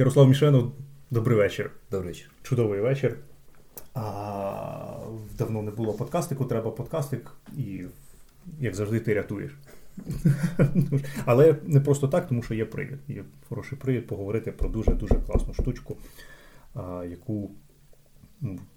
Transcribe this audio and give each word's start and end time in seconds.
Ярослав 0.00 0.28
Мішенов, 0.28 0.72
добрий 1.10 1.38
вечір. 1.38 1.70
Добрий 1.90 2.12
вечір. 2.12 2.30
Чудовий 2.42 2.80
вечір. 2.80 3.18
А, 3.94 4.96
Давно 5.38 5.62
не 5.62 5.70
було 5.70 5.92
подкастику, 5.92 6.44
треба 6.44 6.70
подкастик, 6.70 7.32
і, 7.56 7.84
як 8.60 8.74
завжди, 8.74 9.00
ти 9.00 9.14
рятуєш. 9.14 9.52
Але 11.24 11.56
не 11.64 11.80
просто 11.80 12.08
так, 12.08 12.28
тому 12.28 12.42
що 12.42 12.54
є 12.54 12.64
привід. 12.64 12.98
Є 13.08 13.24
хороший 13.48 13.78
привід 13.78 14.06
поговорити 14.06 14.52
про 14.52 14.68
дуже-дуже 14.68 15.14
класну 15.14 15.54
штучку, 15.54 15.96
а, 16.74 17.04
яку 17.08 17.50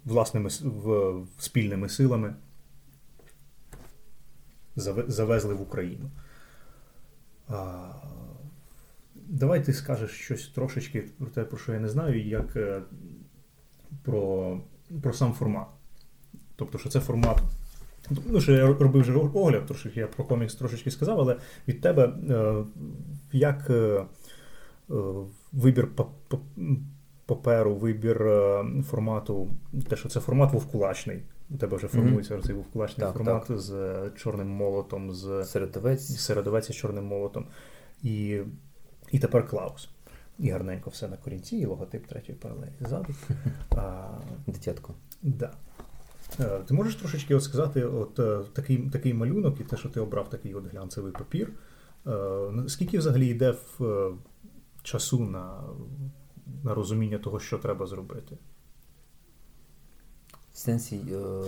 власними 0.04 0.50
в, 0.62 1.14
спільними 1.38 1.88
силами 1.88 2.34
завезли 5.06 5.54
в 5.54 5.62
Україну. 5.62 6.10
А, 7.48 7.88
Давай 9.28 9.64
ти 9.64 9.72
скажеш 9.72 10.10
щось 10.10 10.48
трошечки 10.48 11.04
про 11.18 11.26
те, 11.26 11.44
про 11.44 11.58
що 11.58 11.72
я 11.72 11.80
не 11.80 11.88
знаю, 11.88 12.28
як 12.28 12.56
е, 12.56 12.82
про 14.02 14.60
про 15.02 15.12
сам 15.12 15.32
формат. 15.32 15.66
Тобто, 16.56 16.78
що 16.78 16.88
це 16.88 17.00
формат. 17.00 17.42
Ну, 18.26 18.40
що 18.40 18.52
я 18.52 18.66
робив 18.66 19.02
вже 19.02 19.12
огляд, 19.14 19.66
трошки 19.66 19.90
я 19.94 20.06
про 20.06 20.24
комікс 20.24 20.54
трошечки 20.54 20.90
сказав, 20.90 21.20
але 21.20 21.36
від 21.68 21.80
тебе 21.80 22.04
е, 22.30 22.64
як 23.32 23.70
е, 23.70 24.04
вибір 25.52 25.88
паперу, 27.26 27.74
вибір 27.74 28.30
формату, 28.90 29.50
те, 29.88 29.96
що 29.96 30.08
це 30.08 30.20
формат 30.20 30.52
вовкулачний. 30.52 31.22
У 31.50 31.56
тебе 31.56 31.76
вже 31.76 31.88
формується 31.88 32.36
mm-hmm. 32.36 32.46
цей 32.46 32.54
вовкулачний 32.54 33.06
так, 33.06 33.16
формат 33.16 33.44
так. 33.46 33.58
з 33.58 34.10
чорним 34.16 34.48
молотом, 34.48 35.12
з 35.12 35.44
середовець 35.44 36.18
середовець 36.18 36.72
з 36.72 36.74
чорним 36.74 37.04
молотом. 37.04 37.46
І 38.02 38.40
і 39.14 39.18
тепер 39.18 39.48
Клаус. 39.48 39.88
І 40.38 40.50
гарненько 40.50 40.90
все 40.90 41.08
на 41.08 41.16
корінці, 41.16 41.56
і 41.56 41.66
логотип 41.66 42.06
третьої 42.06 42.38
паралелі 42.38 42.72
ззаду. 42.80 43.14
Дитятко. 44.46 44.94
Да. 45.22 45.50
Е, 46.40 46.60
ти 46.66 46.74
можеш 46.74 46.94
трошечки 46.94 47.34
от 47.34 47.42
сказати, 47.42 47.84
от 47.84 48.18
е, 48.18 48.40
такий 48.52 48.90
такий 48.90 49.14
малюнок, 49.14 49.60
і 49.60 49.64
те, 49.64 49.76
що 49.76 49.88
ти 49.88 50.00
обрав 50.00 50.30
такий 50.30 50.54
от 50.54 50.72
глянцевий 50.72 51.12
папір. 51.12 51.52
Е, 52.06 52.12
скільки 52.68 52.98
взагалі 52.98 53.26
йде 53.26 53.54
в 53.78 54.12
часу 54.82 55.20
на 55.20 55.60
на 56.64 56.74
розуміння 56.74 57.18
того, 57.18 57.40
що 57.40 57.58
треба 57.58 57.86
зробити? 57.86 58.38
В 60.52 60.58
сенсі, 60.58 61.00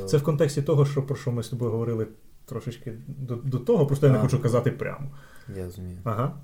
Це 0.06 0.17
в 0.17 0.22
контексті 0.22 0.62
того, 0.62 0.87
що 0.87 1.03
про 1.03 1.17
що 1.17 1.33
ми 1.33 1.42
з 1.42 1.48
тобою 1.48 1.70
говорили 1.70 2.09
трошечки 2.44 2.98
до 3.06 3.37
до 3.37 3.59
того, 3.59 3.87
просто 3.87 4.06
я 4.06 4.12
не 4.12 4.19
хочу 4.19 4.42
казати 4.42 4.70
прямо. 4.70 5.11
Я 5.56 5.64
розумію. 5.64 5.98
Ага. 6.05 6.41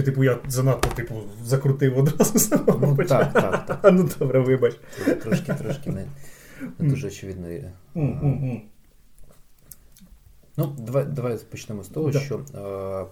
Чи, 0.00 0.04
типу, 0.04 0.24
я 0.24 0.38
занадто 0.48 0.88
типу, 0.88 1.14
закрутив 1.44 1.98
одразу 1.98 2.38
самого 2.38 2.96
ну, 2.98 3.04
Так, 3.04 3.32
так, 3.32 3.66
так. 3.66 3.92
Ну 3.92 4.08
добре, 4.18 4.40
вибач. 4.40 4.76
Трошки 5.22 5.54
трошки 5.54 5.90
не, 5.90 6.06
не 6.78 6.88
дуже 6.88 7.08
очевидно. 7.08 7.46
Mm, 7.94 8.60
Ну, 10.56 10.76
давай 10.78 11.04
давай 11.04 11.38
почнемо 11.50 11.82
з 11.84 11.88
того, 11.88 12.10
да. 12.10 12.20
що. 12.20 12.36
Е, 12.38 13.06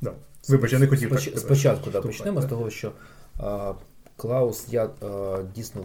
да. 0.00 0.12
Вибач, 0.48 0.72
я 0.72 0.78
не 0.78 0.86
хотів. 0.86 1.08
Споч... 1.08 1.24
так 1.24 1.38
Спочатку 1.38 1.90
да, 1.90 2.00
почнемо 2.00 2.40
так. 2.40 2.48
з 2.48 2.50
того, 2.50 2.70
що 2.70 2.92
е, 3.40 3.74
Клаус, 4.16 4.66
я 4.70 4.84
е, 4.84 4.88
дійсно, 5.54 5.82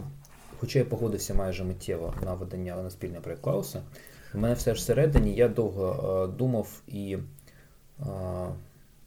хоча 0.60 0.78
я 0.78 0.84
погодився 0.84 1.34
майже 1.34 1.64
миттєво 1.64 2.14
на 2.24 2.34
видання 2.34 2.76
на 2.82 2.90
спільний 2.90 3.20
проєкт 3.20 3.42
Клауса, 3.42 3.82
в 4.34 4.38
мене 4.38 4.54
все 4.54 4.74
ж 4.74 4.80
всередині 4.80 5.34
я 5.34 5.48
довго 5.48 6.24
е, 6.24 6.36
думав 6.36 6.68
і 6.88 7.18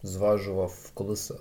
зважував 0.03 0.91
колись. 0.93 1.31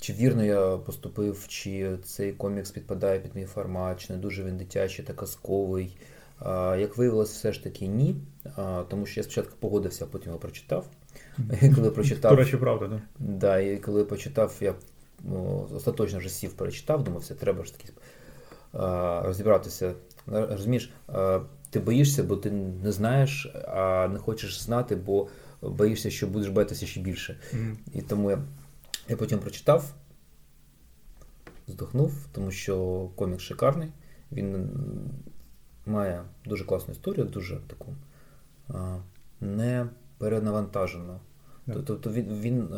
Чи 0.00 0.12
вірно 0.12 0.44
я 0.44 0.76
поступив, 0.76 1.44
чи 1.48 1.98
цей 2.04 2.32
комікс 2.32 2.70
підпадає 2.70 3.20
під 3.20 3.34
мій 3.34 3.44
формат, 3.44 4.00
чи 4.00 4.12
не 4.12 4.18
дуже 4.18 4.44
він 4.44 4.56
дитячий 4.56 5.04
та 5.04 5.12
казковий. 5.12 5.96
Як 6.78 6.96
виявилось, 6.96 7.32
все 7.32 7.52
ж 7.52 7.64
таки 7.64 7.86
ні. 7.86 8.16
Тому 8.88 9.06
що 9.06 9.20
я 9.20 9.24
спочатку 9.24 9.56
погодився, 9.60 10.04
а 10.04 10.08
потім 10.08 10.26
його 10.26 10.38
прочитав. 10.38 10.86
І 11.62 11.70
коли 11.70 11.90
прочитав, 11.90 12.34
речі, 12.34 12.56
правда, 12.56 12.88
да? 12.88 13.00
Да, 13.18 13.58
і 13.58 13.76
коли 13.76 14.04
почитав, 14.04 14.56
я 14.60 14.74
ну, 15.24 15.68
остаточно 15.74 16.18
вже 16.18 16.28
сів 16.28 16.52
перечитав, 16.52 17.04
думав, 17.04 17.20
все, 17.20 17.34
треба 17.34 17.64
ж 17.64 17.72
таки 17.78 17.92
розібратися. 19.26 19.94
Розумієш, 20.26 20.92
ти 21.70 21.80
боїшся, 21.80 22.22
бо 22.22 22.36
ти 22.36 22.50
не 22.50 22.92
знаєш, 22.92 23.52
а 23.68 24.08
не 24.12 24.18
хочеш 24.18 24.62
знати, 24.62 24.96
бо 24.96 25.28
боїшся, 25.62 26.10
що 26.10 26.26
будеш 26.26 26.48
боятися 26.48 26.86
ще 26.86 27.00
більше. 27.00 27.40
Mm-hmm. 27.54 27.76
І 27.94 28.02
тому 28.02 28.30
я, 28.30 28.38
я 29.08 29.16
потім 29.16 29.38
прочитав, 29.38 29.94
здохнув, 31.68 32.26
тому 32.32 32.50
що 32.50 33.04
комік 33.16 33.40
шикарний. 33.40 33.88
Він 34.32 34.70
має 35.86 36.22
дуже 36.44 36.64
класну 36.64 36.94
історію, 36.94 37.24
дуже 37.24 37.56
таку 37.56 37.96
не 39.40 39.86
перенавантажену. 40.18 41.20
Yeah. 41.68 41.82
Тобто 41.86 42.12
він 42.12 42.40
він 42.40 42.68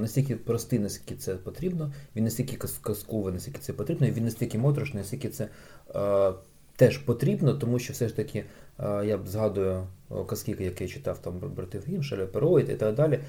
настільки 0.00 0.36
простий, 0.36 0.78
наскільки 0.78 1.20
це 1.20 1.34
потрібно, 1.34 1.92
він 2.16 2.24
настільки 2.24 2.56
казковий, 2.82 3.34
наскільки 3.34 3.58
це 3.58 3.72
потрібно, 3.72 4.06
і 4.06 4.10
він 4.10 4.24
настільки 4.24 4.58
моторошний, 4.58 5.02
наскільки 5.02 5.28
це 5.28 5.48
а, 5.94 6.32
теж 6.76 6.98
потрібно, 6.98 7.54
тому 7.54 7.78
що 7.78 7.92
все 7.92 8.08
ж 8.08 8.16
таки 8.16 8.44
я 8.82 9.20
згадую 9.26 9.86
казки, 10.26 10.56
які 10.60 10.84
я 10.84 10.90
читав 10.90 11.18
там 11.18 11.38
братів 11.38 11.84
Гімшеля, 11.88 12.26
Пероїд 12.26 12.68
і 12.68 12.74
так 12.74 12.94
далі. 12.94 13.20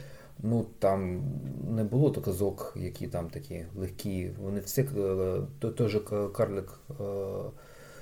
Ну 0.43 0.65
там 0.79 1.23
не 1.69 1.83
було 1.83 2.09
то 2.09 2.21
казок, 2.21 2.73
які 2.77 3.07
там 3.07 3.29
такі 3.29 3.65
легкі. 3.75 4.31
Вони 4.39 4.59
всі 4.59 4.83
той, 5.59 5.71
той 5.71 5.89
же 5.89 5.99
Карлик 6.33 6.79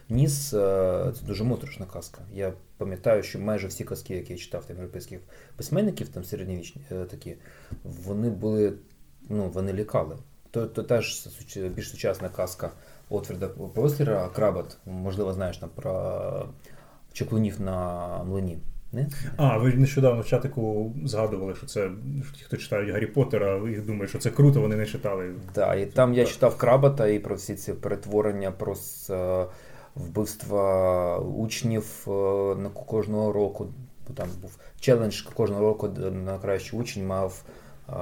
Ніс, 0.09 0.49
це 0.49 1.13
дуже 1.27 1.43
моторошна 1.43 1.85
казка. 1.85 2.21
Я 2.33 2.53
пам'ятаю, 2.77 3.23
що 3.23 3.39
майже 3.39 3.67
всі 3.67 3.83
казки, 3.83 4.15
які 4.15 4.33
я 4.33 4.39
читав 4.39 4.65
там 4.65 4.75
європейських 4.75 5.19
письменників, 5.55 6.09
там 6.09 6.23
середньовічні 6.23 6.81
такі, 7.09 7.35
вони 7.83 8.29
були, 8.29 8.73
ну, 9.29 9.49
вони 9.49 9.73
лікали. 9.73 10.17
То, 10.51 10.67
то 10.67 10.83
теж 10.83 11.27
більш 11.55 11.89
сучасна 11.89 12.29
казка 12.29 12.71
Отфреда 13.09 13.47
Прослера, 13.47 14.29
Крабат, 14.29 14.77
можливо, 14.85 15.33
знаєш 15.33 15.57
там 15.57 15.69
про 15.75 16.49
чеклунів 17.17 17.61
на 17.61 18.07
млині. 18.23 18.57
Не? 18.91 19.09
А, 19.37 19.57
ви 19.57 19.73
нещодавно 19.73 20.21
в 20.21 20.25
чатику 20.25 20.93
згадували, 21.05 21.55
що 21.55 21.65
це 21.65 21.91
ті, 22.37 22.43
хто 22.43 22.57
читають 22.57 22.89
Гаррі 22.89 23.05
Поттера, 23.05 23.55
і 23.69 23.75
думають, 23.75 24.09
що 24.09 24.19
це 24.19 24.29
круто, 24.29 24.61
вони 24.61 24.75
не 24.75 24.85
читали. 24.85 25.33
Так, 25.53 25.79
і 25.79 25.85
там 25.85 26.13
я 26.13 26.25
читав 26.25 26.57
Крабата 26.57 27.07
і 27.07 27.19
про 27.19 27.35
всі 27.35 27.55
ці 27.55 27.73
перетворення, 27.73 28.51
про 28.51 28.75
е, 29.09 29.45
вбивства 29.95 31.17
учнів 31.17 32.05
е, 32.07 32.11
на 32.55 32.69
кожного 32.69 33.33
року. 33.33 33.67
Там 34.15 34.27
був 34.41 34.57
челендж 34.79 35.21
кожного 35.21 35.61
року 35.61 35.89
на 36.25 36.39
кращий 36.39 36.79
учень 36.79 37.07
мав 37.07 37.43
е, 37.89 37.93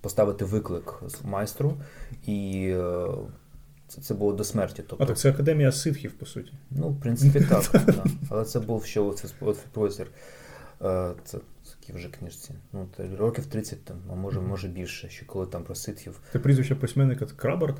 поставити 0.00 0.44
виклик 0.44 1.02
майстру. 1.24 1.74
І 2.26 2.74
це 3.88 4.00
це 4.00 4.14
було 4.14 4.32
до 4.32 4.44
смерті. 4.44 4.84
Тобто. 4.88 5.04
А 5.04 5.06
так 5.06 5.18
це 5.18 5.30
академія 5.30 5.72
ситхів, 5.72 6.12
по 6.12 6.26
суті. 6.26 6.52
Ну, 6.70 6.88
в 6.88 7.00
принципі, 7.00 7.40
так. 7.40 7.70
да. 7.86 8.04
Але 8.30 8.44
це 8.44 8.60
був 8.60 8.84
ще 8.84 9.00
оце. 9.00 9.28
Е, 10.82 11.12
це 11.24 11.38
такі 11.70 11.92
вже 11.92 12.08
книжці. 12.08 12.54
Ну, 12.72 12.88
Років 13.18 13.46
30, 13.46 13.84
там, 13.84 13.96
а 14.12 14.14
може 14.14 14.40
може 14.40 14.68
більше, 14.68 15.08
ще 15.08 15.26
коли 15.26 15.46
там 15.46 15.64
про 15.64 15.74
ситхів. 15.74 16.20
Це 16.32 16.38
прізвище 16.38 16.74
письменника 16.74 17.26
Крабарт? 17.26 17.76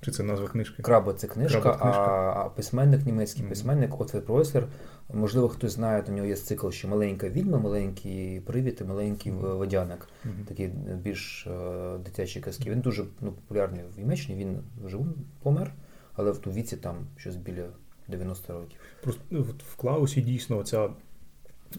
Чи 0.00 0.10
це 0.10 0.22
назва 0.22 0.48
книжки? 0.48 0.82
Краба 0.82 1.12
це 1.12 1.26
книжка, 1.26 1.60
Краба 1.60 1.78
книжка. 1.78 2.32
А, 2.36 2.48
письменник, 2.48 3.06
німецький 3.06 3.44
mm-hmm. 3.44 3.48
письменник 3.48 4.00
Отвер 4.00 4.22
Пройслер. 4.22 4.68
Можливо, 5.14 5.48
хтось 5.48 5.72
знає, 5.72 6.04
у 6.08 6.12
нього 6.12 6.26
є 6.26 6.36
цикл 6.36 6.70
ще 6.70 6.88
маленька 6.88 7.28
відьма, 7.28 7.58
маленький 7.58 8.40
привід 8.40 8.78
і 8.80 8.84
маленький 8.84 9.32
mm-hmm. 9.32 9.56
водяник. 9.56 10.08
Mm-hmm. 10.24 10.44
Такі 10.48 10.66
більш 11.02 11.46
uh, 11.50 11.98
дитячі 11.98 12.40
казки. 12.40 12.70
Він 12.70 12.80
дуже 12.80 13.04
ну, 13.20 13.32
популярний 13.32 13.82
в 13.96 13.98
Німеччині, 13.98 14.44
він 14.44 14.58
вже 14.84 14.98
помер, 15.42 15.72
але 16.14 16.30
в 16.30 16.38
ту 16.38 16.50
віці 16.50 16.76
там 16.76 16.96
щось 17.16 17.36
біля 17.36 17.66
90 18.08 18.52
років. 18.52 18.80
Просто 19.02 19.22
ну, 19.30 19.42
в 19.42 19.76
Клаусі 19.76 20.20
дійсно 20.20 20.62
ця 20.62 20.88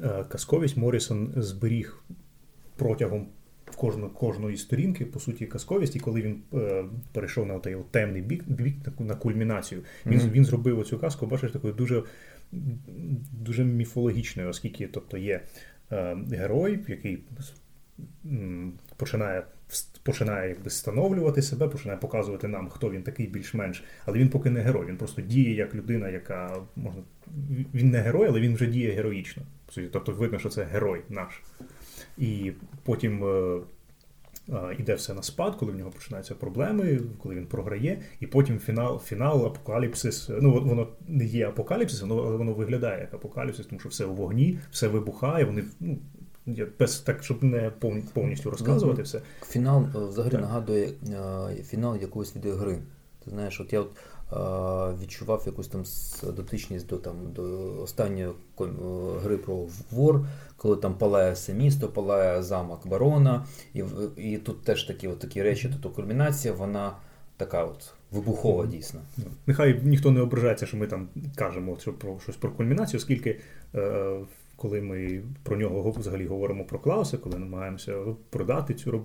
е, 0.04 0.26
казковість 0.30 0.78
Морісон 0.78 1.34
зберіг 1.36 2.04
протягом 2.76 3.28
в 3.72 3.76
кожну, 3.76 4.10
кожної 4.10 4.58
сторінки, 4.58 5.06
по 5.06 5.20
суті, 5.20 5.46
казковість, 5.46 5.96
і 5.96 6.00
коли 6.00 6.22
він 6.22 6.42
е, 6.54 6.86
перейшов 7.14 7.46
на 7.46 7.60
той 7.60 7.78
темний 7.92 8.22
бік, 8.22 8.44
бік 8.48 8.76
на 9.00 9.16
кульмінацію, 9.16 9.82
він 10.06 10.20
mm-hmm. 10.20 10.32
він 10.32 10.46
зробив 10.46 10.80
оцю 10.80 11.00
казку, 11.00 11.26
бачиш, 11.26 11.52
такою 11.52 11.74
дуже 11.74 12.04
дуже 13.32 13.64
міфологічною, 13.64 14.50
оскільки 14.50 14.88
тобто 14.88 15.18
є 15.18 15.42
е, 15.92 16.18
герой, 16.32 16.80
який 16.88 17.24
м, 18.26 18.74
починає 18.98 19.44
починає 20.04 20.50
якби 20.50 20.68
встановлювати 20.68 21.42
себе, 21.42 21.68
починає 21.68 22.00
показувати 22.00 22.48
нам, 22.48 22.70
хто 22.70 22.92
він 22.92 23.04
такий 23.04 23.28
більш-менш, 23.28 23.84
але 24.06 24.18
він 24.18 24.30
поки 24.30 24.50
не 24.50 24.62
герой, 24.62 24.86
він 24.86 24.98
просто 24.98 25.22
діє 25.22 25.56
як 25.56 25.76
людина, 25.76 26.10
яка 26.10 26.62
можна. 26.76 27.02
Він 27.74 27.90
не 27.90 28.00
герой, 28.00 28.28
але 28.28 28.40
він 28.40 28.56
вже 28.56 28.66
діє 28.66 28.92
героїчно. 28.92 29.44
Тобто 29.92 30.12
видно, 30.12 30.40
що 30.40 30.50
це 30.50 30.64
герой 30.64 31.02
наш. 31.10 31.42
І 32.18 32.52
потім 32.84 33.24
е, 33.24 33.60
іде 34.80 34.96
все 34.96 35.14
на 35.14 35.24
спад, 35.24 35.56
коли 35.56 35.72
в 35.72 35.76
нього 35.76 35.92
починаються 35.92 36.36
проблеми, 36.36 37.00
коли 37.24 37.36
він 37.36 37.46
програє, 37.46 38.02
і 38.20 38.28
потім 38.28 38.60
фінал, 38.60 39.00
фінал, 39.00 39.46
апокаліпсис. 39.46 40.30
Ну 40.42 40.52
воно 40.52 40.88
не 41.08 41.26
є 41.26 41.48
апокаліпсис, 41.48 42.04
але 42.04 42.14
воно 42.38 42.54
виглядає 42.54 43.02
як 43.02 43.14
апокаліпсис, 43.14 43.66
тому 43.66 43.80
що 43.80 43.90
все 43.90 44.06
у 44.06 44.14
вогні, 44.14 44.60
все 44.72 44.88
вибухає. 44.88 45.46
Вони 45.46 45.64
ну. 45.80 45.98
Без 46.80 47.00
так, 47.00 47.24
щоб 47.24 47.44
не 47.44 47.72
повністю 48.14 48.50
розказувати 48.50 49.02
все. 49.02 49.22
Фінал 49.48 49.86
е, 49.96 50.08
взагалі 50.08 50.32
так. 50.32 50.42
нагадує 50.42 50.88
е, 50.88 51.64
фінал 51.64 51.98
якоїсь 52.02 52.36
відеогри. 52.36 52.78
Ти 53.26 53.32
знаєш, 53.32 53.62
от 53.62 53.74
я 53.74 53.80
от 53.80 53.90
відчував 55.02 55.44
якусь 55.46 55.68
там 55.68 55.84
дотичність 56.34 56.88
до 56.88 56.98
там 56.98 57.16
до 57.34 57.74
останньої 57.82 58.30
гри 59.24 59.38
про 59.38 59.66
вор, 59.92 60.26
коли 60.58 60.76
там 60.76 60.94
палає 60.94 61.32
все 61.32 61.54
місто, 61.54 61.88
палає 61.88 62.44
замок 62.44 62.88
барона, 62.88 63.46
і 63.74 63.84
і 64.18 64.38
тут 64.38 64.64
теж 64.64 64.84
такі 64.84 65.08
от 65.08 65.20
такі 65.20 65.44
речі, 65.44 65.70
тобто 65.72 65.90
кульмінація, 65.90 66.54
вона 66.54 66.92
така 67.38 67.64
от 67.64 67.94
вибухова 68.12 68.66
дійсно. 68.66 69.00
Ну, 69.18 69.26
нехай 69.46 69.82
ніхто 69.84 70.12
не 70.12 70.22
ображається, 70.22 70.66
що 70.66 70.78
ми 70.78 70.88
там 70.88 71.08
кажемо 71.36 71.78
що 71.82 71.94
про 71.94 72.20
щось 72.20 72.36
про 72.36 72.52
кульмінацію, 72.52 72.98
оскільки. 72.98 73.40
Е, 73.76 74.20
коли 74.58 74.82
ми 74.82 75.24
про 75.44 75.58
нього 75.58 75.92
взагалі 75.92 76.26
говоримо 76.26 76.66
про 76.66 76.80
Клауса, 76.80 77.18
коли 77.18 77.40
намагаємося 77.40 77.98
продати 78.30 78.74
цю 78.74 79.04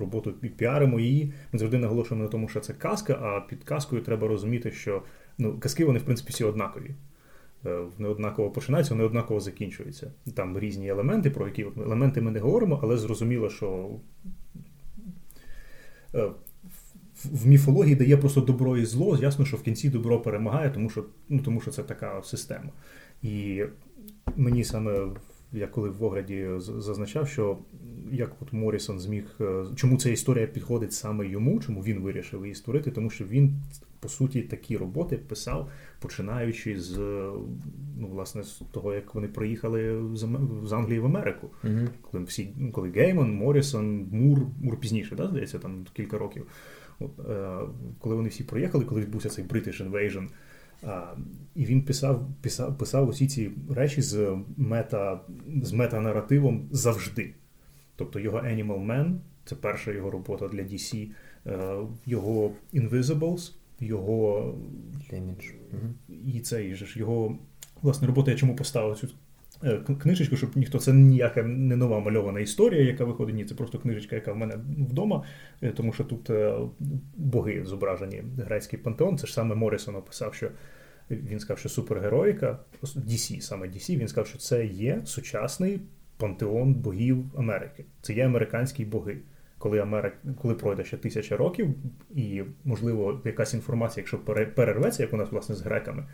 роботу 0.00 0.34
і 0.42 0.48
піаримо 0.48 1.00
її, 1.00 1.32
ми 1.52 1.58
завжди 1.58 1.78
наголошуємо 1.78 2.24
на 2.24 2.30
тому, 2.30 2.48
що 2.48 2.60
це 2.60 2.72
казка, 2.72 3.12
а 3.12 3.40
під 3.40 3.64
казкою 3.64 4.02
треба 4.02 4.28
розуміти, 4.28 4.70
що 4.70 5.02
ну, 5.38 5.58
казки 5.58 5.84
вони 5.84 5.98
в 5.98 6.02
принципі 6.02 6.32
всі 6.32 6.44
однакові. 6.44 6.94
Е, 7.66 7.80
не 7.98 8.08
однаково 8.08 8.50
починаються, 8.50 8.94
вони 8.94 9.04
однаково 9.04 9.40
закінчуються. 9.40 10.12
Там 10.34 10.58
різні 10.58 10.88
елементи, 10.88 11.30
про 11.30 11.46
які 11.46 11.66
елементи 11.76 12.20
ми 12.20 12.30
не 12.30 12.40
говоримо, 12.40 12.80
але 12.82 12.96
зрозуміло, 12.96 13.50
що 13.50 13.90
е, 16.14 16.30
в 17.24 17.46
міфології 17.46 17.94
дає 17.94 18.16
просто 18.16 18.40
добро 18.40 18.76
і 18.76 18.84
зло. 18.84 19.18
Ясно, 19.20 19.44
що 19.44 19.56
в 19.56 19.62
кінці 19.62 19.90
добро 19.90 20.20
перемагає, 20.20 20.70
тому 20.70 20.90
що 20.90 21.04
ну, 21.28 21.40
тому 21.42 21.60
що 21.60 21.70
це 21.70 21.82
така 21.82 22.22
система. 22.22 22.70
І 23.22 23.64
мені 24.36 24.64
саме 24.64 25.08
я 25.52 25.66
коли 25.66 25.90
в 25.90 26.04
огляді 26.04 26.48
зазначав, 26.58 27.28
що 27.28 27.58
як 28.12 28.32
от 28.40 28.52
Морісон 28.52 29.00
зміг, 29.00 29.24
е, 29.40 29.64
чому 29.76 29.96
ця 29.96 30.10
історія 30.10 30.46
підходить 30.46 30.92
саме 30.92 31.28
йому, 31.28 31.60
чому 31.60 31.80
він 31.80 32.00
вирішив 32.00 32.42
її 32.42 32.54
створити, 32.54 32.90
тому 32.90 33.10
що 33.10 33.24
він 33.24 33.62
по 34.00 34.08
суті 34.08 34.42
такі 34.42 34.76
роботи 34.76 35.16
писав, 35.16 35.70
починаючи 36.00 36.80
з 36.80 36.98
ну 37.98 38.08
власне 38.08 38.42
з 38.42 38.62
того, 38.72 38.94
як 38.94 39.14
вони 39.14 39.28
приїхали 39.28 40.02
з 40.64 40.72
Англії 40.72 41.00
в 41.00 41.04
Америку, 41.04 41.50
mm 41.64 41.88
коли 42.10 42.24
всі 42.24 42.48
коли 42.72 42.90
Гейман, 42.90 43.34
Морісон, 43.34 44.08
Мур, 44.12 44.40
Мур 44.62 44.80
пізніше, 44.80 45.16
да, 45.16 45.28
здається, 45.28 45.58
там 45.58 45.86
кілька 45.92 46.18
років. 46.18 46.46
От, 47.00 47.10
е, 47.30 47.58
Коли 48.00 48.14
вони 48.14 48.28
всі 48.28 48.44
приїхали, 48.44 48.84
коли 48.84 49.00
відбувся 49.00 49.28
цей 49.28 49.44
British 49.44 49.90
Invasion, 49.90 50.28
і 51.54 51.64
він 51.64 51.82
писав 51.82 52.26
писав, 52.40 52.78
писав 52.78 53.08
усі 53.08 53.26
ці 53.26 53.50
речі 53.70 54.02
з 54.02 54.38
мета, 54.56 55.20
з 55.62 55.72
метанаративом 55.72 56.68
завжди. 56.70 57.34
Тобто 57.96 58.20
його 58.20 58.38
Animal 58.38 58.86
Man, 58.86 59.16
це 59.44 59.54
перша 59.54 59.92
його 59.92 60.10
робота 60.10 60.48
для 60.48 60.62
DC, 60.62 61.08
е, 61.46 61.76
його 62.06 62.52
Invisibles, 62.74 63.54
його 63.80 64.54
Damage. 65.12 65.52
і 66.26 66.40
цей 66.40 66.74
ж 66.74 66.98
його 66.98 67.38
власне 67.82 68.06
робота, 68.06 68.30
я 68.30 68.36
чому 68.36 68.56
поставив 68.56 68.98
цю 68.98 69.08
книжечку, 70.02 70.36
щоб 70.36 70.56
ніхто 70.56 70.78
це 70.78 70.92
ніяка 70.92 71.42
не 71.42 71.76
нова 71.76 72.00
мальована 72.00 72.40
історія, 72.40 72.82
яка 72.82 73.04
виходить. 73.04 73.36
Ні, 73.36 73.44
це 73.44 73.54
просто 73.54 73.78
книжечка, 73.78 74.16
яка 74.16 74.32
в 74.32 74.36
мене 74.36 74.54
вдома, 74.78 75.24
е, 75.62 75.70
тому 75.70 75.92
що 75.92 76.04
тут 76.04 76.30
боги 77.16 77.64
зображені, 77.64 78.22
грецький 78.38 78.78
пантеон. 78.78 79.18
Це 79.18 79.26
ж 79.26 79.32
саме 79.32 79.54
Морісон 79.54 79.96
описав, 79.96 80.34
що 80.34 80.50
він 81.10 81.40
сказав, 81.40 81.58
що 81.58 81.68
супергероїка, 81.68 82.58
DC, 82.82 83.40
саме 83.40 83.66
DC, 83.66 83.96
він 83.96 84.08
сказав, 84.08 84.26
що 84.26 84.38
це 84.38 84.66
є 84.66 85.02
сучасний 85.04 85.80
пантеон 86.16 86.74
богів 86.74 87.24
Америки. 87.36 87.84
Це 88.02 88.12
є 88.14 88.26
американські 88.26 88.84
боги. 88.84 89.18
Коли 89.58 89.78
Америка, 89.78 90.16
коли 90.42 90.54
пройде 90.54 90.84
ще 90.84 90.96
тисяча 90.96 91.36
років, 91.36 91.74
і, 92.14 92.42
можливо, 92.64 93.20
якась 93.24 93.54
інформація, 93.54 94.02
якщо 94.02 94.18
перерветься, 94.54 95.02
як 95.02 95.12
у 95.12 95.16
нас 95.16 95.32
власне 95.32 95.54
з 95.54 95.60
греками, 95.60 96.04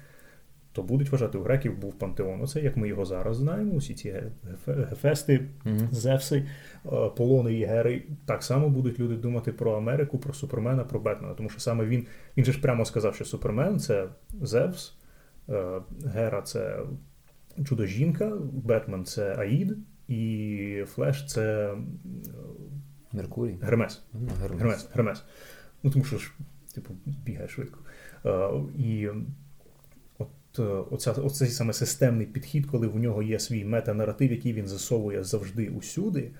то 0.73 0.83
будуть 0.83 1.13
вважати, 1.13 1.39
у 1.39 1.43
греків 1.43 1.79
був 1.79 1.99
пантеон. 1.99 2.43
Оце 2.43 2.61
як 2.61 2.77
ми 2.77 2.89
його 2.89 3.05
зараз 3.05 3.37
знаємо. 3.37 3.73
Усі 3.73 3.95
ці 3.95 4.23
гефести, 4.67 5.49
mm-hmm. 5.65 5.93
Зевси, 5.93 6.47
е, 6.87 7.09
Полони 7.17 7.55
і 7.55 7.65
Гери. 7.65 8.03
Так 8.27 8.43
само 8.43 8.69
будуть 8.69 9.01
люди 9.01 9.17
думати 9.17 9.53
про 9.53 9.73
Америку, 9.73 10.19
про 10.19 10.33
Супермена, 10.33 10.85
про 10.85 11.01
Бетмена. 11.01 11.35
Тому 11.35 11.49
що 11.49 11.61
саме 11.61 11.85
він 11.85 12.07
він 12.37 12.45
же 12.45 12.53
ж 12.53 12.61
прямо 12.61 12.85
сказав, 12.85 13.15
що 13.15 13.25
Супермен 13.25 13.79
це 13.79 14.09
Зевс, 14.43 14.95
е, 15.49 15.81
Гера 16.07 16.43
це 16.43 16.81
Чудо-жінка, 17.65 18.33
Бетмен 18.53 19.05
це 19.05 19.35
Аїд, 19.39 19.77
і 20.09 20.85
Флеш 20.87 21.27
це 21.27 21.75
Меркурій. 23.13 23.59
Гермес. 23.63 24.03
Гермес. 24.13 24.61
Гермес. 24.61 24.89
Гермес. 24.95 25.25
Ну 25.83 25.91
тому 25.91 26.05
що 26.05 26.19
ж, 26.19 26.33
типу, 26.75 26.95
бігає 27.07 27.49
швидко. 27.49 27.79
І 28.79 29.09
Е, 29.09 29.15
оця, 30.91 31.13
оцей 31.13 31.49
саме 31.49 31.73
системний 31.73 32.27
підхід, 32.27 32.67
коли 32.67 32.89
в 32.89 32.97
нього 32.97 33.23
є 33.23 33.39
свій 33.39 33.65
метанаратив, 33.65 34.33
який 34.33 34.53
він 34.53 34.67
засовує 34.67 35.25
завжди 35.25 35.69
усюди. 35.69 36.31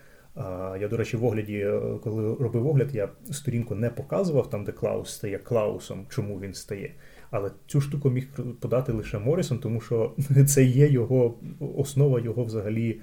Я, 0.81 0.89
до 0.91 0.97
речі, 0.97 1.17
в 1.17 1.25
огляді, 1.25 1.57
е, 1.57 1.81
коли 2.03 2.35
робив 2.35 2.67
огляд, 2.67 2.95
я 2.95 3.09
сторінку 3.31 3.75
не 3.75 3.91
показував 3.91 4.51
там, 4.51 4.65
де 4.65 4.73
Клаус 4.73 5.11
стає 5.11 5.39
Клаусом, 5.39 6.07
чому 6.09 6.41
він 6.41 6.55
стає. 6.55 6.95
Але 7.31 7.51
цю 7.67 7.81
штуку 7.81 8.11
міг 8.11 8.29
подати 8.61 8.93
лише 8.93 9.19
Морісон, 9.19 9.59
тому 9.59 9.81
що 9.81 10.15
це 10.49 10.65
є 10.65 10.89
його 10.89 11.35
основа 11.77 12.21
його 12.21 12.45
взагалі 12.45 13.01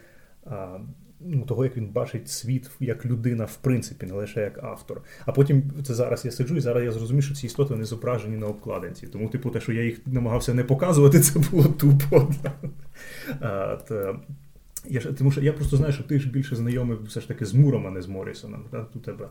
ну, 1.20 1.46
того, 1.46 1.64
як 1.64 1.78
він 1.78 1.88
бачить 1.88 2.30
світ 2.30 2.72
як 2.80 3.06
людина, 3.06 3.46
в 3.46 3.56
принципі, 3.56 4.06
не 4.06 4.14
лише 4.14 4.42
як 4.42 4.64
автор. 4.64 5.02
А 5.26 5.32
потім 5.32 5.64
це 5.84 5.94
зараз 5.94 6.26
я 6.26 6.32
сиджу, 6.32 6.56
і 6.56 6.60
зараз 6.60 6.84
я 6.84 6.92
зрозумів, 6.92 7.24
що 7.24 7.36
ці 7.36 7.46
істоти 7.46 7.76
не 7.76 7.86
зображені 7.86 8.38
на 8.38 8.48
обкладинці. 8.48 9.08
Тому, 9.08 9.30
типу, 9.30 9.50
те, 9.50 9.62
що 9.62 9.74
я 9.74 9.84
їх 9.84 10.00
намагався 10.06 10.54
не 10.54 10.64
показувати, 10.64 11.20
це 11.20 11.40
було 11.40 11.64
тупо. 11.64 12.34
А, 13.42 13.76
та, 13.76 14.20
я 14.86 15.02
Тому 15.02 15.32
що 15.32 15.42
я 15.42 15.54
просто 15.54 15.78
знаю, 15.78 15.94
що 15.94 16.04
ти 16.04 16.20
ж 16.20 16.30
більше 16.30 16.56
знайомий 16.56 16.98
все 17.06 17.22
ж 17.22 17.28
таки 17.28 17.46
з 17.46 17.54
Муром, 17.54 17.88
а 17.88 17.92
не 17.92 18.02
з 18.02 18.08
Морісоном. 18.08 18.66
Да? 18.72 18.86
У 18.96 19.00
тебе 19.00 19.28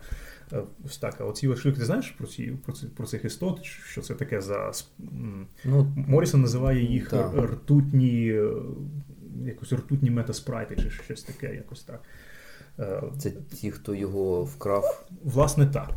ось 0.85 0.99
так. 0.99 1.17
А 1.21 1.25
оці 1.25 1.57
шлюки, 1.57 1.79
ти 1.79 1.85
знаєш 1.85 2.11
про 2.11 2.27
ці 2.27 2.53
про, 2.65 2.73
ці, 2.73 2.87
про 2.87 3.07
цих 3.07 3.25
істот, 3.25 3.65
що 3.65 4.01
це 4.01 4.15
таке 4.15 4.41
за. 4.41 4.73
Ну, 5.65 5.93
Морісон 6.09 6.41
називає 6.41 6.85
їх 6.85 7.11
так. 7.11 7.33
ртутні 7.37 8.41
якось 9.47 9.73
ртутні 9.73 10.11
метаспрайти 10.11 10.77
чи 10.77 10.91
щось 10.91 11.23
таке, 11.23 11.55
якось 11.55 11.83
так. 11.83 12.03
Е, 12.79 13.03
Це 13.19 13.31
ті, 13.31 13.71
хто 13.71 13.95
його 13.95 14.45
вкрав? 14.45 15.09
Власне, 15.25 15.67
так. 15.67 15.91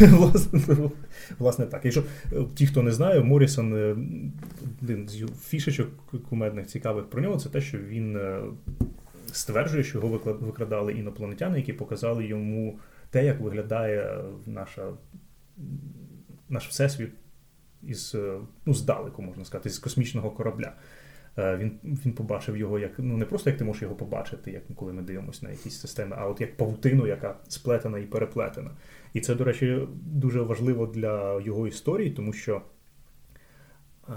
Власне, 1.38 1.66
так. 1.66 1.84
Якщо 1.84 2.04
е, 2.32 2.44
ті, 2.54 2.66
хто 2.66 2.82
не 2.82 2.92
знає, 2.92 3.20
Морісон 3.20 3.74
е, 3.74 3.96
один 4.82 5.08
з 5.08 5.26
фішечок 5.40 5.88
кумедних 6.28 6.66
цікавих 6.66 7.10
про 7.10 7.22
нього, 7.22 7.36
це 7.36 7.48
те, 7.48 7.60
що 7.60 7.78
він 7.78 8.18
стверджує, 9.32 9.84
що 9.84 9.98
його 9.98 10.20
викрадали 10.40 10.92
інопланетяни, 10.92 11.56
які 11.58 11.72
показали 11.72 12.26
йому 12.26 12.78
те, 13.10 13.24
як 13.24 13.40
виглядає 13.40 14.24
наша, 14.46 14.88
наш 16.48 16.68
всесвіт 16.68 17.10
із 17.82 18.16
ну, 18.66 18.74
здалеку, 18.74 19.22
можна 19.22 19.44
сказати, 19.44 19.70
з 19.70 19.78
космічного 19.78 20.30
корабля. 20.30 20.72
Е, 21.38 21.56
він 21.56 21.78
він 21.84 22.12
побачив 22.12 22.56
його 22.56 22.78
як 22.78 22.92
ну 22.98 23.16
не 23.16 23.24
просто 23.24 23.50
як 23.50 23.58
ти 23.58 23.64
можеш 23.64 23.82
його 23.82 23.94
побачити, 23.94 24.50
як 24.50 24.62
коли 24.74 24.92
ми 24.92 25.02
дивимося 25.02 25.46
на 25.46 25.52
якісь 25.52 25.80
системи, 25.80 26.16
а 26.18 26.26
от 26.26 26.40
як 26.40 26.56
павутину, 26.56 27.06
яка 27.06 27.36
сплетена 27.48 27.98
і 27.98 28.06
переплетена. 28.06 28.70
І 29.12 29.20
це, 29.20 29.34
до 29.34 29.44
речі, 29.44 29.88
дуже 30.02 30.40
важливо 30.40 30.86
для 30.86 31.40
його 31.40 31.66
історії, 31.66 32.10
тому 32.10 32.32
що 32.32 32.62
е, 34.08 34.12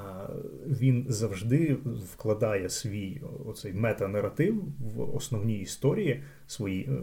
він 0.68 1.06
завжди 1.10 1.78
вкладає 2.14 2.70
свій 2.70 3.22
оцей 3.46 3.74
метанаратив 3.74 4.64
в 4.80 5.16
основні 5.16 5.60
історії 5.60 6.24
свої. 6.48 6.84
Е, 6.84 6.98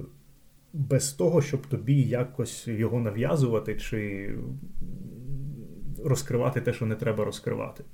без 0.73 1.13
того, 1.13 1.43
щоб 1.43 1.67
тобі 1.67 2.03
якось 2.03 2.69
його 2.69 3.01
нав'язувати 3.01 3.77
чи 3.77 4.31
розкривати 6.05 6.61
те, 6.61 6.73
що 6.73 6.87
не 6.87 6.95
треба 6.95 7.25
розкривати. 7.25 7.85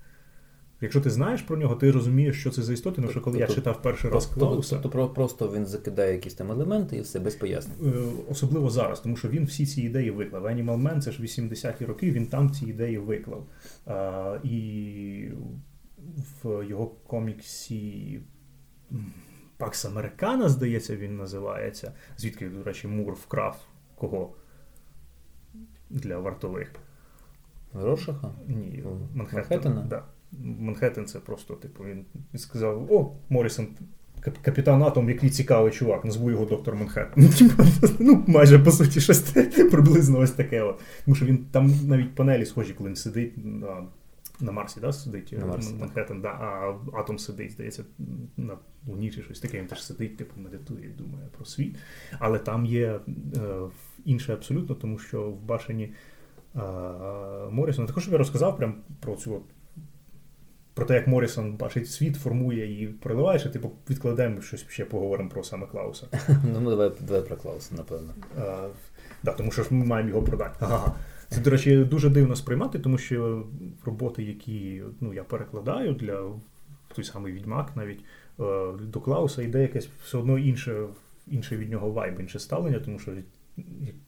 Якщо 0.80 1.00
ти 1.00 1.10
знаєш 1.10 1.42
про 1.42 1.56
нього, 1.56 1.74
ти 1.74 1.90
розумієш, 1.90 2.40
що 2.40 2.50
це 2.50 2.62
за 2.62 2.72
істоти, 2.72 2.96
тому 2.96 3.10
що 3.10 3.20
коли 3.20 3.38
я 3.38 3.46
читав 3.46 3.82
перший 3.82 4.10
раз 4.10 4.26
Клауса... 4.26 4.78
Тобто 4.82 5.08
просто 5.08 5.52
він 5.52 5.66
закидає 5.66 6.12
якісь 6.12 6.34
там 6.34 6.50
елементи 6.50 6.96
і 6.96 7.00
все 7.00 7.20
без 7.20 7.34
пояснень. 7.34 7.92
Е, 7.94 8.22
особливо 8.30 8.70
зараз, 8.70 9.00
тому 9.00 9.16
що 9.16 9.28
він 9.28 9.44
всі 9.44 9.66
ці 9.66 9.82
ідеї 9.82 10.10
виклав. 10.10 10.46
Animal 10.46 10.82
Man, 10.82 11.00
це 11.00 11.12
ж 11.12 11.22
80-ті 11.22 11.84
роки, 11.84 12.10
він 12.10 12.26
там 12.26 12.50
ці 12.50 12.66
ідеї 12.66 12.98
виклав. 12.98 13.46
І 14.44 15.28
в 16.42 16.64
його 16.68 16.86
коміксі 16.86 18.20
Пакс 19.56 19.84
Американа, 19.84 20.48
здається, 20.48 20.96
він 20.96 21.16
називається. 21.16 21.92
Звідки, 22.16 22.48
до 22.48 22.62
речі, 22.62 22.88
Мур 22.88 23.12
вкрав 23.14 23.66
кого? 23.94 24.32
Для 25.90 26.18
вартових. 26.18 26.72
Рошаха? 27.72 28.30
Ні, 28.46 28.84
Манхеттена. 29.14 29.42
Манхеттена? 29.42 29.82
Да. 29.82 30.04
Манхеттен 30.40 31.06
це 31.06 31.18
просто, 31.18 31.54
типу, 31.54 31.84
він 31.84 32.04
сказав: 32.34 32.92
О, 32.92 33.12
Морісон, 33.28 33.68
капітан 34.20 34.82
Атом, 34.82 35.08
який 35.08 35.30
цікавий 35.30 35.72
чувак, 35.72 36.04
назву 36.04 36.30
його 36.30 36.44
доктор 36.44 36.74
Манхеттен. 36.74 37.30
Ну, 37.98 38.24
майже 38.26 38.58
по 38.58 38.70
суті, 38.70 39.00
щось 39.00 39.20
приблизно 39.70 40.18
ось 40.18 40.30
таке. 40.30 40.62
От. 40.62 40.80
Тому 41.04 41.14
що 41.14 41.26
він 41.26 41.38
там 41.38 41.72
навіть 41.86 42.14
панелі 42.14 42.46
схожі, 42.46 42.72
коли 42.72 42.88
він 42.88 42.96
сидить 42.96 43.32
на 43.44 43.86
на 44.40 44.52
Марсі, 44.52 44.80
да, 44.80 44.92
сидить 44.92 45.32
на 45.38 45.46
Марсі, 45.46 45.74
Манхеттен, 45.74 46.20
да, 46.20 46.28
а 46.28 46.74
Атом 46.98 47.18
сидить, 47.18 47.52
здається, 47.52 47.84
на 48.36 48.58
Луні 48.86 49.10
чи 49.10 49.22
щось 49.22 49.40
таке, 49.40 49.58
він 49.58 49.66
теж 49.66 49.84
сидить, 49.84 50.16
типу, 50.16 50.40
медитує, 50.40 50.90
думає 50.98 51.28
про 51.36 51.44
світ. 51.44 51.76
Але 52.18 52.38
там 52.38 52.66
є 52.66 52.86
е, 52.86 53.00
інше 54.04 54.32
абсолютно, 54.32 54.74
тому 54.74 54.98
що 54.98 55.30
в 55.30 55.42
башені. 55.42 55.92
Морісона. 57.50 57.86
Також 57.86 58.08
я 58.08 58.18
розказав 58.18 58.56
прям 58.56 58.74
про 59.00 59.16
цю 59.16 59.42
про 60.76 60.86
те, 60.86 60.94
як 60.94 61.06
Морісон 61.06 61.52
бачить 61.52 61.90
світ, 61.90 62.16
формує 62.16 62.82
і 62.82 62.86
проливає, 62.86 63.38
що 63.38 63.50
типу 63.50 63.72
відкладемо 63.90 64.40
щось 64.40 64.66
ще 64.68 64.84
поговоримо 64.84 65.28
про 65.28 65.44
саме 65.44 65.66
Клауса. 65.66 66.06
Ну, 66.52 66.60
ми 66.60 66.70
давай 66.70 66.92
давай 67.00 67.22
про 67.22 67.36
Клауса, 67.36 67.74
напевно. 67.74 68.14
А, 68.38 68.68
да, 69.22 69.32
Тому 69.32 69.50
що 69.50 69.62
ж 69.62 69.68
ми 69.74 69.84
маємо 69.84 70.08
його 70.08 70.22
продати. 70.22 70.56
Ага. 70.60 70.94
Це, 71.28 71.40
до 71.40 71.50
речі, 71.50 71.76
дуже 71.76 72.10
дивно 72.10 72.36
сприймати, 72.36 72.78
тому 72.78 72.98
що 72.98 73.46
роботи, 73.84 74.22
які 74.22 74.82
ну, 75.00 75.14
я 75.14 75.24
перекладаю 75.24 75.94
для 75.94 76.22
той 76.94 77.04
самий 77.04 77.32
відьмак, 77.32 77.76
навіть 77.76 78.00
е, 78.40 78.42
до 78.80 79.00
Клауса 79.00 79.42
йде 79.42 79.62
якесь 79.62 79.88
все 80.04 80.18
одно 80.18 80.38
інше 80.38 80.86
інше 81.26 81.56
від 81.56 81.70
нього 81.70 81.90
вайб, 81.90 82.20
інше 82.20 82.38
ставлення, 82.38 82.78
тому 82.78 82.98
що 82.98 83.12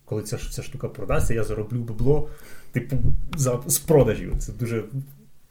коли 0.05 0.23
ця 0.23 0.39
ця 0.39 0.63
штука 0.63 0.89
продасться, 0.89 1.35
я 1.35 1.45
зароблю 1.45 1.79
бабло, 1.79 2.29
типу, 2.73 2.97
за, 3.37 3.61
з 3.67 3.79
продажів. 3.79 4.39
Це 4.39 4.53
дуже 4.53 4.85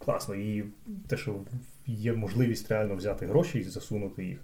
класно. 0.08 0.36
І 0.36 0.64
те, 1.08 1.18
що 1.18 1.36
є 1.86 2.14
можливість 2.14 2.72
реально 2.72 2.96
взяти 2.96 3.26
гроші 3.26 3.60
і 3.60 3.64
засунути 3.64 4.26
їх 4.26 4.40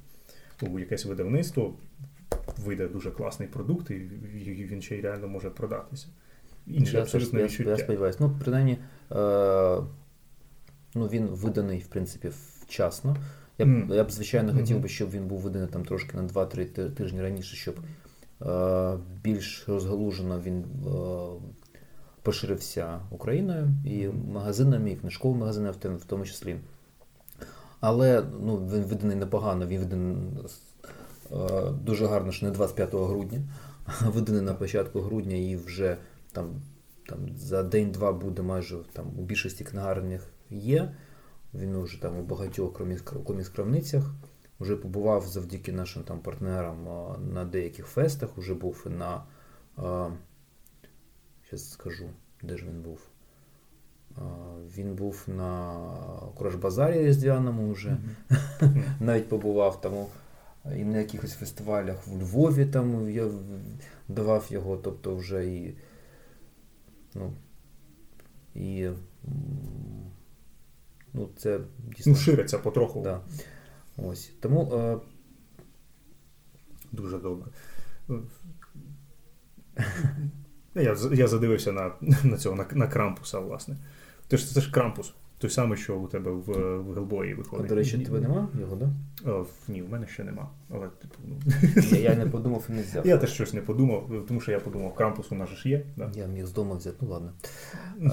у 0.61 0.79
якесь 0.79 1.05
видавництво, 1.05 1.73
вийде 2.57 2.87
дуже 2.87 3.11
класний 3.11 3.47
продукт, 3.47 3.91
і 3.91 3.93
він 4.69 4.81
ще 4.81 4.97
й 4.97 5.01
реально 5.01 5.27
може 5.27 5.49
продатися. 5.49 6.07
Інше 6.67 6.97
я, 6.97 7.01
абсолютно 7.03 7.39
я, 7.39 7.45
відчуття. 7.45 7.69
Я 7.69 7.77
сподіваюся. 7.77 8.17
Ну, 8.21 8.35
принаймні, 8.39 8.77
е, 9.11 9.15
ну, 10.95 11.07
він 11.07 11.25
виданий, 11.25 11.79
в 11.79 11.87
принципі, 11.87 12.31
вчасно. 12.61 13.17
Я 13.57 13.65
mm. 13.65 13.93
я 13.93 14.03
б 14.03 14.11
звичайно, 14.11 14.51
mm-hmm. 14.51 14.59
хотів 14.59 14.79
би, 14.79 14.89
щоб 14.89 15.11
він 15.11 15.27
був 15.27 15.39
виданий 15.39 15.67
там 15.67 15.85
трошки 15.85 16.17
на 16.17 16.23
2-3 16.23 16.91
тижні 16.91 17.21
раніше, 17.21 17.55
щоб 17.55 17.75
Е, 18.45 18.97
більш 19.23 19.63
розгалужено 19.67 20.41
він 20.41 20.59
е, 20.59 20.65
поширився 22.23 22.99
Україною 23.11 23.69
і 23.85 24.07
магазинами, 24.07 24.91
і 24.91 24.95
книжковими 24.95 25.39
магазинами 25.39 25.97
в 25.97 26.05
тому 26.05 26.25
числі. 26.25 26.55
Але 27.79 28.23
ну, 28.41 28.57
він 28.57 28.83
виданий 28.83 29.15
непогано, 29.15 29.67
він 29.67 29.79
виданий 29.79 30.15
е, 31.31 31.71
дуже 31.71 32.05
гарно, 32.05 32.31
що 32.31 32.45
не 32.45 32.51
25 32.51 32.93
грудня, 32.93 33.41
а 33.85 34.09
виданий 34.09 34.41
на 34.41 34.53
початку 34.53 35.01
грудня 35.01 35.35
і 35.35 35.55
вже 35.55 35.97
там 36.31 36.61
там 37.07 37.19
за 37.35 37.63
день-два 37.63 38.13
буде 38.13 38.41
майже 38.41 38.77
там 38.93 39.05
у 39.17 39.21
більшості 39.21 39.63
книгарнях 39.63 40.27
є. 40.49 40.95
Він 41.53 41.81
вже 41.81 42.01
там 42.01 42.19
у 42.19 42.23
багатьох 42.23 42.81
комікс-крамницях. 43.25 44.03
Вже 44.59 44.75
побував 44.75 45.27
завдяки 45.27 45.71
нашим 45.71 46.03
там 46.03 46.19
партнерам 46.19 46.87
на 47.33 47.45
деяких 47.45 47.85
фестах, 47.85 48.29
вже 48.37 48.53
був 48.53 48.87
на. 48.99 49.23
Зараз 51.53 51.71
скажу, 51.71 52.09
де 52.41 52.57
ж 52.57 52.65
він 52.65 52.81
був. 52.81 52.99
Він 54.77 54.95
був 54.95 55.23
на 55.27 55.73
Кураж-базарі 56.35 57.03
Різдвяному 57.03 57.71
вже, 57.71 57.97
mm-hmm. 58.29 58.83
навіть 58.99 59.29
побував 59.29 59.81
там 59.81 60.05
і 60.77 60.83
на 60.83 60.97
якихось 60.97 61.33
фестивалях 61.33 62.07
в 62.07 62.21
Львові 62.21 62.65
там 62.65 63.09
я 63.09 63.31
давав 64.07 64.47
його, 64.49 64.77
тобто 64.77 65.15
вже 65.15 65.47
і. 65.47 65.77
Ну, 67.15 67.33
і 68.55 68.89
ну, 71.13 71.29
це 71.37 71.59
дійсно. 71.95 72.11
Ну, 72.11 72.17
шириться 72.17 72.59
потроху. 72.59 73.01
Да. 73.01 73.21
Ось. 73.97 74.31
Тому. 74.39 74.73
Е... 74.73 74.97
Дуже 76.91 77.19
добре. 77.19 77.51
Я 80.75 80.95
я 81.13 81.27
задивився 81.27 81.71
на 81.71 81.91
на 82.23 82.37
цього, 82.37 82.55
на, 82.55 82.65
на 82.71 82.87
крампуса, 82.87 83.39
власне. 83.39 83.75
Це 84.27 84.37
ж 84.37 84.53
це 84.53 84.61
ж 84.61 84.71
крампус. 84.71 85.13
Той 85.37 85.49
самий, 85.49 85.77
що 85.77 85.95
у 85.95 86.07
тебе 86.07 86.31
в 86.31 86.77
в 86.77 86.93
Гелбої 86.93 87.33
виходить. 87.33 87.65
А, 87.65 87.69
До 87.69 87.75
речі, 87.75 87.97
тебе 87.97 88.19
нема 88.19 88.47
його, 88.59 88.77
так? 88.77 88.89
Да? 89.23 89.45
Ні, 89.67 89.81
в 89.81 89.89
мене 89.89 90.07
ще 90.07 90.23
нема. 90.23 90.49
Але, 90.69 90.87
типу, 90.87 91.15
ну... 91.27 91.37
Я 91.91 91.99
я 91.99 92.15
не 92.15 92.25
подумав 92.31 92.65
і 92.69 92.73
не 92.73 92.81
взяв. 92.81 93.07
Я 93.07 93.17
теж 93.17 93.33
щось 93.33 93.53
не 93.53 93.61
подумав, 93.61 94.09
тому 94.27 94.41
що 94.41 94.51
я 94.51 94.59
подумав, 94.59 94.95
крампус 94.95 95.31
у 95.31 95.35
нас 95.35 95.49
ж 95.49 95.69
є. 95.69 95.85
Да? 95.97 96.11
Я 96.15 96.25
міг 96.27 96.45
з 96.45 96.53
дому 96.53 96.75
взяти, 96.75 96.97
ну 97.01 97.09
ладно. 97.09 97.33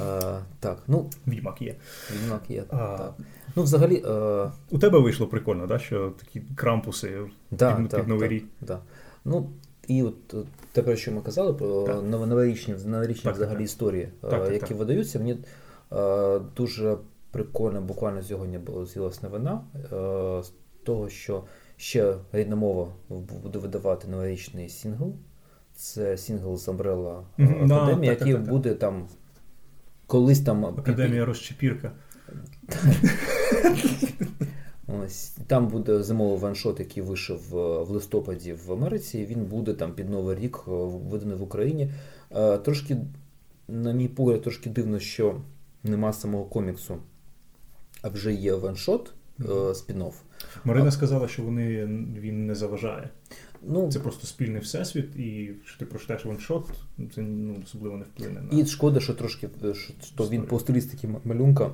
А, 0.01 0.41
так, 0.61 0.83
ну... 0.87 1.11
Відьмак 1.27 1.63
є. 1.63 1.77
Відьмак 2.15 2.43
є, 2.49 2.65
а... 2.69 2.77
так. 2.77 3.15
Ну, 3.57 3.63
взагалі... 3.63 4.03
А... 4.07 4.51
У 4.71 4.79
тебе 4.79 4.99
вийшло 4.99 5.27
прикольно, 5.27 5.67
да? 5.67 5.79
що 5.79 6.11
такі 6.11 6.43
крампуси 6.55 7.19
да, 7.51 7.75
під, 7.75 7.89
так, 7.89 8.01
під 8.01 8.09
Новий 8.09 8.29
рік. 8.29 8.45
Да. 8.61 8.81
Ну, 9.25 9.51
і 9.87 10.03
от 10.03 10.35
те, 10.73 10.83
про 10.83 10.97
що 10.97 11.13
ми 11.13 11.21
казали, 11.21 11.55
про 11.55 11.83
так. 11.83 12.03
новорічні, 12.03 12.75
новорічні 12.87 13.25
так, 13.25 13.35
взагалі 13.35 13.57
так. 13.57 13.65
історії, 13.65 14.09
які 14.53 14.75
видаються, 14.75 15.19
мені 15.19 15.39
дуже 16.57 16.97
прикольно, 17.31 17.81
буквально 17.81 18.23
сьогодні 18.23 18.59
була 18.59 18.87
з'явилася 18.87 19.21
новина 19.23 19.61
е, 19.77 20.43
з 20.43 20.53
того, 20.85 21.09
що 21.09 21.45
ще 21.77 22.15
рідна 22.33 22.57
мова 22.57 22.89
буде 23.43 23.59
видавати 23.59 24.09
новорічний 24.09 24.69
сингл. 24.69 25.15
Це 25.75 26.17
сингл 26.17 26.57
з 26.57 26.69
Umbrella 26.69 27.23
Академії, 27.39 28.11
який 28.11 28.37
буде 28.37 28.75
там 28.75 29.09
колись 30.07 30.41
там. 30.41 30.65
Академія 30.65 31.25
розчепірка. 31.25 31.93
Ось 34.99 35.29
Там 35.47 35.69
буде 35.69 36.03
зимовий 36.03 36.39
ваншот, 36.39 36.81
який 36.81 37.03
вийшов 37.03 37.41
в 37.51 37.91
листопаді 37.91 38.53
в 38.53 38.73
Америці. 38.73 39.27
Він 39.27 39.45
буде 39.45 39.75
там 39.75 39.93
під 39.93 40.11
Новий 40.11 40.37
рік 40.37 40.61
е, 40.69 40.71
виданий 41.11 41.37
в 41.37 41.43
Україні. 41.43 41.93
Е, 42.31 42.59
трошки, 42.59 42.97
на 43.69 43.93
мій 43.93 44.09
погляд, 44.09 44.43
трошки 44.43 44.71
дивно, 44.71 44.99
що 44.99 45.41
нема 45.85 46.13
самого 46.13 46.45
коміксу 46.45 46.99
а 48.03 48.09
вже 48.09 48.35
є 48.35 48.55
ваншот 48.55 49.13
спін-офф. 49.73 50.13
Марина 50.65 50.91
сказала, 50.91 51.29
що 51.29 51.43
вони 51.43 51.87
він 52.21 52.47
не 52.47 52.55
заважає. 52.55 53.11
Ну, 53.63 53.93
Це 53.93 54.01
просто 54.01 54.27
спільний 54.27 54.61
всесвіт, 54.61 55.17
і 55.17 55.51
що 55.65 55.79
ти 55.79 55.87
прочитаєш 55.87 56.25
ваншот, 56.25 56.67
це 57.15 57.23
ну, 57.23 57.57
особливо 57.65 57.97
не 57.97 58.05
вплине 58.05 58.41
на. 58.41 58.59
І 58.59 58.67
шкода, 58.67 59.01
що 59.01 59.15
трошки 59.15 59.49
що 60.15 60.25
він 60.25 60.43
по 60.43 60.59
стилістиці 60.59 61.09
малюнка 61.25 61.71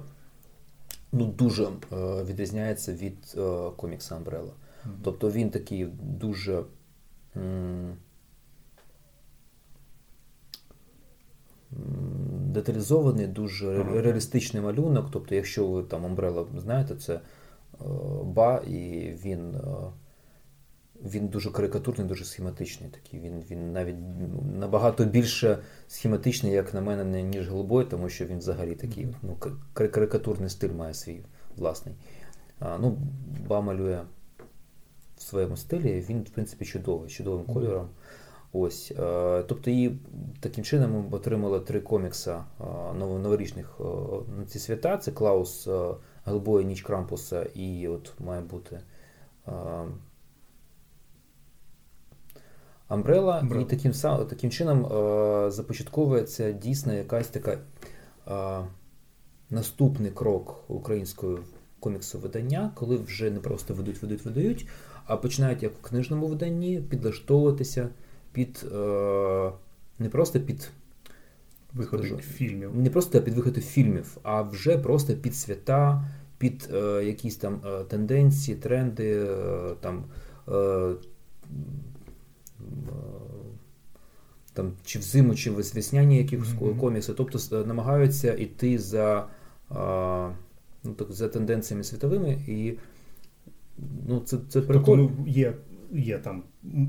ну, 1.16 1.26
дуже 1.26 1.64
е, 1.64 1.68
відрізняється 2.24 2.92
від 2.92 3.34
е, 3.38 3.70
комікса 3.76 4.14
Umbrella. 4.16 4.42
Mm-hmm. 4.42 4.90
Тобто 5.02 5.30
він 5.30 5.50
такий 5.50 5.84
дуже. 6.02 6.62
М- 7.36 7.96
деталізований, 12.46 13.26
дуже 13.26 13.82
реалістичний 13.82 14.62
малюнок. 14.62 15.08
Тобто, 15.12 15.34
якщо 15.34 15.66
ви 15.66 15.82
там 15.82 16.06
Umbrella 16.06 16.60
знаєте, 16.60 16.96
це 16.96 17.14
е, 17.14 17.20
ба, 18.24 18.56
і 18.56 19.10
він 19.24 19.54
він 21.04 21.28
дуже 21.28 21.50
карикатурний, 21.50 22.08
дуже 22.08 22.24
схематичний. 22.24 22.90
Такий. 22.90 23.20
Він 23.20 23.44
він 23.50 23.72
навіть 23.72 23.96
набагато 24.58 25.04
більше 25.04 25.58
схематичний, 25.88 26.52
як 26.52 26.74
на 26.74 26.80
мене, 26.80 27.22
ніж 27.22 27.48
голубой, 27.48 27.84
тому 27.84 28.08
що 28.08 28.24
він 28.24 28.38
взагалі 28.38 28.74
такий 28.74 29.08
ну, 29.22 29.36
карикатурний 29.72 30.50
стиль 30.50 30.72
має 30.72 30.94
свій 30.94 31.20
власний. 31.56 31.94
А, 32.58 32.78
ну, 32.78 32.98
Ба 33.48 33.60
малює 33.60 34.00
в 35.16 35.22
своєму 35.22 35.56
стилі, 35.56 36.04
він, 36.08 36.22
в 36.22 36.30
принципі, 36.30 36.64
чудовий, 36.64 37.10
чудовим 37.10 37.44
кольором. 37.44 37.88
Ось, 38.52 38.92
е, 38.98 39.42
Тобто 39.42 39.70
її 39.70 39.98
таким 40.40 40.64
чином 40.64 40.92
ми 40.92 41.16
отримали 41.16 41.60
три 41.60 41.80
комікса 41.80 42.44
е, 42.60 42.64
новорічних 42.94 43.76
е, 43.80 43.84
на 44.38 44.44
ці 44.46 44.58
свята. 44.58 44.96
Це 44.96 45.12
Клаус 45.12 45.68
Гелбоя, 46.26 46.64
Ніч 46.64 46.82
Крампуса 46.82 47.42
і 47.54 47.88
от 47.88 48.12
має 48.20 48.40
бути 48.40 48.80
Амбрела. 52.88 53.48
І 53.60 53.64
таким 53.64 53.92
таким 54.28 54.50
чином 54.50 54.86
започатковується 55.50 56.52
дійсно 56.52 56.94
якась 56.94 57.28
така 57.28 57.58
наступний 59.50 60.10
крок 60.10 60.64
української 60.68 61.38
коміксу 61.80 62.18
видання, 62.18 62.70
коли 62.74 62.96
вже 62.96 63.30
не 63.30 63.40
просто 63.40 63.74
ведуть, 63.74 64.02
ведуть, 64.02 64.24
видають, 64.24 64.68
а 65.06 65.16
починають 65.16 65.62
як 65.62 65.72
в 65.72 65.88
книжному 65.88 66.26
виданні 66.26 66.80
підлаштовуватися 66.80 67.88
під 68.32 68.66
е, 68.72 69.52
не 69.98 70.08
просто 70.08 70.40
під 70.40 70.70
виходи 71.74 72.16
фільмів. 72.16 72.76
Не 72.76 72.90
просто 72.90 73.22
під 73.22 73.34
виходи 73.34 73.60
фільмів, 73.60 74.18
а 74.22 74.42
вже 74.42 74.78
просто 74.78 75.14
під 75.14 75.36
свята, 75.36 76.04
під 76.38 76.68
е, 76.74 77.04
якісь 77.04 77.36
там 77.36 77.60
е, 77.66 77.84
тенденції, 77.84 78.56
тренди, 78.56 79.26
е, 79.28 79.74
там. 79.80 80.04
Е, 82.60 82.92
там 84.52 84.72
Чи 84.84 84.98
взиму, 84.98 85.34
чи 85.34 85.50
весняні 85.50 86.18
якихось 86.18 86.48
mm-hmm. 86.48 86.78
комікси, 86.78 87.14
тобто 87.14 87.64
намагаються 87.66 88.34
йти 88.34 88.78
за 88.78 89.26
ну, 90.86 90.92
так, 90.92 91.12
за 91.12 91.28
тенденціями 91.28 91.84
світовими, 91.84 92.38
і 92.48 92.78
ну, 94.08 94.20
це 94.20 94.38
це 94.48 94.60
прикольно. 94.60 95.06
Тобто, 95.06 95.22
ну, 95.22 95.28
є, 95.28 95.54
є 95.92 96.18
там, 96.18 96.42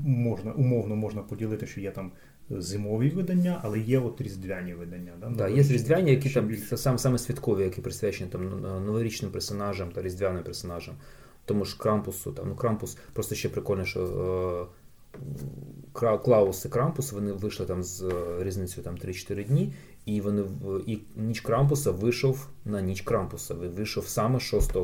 можна, 0.04 0.52
умовно 0.52 0.96
можна 0.96 1.22
поділити, 1.22 1.66
що 1.66 1.80
є 1.80 1.90
там 1.90 2.12
зимові 2.50 3.10
видання, 3.10 3.60
але 3.62 3.80
є 3.80 3.98
от 3.98 4.20
різдвяні 4.20 4.74
видання. 4.74 5.12
Да? 5.20 5.34
Так, 5.34 5.56
є 5.56 5.62
різдвяні, 5.62 6.10
які 6.10 6.30
там 6.30 6.56
саме, 6.56 6.98
саме 6.98 7.18
святкові, 7.18 7.62
які 7.62 7.80
присвячені 7.80 8.30
там 8.30 8.60
новорічним 8.60 9.30
персонажам 9.30 9.90
та 9.90 10.02
різдвяним 10.02 10.42
персонажам. 10.42 10.94
Тому 11.44 11.64
ж 11.64 11.78
Крампусу, 11.78 12.32
там, 12.32 12.48
ну 12.48 12.54
Крампус 12.54 12.98
просто 13.12 13.34
ще 13.34 13.48
прикольно, 13.48 13.84
що 13.84 14.00
е, 14.00 14.77
Клаус 15.92 16.64
і 16.64 16.68
Крампус 16.68 17.12
вони 17.12 17.32
вийшли 17.32 17.66
там 17.66 17.82
з 17.82 18.02
е, 18.02 18.44
різницею 18.44 18.84
там 18.84 18.94
3-4 18.94 19.44
дні, 19.44 19.72
і 20.06 20.20
вони 20.20 20.44
і 20.86 20.98
ніч 21.16 21.40
Крампуса 21.40 21.90
вийшов 21.90 22.48
на 22.64 22.80
ніч 22.80 23.00
Крампуса. 23.00 23.54
Вийшов 23.54 24.06
саме 24.06 24.40
6 24.40 24.76
е, 24.76 24.80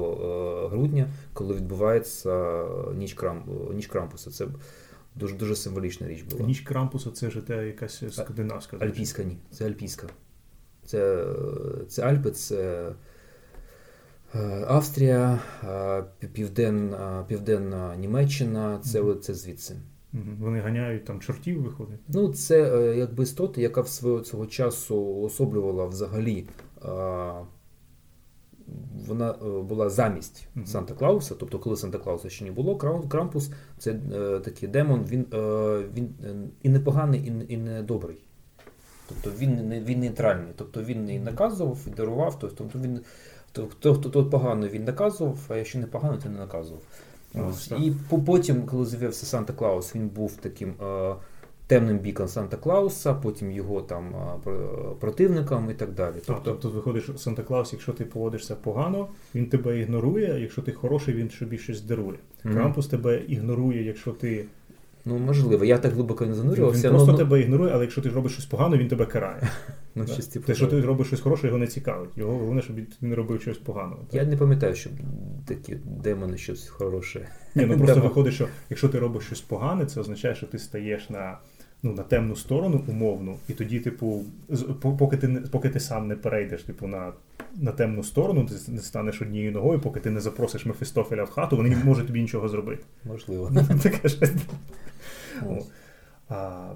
грудня, 0.69 1.09
коли 1.33 1.55
відбувається 1.55 2.65
ніч 2.95 3.15
Крам, 3.15 3.45
ніч 3.75 3.87
Крампуса. 3.87 4.31
Це 4.31 4.47
дуже 5.15 5.35
дуже 5.35 5.57
символічна 5.57 6.09
річ 6.09 6.23
була. 6.23 6.47
Ніч 6.47 6.61
Крампуса 6.61 7.11
це 7.11 7.31
ж 7.31 7.41
те 7.41 7.67
якась 7.67 8.03
скандинавська. 8.11 8.77
Альпійська 8.81 9.23
ні. 9.23 9.39
Це 9.51 9.67
Альпійська. 9.67 10.07
Це, 10.87 11.27
це 11.89 12.03
Альпи, 12.03 12.31
це. 12.31 12.93
Е, 14.35 14.65
Австрія, 14.69 15.39
Південна 16.33 17.25
Південна 17.29 17.97
Німеччина, 17.97 18.79
це 18.85 19.15
це 19.15 19.35
звідси. 19.35 19.77
Вони 20.41 20.61
ганяють 20.61 21.05
там 21.05 21.21
чортів, 21.21 21.63
виходить? 21.63 22.01
Ну, 22.09 22.33
це 22.33 22.63
е, 22.63 22.97
якби 22.97 23.23
істота, 23.23 23.61
яка 23.61 23.81
в 23.81 23.89
свого 23.89 24.21
цього 24.21 24.47
часу 24.47 25.23
особлювала 25.23 25.87
взагалі. 25.87 26.47
Вона 29.07 29.33
була 29.69 29.91
замість 29.91 30.49
mm-hmm. 30.57 30.67
Санта 30.67 30.95
Клауса, 30.95 31.35
тобто, 31.39 31.59
коли 31.59 31.77
Санта 31.77 31.99
Клауса 31.99 32.29
ще 32.31 32.45
не 32.45 32.51
було, 32.51 32.77
Крампус 33.09 33.51
це 33.79 33.91
е, 33.91 34.41
такий 34.41 34.69
демон, 34.69 35.05
він 35.05 35.27
е, 35.35 35.83
він 35.95 36.15
і 36.63 36.69
не 36.69 36.81
поганий, 36.81 37.21
і, 37.21 37.53
і 37.55 37.57
не 37.57 37.83
добрий. 37.83 38.17
Тобто 39.09 39.31
він 39.39 39.69
не 39.69 39.81
він 39.81 40.01
нейтральний. 40.01 40.53
Тобто 40.57 40.83
він 40.83 41.11
і 41.11 41.19
наказував, 41.19 41.79
і 41.87 41.91
дарував, 41.91 42.39
тобто 42.39 42.65
він 42.75 43.01
хто 43.49 43.67
хто 43.67 43.95
тут 43.95 44.31
погано 44.31 44.69
він 44.69 44.85
наказував, 44.85 45.39
а 45.49 45.57
якщо 45.57 45.79
не 45.79 45.87
погано, 45.87 46.19
то 46.23 46.29
не 46.29 46.39
наказував. 46.39 46.83
Ось. 47.35 47.71
І 47.71 47.93
потім, 48.27 48.67
коли 48.67 48.87
з'явився 48.87 49.27
Санта 49.27 49.53
Клаус, 49.53 49.95
він 49.95 50.09
був 50.09 50.37
таким 50.37 50.75
е, 50.83 51.15
темним 51.67 51.99
біком 51.99 52.29
Санта 52.29 52.57
Клауса, 52.57 53.15
потім 53.15 53.51
його 53.51 53.81
там 53.81 54.15
е, 54.47 54.51
противником 55.01 55.71
і 55.71 55.75
так 55.75 55.93
далі. 55.93 56.15
Тобто, 56.27 56.43
а, 56.43 56.45
тобто 56.45 56.71
виходиш 56.71 57.11
Санта 57.17 57.43
Клаус, 57.43 57.73
якщо 57.73 57.93
ти 57.93 58.05
поводишся 58.05 58.57
погано, 58.57 59.09
він 59.35 59.47
тебе 59.47 59.81
ігнорує, 59.81 60.41
якщо 60.41 60.63
ти 60.63 60.73
хороший, 60.73 61.15
він 61.15 61.31
собі 61.31 61.59
щось 61.59 61.81
дарує. 61.81 62.19
Mm-hmm. 62.45 62.53
Крампус 62.53 62.87
тебе 62.87 63.23
ігнорує, 63.29 63.83
якщо 63.83 64.11
ти. 64.11 64.45
Ну, 65.05 65.19
можливо, 65.19 65.65
я 65.65 65.79
так 65.79 65.93
глибоко 65.93 66.27
не 66.27 66.35
занурювався. 66.35 66.89
Він 66.89 66.95
просто 66.97 67.13
ну, 67.13 67.19
тебе 67.19 67.41
ігнорує, 67.41 67.73
але 67.73 67.83
якщо 67.85 68.03
ти 68.03 68.09
робиш 68.09 68.33
щось 68.33 68.47
погане, 68.47 68.79
він 68.79 68.89
тебе 68.89 69.07
карає. 69.07 69.49
Ну, 69.97 70.07
щось 70.07 70.27
типу 70.27 70.47
Те, 70.47 70.55
що 70.55 70.67
ти 70.67 70.81
робиш 70.81 71.07
щось 71.07 71.21
хороше, 71.21 71.47
його 71.47 71.59
не 71.59 71.67
цікавить. 71.67 72.11
Його 72.17 72.33
головне, 72.33 72.63
щоб 72.63 72.77
він 73.03 73.15
робив 73.15 73.43
щось 73.43 73.59
поганого. 73.59 74.07
Я 74.13 74.25
не 74.25 74.37
пам'ятаю, 74.37 74.75
щоб 74.75 74.93
такі 75.47 75.77
демони 75.85 76.37
щось 76.37 76.69
хороше. 76.69 77.29
Ні, 77.55 77.67
ну 77.67 77.79
просто 77.85 78.01
виходить, 78.01 78.35
що 78.35 78.49
якщо 78.71 78.89
ти 78.89 78.99
робиш 78.99 79.25
щось 79.25 79.41
погане, 79.41 79.87
це 79.87 80.01
означає, 80.01 80.35
що 80.35 80.47
ти 80.47 80.59
стаєш 80.59 81.11
на 81.11 81.39
ну, 81.85 81.93
на 81.93 82.03
темну 82.03 82.37
сторону 82.37 82.85
умовну, 82.89 83.37
і 83.49 83.53
тоді, 83.53 83.81
типу, 83.81 84.25
поки 84.81 85.17
ти 85.17 85.29
поки 85.29 85.69
ти 85.69 85.81
сам 85.81 86.09
не 86.09 86.17
перейдеш, 86.17 86.63
типу, 86.63 86.87
на 86.87 87.13
на 87.57 87.73
темну 87.73 88.03
сторону, 88.03 88.47
ти 88.47 88.73
не 88.73 88.81
станеш 88.81 89.23
однією 89.23 89.53
ногою, 89.53 89.81
поки 89.81 90.01
ти 90.01 90.11
не 90.11 90.21
запросиш 90.21 90.67
Мефістофеля 90.67 91.25
в 91.25 91.31
хату, 91.31 91.57
вони 91.57 91.69
не 91.69 91.77
можуть 91.85 92.07
тобі 92.07 92.23
нічого 92.23 92.49
зробити. 92.49 92.85
Можливо. 93.05 93.53
Таке 93.83 94.09
щось. 94.09 94.33
А 96.29 96.73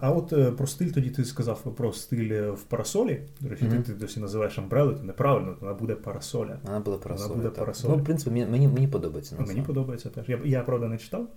а 0.00 0.10
от 0.10 0.32
е, 0.32 0.50
про 0.50 0.66
стиль 0.66 0.90
тоді 0.90 1.10
ти 1.10 1.24
сказав 1.24 1.74
про 1.74 1.92
стиль 1.92 2.32
е, 2.32 2.50
в 2.50 2.62
парасолі. 2.62 3.22
До 3.40 3.48
речі, 3.48 3.64
mm-hmm. 3.64 3.82
ти, 3.82 3.92
ти 3.92 3.92
досі 3.92 4.20
називаєш 4.20 4.58
амбрели, 4.58 4.94
то 4.94 5.02
неправильно, 5.02 5.56
вона 5.60 5.74
буде 5.74 5.94
парасоля. 5.94 6.58
Вона 6.62 6.80
буде 6.80 6.96
парасоля. 6.96 7.28
Вона 7.28 7.42
буде 7.42 7.56
парасоля. 7.56 7.94
Ну, 7.94 8.02
в 8.02 8.04
принципі, 8.04 8.30
мені 8.30 8.68
мені 8.68 8.88
подобається. 8.88 9.36
Мені 9.46 9.62
подобається 9.62 10.08
теж. 10.08 10.28
Я, 10.28 10.40
я 10.44 10.62
правда, 10.62 10.88
не 10.88 10.98
читав, 10.98 11.28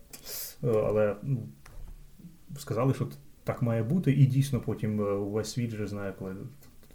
е, 0.63 0.67
але 0.67 1.15
ну, 1.23 1.38
сказали, 2.57 2.93
що 2.93 3.07
так 3.43 3.62
має 3.62 3.83
бути, 3.83 4.12
і 4.12 4.25
дійсно 4.25 4.59
потім 4.59 4.99
увесь 4.99 5.51
світ 5.51 5.73
вже 5.73 5.88
знає, 5.88 6.13
коли 6.19 6.35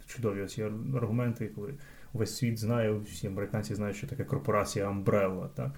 чудові 0.07 0.47
ці 0.47 0.63
аргументи, 0.95 1.47
коли 1.55 1.73
увесь 2.13 2.35
світ 2.35 2.59
знає, 2.59 2.91
всі 2.91 3.27
американці 3.27 3.75
знають, 3.75 3.97
що 3.97 4.07
таке 4.07 4.23
корпорація 4.23 4.89
Umbrella, 4.89 5.47
так? 5.55 5.71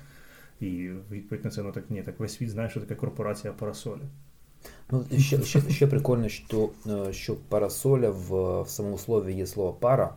І 0.61 0.89
відповідь 1.11 1.45
на 1.45 1.51
це, 1.51 1.63
ну 1.63 1.71
так 1.71 1.83
ні, 1.89 2.03
так 2.03 2.19
весь 2.19 2.33
світ 2.33 2.49
знає, 2.49 2.69
що 2.69 2.79
таке 2.79 2.95
корпорація 2.95 3.53
парасоля. 3.53 4.01
Ну, 4.91 5.05
ще 5.17 5.41
ще, 5.41 5.61
ще 5.69 5.87
прикольно, 5.87 6.29
що 6.29 6.69
е, 6.87 7.13
що 7.13 7.35
парасоля 7.35 8.09
в, 8.09 8.61
в 8.61 8.69
самому 8.69 8.97
слові 8.97 9.33
є 9.33 9.45
слово 9.45 9.73
пара, 9.73 10.15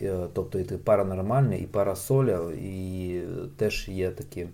е, 0.00 0.28
тобто 0.32 0.58
і 0.58 0.64
паранормальне, 0.64 1.58
і 1.58 1.66
парасоля, 1.66 2.52
і 2.52 3.20
теж 3.56 3.88
є 3.88 4.10
такі 4.10 4.48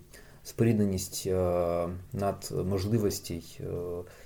спорідненість 0.48 1.24
е, 1.26 1.88
над 2.12 2.54
можливостей, 2.66 3.60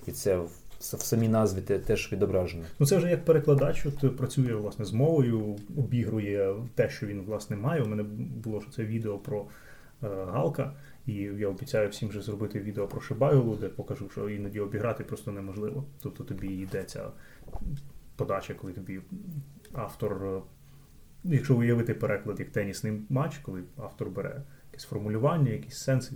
і 0.07 0.13
це 0.13 0.39
в 0.79 1.01
самій 1.01 1.29
назві 1.29 1.61
теж 1.61 2.13
відображено. 2.13 2.65
Ну 2.79 2.87
це 2.87 2.97
вже 2.97 3.11
як 3.11 3.25
перекладач, 3.25 3.87
от 3.87 4.17
працює 4.17 4.55
власне 4.55 4.85
з 4.85 4.93
мовою, 4.93 5.57
обігрує 5.77 6.55
те, 6.75 6.89
що 6.89 7.07
він 7.07 7.23
власне 7.23 7.57
має. 7.57 7.83
У 7.83 7.89
мене 7.89 8.03
було 8.45 8.61
що 8.61 8.71
це 8.71 8.85
відео 8.85 9.19
про 9.19 9.47
Галка. 10.03 10.73
І 11.07 11.15
я 11.15 11.49
обіцяю 11.49 11.89
всім 11.89 12.09
вже 12.09 12.21
зробити 12.23 12.61
відео 12.61 12.89
про 12.89 13.01
Шибайлу, 13.01 13.57
де 13.57 13.69
покажу, 13.69 14.09
що 14.11 14.29
іноді 14.29 14.61
обіграти 14.61 15.05
просто 15.05 15.33
неможливо. 15.33 15.85
Тобто 16.03 16.25
тобі 16.25 16.49
йде 16.49 16.85
ця 16.85 17.11
подача, 18.17 18.55
коли 18.55 18.73
тобі 18.73 19.01
автор, 19.73 20.25
е, 20.25 20.41
якщо 21.25 21.57
уявити 21.57 21.95
переклад 21.95 22.41
як 22.41 22.51
тенісний 22.51 23.03
матч, 23.09 23.39
коли 23.39 23.63
автор 23.77 24.11
бере 24.11 24.43
якесь 24.73 24.85
формулювання, 24.85 25.51
якийсь 25.51 25.79
сенс, 25.79 26.13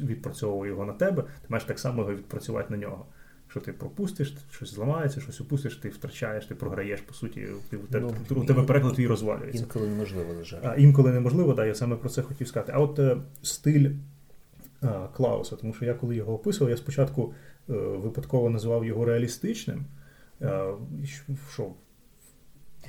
відпрацьовує 0.00 0.70
його 0.70 0.84
на 0.84 0.92
тебе, 0.92 1.22
ти 1.22 1.46
маєш 1.48 1.64
так 1.64 1.78
само 1.78 2.02
його 2.02 2.14
відпрацювати 2.14 2.66
на 2.70 2.76
нього. 2.76 3.06
Що 3.48 3.60
ти 3.60 3.72
пропустиш, 3.72 4.34
щось 4.50 4.74
зламається, 4.74 5.20
щось 5.20 5.40
упустиш, 5.40 5.76
ти 5.76 5.88
втрачаєш, 5.88 6.46
ти 6.46 6.54
програєш, 6.54 7.00
по 7.00 7.14
суті, 7.14 7.48
ти, 7.70 7.78
ну, 8.00 8.14
у 8.30 8.44
тебе 8.44 8.62
переклад 8.62 8.94
твій 8.94 9.06
розвалюється. 9.06 9.62
Інколи 9.62 9.88
неможливо 9.88 10.32
лежати. 10.32 10.66
А 10.68 10.74
інколи 10.74 11.12
неможливо, 11.12 11.54
да, 11.54 11.66
я 11.66 11.74
саме 11.74 11.96
про 11.96 12.08
це 12.08 12.22
хотів 12.22 12.48
сказати. 12.48 12.72
А 12.74 12.78
от 12.78 12.98
е, 12.98 13.16
стиль 13.42 13.90
Клауса, 15.12 15.56
тому 15.56 15.74
що 15.74 15.84
я 15.84 15.94
коли 15.94 16.16
його 16.16 16.34
описував, 16.34 16.70
я 16.70 16.76
спочатку 16.76 17.34
е, 17.70 17.72
випадково 17.72 18.50
називав 18.50 18.84
його 18.84 19.04
реалістичним. 19.04 19.84
Е, 20.42 20.64
що 21.52 21.70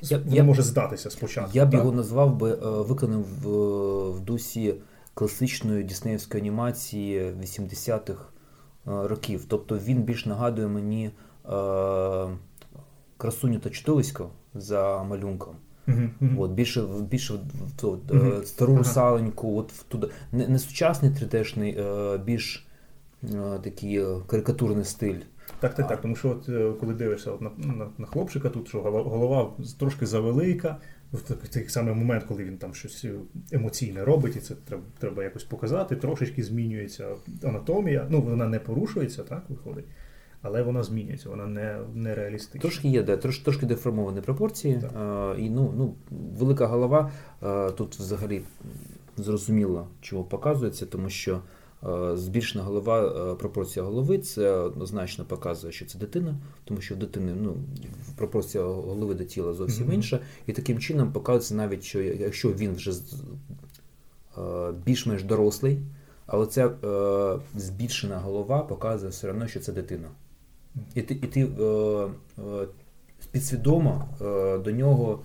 я, 0.01 0.17
Воно 0.17 0.35
я, 0.35 0.43
може 0.43 0.61
здатися 0.61 1.09
спочатку. 1.09 1.51
Я 1.53 1.65
б 1.65 1.71
так? 1.71 1.79
його 1.79 1.91
назвав 1.91 2.35
би 2.35 2.51
е, 2.51 2.57
виконаним 2.61 3.23
в, 3.23 3.47
в 4.09 4.19
дусі 4.19 4.75
класичної 5.15 5.83
діснеївської 5.83 6.41
анімації 6.41 7.33
80-х 7.41 8.23
років. 8.85 9.45
Тобто 9.47 9.77
він 9.77 10.03
більш 10.03 10.25
нагадує 10.25 10.67
мені 10.67 11.11
красуню 13.17 13.59
та 13.59 13.69
чудовисько 13.69 14.29
за 14.53 15.03
малюнком. 15.03 15.55
Uh-huh, 15.87 16.39
От, 16.39 16.51
Більше 16.51 16.83
більше 17.09 17.33
то, 17.75 17.91
uh-huh. 17.91 18.43
стару 18.43 18.77
русаленьку, 18.77 19.57
от 19.57 19.85
туди. 19.87 20.07
Не, 20.31 20.47
не 20.47 20.59
сучасний 20.59 21.11
3D-шний, 21.11 21.79
е, 21.79 22.17
більш 22.17 22.67
е, 23.23 23.59
такий 23.63 24.05
карикатурний 24.27 24.85
стиль. 24.85 25.19
Так, 25.59 25.75
так, 25.75 25.87
так. 25.87 26.01
Тому 26.01 26.15
що 26.15 26.29
от 26.29 26.45
коли 26.79 26.93
дивишся 26.93 27.31
от 27.31 27.41
на, 27.41 27.51
на 27.57 27.87
на, 27.97 28.05
хлопчика, 28.05 28.49
тут 28.49 28.67
що 28.67 28.81
голова 28.81 29.51
трошки 29.79 30.05
завелика, 30.05 30.77
в 31.13 31.47
такий 31.49 31.69
самий 31.69 31.95
момент, 31.95 32.23
коли 32.23 32.43
він 32.43 32.57
там 32.57 32.73
щось 32.73 33.05
емоційне 33.51 34.05
робить, 34.05 34.35
і 34.35 34.39
це 34.39 34.55
треба 34.55 34.83
треба 34.99 35.23
якось 35.23 35.43
показати, 35.43 35.95
трошечки 35.95 36.43
змінюється 36.43 37.07
анатомія. 37.43 38.07
Ну, 38.09 38.21
вона 38.21 38.47
не 38.47 38.59
порушується, 38.59 39.23
так 39.23 39.43
виходить 39.49 39.85
але 40.45 40.63
вона 40.63 40.83
змінюється, 40.83 41.29
вона 41.29 41.45
не 41.47 41.79
не 41.95 42.15
реалістична. 42.15 42.61
Трошки 42.61 42.87
є, 42.87 43.03
де 43.03 43.17
трош, 43.17 43.39
трошки 43.39 43.65
деформовані 43.65 44.21
пропорції. 44.21 44.81
А, 44.95 45.35
і 45.39 45.49
ну, 45.49 45.73
ну, 45.77 45.95
велика 46.39 46.65
голова 46.65 47.11
а, 47.41 47.71
тут 47.77 47.95
взагалі 47.95 48.41
зрозуміло, 49.17 49.87
чого 50.01 50.23
показується, 50.23 50.85
тому 50.85 51.09
що 51.09 51.33
е, 51.35 51.39
збільшена 52.13 52.63
голова, 52.63 53.31
е, 53.31 53.35
пропорція 53.35 53.85
голови 53.85 54.17
це 54.17 54.49
однозначно 54.51 55.25
показує, 55.25 55.73
що 55.73 55.85
це 55.85 55.97
дитина, 55.97 56.35
тому 56.63 56.81
що 56.81 56.95
в 56.95 56.97
дитини 56.97 57.33
ну, 57.41 57.57
пропорція 58.15 58.63
голови 58.63 59.13
до 59.15 59.23
тіла 59.23 59.53
зовсім 59.53 59.91
інша. 59.91 60.19
І 60.47 60.53
таким 60.53 60.79
чином 60.79 61.11
показується 61.11 61.55
навіть, 61.55 61.83
що 61.83 62.01
якщо 62.01 62.53
він 62.53 62.75
вже 62.75 62.91
більш-менш 64.85 65.23
дорослий, 65.23 65.79
але 66.25 66.47
ця 66.47 66.71
збільшена 67.55 68.17
голова 68.17 68.59
показує 68.59 69.11
все 69.11 69.31
одно, 69.31 69.47
що 69.47 69.59
це 69.59 69.71
дитина. 69.71 70.07
І 70.95 71.01
ти 71.01 71.13
і 71.13 71.27
ти 71.27 71.47
підсвідомо 73.31 74.07
до 74.63 74.71
нього 74.71 75.19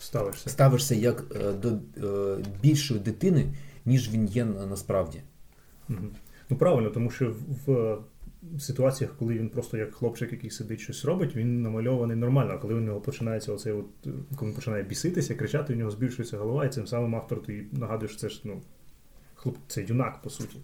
ставишся 0.00 0.50
ставишся 0.50 0.94
як 0.94 1.24
е, 1.36 1.52
до 1.52 1.68
е, 1.68 2.36
більшої 2.62 3.00
дитини, 3.00 3.46
ніж 3.90 4.10
він 4.10 4.26
є 4.26 4.44
насправді. 4.44 5.22
Ну 6.50 6.56
правильно, 6.58 6.90
тому 6.90 7.10
що 7.10 7.34
в 7.66 7.98
ситуаціях, 8.58 9.16
коли 9.18 9.34
він 9.34 9.48
просто 9.48 9.76
як 9.76 9.94
хлопчик, 9.94 10.32
який 10.32 10.50
сидить 10.50 10.80
щось 10.80 11.04
робить, 11.04 11.36
він 11.36 11.62
намальований 11.62 12.16
нормально. 12.16 12.52
А 12.54 12.58
коли 12.58 12.74
у 12.74 12.80
нього 12.80 13.00
починається 13.00 13.52
оцей, 13.52 13.72
от 13.72 13.86
коли 14.36 14.50
він 14.50 14.56
починає 14.56 14.82
біситися, 14.82 15.34
кричати, 15.34 15.74
у 15.74 15.76
нього 15.76 15.90
збільшується 15.90 16.38
голова, 16.38 16.64
і 16.64 16.68
цим 16.68 16.86
самим 16.86 17.16
автор 17.16 17.42
ти 17.42 17.66
нагадуєш, 17.72 18.16
це 18.16 18.28
ж 18.28 18.40
ну, 18.44 18.62
хлоп, 19.34 19.56
це 19.68 19.82
юнак, 19.82 20.22
по 20.22 20.30
суті. 20.30 20.56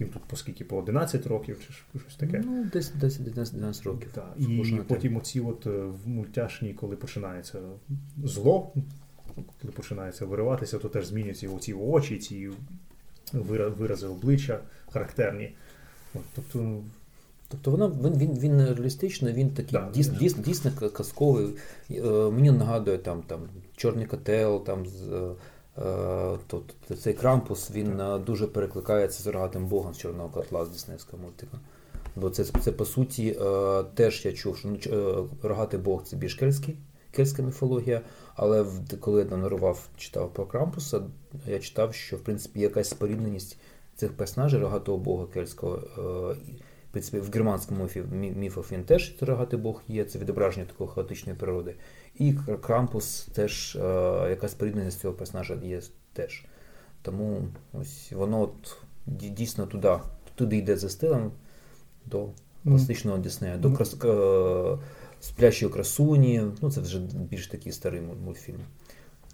Їм 0.00 0.08
тут 0.08 0.22
по 0.22 0.36
скільки, 0.36 0.64
по 0.64 0.76
11 0.76 1.26
років 1.26 1.60
чи 1.66 2.00
щось 2.00 2.16
таке. 2.16 2.42
Ну, 2.46 2.66
десь 2.72 2.94
10-11 2.94 3.84
років. 3.84 4.08
Так. 4.14 4.34
І 4.38 4.80
потім 4.88 5.16
оці 5.16 5.40
от 5.40 5.66
е, 5.66 5.70
в 5.70 6.08
мультяшні, 6.08 6.74
коли 6.74 6.96
починається 6.96 7.58
зло, 8.24 8.72
коли 9.60 9.72
починається 9.72 10.26
вириватися, 10.26 10.78
то 10.78 10.88
теж 10.88 11.06
змінюються 11.06 11.48
оці 11.48 11.72
очі, 11.72 12.18
ці 12.18 12.50
вирази 13.32 14.06
обличчя 14.06 14.60
характерні. 14.92 15.54
От, 16.14 16.22
Тобто 16.34 16.82
Тобто 17.50 17.70
вона 17.70 17.86
він 17.86 18.18
він, 18.18 18.38
він 18.38 18.64
реалістичний, 18.64 19.34
він 19.34 19.50
такий 19.50 19.72
да, 19.72 19.90
дійсно 19.94 20.18
дійсно, 20.18 20.42
дійсно 20.42 20.70
казковий. 20.90 21.48
Е, 21.90 22.02
мені 22.30 22.50
нагадує 22.50 22.98
там 22.98 23.22
там 23.22 23.40
Чорний 23.76 24.06
котел, 24.06 24.64
там 24.64 24.86
з 24.86 25.34
Е, 25.78 26.38
то, 26.46 26.62
цей 26.98 27.14
крампус 27.14 27.70
він 27.70 28.00
е, 28.00 28.18
дуже 28.18 28.46
перекликається 28.46 29.22
з 29.22 29.26
рогатим 29.26 29.66
Богом 29.66 29.94
з 29.94 29.98
Чорного 29.98 30.28
котла 30.28 30.64
з 30.64 30.68
Диснейського 30.68 31.22
мультика. 31.22 31.58
Бо 32.16 32.30
це, 32.30 32.44
це 32.44 32.72
по 32.72 32.84
суті, 32.84 33.36
е, 33.40 33.82
теж 33.94 34.24
я 34.26 34.32
чув, 34.32 34.56
що 34.56 34.68
ну, 34.68 35.28
рогатий 35.42 35.80
Бог 35.80 36.02
це 36.02 36.16
більш 36.16 36.34
кельтський, 36.34 36.76
кельтська 37.18 37.42
міфологія, 37.42 38.00
але 38.34 38.66
коли 39.00 39.26
я 39.30 39.36
нарував, 39.36 39.88
читав 39.96 40.32
про 40.32 40.46
Крампуса, 40.46 41.00
я 41.46 41.58
читав, 41.58 41.94
що 41.94 42.16
в 42.16 42.20
принципі 42.20 42.60
якась 42.60 42.88
спорідненість 42.88 43.58
цих 43.96 44.12
персонажів 44.12 44.60
рогатого 44.60 44.98
Бога 44.98 45.26
кельтського. 45.26 45.76
В 46.88 46.90
принципі, 46.90 47.20
в 47.20 47.30
германському 47.32 47.82
міфі, 47.82 48.02
міфах 48.36 48.72
він 48.72 48.84
теж 48.84 49.16
рогатий 49.20 49.58
Бог 49.58 49.82
є, 49.88 50.04
це 50.04 50.18
відображення 50.18 50.66
такої 50.66 50.90
хаотичної 50.90 51.38
природи. 51.38 51.74
І 52.14 52.34
Крампус 52.62 53.28
теж, 53.34 53.76
е, 53.76 53.80
якась 54.30 54.54
порівняність 54.54 55.00
цього 55.00 55.14
персонажа 55.14 55.58
є 55.62 55.80
теж. 56.12 56.44
Тому 57.02 57.42
ось 57.72 58.12
воно 58.12 58.40
от 58.42 58.76
дійсно 59.06 59.66
туди 59.66 59.96
туди 60.34 60.56
йде 60.56 60.76
за 60.76 60.88
стилем 60.88 61.30
до 62.06 62.28
класичного 62.64 63.18
Діснея, 63.18 63.56
до 63.56 63.72
Е, 65.42 65.68
красуні. 65.68 66.42
Ну, 66.62 66.70
це 66.70 66.80
вже 66.80 66.98
більш 67.00 67.46
такий 67.46 67.72
старий 67.72 68.00
мультфільм. 68.00 68.60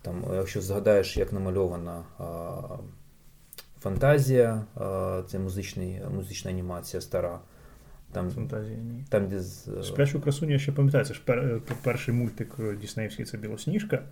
Там, 0.03 0.25
Якщо 0.35 0.61
згадаєш, 0.61 1.17
як 1.17 1.33
намальована 1.33 2.05
а, 2.19 2.61
фантазія, 3.81 4.65
а, 4.75 5.23
це 5.29 5.39
музичний, 5.39 6.03
музична 6.15 6.51
анімація 6.51 7.01
стара. 7.01 7.41
Там, 8.15 8.31
Фантазія, 8.31 8.79
ні. 8.79 9.05
Там, 9.09 9.29
де 9.29 9.41
з... 9.41 9.69
Е, 9.69 9.83
Сплячу 9.83 10.21
красуню 10.21 10.53
я 10.53 10.59
ще 10.59 10.73
пам'ятаю, 10.73 11.05
це 11.05 11.15
ж 11.15 11.23
пер, 11.25 11.39
е, 11.39 11.61
перший 11.83 12.15
мультик 12.15 12.57
е, 12.59 12.77
Діснеївський 12.77 13.25
це 13.25 13.39
Білосніжка, 13.39 14.03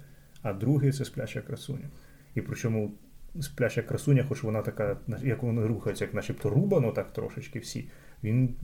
а 0.43 0.53
другий 0.53 0.93
це 0.93 1.05
Спляча 1.05 1.41
красуня. 1.41 1.89
І 2.35 2.41
причому 2.41 2.95
спляча 3.41 3.83
красуня, 3.83 4.25
хоч 4.29 4.43
вона 4.43 4.63
така, 4.63 4.97
як 5.23 5.43
вона 5.43 5.67
рухається, 5.67 6.05
як 6.05 6.15
начебто 6.15 6.51
рубано, 6.51 6.93
так 6.93 7.13
трошечки 7.13 7.59
всі. 7.59 7.89
Він 8.25 8.57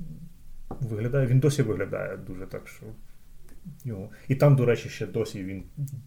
виглядає, 0.80 1.26
він 1.26 1.40
досі 1.40 1.62
виглядає 1.62 2.16
дуже 2.26 2.46
так, 2.46 2.68
що. 2.68 2.86
Його. 3.84 4.08
І 4.28 4.34
там, 4.34 4.56
до 4.56 4.64
речі, 4.64 4.88
ще 4.88 5.06
досі 5.06 5.44
він 5.44 5.62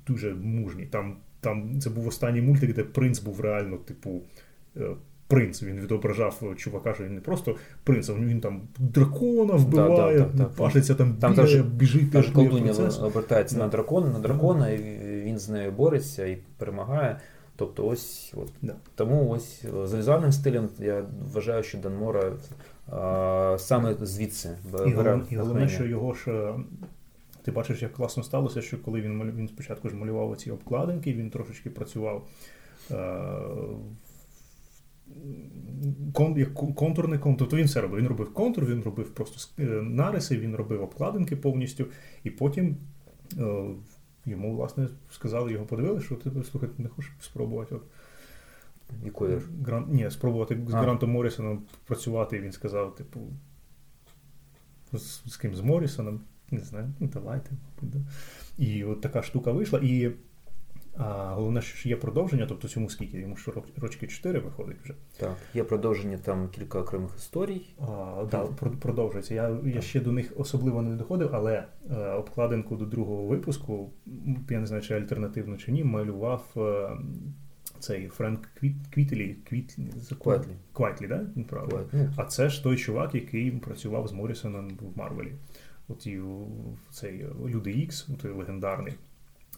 дуже 0.07 0.33
мужній. 0.33 0.85
Там 0.85 1.17
там 1.41 1.79
це 1.79 1.89
був 1.89 2.07
останній 2.07 2.41
мультик, 2.41 2.75
де 2.75 2.83
принц 2.83 3.19
був 3.19 3.41
реально, 3.41 3.77
типу, 3.77 4.21
принц. 5.27 5.63
Він 5.63 5.79
відображав 5.79 6.55
чувака, 6.57 6.93
що 6.93 7.03
він 7.03 7.15
не 7.15 7.21
просто 7.21 7.55
принц, 7.83 8.09
а 8.09 8.13
він 8.13 8.41
там 8.41 8.61
дракона 8.79 9.53
вбиває, 9.53 10.19
да, 10.19 10.25
да, 10.25 10.43
да, 10.43 10.45
пашиться 10.45 10.95
там, 10.95 11.13
там 11.13 11.31
бігає, 11.33 11.57
теж, 11.57 11.65
біжить. 11.65 12.11
Теж 12.11 12.29
колдуння 12.29 12.73
обертається 13.01 13.57
на 13.57 13.67
дракона, 13.67 14.09
на 14.09 14.19
дракона, 14.19 14.69
і 14.69 14.77
він 15.25 15.39
з 15.39 15.49
нею 15.49 15.71
бореться 15.71 16.25
і 16.25 16.37
перемагає. 16.57 17.19
Тобто 17.55 17.87
ось 17.87 18.33
от. 18.37 18.51
Тому 18.95 19.29
ось 19.29 19.65
за 19.85 19.97
візуальним 19.97 20.31
стилем 20.31 20.69
я 20.79 21.05
вважаю, 21.33 21.63
що 21.63 21.77
Данмора 21.77 22.31
саме 23.57 23.95
звідси 24.01 24.57
бере. 24.71 25.21
І 25.29 25.35
головне, 25.35 25.69
що 25.69 25.85
його 25.85 26.13
ж. 26.13 26.53
Ти 27.43 27.51
бачиш, 27.51 27.81
як 27.81 27.93
класно 27.93 28.23
сталося, 28.23 28.61
що 28.61 28.81
коли 28.81 29.01
він 29.01 29.31
він 29.35 29.47
спочатку 29.47 29.89
ж 29.89 29.95
малював 29.95 30.37
ці 30.37 30.51
обкладинки, 30.51 31.13
він 31.13 31.29
трошечки 31.29 31.69
працював 31.69 32.27
кон, 36.13 36.37
як 36.37 36.53
контурний 36.53 37.19
контур. 37.19 37.39
Тобто 37.39 37.57
він 37.57 37.65
все 37.65 37.81
робив. 37.81 37.99
Він 37.99 38.07
робив 38.07 38.33
контур, 38.33 38.65
він 38.65 38.81
робив 38.81 39.09
просто 39.09 39.63
е, 39.63 39.63
нариси, 39.81 40.37
він 40.37 40.55
робив 40.55 40.83
обкладинки 40.83 41.35
повністю, 41.35 41.85
і 42.23 42.29
потім 42.29 42.77
е, 43.37 43.63
йому, 44.25 44.55
власне, 44.55 44.87
сказали, 45.11 45.51
його 45.51 45.65
подивили, 45.65 46.01
що 46.01 46.15
ти 46.15 46.29
слухай, 46.51 46.69
не 46.77 46.89
хочеш 46.89 47.11
спробувати. 47.19 47.75
От, 47.75 47.81
Якої? 49.03 49.39
Гран... 49.65 49.85
Ні, 49.89 50.11
спробувати 50.11 50.59
з 50.67 50.73
Грантом 50.73 51.11
Моррісоном 51.11 51.63
працювати, 51.85 52.37
і 52.37 52.41
він 52.41 52.51
сказав, 52.51 52.95
типу, 52.95 53.19
з, 54.93 55.31
з 55.31 55.37
ким 55.37 55.55
з 55.55 55.61
Моррісоном, 55.61 56.21
не 56.51 56.59
знаю, 56.59 56.93
ну 56.99 57.09
давайте. 57.13 57.51
І 58.57 58.83
от 58.83 59.01
така 59.01 59.21
штука 59.21 59.51
вийшла. 59.51 59.79
І 59.83 60.11
а 60.97 61.33
головне, 61.33 61.61
що 61.61 61.89
є 61.89 61.95
продовження, 61.95 62.45
тобто 62.49 62.67
цьому 62.67 62.89
скільки? 62.89 63.19
Йому 63.19 63.35
що 63.35 63.63
рочки 63.77 64.07
4 64.07 64.39
виходить 64.39 64.77
вже. 64.83 64.93
Так, 65.17 65.35
є 65.53 65.63
продовження 65.63 66.17
там 66.17 66.49
кілька 66.49 66.79
окремих 66.79 67.11
історій. 67.17 67.61
А, 67.79 68.25
Так, 68.29 68.51
продовжується. 68.79 69.35
Я 69.35 69.57
я 69.65 69.81
ще 69.81 69.99
до 69.99 70.11
них 70.11 70.33
особливо 70.37 70.81
не 70.81 70.95
доходив, 70.95 71.29
але 71.33 71.63
е, 71.91 72.09
обкладинку 72.09 72.75
до 72.75 72.85
другого 72.85 73.27
випуску, 73.27 73.91
я 74.49 74.59
не 74.59 74.65
знаю, 74.65 74.81
чи 74.81 74.93
альтернативно 74.93 75.57
чи 75.57 75.71
ні, 75.71 75.83
малював 75.83 76.45
е, 76.57 76.89
цей 77.83 78.07
Френк 78.07 78.47
Квіт, 78.59 78.75
Квітлі, 78.93 79.35
Квітлі, 79.49 79.93
Квайтлі. 80.23 80.51
Квайтлі, 80.73 81.07
да? 81.07 81.25
Правильно. 81.49 82.13
А 82.17 82.25
це 82.25 82.49
ж 82.49 82.63
той 82.63 82.77
чувак, 82.77 83.15
який 83.15 83.51
працював 83.51 84.07
з 84.07 84.11
Морісоном 84.11 84.69
в 84.69 84.97
Марвелі. 84.97 85.33
От 85.87 86.07
і 86.07 86.21
цей 86.91 87.25
Люди 87.45 87.71
Ікс, 87.71 88.07
той 88.21 88.31
легендарний 88.31 88.93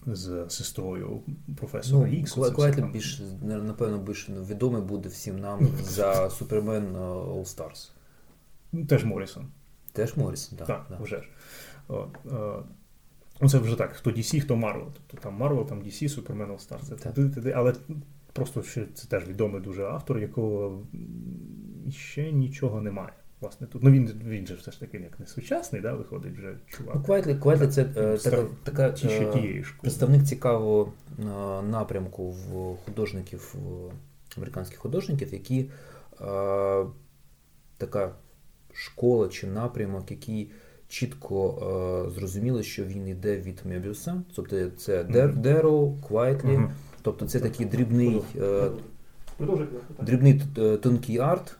з 0.06 0.46
сестрою 0.48 1.20
професора 1.56 2.06
ну, 2.06 2.18
Ікс. 2.18 2.32
Квайтлі 2.32 2.84
більш, 2.92 3.22
напевно, 3.42 3.98
більш 3.98 4.28
відомий 4.28 4.82
буде 4.82 5.08
всім 5.08 5.38
нам 5.38 5.68
за 5.82 6.30
Супермен 6.30 6.96
е, 6.96 6.98
All 6.98 7.44
Stars. 7.44 7.90
Теж 8.86 9.04
Морісон. 9.04 9.46
Теж 9.92 10.16
Морісон, 10.16 10.58
так. 10.58 10.66
Так, 10.66 11.00
вже 11.00 11.16
ж. 11.16 11.28
О, 11.88 12.06
о, 12.30 12.62
ну, 13.40 13.48
це 13.48 13.58
вже 13.58 13.76
так, 13.76 13.92
хто 13.92 14.10
DC, 14.10 14.40
хто 14.40 14.56
Марвел. 14.56 14.88
Тобто 14.94 15.24
там 15.24 15.34
Марвел, 15.34 15.66
там 15.66 15.82
DC, 15.82 16.08
Супермен 16.08 16.50
All 16.50 16.68
Stars. 16.68 17.52
Але 17.54 17.74
просто 18.34 18.62
ще 18.62 18.86
це 18.94 19.08
теж 19.08 19.28
відомий 19.28 19.62
дуже 19.62 19.84
автор, 19.84 20.18
якого 20.18 20.86
ще 21.90 22.32
нічого 22.32 22.80
немає. 22.80 23.12
Власне, 23.40 23.66
тут 23.66 23.82
ну 23.82 23.90
він 23.90 24.10
він 24.24 24.46
же 24.46 24.54
все 24.54 24.70
ж 24.70 24.80
таки 24.80 24.98
як 24.98 25.20
не 25.20 25.26
сучасний, 25.26 25.82
да, 25.82 25.94
виходить 25.94 26.32
вже 26.32 26.56
чувак. 26.66 26.94
Ну, 26.94 27.02
Квайтлі, 27.02 27.34
Квайтлі 27.34 27.66
це 27.66 27.82
е, 27.82 28.18
така, 28.18 28.46
така 28.64 28.94
е, 29.04 29.64
представник 29.80 30.24
цікавого 30.24 30.92
е, 31.18 31.22
напрямку 31.62 32.30
в 32.30 32.76
художників, 32.84 33.54
американських 34.36 34.78
художників, 34.78 35.32
які 35.32 35.60
е, 35.60 35.66
така 37.76 38.14
школа 38.72 39.28
чи 39.28 39.46
напрямок, 39.46 40.10
який 40.10 40.50
чітко 40.88 41.58
е, 42.06 42.10
зрозуміли, 42.10 42.62
що 42.62 42.84
він 42.84 43.08
йде 43.08 43.36
від 43.36 43.60
Мебіуса, 43.64 44.22
тобто 44.34 44.70
це 44.70 45.04
Дер, 45.04 45.36
Дерроу, 45.36 45.92
Квайтлі, 46.08 46.48
mm-hmm. 46.48 46.70
Тобто 47.04 47.26
це 47.26 47.40
такий 47.40 47.66
дрібний, 47.66 48.22
е, 48.36 48.70
дрібний 50.00 50.42
тонкий 50.82 51.18
арт. 51.18 51.56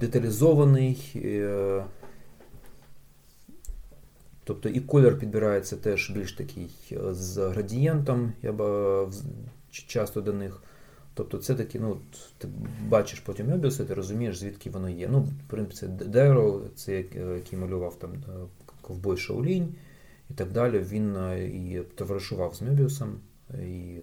Деталізований. 0.00 1.12
Е, 1.16 1.84
Тобто 4.46 4.68
і 4.68 4.80
колір 4.80 5.18
підбирається 5.18 5.76
теж 5.76 6.10
більш 6.10 6.32
такий 6.32 6.70
е, 6.92 7.14
з 7.14 7.48
градієнтом, 7.48 8.32
я 8.42 8.52
б 8.52 8.62
е, 8.62 9.06
часто 9.70 10.20
до 10.20 10.32
них. 10.32 10.62
Тобто 11.14 11.38
це 11.38 11.54
такі, 11.54 11.78
ну, 11.78 11.96
ти 12.38 12.48
бачиш 12.88 13.20
потім 13.20 13.48
Мебіуса, 13.48 13.84
ти 13.84 13.94
розумієш, 13.94 14.38
звідки 14.38 14.70
воно 14.70 14.88
є. 14.88 15.08
Ну, 15.12 15.20
в 15.20 15.50
принципі, 15.50 16.04
Деро, 16.04 16.60
це 16.74 17.04
який 17.34 17.58
малював 17.58 17.98
там 17.98 18.10
ковбой 18.80 19.16
Шаулінь 19.16 19.74
і 20.30 20.34
так 20.34 20.52
далі. 20.52 20.78
Він 20.78 21.16
і 21.46 21.80
товаришував 21.94 22.54
з 22.54 22.62
Мебіусом, 22.62 23.20
і 23.62 24.00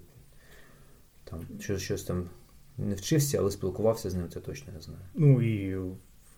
там 1.24 1.40
щось, 1.60 1.82
щось 1.82 2.04
там 2.04 2.30
не 2.78 2.96
вчився, 2.96 3.38
але 3.40 3.52
спілкувався 3.52 4.10
з 4.10 4.16
ним, 4.16 4.30
це 4.30 4.40
точно 4.40 4.74
не 4.74 4.82
знаю. 4.82 5.02
Ну 5.16 5.42
і 5.42 5.78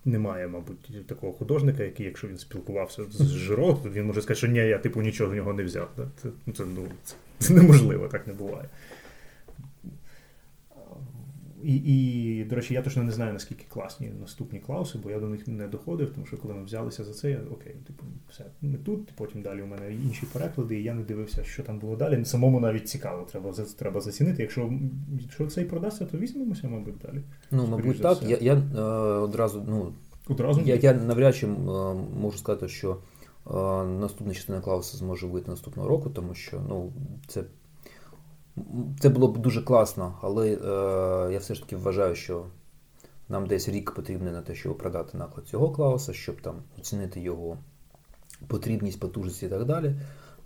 немає, 0.05 0.47
мабуть, 0.47 1.07
такого 1.07 1.33
художника, 1.33 1.83
який, 1.83 2.05
якщо 2.05 2.27
він 2.27 2.37
спілкувався 2.37 3.03
з 3.09 3.29
Жиро, 3.29 3.73
то 3.73 3.89
він 3.89 4.05
може 4.05 4.21
сказати, 4.21 4.37
що 4.37 4.47
ні, 4.47 4.59
я 4.59 4.77
типу 4.77 5.01
нічого 5.01 5.31
в 5.31 5.35
нього 5.35 5.53
не 5.53 5.63
взяв. 5.63 5.89
Це, 6.21 6.29
це, 6.53 6.65
ну, 6.65 6.87
це 7.39 7.53
неможливо, 7.53 8.07
так 8.07 8.27
не 8.27 8.33
буває. 8.33 8.69
І, 11.63 11.75
і, 11.75 12.43
до 12.43 12.55
речі, 12.55 12.73
я 12.73 12.81
точно 12.81 13.03
не 13.03 13.11
знаю, 13.11 13.33
наскільки 13.33 13.65
класні 13.69 14.11
наступні 14.21 14.59
клауси, 14.59 14.99
бо 15.03 15.11
я 15.11 15.19
до 15.19 15.29
них 15.29 15.47
не 15.47 15.67
доходив, 15.67 16.13
тому 16.13 16.25
що 16.25 16.37
коли 16.37 16.53
ми 16.53 16.63
взялися 16.63 17.03
за 17.03 17.13
це, 17.13 17.31
я 17.31 17.39
окей, 17.51 17.75
типу, 17.87 18.03
все, 18.29 18.45
ми 18.61 18.77
тут, 18.77 19.11
потім 19.15 19.41
далі 19.41 19.61
у 19.61 19.65
мене 19.65 19.93
інші 19.93 20.25
переклади, 20.33 20.79
і 20.79 20.83
я 20.83 20.93
не 20.93 21.03
дивився, 21.03 21.43
що 21.43 21.63
там 21.63 21.79
було 21.79 21.95
далі. 21.95 22.25
Самому 22.25 22.59
навіть 22.59 22.89
цікаво, 22.89 23.27
треба 23.31 23.51
треба 23.77 24.01
зацінити. 24.01 24.41
Якщо 24.41 24.73
якщо 25.21 25.47
цей 25.47 25.65
продасться, 25.65 26.05
то 26.05 26.17
візьмемося, 26.17 26.67
мабуть, 26.67 26.97
далі. 27.05 27.21
Ну, 27.51 27.67
мабуть, 27.67 28.01
так. 28.01 28.23
Я 28.23 28.37
я 28.41 28.53
е, 28.53 28.81
одразу, 29.17 29.63
ну, 29.67 29.93
одразу 30.27 30.61
я, 30.61 30.75
я 30.75 30.93
навряд 30.93 31.35
чи 31.35 31.47
е, 31.47 31.49
можу 32.19 32.37
сказати, 32.37 32.67
що 32.67 32.97
е, 33.47 33.53
наступна 33.83 34.33
частина 34.33 34.61
клауса 34.61 34.97
зможе 34.97 35.27
вийти 35.27 35.51
наступного 35.51 35.89
року, 35.89 36.09
тому 36.09 36.33
що 36.33 36.61
ну, 36.69 36.93
це. 37.27 37.43
Це 38.99 39.09
було 39.09 39.27
б 39.27 39.37
дуже 39.37 39.61
класно, 39.61 40.17
але 40.21 40.49
е, 40.49 41.33
я 41.33 41.39
все 41.39 41.55
ж 41.55 41.61
таки 41.61 41.75
вважаю, 41.75 42.15
що 42.15 42.45
нам 43.29 43.47
десь 43.47 43.69
рік 43.69 43.91
потрібний 43.91 44.33
на 44.33 44.41
те, 44.41 44.55
щоб 44.55 44.77
продати 44.77 45.17
наклад 45.17 45.47
цього 45.47 45.71
клауса, 45.71 46.13
щоб 46.13 46.41
там 46.41 46.55
оцінити 46.79 47.19
його 47.19 47.57
потрібність, 48.47 48.99
потужність 48.99 49.43
і 49.43 49.47
так 49.47 49.65
далі. 49.65 49.95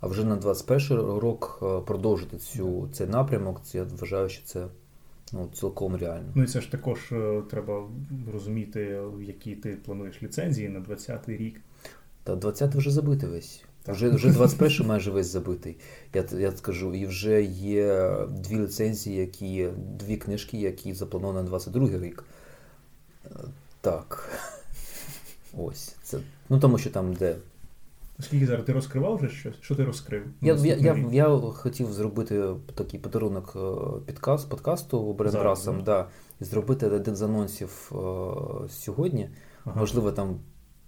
А 0.00 0.06
вже 0.06 0.24
на 0.24 0.36
21 0.36 1.20
рік 1.20 1.58
е, 1.62 1.80
продовжити 1.80 2.36
цю, 2.36 2.88
цей 2.92 3.06
напрямок, 3.06 3.60
я 3.72 3.84
вважаю, 3.84 4.28
що 4.28 4.44
це 4.44 4.66
ну, 5.32 5.48
цілком 5.52 5.96
реально. 5.96 6.32
Ну 6.34 6.42
і 6.42 6.46
це 6.46 6.60
ж 6.60 6.70
також 6.70 7.12
е, 7.12 7.42
треба 7.50 7.88
розуміти, 8.32 9.00
які 9.20 9.56
ти 9.56 9.76
плануєш 9.84 10.22
ліцензії 10.22 10.68
на 10.68 10.80
20-й 10.80 11.36
рік. 11.36 11.60
Та 12.24 12.34
20-й 12.34 12.78
вже 12.78 12.90
забитий 12.90 13.28
весь. 13.28 13.64
Вже 13.88 14.08
вже 14.08 14.32
21 14.32 14.86
майже 14.86 15.10
весь 15.10 15.26
забитий. 15.26 15.76
Я 16.14 16.24
я 16.32 16.52
скажу, 16.52 16.94
і 16.94 17.06
вже 17.06 17.42
є 17.42 18.12
дві 18.28 18.58
ліцензії, 18.58 19.16
які 19.16 19.68
дві 19.76 20.16
книжки, 20.16 20.58
які 20.58 20.94
заплановані 20.94 21.38
на 21.38 21.48
22 21.48 21.88
рік. 21.88 22.24
Е, 23.24 23.30
так. 23.80 24.38
Ось. 25.58 25.96
Це, 26.02 26.18
Ну 26.48 26.60
тому 26.60 26.78
що 26.78 26.90
там 26.90 27.12
де. 27.12 27.36
Скільки 28.20 28.46
зараз 28.46 28.64
ти 28.64 28.72
розкривав 28.72 29.16
вже 29.16 29.28
щось? 29.28 29.54
Що 29.60 29.74
ти 29.74 29.84
розкрив? 29.84 30.22
Я 30.40 30.54
я, 30.54 30.76
я, 30.76 31.06
я 31.12 31.38
хотів 31.38 31.92
зробити 31.92 32.44
такий 32.74 33.00
подарунок 33.00 33.56
е, 33.56 34.00
підкаст, 34.06 34.48
подкасту 34.48 35.12
Брендрасом, 35.12 35.82
да, 35.84 36.06
і 36.40 36.44
зробити 36.44 36.86
один 36.86 37.16
з 37.16 37.22
анонсів 37.22 37.90
uh, 37.92 38.68
сьогодні. 38.68 39.30
Ага. 39.64 39.80
Можливо, 39.80 40.12
там 40.12 40.38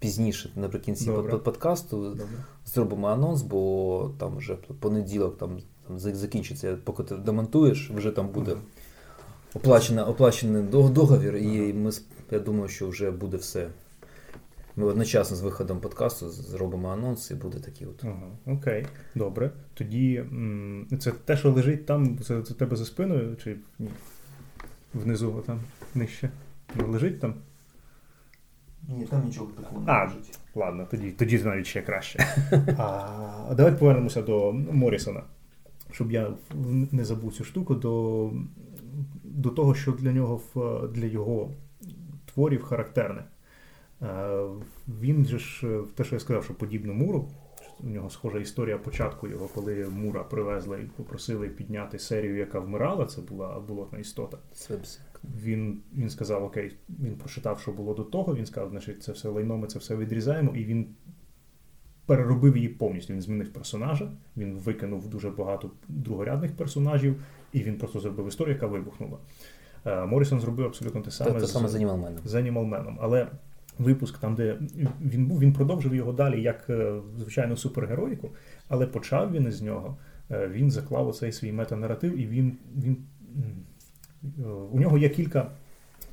пізніше, 0.00 0.50
наприкінці 0.56 1.06
Добре. 1.06 1.38
подкасту, 1.38 1.96
Добре. 2.10 2.26
зробимо 2.66 3.08
анонс, 3.08 3.42
бо 3.42 4.10
там 4.18 4.36
вже 4.36 4.54
понеділок 4.54 5.38
там, 5.38 5.58
там 5.88 5.98
закінчиться, 5.98 6.78
поки 6.84 7.02
ти 7.02 7.16
демонтуєш, 7.16 7.90
вже 7.90 8.10
там 8.10 8.28
буде 8.28 8.50
ага. 8.52 8.60
оплачений, 9.54 10.04
оплачений 10.04 10.62
договір, 10.62 11.34
ага. 11.36 11.44
і 11.44 11.72
ми, 11.72 11.90
я 12.30 12.38
думаю, 12.38 12.68
що 12.68 12.88
вже 12.88 13.10
буде 13.10 13.36
все. 13.36 13.68
Ми 14.76 14.86
одночасно 14.86 15.36
з 15.36 15.40
виходом 15.40 15.80
подкасту 15.80 16.30
зробимо 16.30 16.88
анонс 16.88 17.30
і 17.30 17.34
буде 17.34 17.58
такий 17.58 17.86
от. 17.86 18.04
Ага, 18.04 18.56
Окей, 18.56 18.86
добре. 19.14 19.50
Тоді 19.74 20.24
це 21.00 21.10
те, 21.10 21.36
що 21.36 21.52
лежить 21.52 21.86
там, 21.86 22.18
це, 22.18 22.42
це 22.42 22.54
тебе 22.54 22.76
за 22.76 22.84
спиною, 22.84 23.36
чи 23.44 23.56
ні? 23.78 23.88
Внизу 24.94 25.42
там 25.46 25.60
нижче? 25.94 26.30
Лежить 26.88 27.20
там? 27.20 27.34
Ні, 28.98 29.04
там 29.04 29.24
нічого 29.24 29.46
такого 29.56 29.80
не 29.80 30.02
лежить. 30.02 30.38
Ладно, 30.54 30.86
тоді 30.90 31.10
тоді 31.10 31.38
навіть 31.38 31.66
ще 31.66 31.82
краще. 31.82 32.26
А, 32.78 33.54
Давайте 33.56 33.78
повернемося 33.78 34.22
до 34.22 34.52
Морісона, 34.52 35.22
щоб 35.90 36.12
я 36.12 36.30
не 36.92 37.04
забув 37.04 37.32
цю 37.32 37.44
штуку, 37.44 37.74
до 37.74 38.30
до 39.24 39.50
того, 39.50 39.74
що 39.74 39.92
для 39.92 40.12
нього 40.12 40.40
для 40.94 41.06
його 41.06 41.50
творів 42.34 42.62
характерне. 42.62 43.24
Він 45.00 45.24
же 45.26 45.38
ж, 45.38 45.80
те, 45.94 46.04
що 46.04 46.14
я 46.16 46.20
сказав, 46.20 46.44
що 46.44 46.54
подібно 46.54 46.94
муру, 46.94 47.28
у 47.80 47.88
нього 47.88 48.10
схожа 48.10 48.38
історія 48.38 48.78
початку 48.78 49.28
його, 49.28 49.48
коли 49.54 49.88
Мура 49.88 50.24
привезли 50.24 50.80
і 50.82 50.86
попросили 50.96 51.48
підняти 51.48 51.98
серію, 51.98 52.36
яка 52.36 52.60
вмирала, 52.60 53.06
це 53.06 53.20
була 53.20 53.60
болотна 53.68 53.98
істота. 53.98 54.38
Свипс. 54.54 55.00
Він 55.42 55.80
він 55.96 56.10
сказав: 56.10 56.44
Окей, 56.44 56.76
він 56.88 57.16
прочитав, 57.16 57.60
що 57.60 57.72
було 57.72 57.94
до 57.94 58.04
того. 58.04 58.34
Він 58.34 58.46
сказав, 58.46 58.70
значить, 58.70 59.02
це 59.02 59.12
все 59.12 59.28
лайно, 59.28 59.56
ми 59.56 59.66
це 59.66 59.78
все 59.78 59.96
відрізаємо, 59.96 60.56
і 60.56 60.64
він 60.64 60.86
переробив 62.06 62.56
її 62.56 62.68
повністю. 62.68 63.12
Він 63.12 63.20
змінив 63.20 63.52
персонажа, 63.52 64.10
він 64.36 64.58
викинув 64.58 65.08
дуже 65.08 65.30
багато 65.30 65.70
другорядних 65.88 66.56
персонажів, 66.56 67.22
і 67.52 67.62
він 67.62 67.78
просто 67.78 68.00
зробив 68.00 68.28
історію, 68.28 68.54
яка 68.54 68.66
вибухнула. 68.66 69.18
Е, 69.86 70.06
Морісон 70.06 70.40
зробив 70.40 70.66
абсолютно 70.66 71.00
те 71.00 71.10
саме 71.10 71.40
те, 71.40 71.46
саме 71.46 71.68
з 71.68 71.74
Animal 71.74 72.00
Man. 72.00 72.18
З 72.24 72.34
Animal 72.34 72.68
Man. 72.68 72.96
Але 73.00 73.28
випуск, 73.78 74.18
там, 74.18 74.34
де 74.34 74.58
він 75.00 75.26
був, 75.26 75.40
він 75.40 75.52
продовжив 75.52 75.94
його 75.94 76.12
далі 76.12 76.42
як 76.42 76.70
е, 76.70 77.00
звичайну 77.18 77.56
супергероїку, 77.56 78.30
але 78.68 78.86
почав 78.86 79.32
він 79.32 79.46
із 79.46 79.62
нього. 79.62 79.96
Е, 80.30 80.48
він 80.48 80.70
заклав 80.70 81.08
оцей 81.08 81.32
свій 81.32 81.52
метанаратив, 81.52 82.18
і 82.18 82.26
він 82.26 82.56
він 82.76 82.96
у 84.72 84.80
нього 84.80 84.98
є 84.98 85.08
кілька 85.08 85.50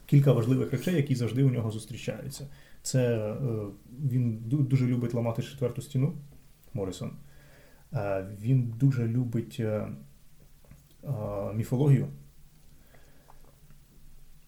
кілька 0.07 0.33
важливих 0.33 0.71
речей, 0.71 0.95
які 0.95 1.15
завжди 1.15 1.43
у 1.43 1.49
нього 1.49 1.71
зустрічаються. 1.71 2.47
Це 2.81 3.17
е, 3.17 3.35
він 4.11 4.37
дуже 4.47 4.87
любить 4.87 5.13
ламати 5.13 5.41
четверту 5.41 5.81
стіну 5.81 6.13
Морісон. 6.73 7.11
Е, 7.93 8.27
він 8.41 8.73
дуже 8.79 9.07
любить 9.07 9.57
е, 9.59 9.87
міфологію. 11.55 12.07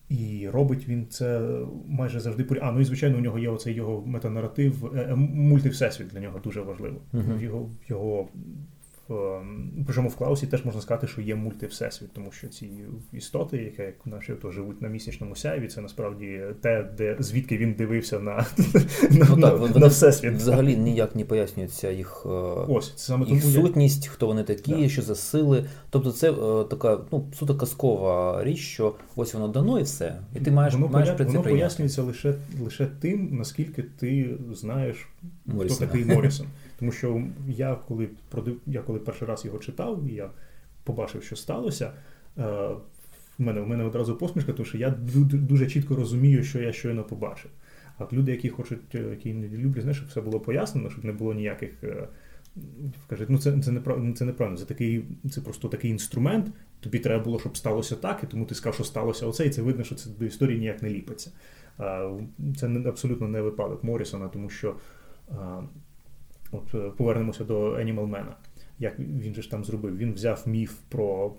І 0.09 0.49
робить 0.49 0.87
він 0.87 1.07
це 1.09 1.57
майже 1.87 2.19
завжди 2.19 2.59
А, 2.61 2.71
ну 2.71 2.79
і 2.79 2.83
звичайно, 2.83 3.17
у 3.17 3.21
нього 3.21 3.39
є 3.39 3.49
оцей 3.49 3.73
його 3.73 4.05
метанаратив, 4.05 4.93
мультивсесвіт 5.17 6.07
для 6.07 6.19
нього 6.19 6.39
дуже 6.39 6.61
важливо. 6.61 7.01
Uh-huh. 7.13 7.41
Його 7.41 7.69
його 7.87 8.27
причому 9.85 10.09
в 10.09 10.15
Клаусі 10.15 10.47
теж 10.47 10.65
можна 10.65 10.81
сказати, 10.81 11.07
що 11.07 11.21
є 11.21 11.35
мультивсесвіт, 11.35 12.13
тому 12.13 12.31
що 12.31 12.47
ці 12.47 12.69
істоти, 13.13 13.57
які 13.57 13.81
як 13.81 14.05
наші 14.05 14.33
то 14.33 14.51
живуть 14.51 14.81
на 14.81 14.87
місячному 14.87 15.35
сяйві, 15.35 15.67
це 15.67 15.81
насправді 15.81 16.41
те, 16.61 16.89
де 16.97 17.15
звідки 17.19 17.57
він 17.57 17.73
дивився 17.73 18.19
на 18.19 18.45
на, 19.11 19.25
ну, 19.29 19.35
на, 19.35 19.49
так, 19.49 19.75
на 19.75 19.87
всесвіт. 19.87 20.33
Взагалі 20.33 20.77
ніяк 20.77 21.15
не 21.15 21.25
пояснюється 21.25 21.91
їх 21.91 22.23
е, 22.25 22.29
Ось, 22.67 22.93
це 22.95 23.03
саме 23.05 23.25
їх 23.25 23.43
сутність, 23.43 24.05
я... 24.05 24.11
хто 24.11 24.27
вони 24.27 24.43
такі, 24.43 24.75
да. 24.75 24.89
що 24.89 25.01
за 25.01 25.15
сили. 25.15 25.65
Тобто, 25.89 26.11
це 26.11 26.31
е, 26.31 26.63
така 26.63 26.99
ну 27.11 27.27
суто 27.39 27.55
казкова 27.55 28.43
річ, 28.43 28.59
що 28.59 28.95
ось 29.15 29.33
воно 29.33 29.47
дано 29.47 29.79
і 29.79 29.83
все. 29.83 30.15
І 30.35 30.39
ти 30.39 30.51
маєш 30.51 30.73
воно, 30.73 30.87
маєш 30.87 31.09
поя... 31.09 31.27
воно 31.27 31.41
пояснюється 31.41 32.03
лише 32.03 32.33
лише 32.63 32.85
тим, 32.85 33.29
наскільки 33.31 33.83
ти 33.83 34.29
знаєш, 34.53 35.07
Морісона. 35.45 35.75
хто 35.75 35.85
такий 35.85 36.15
Морісон. 36.15 36.47
Тому 36.79 36.91
що 36.91 37.23
я 37.47 37.75
коли 37.75 38.09
я 38.65 38.81
коли 38.81 38.99
перший 38.99 39.27
раз 39.27 39.45
його 39.45 39.59
читав, 39.59 40.05
і 40.07 40.13
я 40.13 40.29
побачив, 40.83 41.23
що 41.23 41.35
сталося. 41.35 41.91
Е, 42.37 42.69
в 43.39 43.41
мене 43.41 43.61
в 43.61 43.67
мене 43.67 43.83
одразу 43.83 44.15
посмішка, 44.15 44.53
тому 44.53 44.65
що 44.65 44.77
я 44.77 44.89
дуже 45.33 45.67
чітко 45.67 45.95
розумію, 45.95 46.43
що 46.43 46.61
я 46.61 46.73
щойно 46.73 47.03
побачив. 47.03 47.51
А 47.97 48.05
люди, 48.13 48.31
які 48.31 48.49
хочуть, 48.49 48.95
е, 48.95 48.99
які 49.09 49.33
не 49.33 49.47
люблять, 49.47 49.81
знаєш, 49.81 49.97
щоб 49.97 50.09
все 50.09 50.21
було 50.21 50.39
пояснено, 50.39 50.89
щоб 50.89 51.05
не 51.05 51.11
було 51.11 51.33
ніяких. 51.33 51.83
Е, 51.83 52.07
кажуть, 53.07 53.29
ну 53.29 53.37
це 53.37 53.61
це 53.61 53.71
неправильно, 53.71 54.13
це 54.13 54.25
неправильно. 54.25 54.59
Це 54.59 54.65
такий, 54.65 55.05
це 55.31 55.41
просто 55.41 55.67
такий 55.67 55.91
інструмент. 55.91 56.47
Тобі 56.79 56.99
треба 56.99 57.23
було, 57.23 57.39
щоб 57.39 57.57
сталося 57.57 57.95
так, 57.95 58.19
і 58.23 58.27
тому 58.27 58.45
ти 58.45 58.55
сказав, 58.55 58.75
що 58.75 58.83
сталося 58.83 59.27
оце, 59.27 59.45
і 59.45 59.49
це 59.49 59.61
видно, 59.61 59.83
що 59.83 59.95
це 59.95 60.09
до 60.19 60.25
історії 60.25 60.59
ніяк 60.59 60.81
не 60.81 60.89
ліпиться. 60.89 61.31
Це 62.57 62.67
абсолютно 62.85 63.27
не 63.27 63.41
випадок 63.41 63.83
Морісона, 63.83 64.27
тому 64.27 64.49
що 64.49 64.75
От 66.51 66.75
е, 66.75 66.91
повернемося 66.97 67.43
до 67.43 67.71
Animal 67.71 68.23
Як 68.79 68.99
він 68.99 69.33
же 69.33 69.41
ж 69.41 69.51
там 69.51 69.65
зробив? 69.65 69.97
Він 69.97 70.13
взяв 70.13 70.43
міф 70.45 70.79
про 70.89 71.33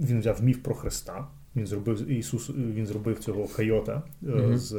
він 0.00 0.20
взяв 0.20 0.42
міф 0.42 0.58
про 0.58 0.74
Христа, 0.74 1.28
Він 1.56 1.66
зробив 1.66 2.10
Ісус, 2.10 2.50
він 2.50 2.86
зробив 2.86 3.18
цього 3.18 3.48
койота 3.56 4.02
mm-hmm. 4.22 4.56
з 4.56 4.74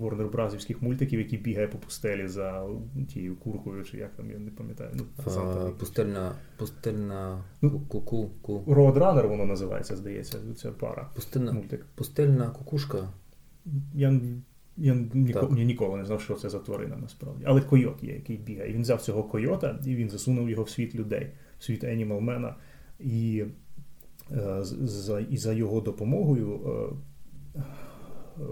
Warner 0.00 0.30
Бразівських 0.30 0.82
мультиків, 0.82 1.20
який 1.20 1.38
бігає 1.38 1.68
по 1.68 1.78
пустелі 1.78 2.28
за 2.28 2.66
тією 3.08 3.36
куркою, 3.36 3.84
чи 3.84 3.96
як 3.96 4.12
там 4.16 4.30
я 4.30 4.38
не 4.38 4.50
пам'ятаю. 4.50 4.90
Ну, 4.94 5.04
а, 5.26 5.70
пустельна 5.78 6.32
пустельна 6.56 7.44
ну, 7.62 7.80
куку. 7.88 8.30
Ку. 8.42 8.64
Roadrunner 8.66 9.28
воно 9.28 9.44
називається, 9.44 9.96
здається, 9.96 10.38
ця 10.56 10.70
пара. 10.70 11.10
Пустельна, 11.14 11.52
мультик. 11.52 11.86
Пустельна 11.94 12.50
кукушка. 12.50 13.08
Я 13.94 14.20
я 14.76 14.94
ніколи, 15.14 15.58
я 15.58 15.64
ніколи 15.64 15.98
не 15.98 16.04
знав, 16.04 16.20
що 16.20 16.34
це 16.34 16.50
за 16.50 16.58
тварина 16.58 16.96
насправді. 16.96 17.44
Але 17.46 17.60
койот 17.60 18.02
є, 18.02 18.12
який 18.12 18.36
бігає. 18.36 18.70
І 18.70 18.74
він 18.74 18.82
взяв 18.82 19.00
цього 19.00 19.24
койота 19.24 19.78
і 19.86 19.94
він 19.94 20.10
засунув 20.10 20.50
його 20.50 20.62
в 20.62 20.70
світ 20.70 20.94
людей, 20.94 21.26
в 21.58 21.64
світ 21.64 21.84
Animal 21.84 22.24
Man. 22.24 22.54
І 23.00 23.44
Е, 24.32 24.58
за, 24.62 25.20
і 25.20 25.36
за 25.36 25.52
його 25.52 25.80
допомогою 25.80 26.60
е, 26.66 27.60
е, 28.38 28.42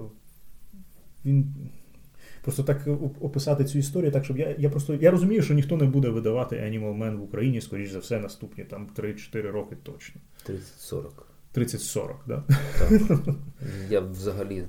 він. 1.25 1.55
Просто 2.43 2.63
так 2.63 2.89
описати 3.21 3.65
цю 3.65 3.79
історію, 3.79 4.13
так 4.13 4.25
щоб 4.25 4.39
я 4.39 4.55
я 4.59 4.71
просто 4.71 4.95
я 4.95 5.11
розумію, 5.11 5.43
що 5.43 5.55
ніхто 5.55 5.77
не 5.77 5.85
буде 5.85 6.09
видавати 6.09 6.57
Animal 6.57 6.99
Man 6.99 7.17
в 7.17 7.23
Україні, 7.23 7.61
скоріш 7.61 7.91
за 7.91 7.99
все, 7.99 8.21
наступні 8.21 8.65
там 8.65 8.89
3-4 8.97 9.51
роки 9.51 9.77
точно. 9.83 10.21
30-40. 10.49 11.11
30-40, 11.55 12.15
да? 12.27 12.45
так? 12.79 13.21
Я 13.91 14.01
взагалі 14.01 14.65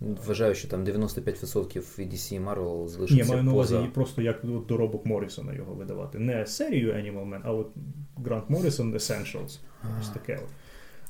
Вважаю, 0.00 0.54
що 0.54 0.68
там 0.68 0.84
95% 0.84 1.98
від 1.98 2.12
DC 2.12 2.34
і 2.34 2.40
Marvel 2.40 2.88
залишиться. 2.88 3.24
Ні, 3.24 3.30
маю 3.30 3.42
на 3.42 3.52
увазі 3.52 3.78
просто 3.94 4.22
як 4.22 4.40
доробок 4.68 5.06
Моррісона 5.06 5.54
його 5.54 5.74
видавати. 5.74 6.18
Не 6.18 6.46
серію 6.46 6.92
Animal 6.92 7.28
Man, 7.28 7.40
а 7.44 7.52
от 7.52 7.68
Грант 8.16 8.50
Моррісон 8.50 8.94
Essentials. 8.94 9.58
Ось 10.00 10.08
таке. 10.08 10.40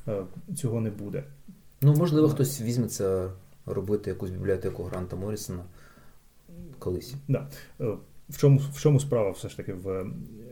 Е, 0.07 0.23
цього 0.55 0.81
не 0.81 0.89
буде. 0.89 1.23
Ну, 1.81 1.95
можливо, 1.95 2.29
хтось 2.29 2.61
візьметься 2.61 3.31
робити 3.65 4.09
якусь 4.09 4.29
бібліотеку 4.29 4.83
Гранта 4.83 5.15
Моррісона 5.15 5.63
колись. 6.79 7.15
Да. 7.27 7.47
Е, 7.81 7.85
в 8.29 8.37
чому 8.37 8.61
в 8.73 8.81
чому 8.81 8.99
справа 8.99 9.31
все 9.31 9.49
ж 9.49 9.57
таки 9.57 9.73
в 9.73 9.87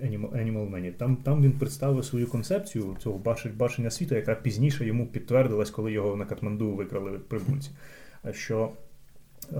Animal, 0.03 0.31
Animal 0.31 0.69
Man? 0.69 0.93
Там 0.93 1.15
там 1.15 1.41
він 1.41 1.51
представив 1.51 2.05
свою 2.05 2.27
концепцію 2.27 2.97
цього 3.03 3.21
бачення 3.57 3.89
світу, 3.89 4.15
яка 4.15 4.35
пізніше 4.35 4.85
йому 4.85 5.07
підтвердилась, 5.07 5.69
коли 5.69 5.91
його 5.91 6.15
на 6.15 6.25
Катманду 6.25 6.71
викрали 6.71 7.19
прибульці 7.19 7.69
що 8.31 8.71
е, 9.53 9.59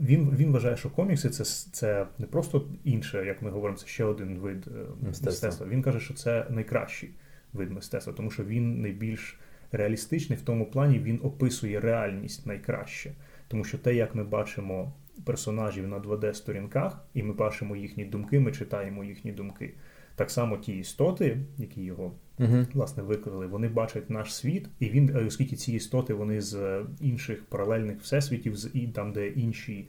він 0.00 0.30
він 0.36 0.52
вважає, 0.52 0.76
що 0.76 0.90
комікси 0.90 1.30
це 1.30 1.44
це 1.72 2.06
не 2.18 2.26
просто 2.26 2.68
інше, 2.84 3.26
як 3.26 3.42
ми 3.42 3.50
говоримо, 3.50 3.78
це 3.78 3.86
ще 3.86 4.04
один 4.04 4.38
вид 4.38 4.66
е, 4.66 4.70
мистецтва. 5.00 5.30
мистецтва. 5.30 5.66
Він 5.66 5.82
каже, 5.82 6.00
що 6.00 6.14
це 6.14 6.46
найкращий 6.50 7.10
вид 7.52 7.70
мистецтва, 7.70 8.12
тому 8.12 8.30
що 8.30 8.44
він 8.44 8.80
найбільш 8.80 9.38
реалістичний 9.72 10.38
в 10.38 10.42
тому 10.42 10.66
плані, 10.66 10.98
він 10.98 11.20
описує 11.22 11.80
реальність 11.80 12.46
найкраще. 12.46 13.12
Тому 13.48 13.64
що 13.64 13.78
те, 13.78 13.94
як 13.94 14.14
ми 14.14 14.24
бачимо 14.24 14.92
персонажів 15.24 15.88
на 15.88 15.98
2D-сторінках, 15.98 16.92
і 17.14 17.22
ми 17.22 17.32
бачимо 17.32 17.76
їхні 17.76 18.04
думки, 18.04 18.40
ми 18.40 18.52
читаємо 18.52 19.04
їхні 19.04 19.32
думки. 19.32 19.74
Так 20.14 20.30
само 20.30 20.56
ті 20.56 20.78
істоти, 20.78 21.38
які 21.58 21.82
його 21.82 22.12
uh 22.38 22.66
власне 22.74 23.02
викрили, 23.02 23.46
вони 23.46 23.68
бачать 23.68 24.10
наш 24.10 24.34
світ, 24.34 24.66
і 24.80 24.88
він, 24.90 25.16
е, 25.16 25.24
оскільки 25.24 25.56
ці 25.56 25.72
істоти 25.72 26.14
вони 26.14 26.40
з 26.40 26.84
інших 27.00 27.44
паралельних 27.44 28.00
всесвітів, 28.00 28.56
з 28.56 28.70
і 28.74 28.86
там, 28.86 29.12
де 29.12 29.28
інші 29.28 29.88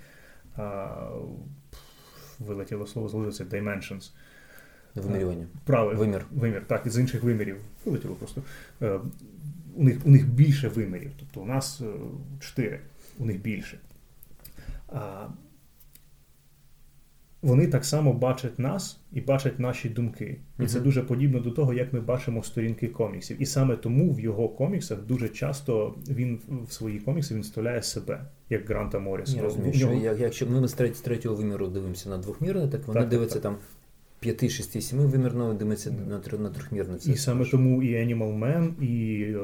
а, 0.56 0.88
вилетіло 2.40 2.88
слово 2.88 3.10
злилося 3.10 3.44
dimensions. 3.44 4.12
Вимірювання. 4.96 5.48
Право, 5.66 5.94
вимір. 5.94 6.26
Вимір, 6.32 6.66
так, 6.68 6.90
з 6.90 7.00
інших 7.00 7.24
вимірів. 7.24 7.58
Вилетіло 7.86 8.16
просто. 8.16 8.44
Е, 8.82 9.00
у 9.76 9.84
них 9.84 9.98
у 10.06 10.10
них 10.10 10.28
більше 10.28 10.68
вимірів. 10.68 11.12
Тобто 11.20 11.42
у 11.42 11.46
нас 11.46 11.82
е, 11.82 11.86
чотири, 12.40 12.80
у 13.18 13.26
них 13.26 13.42
більше. 13.42 13.80
А, 14.88 15.28
вони 17.42 17.68
так 17.68 17.86
само 17.86 18.14
бачать 18.14 18.60
нас 18.60 19.00
і 19.14 19.22
бачать 19.22 19.60
наші 19.60 19.90
думки. 19.90 20.38
І 20.60 20.66
це 20.66 20.80
дуже 20.80 21.02
подібно 21.02 21.40
до 21.40 21.52
того, 21.52 21.74
як 21.74 21.94
ми 21.94 22.00
бачимо 22.00 22.44
сторінки 22.44 22.88
коміксів. 22.88 23.42
І 23.42 23.46
саме 23.46 23.76
тому 23.76 24.14
в 24.14 24.20
його 24.20 24.50
коміксах 24.50 25.02
дуже 25.02 25.30
часто 25.30 25.96
він 26.10 26.40
в 26.68 26.72
свої 26.72 27.00
комікси 27.00 27.34
він 27.34 27.42
вставляє 27.42 27.84
себе, 27.84 28.26
як 28.50 28.70
Гранта 28.70 29.00
Морріса. 29.00 29.36
Я 29.38 29.44
розумію, 29.44 29.74
що 29.74 29.94
як, 29.94 30.20
якщо 30.20 30.48
ми 30.48 30.68
з 30.68 30.74
третього 30.74 31.36
виміру 31.36 31.68
дивимося 31.68 32.10
на 32.10 32.18
двохмірне, 32.18 32.68
так 32.68 32.88
вони 32.88 33.00
так, 33.00 33.10
дивляться 33.10 33.40
так. 33.40 33.44
там. 33.44 33.58
5, 34.20 34.52
6, 34.52 34.82
7 34.82 35.00
вимірно 35.00 35.54
дивиться 35.54 35.92
на 35.92 36.38
на 36.38 36.50
трьохмірне. 36.50 36.98
І 37.06 37.16
саме 37.16 37.46
тому 37.46 37.84
і 37.84 37.96
Animal 37.96 38.40
Man, 38.40 38.84
і 38.84 39.36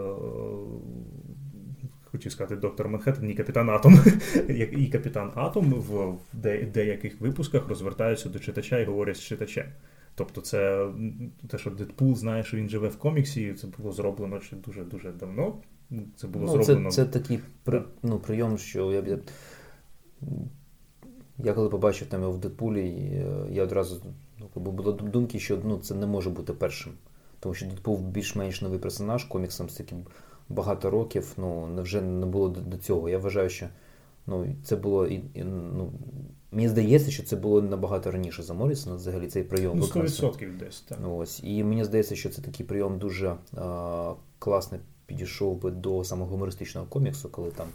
хотів 2.18 2.32
сказати 2.32 2.56
доктор 2.56 2.90
Манхеттен, 2.90 3.30
і 3.30 3.34
капітан 3.34 3.70
Атом, 3.70 4.00
і 4.72 4.88
капітан 4.88 5.32
Атом 5.36 5.74
в 5.74 6.18
деяких 6.74 7.22
випусках 7.22 7.68
розвертаються 7.68 8.30
до 8.30 8.40
читача 8.40 8.80
і 8.80 8.86
говорять 8.86 9.18
з 9.18 9.22
читачем. 9.22 9.66
Тобто, 10.16 10.42
це 10.42 10.88
те, 11.48 11.58
що 11.58 11.70
Дедпул 11.70 12.16
знає, 12.16 12.44
що 12.44 12.58
він 12.58 12.70
живе 12.70 12.88
в 12.88 12.98
коміксі, 12.98 13.54
це 13.54 13.68
було 13.78 13.92
зроблено 13.92 14.42
ще 14.42 14.56
дуже 14.56 14.84
дуже 14.84 15.12
давно. 15.12 15.58
Це 16.16 16.28
було 16.28 16.46
ну, 16.46 16.64
зроблено. 16.64 16.92
Це 16.92 17.06
це 17.06 17.20
такий 17.20 17.40
при, 17.64 17.84
ну, 18.04 18.20
прийом, 18.20 18.58
що 18.58 18.92
я 18.92 19.04
я, 19.08 19.20
я 21.38 21.54
коли 21.54 21.70
побачив 21.70 22.08
там 22.08 22.22
його 22.22 22.34
в 22.34 22.40
Дедпулі, 22.40 23.12
я 23.50 23.64
одразу 23.64 24.02
ну, 24.40 24.62
було 24.62 24.92
думки, 24.92 25.40
що 25.40 25.60
ну, 25.64 25.78
це 25.78 25.96
не 25.96 26.06
може 26.06 26.30
бути 26.30 26.54
першим. 26.54 26.94
Тому 27.40 27.56
що 27.56 27.66
Дедпул 27.66 28.00
більш-менш 28.00 28.62
новий 28.62 28.80
персонаж 28.80 29.24
коміксом 29.24 29.70
з 29.70 29.76
таким 29.76 30.06
багато 30.50 30.90
років, 30.90 31.34
ну 31.38 31.70
вже 31.78 32.02
не 32.02 32.26
було 32.26 32.50
до, 32.50 32.62
до 32.62 32.78
цього. 32.78 33.10
Я 33.10 33.18
вважаю, 33.18 33.50
що 33.50 33.68
ну, 34.28 34.56
це 34.64 34.76
було 34.76 35.08
і, 35.08 35.16
і 35.34 35.44
ну, 35.44 35.92
мені 36.52 36.70
здається, 36.70 37.12
що 37.12 37.24
це 37.24 37.36
було 37.36 37.62
набагато 37.62 38.12
раніше 38.12 38.44
за 38.44 38.54
Морісона, 38.54 38.96
взагалі 38.96 39.28
цей 39.28 39.44
прийом. 39.44 39.80
Ну, 39.80 39.86
100% 39.86 40.58
десь, 40.58 40.82
так. 40.82 41.00
Ось. 41.08 41.42
І 41.44 41.64
мені 41.64 41.84
здається, 41.84 42.16
що 42.16 42.30
це 42.30 42.42
такий 42.42 42.66
прийом 42.66 42.98
дуже 42.98 43.36
а, 43.58 44.14
класно 44.40 44.78
підійшов 45.06 45.62
би 45.62 45.72
до 45.72 46.04
самого 46.04 46.32
гумористичного 46.32 46.88
коміксу, 46.88 47.30
коли 47.30 47.52
там. 47.52 47.68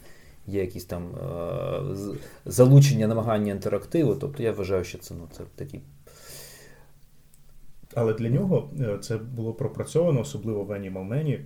Є 0.46 0.60
якісь 0.60 0.84
там 0.84 1.02
е, 1.14 2.16
залучення, 2.46 3.06
намагання 3.06 3.52
інтерактиву. 3.52 4.14
Тобто 4.14 4.42
я 4.42 4.52
вважаю, 4.52 4.84
що 4.84 4.98
це 4.98 5.14
ну, 5.14 5.28
це 5.32 5.42
такий. 5.54 5.80
Але 7.94 8.14
для 8.14 8.28
нього 8.28 8.70
е, 8.80 8.98
це 9.00 9.16
було 9.16 9.52
пропрацьовано, 9.52 10.20
особливо 10.20 10.64
в 10.64 10.70
Animal 10.70 11.08
Man, 11.08 11.40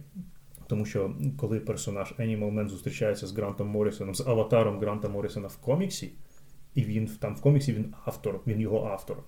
тому 0.67 0.85
що 0.85 1.15
коли 1.37 1.61
персонаж 1.61 2.15
Animal 2.19 2.55
Man 2.55 2.69
зустрічається 2.69 3.27
з 3.27 3.33
Грантом 3.33 3.69
Моррісоном, 3.69 4.15
з 4.15 4.21
аватаром 4.21 4.79
Гранта 4.79 5.09
Моррісона 5.09 5.49
в 5.49 5.57
коміксі, 5.57 6.13
і 6.75 6.83
він 6.83 7.07
там 7.07 7.35
в 7.35 7.41
коміксі 7.41 7.73
він 7.73 7.95
автор, 8.05 8.41
він 8.47 8.61
його 8.61 8.89
автор. 8.93 9.23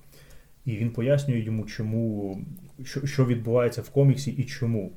І 0.64 0.76
він 0.76 0.90
пояснює 0.90 1.38
йому, 1.38 1.64
чому, 1.64 2.38
що 2.84 3.06
що 3.06 3.26
відбувається 3.26 3.82
в 3.82 3.90
коміксі 3.90 4.30
і 4.30 4.44
чому. 4.44 4.92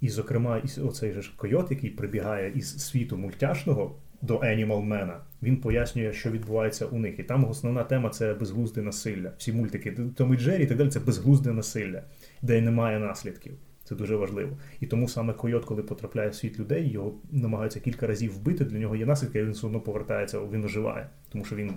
І, 0.00 0.08
зокрема, 0.08 0.62
оцей 0.84 1.12
же 1.12 1.22
койот, 1.36 1.70
який 1.70 1.90
прибігає 1.90 2.52
із 2.54 2.86
світу 2.86 3.16
мультяшного 3.16 3.96
до 4.22 4.38
Animal 4.38 4.88
Man, 4.88 5.16
він 5.42 5.56
пояснює, 5.56 6.12
що 6.12 6.30
відбувається 6.30 6.86
у 6.86 6.98
них. 6.98 7.18
І 7.18 7.22
там 7.22 7.44
основна 7.44 7.84
тема 7.84 8.10
це 8.10 8.34
безглузде 8.34 8.82
насилля. 8.82 9.32
Всі 9.38 9.52
мультики 9.52 9.92
Том 10.16 10.34
і 10.34 10.36
Джері 10.36 10.62
і 10.62 10.66
так 10.66 10.78
далі 10.78 10.88
це 10.88 11.00
безглузде 11.00 11.52
насилля, 11.52 12.02
де 12.42 12.60
немає 12.60 12.98
наслідків. 12.98 13.52
Це 13.90 13.96
дуже 13.96 14.16
важливо. 14.16 14.56
І 14.80 14.86
тому 14.86 15.08
саме 15.08 15.32
койот, 15.32 15.64
коли 15.64 15.82
потрапляє 15.82 16.28
в 16.28 16.34
світ 16.34 16.58
людей, 16.58 16.90
його 16.90 17.14
намагаються 17.30 17.80
кілька 17.80 18.06
разів 18.06 18.34
вбити. 18.34 18.64
Для 18.64 18.78
нього 18.78 18.96
є 18.96 19.06
наслідки, 19.06 19.38
і 19.38 19.42
він 19.42 19.52
все 19.52 19.66
одно 19.66 19.80
повертається, 19.80 20.40
він 20.40 20.64
оживає, 20.64 21.10
тому 21.28 21.44
що 21.44 21.56
він 21.56 21.72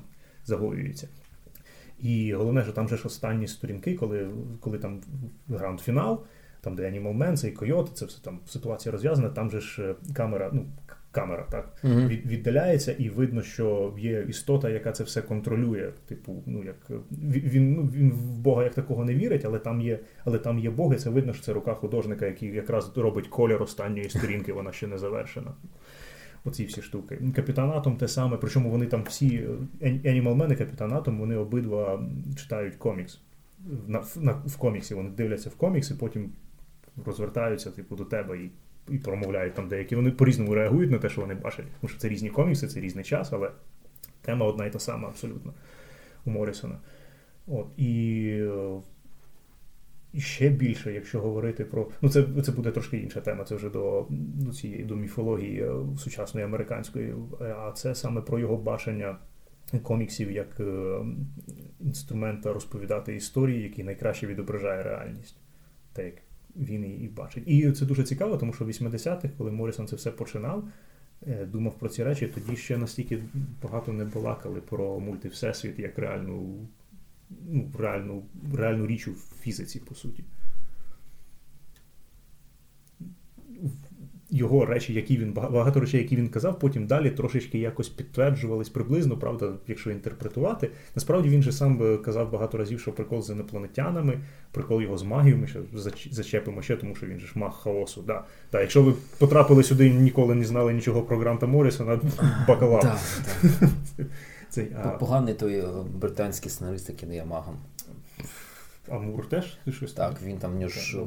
загоюється. 0.45 1.07
І 1.99 2.33
головне, 2.33 2.63
що 2.63 2.71
там 2.71 2.89
же 2.89 2.97
ж 2.97 3.03
останні 3.05 3.47
сторінки, 3.47 3.95
коли 3.95 4.29
коли 4.59 4.77
там 4.77 5.01
гранд-фінал, 5.49 6.19
там 6.61 6.75
де 6.75 6.91
Animal 6.91 7.17
Man, 7.17 7.37
цей 7.37 7.51
койот, 7.51 7.91
це 7.93 8.05
все 8.05 8.21
там 8.21 8.39
ситуація 8.45 8.91
розв'язана, 8.91 9.29
там 9.29 9.51
же 9.51 9.59
ж 9.59 9.83
е, 9.83 9.95
камера, 10.13 10.49
ну 10.53 10.65
камера 11.13 11.45
так 11.49 11.73
mm 11.83 12.07
від, 12.07 12.25
віддаляється, 12.25 12.91
і 12.91 13.09
видно, 13.09 13.41
що 13.41 13.93
є 13.97 14.25
істота, 14.29 14.69
яка 14.69 14.91
це 14.91 15.03
все 15.03 15.21
контролює. 15.21 15.91
Типу, 16.07 16.43
ну 16.45 16.63
як 16.63 16.75
він 17.11 17.73
ну 17.73 17.89
він 17.93 18.11
в 18.11 18.39
Бога 18.39 18.63
як 18.63 18.73
такого 18.73 19.05
не 19.05 19.15
вірить, 19.15 19.45
але 19.45 19.59
там 19.59 19.81
є, 19.81 19.99
але 20.25 20.39
там 20.39 20.59
є 20.59 20.69
Бог, 20.69 20.93
і 20.93 20.97
це 20.97 21.09
видно, 21.09 21.33
що 21.33 21.43
це 21.43 21.53
рука 21.53 21.73
художника, 21.73 22.25
який 22.25 22.49
якраз 22.49 22.97
робить 22.97 23.27
колір 23.27 23.63
останньої 23.63 24.09
сторінки, 24.09 24.53
вона 24.53 24.71
ще 24.71 24.87
не 24.87 24.97
завершена. 24.97 25.51
Оці 26.45 26.65
всі 26.65 26.81
штуки. 26.81 27.19
Капітан 27.35 27.71
Атом 27.71 27.97
те 27.97 28.07
саме, 28.07 28.37
причому 28.37 28.69
вони 28.69 28.85
там 28.85 29.03
всі 29.03 29.47
Animal 29.81 30.35
Man 30.35 30.53
і 30.53 30.55
Капітан 30.55 30.93
Атом, 30.93 31.19
вони 31.19 31.35
обидва 31.35 32.07
читають 32.37 32.75
комікс. 32.75 33.21
На, 33.87 34.03
на, 34.15 34.31
В 34.31 34.57
коміксі 34.57 34.95
вони 34.95 35.09
дивляться 35.09 35.49
в 35.49 35.55
комікс 35.55 35.91
і 35.91 35.93
потім 35.93 36.31
розвертаються 37.05 37.71
типу, 37.71 37.95
до 37.95 38.05
тебе 38.05 38.37
і 38.37 38.51
і 38.89 38.97
промовляють 38.97 39.53
там 39.53 39.67
деякі. 39.67 39.95
Вони 39.95 40.11
по-різному 40.11 40.55
реагують 40.55 40.91
на 40.91 40.97
те, 40.97 41.09
що 41.09 41.21
вони 41.21 41.35
бачать. 41.35 41.65
Тому 41.81 41.89
що 41.89 41.99
це 41.99 42.09
різні 42.09 42.29
комікси, 42.29 42.67
це 42.67 42.79
різний 42.79 43.03
час, 43.03 43.33
але 43.33 43.51
тема 44.21 44.45
одна 44.45 44.65
і 44.65 44.71
та 44.71 44.79
сама 44.79 45.07
абсолютно 45.07 45.53
у 46.25 46.29
Морісона. 46.29 46.79
От, 47.47 47.67
І 47.77 48.43
ще 50.17 50.49
більше, 50.49 50.93
якщо 50.93 51.19
говорити 51.19 51.65
про. 51.65 51.89
Ну, 52.01 52.09
це 52.09 52.25
це 52.45 52.51
буде 52.51 52.71
трошки 52.71 52.97
інша 52.97 53.21
тема, 53.21 53.43
це 53.43 53.55
вже 53.55 53.69
до 53.69 54.05
до 54.09 54.51
цієї 54.51 54.83
до 54.83 54.95
міфології 54.95 55.61
е, 55.63 55.71
сучасної 55.97 56.45
американської, 56.45 57.15
а 57.39 57.71
це 57.71 57.95
саме 57.95 58.21
про 58.21 58.39
його 58.39 58.57
бачення 58.57 59.17
коміксів 59.83 60.31
як 60.31 60.59
е, 60.59 60.99
інструмента 61.79 62.53
розповідати 62.53 63.15
історії, 63.15 63.63
який 63.63 63.83
найкраще 63.83 64.27
відображає 64.27 64.83
реальність. 64.83 65.37
Так 65.93 66.05
як 66.05 66.15
він 66.55 66.85
її 66.85 67.07
бачить. 67.07 67.43
І 67.47 67.71
це 67.71 67.85
дуже 67.85 68.03
цікаво, 68.03 68.37
тому 68.37 68.53
що 68.53 68.65
в 68.65 68.67
80-х, 68.67 69.29
коли 69.37 69.51
Морісон 69.51 69.87
це 69.87 69.95
все 69.95 70.11
починав, 70.11 70.67
е, 71.27 71.45
думав 71.45 71.79
про 71.79 71.89
ці 71.89 72.03
речі, 72.03 72.27
тоді 72.27 72.55
ще 72.57 72.77
настільки 72.77 73.23
багато 73.63 73.93
не 73.93 74.05
балакали 74.05 74.61
про 74.61 74.99
мультивсесвіт 74.99 75.79
як 75.79 75.99
реальну 75.99 76.67
ну, 77.49 77.71
реальну, 77.79 78.23
реальну 78.53 78.87
річ 78.87 79.07
у 79.07 79.13
фізиці, 79.41 79.79
по 79.79 79.95
суті. 79.95 80.23
Його 84.33 84.65
речі, 84.65 84.93
які 84.93 85.17
він 85.17 85.33
багато 85.33 85.79
речей, 85.79 86.01
які 86.01 86.15
він 86.15 86.29
казав, 86.29 86.59
потім 86.59 86.87
далі 86.87 87.09
трошечки 87.09 87.59
якось 87.59 87.89
підтверджувались 87.89 88.69
приблизно, 88.69 89.17
правда, 89.17 89.51
якщо 89.67 89.91
інтерпретувати. 89.91 90.69
Насправді 90.95 91.29
він 91.29 91.43
же 91.43 91.51
сам 91.51 91.97
казав 92.05 92.31
багато 92.31 92.57
разів, 92.57 92.79
що 92.79 92.91
прикол 92.91 93.21
з 93.21 93.29
інопланетянами, 93.29 94.19
прикол 94.51 94.81
його 94.81 94.97
з 94.97 95.03
магією, 95.03 95.37
ми 95.41 95.47
ще 95.47 95.59
зачепимо 96.11 96.61
ще, 96.61 96.75
тому 96.75 96.95
що 96.95 97.05
він 97.05 97.19
же 97.19 97.27
ж 97.27 97.33
маг 97.35 97.53
хаосу. 97.53 98.01
Да. 98.01 98.23
Да, 98.51 98.61
Якщо 98.61 98.83
ви 98.83 98.93
потрапили 99.17 99.63
сюди 99.63 99.87
і 99.87 99.93
ніколи 99.93 100.35
не 100.35 100.45
знали 100.45 100.73
нічого 100.73 101.01
про 101.01 101.17
Гранта 101.17 101.45
Моррісона, 101.45 101.99
бакалав. 102.47 103.17
Цей, 104.49 104.67
а... 104.83 104.87
Поганий 104.87 105.33
той 105.33 105.59
е, 105.59 105.65
британський 105.95 106.51
сценарист, 106.51 106.89
який 106.89 107.09
не 107.09 107.15
є 107.15 107.25
магом. 107.25 107.55
Амур 108.89 109.29
теж 109.29 109.57
ти 109.65 109.71
щось? 109.71 109.93
Так, 109.93 110.21
він 110.21 110.37
там 110.37 110.51
в 110.51 110.55
нього 110.55 110.69
ж 110.69 110.99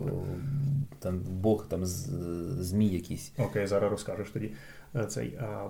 там 0.99 1.18
Бог, 1.18 1.68
там 1.68 1.87
змій 1.87 2.89
якийсь. 2.89 3.33
Окей, 3.39 3.66
зараз 3.66 3.91
розкажеш 3.91 4.31
тоді. 4.31 4.53
Е, 4.95 5.07
цей, 5.07 5.39
а, 5.41 5.68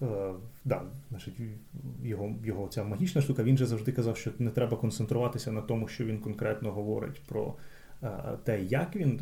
а, 0.00 0.32
да, 0.64 0.82
значить, 1.10 1.34
Його 2.02 2.34
його 2.44 2.68
ця 2.68 2.84
магічна 2.84 3.22
штука, 3.22 3.42
він 3.42 3.58
же 3.58 3.66
завжди 3.66 3.92
казав, 3.92 4.16
що 4.16 4.30
не 4.38 4.50
треба 4.50 4.76
концентруватися 4.76 5.52
на 5.52 5.60
тому, 5.60 5.88
що 5.88 6.04
він 6.04 6.18
конкретно 6.18 6.72
говорить 6.72 7.22
про 7.28 7.54
а, 8.00 8.36
те, 8.44 8.62
як 8.62 8.96
він 8.96 9.20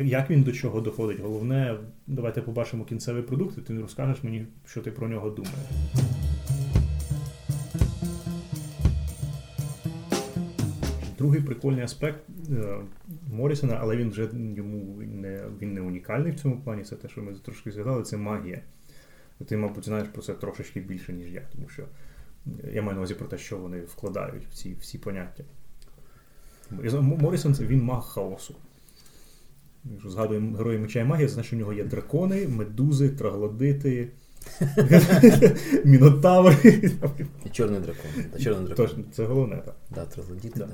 як 0.00 0.30
він 0.30 0.42
до 0.42 0.52
чого 0.52 0.80
доходить? 0.80 1.20
Головне, 1.20 1.78
давайте 2.06 2.42
побачимо 2.42 2.84
кінцевий 2.84 3.22
продукт, 3.22 3.58
і 3.58 3.60
ти 3.60 3.80
розкажеш 3.80 4.22
мені, 4.22 4.46
що 4.66 4.80
ти 4.80 4.90
про 4.90 5.08
нього 5.08 5.30
думаєш. 5.30 5.58
Другий 11.24 11.40
прикольний 11.40 11.84
аспект 11.84 12.20
е, 12.50 12.78
Морісона, 13.32 13.78
але 13.80 13.96
він 13.96 14.10
вже 14.10 14.28
йому 14.56 15.02
не 15.02 15.44
він 15.60 15.74
не 15.74 15.80
унікальний 15.80 16.32
в 16.32 16.40
цьому 16.40 16.60
плані. 16.60 16.82
Це 16.82 16.96
те, 16.96 17.08
що 17.08 17.22
ми 17.22 17.34
трошки 17.34 17.70
згадали, 17.70 18.02
це 18.02 18.16
магія. 18.16 18.60
Ти, 19.46 19.56
мабуть, 19.56 19.84
знаєш 19.84 20.08
про 20.08 20.22
це 20.22 20.34
трошечки 20.34 20.80
більше, 20.80 21.12
ніж 21.12 21.32
я, 21.32 21.42
тому 21.52 21.68
що 21.68 21.82
я 22.72 22.82
маю 22.82 22.94
на 22.94 22.98
увазі 23.00 23.14
про 23.14 23.26
те, 23.26 23.38
що 23.38 23.58
вони 23.58 23.80
вкладають 23.80 24.46
в 24.50 24.54
ці 24.54 24.74
всі 24.80 24.98
поняття. 24.98 25.44
Морісон 27.00 27.52
він 27.60 27.82
маг 27.82 28.04
хаосу. 28.04 28.54
Якщо 29.92 30.10
згадуємо 30.10 30.56
герої 30.56 30.78
меча 30.78 31.00
і 31.00 31.04
магії, 31.04 31.28
значить 31.28 31.52
у 31.52 31.56
нього 31.56 31.72
є 31.72 31.84
дракони, 31.84 32.48
медузи, 32.48 33.08
траглодити, 33.08 34.08
мінотаври. 35.84 36.90
Чорний 37.52 37.80
дракон. 37.80 38.40
Чорний 38.40 38.66
дракон. 38.66 39.04
Це 39.12 39.24
головне, 39.24 39.56
так. 39.56 39.76
Да, 39.94 40.04
траглодіти, 40.04 40.58
да. 40.58 40.68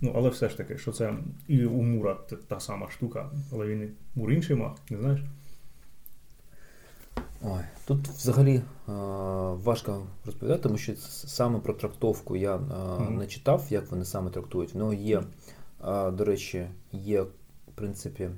Ну, 0.00 0.12
але 0.16 0.28
все 0.28 0.48
ж 0.48 0.56
таки, 0.56 0.78
що 0.78 0.92
це 0.92 1.14
і 1.48 1.64
у 1.64 1.82
Мура 1.82 2.16
та 2.48 2.60
сама 2.60 2.90
штука, 2.90 3.30
але 3.52 3.66
він 3.66 3.90
Мур 4.14 4.32
інший 4.32 4.56
маг, 4.56 4.76
не 4.90 4.98
знаєш? 4.98 5.20
Ой, 7.42 7.60
Тут 7.86 8.08
взагалі 8.08 8.54
е, 8.54 8.62
важко 9.64 10.06
розповідати, 10.26 10.62
тому 10.62 10.78
що 10.78 10.96
саме 10.96 11.58
про 11.58 11.74
трактовку 11.74 12.36
я 12.36 12.56
е, 12.56 12.58
mm-hmm. 12.58 13.18
не 13.18 13.26
читав, 13.26 13.66
як 13.70 13.90
вони 13.90 14.04
саме 14.04 14.30
трактують. 14.30 14.74
В 14.74 14.78
нього 14.78 14.94
є, 14.94 15.22
е, 15.86 16.10
до 16.10 16.24
речі, 16.24 16.66
є 16.92 17.22
в 17.22 17.30
принципі, 17.74 18.30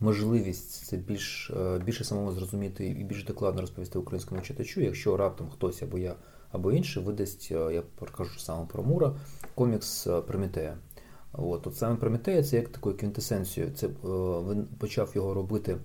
можливість 0.00 0.86
це 0.86 0.96
більш 0.96 1.50
е, 1.50 1.78
більше 1.78 2.04
самому 2.04 2.32
зрозуміти 2.32 2.86
і 2.86 3.04
більш 3.04 3.24
докладно 3.24 3.60
розповісти 3.60 3.98
українському 3.98 4.40
читачу, 4.40 4.80
якщо 4.80 5.16
раптом 5.16 5.50
хтось 5.50 5.82
або 5.82 5.98
я, 5.98 6.14
або 6.54 6.72
інший 6.72 7.02
видасть, 7.02 7.48
е, 7.50 7.74
я 7.74 7.82
покажу 7.82 8.38
саме 8.38 8.66
про 8.66 8.82
Мура, 8.82 9.14
комікс 9.54 10.06
е, 10.06 10.20
Прометея. 10.20 10.76
От, 11.32 11.66
от 11.66 11.76
саме 11.76 11.96
Прометея 11.96 12.42
це 12.42 12.56
як 12.56 12.68
такою 12.68 12.96
квінтесенцією. 12.96 13.72
Це 13.72 13.88
він 14.50 14.66
почав 14.78 15.12
його 15.14 15.34
робити 15.34 15.76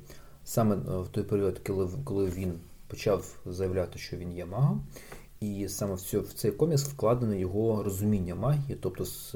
саме 0.43 0.75
в 0.75 1.07
той 1.11 1.23
період, 1.23 1.59
коли 1.59 1.89
коли 2.03 2.25
він 2.25 2.59
почав 2.87 3.37
заявляти, 3.45 3.99
що 3.99 4.17
він 4.17 4.31
є 4.31 4.45
магом. 4.45 4.83
І 5.39 5.67
саме 5.67 5.93
в 5.95 6.01
цей, 6.01 6.19
в 6.19 6.33
цей 6.33 6.51
комікс 6.51 6.83
вкладене 6.83 7.39
його 7.39 7.83
розуміння 7.83 8.35
магії, 8.35 8.77
тобто 8.81 9.05
з. 9.05 9.35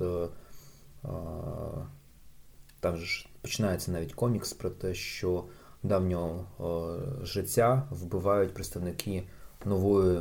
Там 2.80 2.98
ж 2.98 3.30
починається 3.42 3.92
навіть 3.92 4.14
комікс 4.14 4.54
про 4.54 4.70
те, 4.70 4.94
що 4.94 5.44
давнього 5.84 6.46
життя 7.24 7.88
вбивають 7.92 8.54
представники 8.54 9.24
нової 9.66 10.20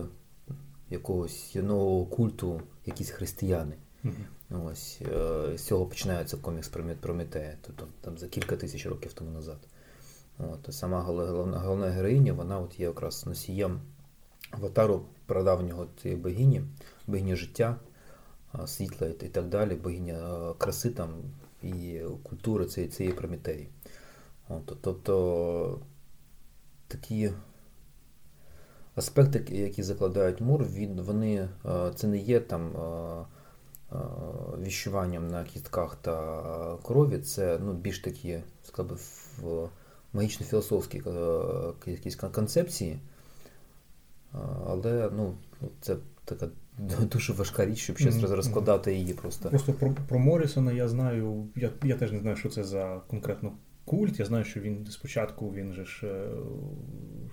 якогось 0.93 1.55
нового 1.55 2.07
культу, 2.07 2.61
якісь 2.87 3.11
християни. 3.11 3.75
Mm-hmm. 4.05 4.67
Ось 4.67 5.01
е, 5.03 5.59
З 5.59 5.63
цього 5.63 5.87
починається 5.87 6.37
комікс 6.37 6.69
про 6.69 6.85
Прометея, 7.01 7.57
тобто 7.61 7.87
там 8.01 8.19
за 8.19 8.29
кілька 8.29 8.57
тисяч 8.57 8.87
років 8.87 9.13
тому 9.13 9.31
назад. 9.31 9.59
От, 10.39 10.75
Сама 10.75 11.01
головна 11.03 11.59
головна 11.59 11.91
героїня, 11.91 12.33
вона 12.33 12.59
от 12.61 12.81
є 12.81 12.87
якраз 12.87 13.27
носієм 13.27 13.81
аватару 14.51 15.05
прадавнього 15.27 15.87
цієї 16.03 16.21
богині, 16.21 16.63
богині 17.07 17.37
життя, 17.37 17.77
світла 18.67 19.09
і 19.09 19.13
так 19.29 19.49
далі, 19.49 19.75
богиня 19.75 20.15
е, 20.15 20.55
краси 20.59 20.91
там 20.91 21.11
і 21.63 22.01
культури 22.23 22.67
цієї 22.67 22.93
цієї 22.93 23.15
Прометеї. 23.15 23.69
От, 24.49 24.77
Тобто 24.81 25.81
такі 26.89 27.31
аспекти, 28.95 29.57
які 29.57 29.83
закладають 29.83 30.41
Мур, 30.41 30.65
він, 30.65 31.01
вони, 31.01 31.49
е, 31.65 31.93
це 31.95 32.07
не 32.07 32.19
є 32.19 32.41
там 32.41 32.77
е, 32.77 33.25
е, 33.93 33.97
віщуванням 34.63 35.29
на 35.29 35.45
кістках 35.45 35.97
та 35.97 36.77
крові, 36.83 37.19
це 37.19 37.59
ну, 37.65 37.73
більш 37.73 37.99
такі 37.99 38.39
в 39.39 39.69
магічно-філософські 40.13 41.03
якісь 41.87 42.17
концепції. 42.17 42.99
Але 44.67 45.11
ну, 45.17 45.35
це 45.81 45.97
така 46.25 46.49
Дуже 47.13 47.33
важка 47.33 47.67
річ, 47.67 47.79
щоб 47.79 47.99
щось 47.99 48.15
mm-hmm. 48.15 48.35
розкладати 48.35 48.95
її 48.95 49.15
просто. 49.15 49.49
Просто 49.49 49.73
про 49.73 49.95
про 50.09 50.19
Морісона 50.19 50.73
я 50.73 50.89
знаю, 50.89 51.49
я 51.57 51.71
я 51.85 51.97
теж 51.97 52.13
не 52.13 52.19
знаю, 52.19 52.37
що 52.37 52.49
це 52.49 52.65
за 52.65 53.01
конкретно 53.09 53.53
культ. 53.85 54.19
Я 54.19 54.25
знаю, 54.25 54.45
що 54.45 54.61
він 54.61 54.87
спочатку 54.87 55.53
він 55.53 55.73
же 55.73 55.85
ж 55.85 56.07
е, 56.07 56.29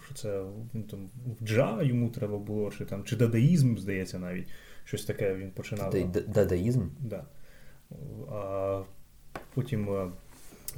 що 0.05 0.15
це 0.15 0.43
він 0.75 0.83
там 0.83 1.09
джа 1.43 1.81
йому 1.83 2.09
треба 2.09 2.37
було, 2.37 2.71
чи 2.71 2.85
там 2.85 3.03
чи 3.03 3.15
дадаїзм, 3.15 3.77
здається, 3.77 4.19
навіть 4.19 4.47
щось 4.83 5.05
таке 5.05 5.35
він 5.35 5.51
починав. 5.51 5.95
Дадаїзм? 6.27 6.87
Да. 6.99 7.25
А 8.31 8.81
потім 9.53 9.89
е, 9.89 10.11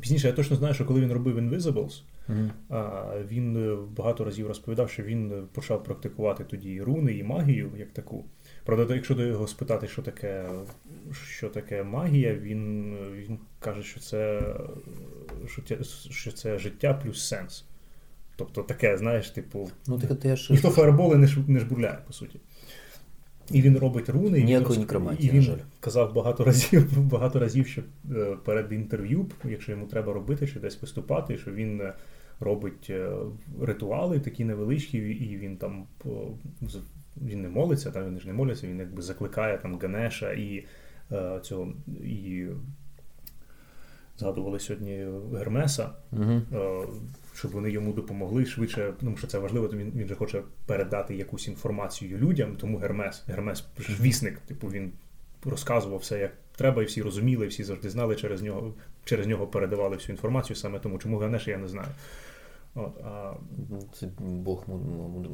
пізніше 0.02 0.28
я 0.28 0.34
точно 0.34 0.56
знаю, 0.56 0.74
що 0.74 0.86
коли 0.86 1.02
він 1.02 1.12
робив 1.12 1.38
Invisibles, 1.38 2.02
mm-hmm. 2.30 3.28
він 3.28 3.58
е, 3.58 3.78
багато 3.98 4.24
разів 4.24 4.48
розповідав, 4.48 4.90
що 4.90 5.04
він 5.04 5.48
почав 5.54 5.84
практикувати 5.84 6.44
тоді 6.44 6.82
руни 6.82 7.14
і 7.14 7.24
магію 7.24 7.72
як 7.78 7.92
таку. 7.92 8.26
Правда, 8.66 8.96
якщо 8.96 9.16
до 9.16 9.24
його 9.24 9.48
спитати, 9.48 9.88
що 9.88 10.02
таке 10.02 10.50
що 11.14 11.50
таке 11.50 11.84
магія, 11.84 12.36
він 12.36 12.96
він 13.14 13.40
каже, 13.60 13.84
що 13.84 14.00
це 14.00 14.42
що 16.10 16.32
це 16.32 16.58
життя 16.58 16.94
плюс 16.94 17.28
сенс. 17.28 17.66
Тобто 18.36 18.64
таке, 18.64 18.98
знаєш, 18.98 19.30
типу, 19.30 19.70
ну, 19.88 20.00
ти, 20.00 20.16
ти 20.16 20.36
ж... 20.36 20.54
ніхто 20.54 20.70
фаерболи 20.70 21.18
не 21.18 21.30
не 21.48 21.60
жбурляє, 21.60 22.00
по 22.08 22.14
суті. 22.14 22.40
І 23.52 23.62
він 23.62 23.78
робить 23.78 24.10
руни, 24.10 24.40
і 24.40 24.46
він, 24.46 24.50
і 25.20 25.30
він 25.30 25.48
казав 25.80 26.14
багато 26.14 26.44
разів, 26.46 27.02
багато 27.02 27.40
разів, 27.40 27.68
що 27.68 27.82
е, 28.12 28.38
перед 28.46 28.72
інтерв'ю, 28.72 29.26
якщо 29.50 29.72
йому 29.72 29.86
треба 29.86 30.14
робити 30.14 30.48
чи 30.48 30.60
десь 30.60 30.82
виступати, 30.82 31.38
що 31.38 31.52
він 31.52 31.82
е, 31.82 31.94
робить 32.40 32.88
е, 32.90 33.10
ритуали 33.62 34.20
такі 34.20 34.46
невеличкі, 34.46 34.98
і 34.98 35.38
він 35.38 35.58
там 35.58 35.88
він 37.18 37.42
не 37.42 37.50
молиться, 37.50 37.92
та 37.92 38.04
він 38.04 38.20
ж 38.20 38.28
не 38.28 38.34
моляться, 38.34 38.68
він 38.68 38.80
якби 38.80 39.02
закликає 39.02 39.58
там 39.58 39.80
Ганеша 39.80 40.32
і 40.32 40.66
е, 41.12 41.40
цього 41.44 41.74
і 42.04 42.48
згадували 44.18 44.60
сьогодні 44.60 45.06
Гермеса, 45.34 45.90
uh 46.14 46.42
е, 46.56 46.88
щоб 47.34 47.52
вони 47.52 47.72
йому 47.72 47.94
допомогли 47.94 48.46
швидше, 48.46 48.94
тому 49.00 49.18
що 49.18 49.28
це 49.28 49.40
важливо, 49.40 49.68
то 49.68 49.78
він 49.78 49.92
він 49.96 50.08
же 50.08 50.16
хоче 50.16 50.42
передати 50.66 51.16
якусь 51.16 51.48
інформацію 51.48 52.18
людям, 52.18 52.56
тому 52.56 52.78
Гермес, 52.78 53.24
Гермес 53.28 53.66
вісник, 54.02 54.38
типу 54.38 54.68
він 54.68 54.92
розказував 55.46 56.00
все 56.00 56.20
як 56.20 56.32
треба, 56.56 56.82
і 56.82 56.86
всі 56.86 57.02
розуміли, 57.02 57.46
і 57.46 57.50
всі 57.50 57.64
завжди 57.64 57.90
знали 57.90 58.16
через 58.16 58.42
нього, 58.42 58.74
через 59.06 59.28
нього 59.28 59.48
передавали 59.48 59.96
всю 59.96 60.14
інформацію 60.16 60.56
саме 60.58 60.80
тому, 60.80 60.98
чому 60.98 61.18
Ганеш, 61.18 61.48
я 61.48 61.58
не 61.58 61.68
знаю. 61.68 61.88
От, 62.76 62.98
а... 62.98 63.34
Це 63.94 64.08
Бог 64.20 64.66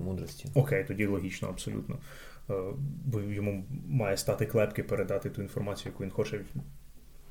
мудрості. 0.06 0.48
Окей, 0.56 0.84
тоді 0.84 1.06
логічно, 1.06 1.48
абсолютно. 1.48 1.98
Е, 2.50 2.54
бо 3.06 3.22
йому 3.22 3.66
має 3.88 4.18
стати 4.18 4.46
клепки 4.46 4.84
передати 4.84 5.30
ту 5.30 5.42
інформацію, 5.42 5.92
яку 5.92 6.04
він 6.04 6.12
хоче. 6.12 6.42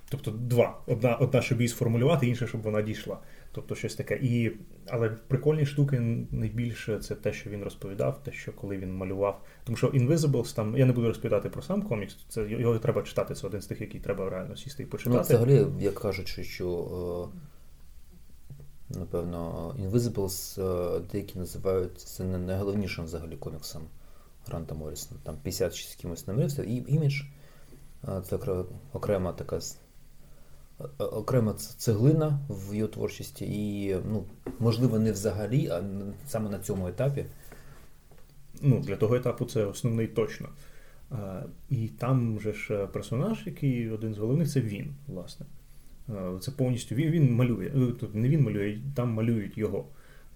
Тобто 0.08 0.30
два. 0.30 0.80
Одна, 0.86 1.14
одна 1.14 1.42
щоб 1.42 1.60
її 1.60 1.68
сформулювати, 1.68 2.26
інша, 2.26 2.46
щоб 2.46 2.62
вона 2.62 2.82
дійшла. 2.82 3.18
Тобто 3.52 3.74
щось 3.74 3.94
таке. 3.94 4.18
І, 4.22 4.52
Але 4.86 5.08
прикольні 5.08 5.66
штуки 5.66 6.00
найбільше 6.30 6.98
це 6.98 7.14
те, 7.14 7.32
що 7.32 7.50
він 7.50 7.62
розповідав, 7.62 8.22
те, 8.22 8.32
що 8.32 8.52
коли 8.52 8.76
він 8.78 8.94
малював. 8.94 9.42
Тому 9.64 9.76
що 9.76 9.86
Invisibles, 9.86 10.54
там, 10.54 10.76
я 10.76 10.86
не 10.86 10.92
буду 10.92 11.08
розповідати 11.08 11.48
про 11.48 11.62
сам 11.62 11.82
комікс, 11.82 12.16
це 12.28 12.50
його 12.50 12.78
треба 12.78 13.02
читати. 13.02 13.34
Це 13.34 13.46
один 13.46 13.60
з 13.60 13.66
тих, 13.66 13.80
який 13.80 14.00
треба 14.00 14.30
реально 14.30 14.56
сісти 14.56 14.82
і 14.82 14.86
почитати. 14.86 15.16
Ну, 15.16 15.22
Взагалі, 15.22 15.66
як 15.80 15.94
кажуть, 15.94 16.28
що. 16.28 17.30
Е, 18.94 18.98
напевно, 18.98 19.74
Invisibles 19.78 20.62
е, 20.62 21.00
деякі 21.12 21.38
називають 21.38 22.00
це 22.00 22.24
не 22.24 22.38
найголовнішим 22.38 23.04
взагалі 23.04 23.36
коміксом 23.36 23.82
Гранта 24.46 24.74
Моррісона. 24.74 25.20
Там 25.22 25.36
50 25.42 25.74
чи 25.74 25.88
з 25.88 25.94
кимось 25.94 26.26
намирився. 26.26 26.62
І 26.64 26.84
імідж 26.88 27.22
е, 28.08 28.22
це 28.28 28.38
окрема 28.92 29.32
така 29.32 29.60
окрема 30.98 31.54
цеглина 31.54 32.38
в 32.48 32.74
його 32.74 32.88
творчості, 32.88 33.44
і, 33.44 33.96
ну, 34.08 34.24
можливо, 34.58 34.98
не 34.98 35.12
взагалі, 35.12 35.68
а 35.68 35.82
саме 36.26 36.50
на 36.50 36.58
цьому 36.58 36.88
етапі. 36.88 37.26
Ну, 38.62 38.80
Для 38.80 38.96
того 38.96 39.14
етапу 39.16 39.44
це 39.44 39.64
основний 39.64 40.06
точно. 40.06 40.48
І 41.70 41.88
там 41.88 42.40
же 42.40 42.52
ж 42.52 42.74
е, 42.74 42.86
персонаж, 42.86 43.46
який 43.46 43.90
один 43.90 44.14
з 44.14 44.18
головних, 44.18 44.50
це 44.50 44.60
він, 44.60 44.94
власне. 45.06 45.46
Це 46.40 46.50
повністю 46.50 46.94
він 46.94 47.10
він 47.10 47.34
малює. 47.34 47.66
Е, 47.66 48.06
не 48.14 48.28
він 48.28 48.42
малює, 48.42 48.78
там 48.94 49.10
малюють 49.10 49.58
його. 49.58 49.88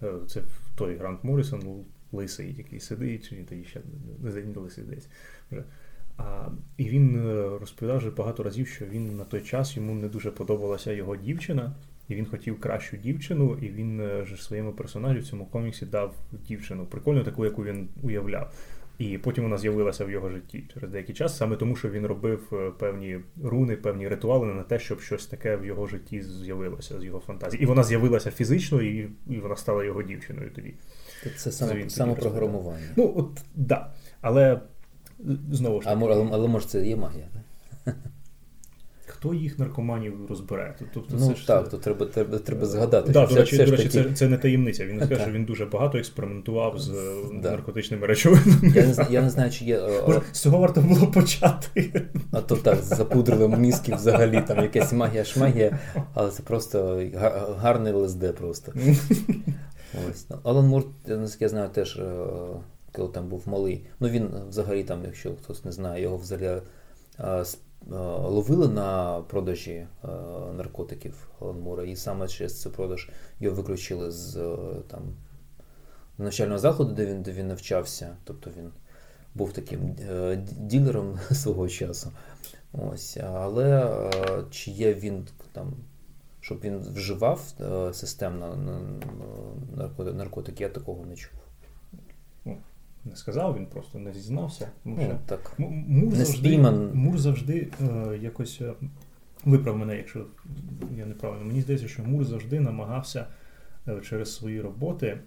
Е, 0.03 0.13
це 0.27 0.43
той 0.75 0.97
Грант 0.97 1.25
Моррісон, 1.25 1.85
лисий, 2.13 2.55
який 2.59 2.81
сидить, 2.81 3.29
чи 3.29 3.37
тоді 3.37 3.65
ще 3.65 3.81
не 4.23 4.61
лисий 4.61 4.85
десь. 4.85 5.09
А, 6.17 6.49
І 6.77 6.85
він 6.85 7.17
е, 7.17 7.59
розповідав 7.61 7.99
вже 7.99 8.11
багато 8.11 8.43
разів, 8.43 8.69
що 8.69 8.85
він 8.87 9.17
на 9.17 9.25
той 9.25 9.41
час 9.41 9.77
йому 9.77 9.95
не 9.95 10.09
дуже 10.09 10.31
подобалася 10.31 10.93
його 10.93 11.17
дівчина, 11.17 11.73
і 12.09 12.15
він 12.15 12.27
хотів 12.27 12.61
кращу 12.61 12.97
дівчину, 12.97 13.59
і 13.63 13.69
він 13.69 14.01
е, 14.01 14.25
ж 14.25 14.45
своєму 14.45 14.73
персонажі 14.73 15.21
в 15.21 15.27
цьому 15.27 15.47
коміксі 15.47 15.87
дав 15.87 16.15
дівчину, 16.49 16.87
прикольну 16.87 17.25
таку, 17.25 17.45
яку 17.45 17.65
він 17.65 17.89
уявляв. 18.03 18.55
І 19.01 19.19
потім 19.19 19.45
вона 19.45 19.59
з'явилася 19.59 20.05
в 20.05 20.11
його 20.11 20.31
житті 20.31 20.65
через 20.75 20.91
деякий 20.91 21.15
час, 21.15 21.37
саме 21.37 21.57
тому, 21.57 21.77
що 21.77 21.91
він 21.91 22.07
робив 22.07 22.49
е, 22.53 22.71
певні 22.79 23.21
руни, 23.45 23.77
певні 23.77 24.09
ритуали 24.09 24.47
на 24.47 24.63
те, 24.63 24.79
щоб 24.79 25.01
щось 25.01 25.27
таке 25.27 25.57
в 25.57 25.67
його 25.67 25.87
житті 25.87 26.23
з'явилося 26.23 27.01
з 27.01 27.05
його 27.05 27.21
фантазії. 27.21 27.63
І 27.63 27.67
вона 27.67 27.85
з'явилася 27.85 28.31
фізично, 28.31 28.83
і 28.83 29.09
і 29.31 29.39
вона 29.39 29.57
стала 29.57 29.85
його 29.85 30.03
дівчиною 30.03 30.51
тоді. 30.55 30.75
Це 31.37 31.53
саме 31.53 31.91
самопрограмування. 31.91 32.89
Ну, 32.97 33.13
от 33.17 33.35
так. 33.35 33.45
Да. 33.55 33.93
Але 34.21 34.61
Знову 35.51 35.81
ж 35.81 35.89
таки. 35.89 36.01
Але, 36.05 36.29
але 36.33 36.49
може 36.49 36.67
це 36.67 36.87
є 36.87 36.97
магія, 36.97 37.29
так? 37.85 37.95
Хто 39.21 39.35
їх 39.35 39.59
наркоманів 39.59 40.27
розбере? 40.29 40.75
Тобто, 40.95 41.17
Ну 41.19 41.35
ж 41.35 41.47
так, 41.47 41.69
то 41.69 41.79
треба 41.79 42.07
треба, 42.07 42.39
треба 42.39 42.67
згадати. 42.67 43.13
Да, 43.13 43.27
що 43.27 43.35
до 43.35 43.41
речі, 43.41 43.57
все, 43.57 43.65
до 43.65 43.71
речі 43.71 43.89
таки... 43.89 44.05
це 44.05 44.15
це 44.15 44.29
не 44.29 44.39
таємниця. 44.39 44.87
Він 44.87 45.03
скаже, 45.05 45.23
що 45.23 45.31
він 45.31 45.45
дуже 45.45 45.67
багато 45.67 45.99
експериментував 45.99 46.79
з 46.79 46.89
да. 47.43 47.51
наркотичними 47.51 48.07
речовинами. 48.07 48.73
Я 48.75 48.87
не 48.87 49.07
я 49.11 49.23
не 49.23 49.31
знаю, 49.31 49.51
чи 49.51 49.65
є. 49.65 49.81
Може, 50.07 50.21
З 50.33 50.41
цього 50.41 50.59
варто 50.59 50.81
було 50.81 51.07
почати. 51.07 52.03
А 52.33 52.41
то 52.41 52.57
так, 52.57 52.83
запудрили 52.83 53.49
мізки 53.49 53.95
взагалі, 53.95 54.43
там 54.49 54.59
якась 54.59 54.93
магія 54.93 55.25
шмагія, 55.25 55.79
але 56.15 56.31
це 56.31 56.43
просто 56.43 57.03
гарний 57.59 57.93
ЛСД 57.93 58.35
просто. 58.35 58.73
Ось. 60.11 60.27
Алан 60.43 60.67
Мур, 60.67 60.85
наскільки 61.07 61.45
я 61.45 61.49
знаю, 61.49 61.69
теж 61.69 61.97
е, 61.97 62.27
коли 62.93 63.09
там 63.09 63.29
був 63.29 63.43
малий. 63.47 63.87
Ну 64.01 64.09
він 64.09 64.29
взагалі, 64.49 64.85
там, 64.85 65.05
якщо 65.05 65.31
хтось 65.43 65.65
не 65.65 65.73
знає, 65.73 66.03
його 66.03 66.17
взагалі 66.17 66.61
ловили 67.89 68.69
на 68.69 69.21
продажі 69.23 69.87
а, 70.03 70.09
наркотиків 70.57 71.29
Мура, 71.41 71.85
і 71.85 71.97
саме 71.97 72.29
через 72.29 72.61
цей 72.61 72.73
продаж 72.73 73.09
його 73.41 73.57
виключили 73.57 74.11
з 74.11 74.35
там, 74.89 75.03
навчального 76.19 76.59
закладу, 76.59 76.95
де 76.95 77.07
він 77.07 77.23
де 77.23 77.33
він 77.33 77.49
навчався. 77.49 78.17
Тобто 78.25 78.51
він 78.59 78.71
був 79.35 79.53
таким 79.53 79.97
е, 80.11 80.37
ділером 80.59 81.19
свого 81.33 81.69
часу. 81.69 82.13
Ось, 82.73 83.17
Але 83.17 83.97
чи 84.51 84.71
є 84.71 84.95
він 84.95 85.29
там. 85.53 85.75
Щоб 86.43 86.61
він 86.61 86.79
вживав 86.79 87.53
е, 87.61 87.95
системно 87.95 88.57
наркотики, 89.99 90.63
я 90.63 90.69
такого 90.69 91.07
не 91.07 91.17
чув 91.17 91.40
не 93.05 93.17
сказав, 93.17 93.57
він 93.57 93.67
просто 93.67 93.99
не 93.99 94.13
зізнався. 94.13 94.69
Тому 94.85 94.97
ну, 95.09 95.19
так. 95.27 95.53
Мур 95.59 96.19
не 96.19 96.25
завжди, 96.25 96.59
Мур 96.95 97.19
завжди 97.19 97.69
е, 97.81 98.19
якось 98.23 98.61
е, 98.61 98.73
виправ 99.45 99.77
мене, 99.77 99.97
якщо 99.97 100.27
я 100.97 101.07
неправильно. 101.07 101.45
Мені 101.45 101.61
здається, 101.61 101.89
що 101.89 102.03
Мур 102.03 102.25
завжди 102.25 102.61
намагався 102.61 103.27
е, 103.89 104.01
через 104.01 104.35
свої 104.35 104.61
роботи. 104.61 105.19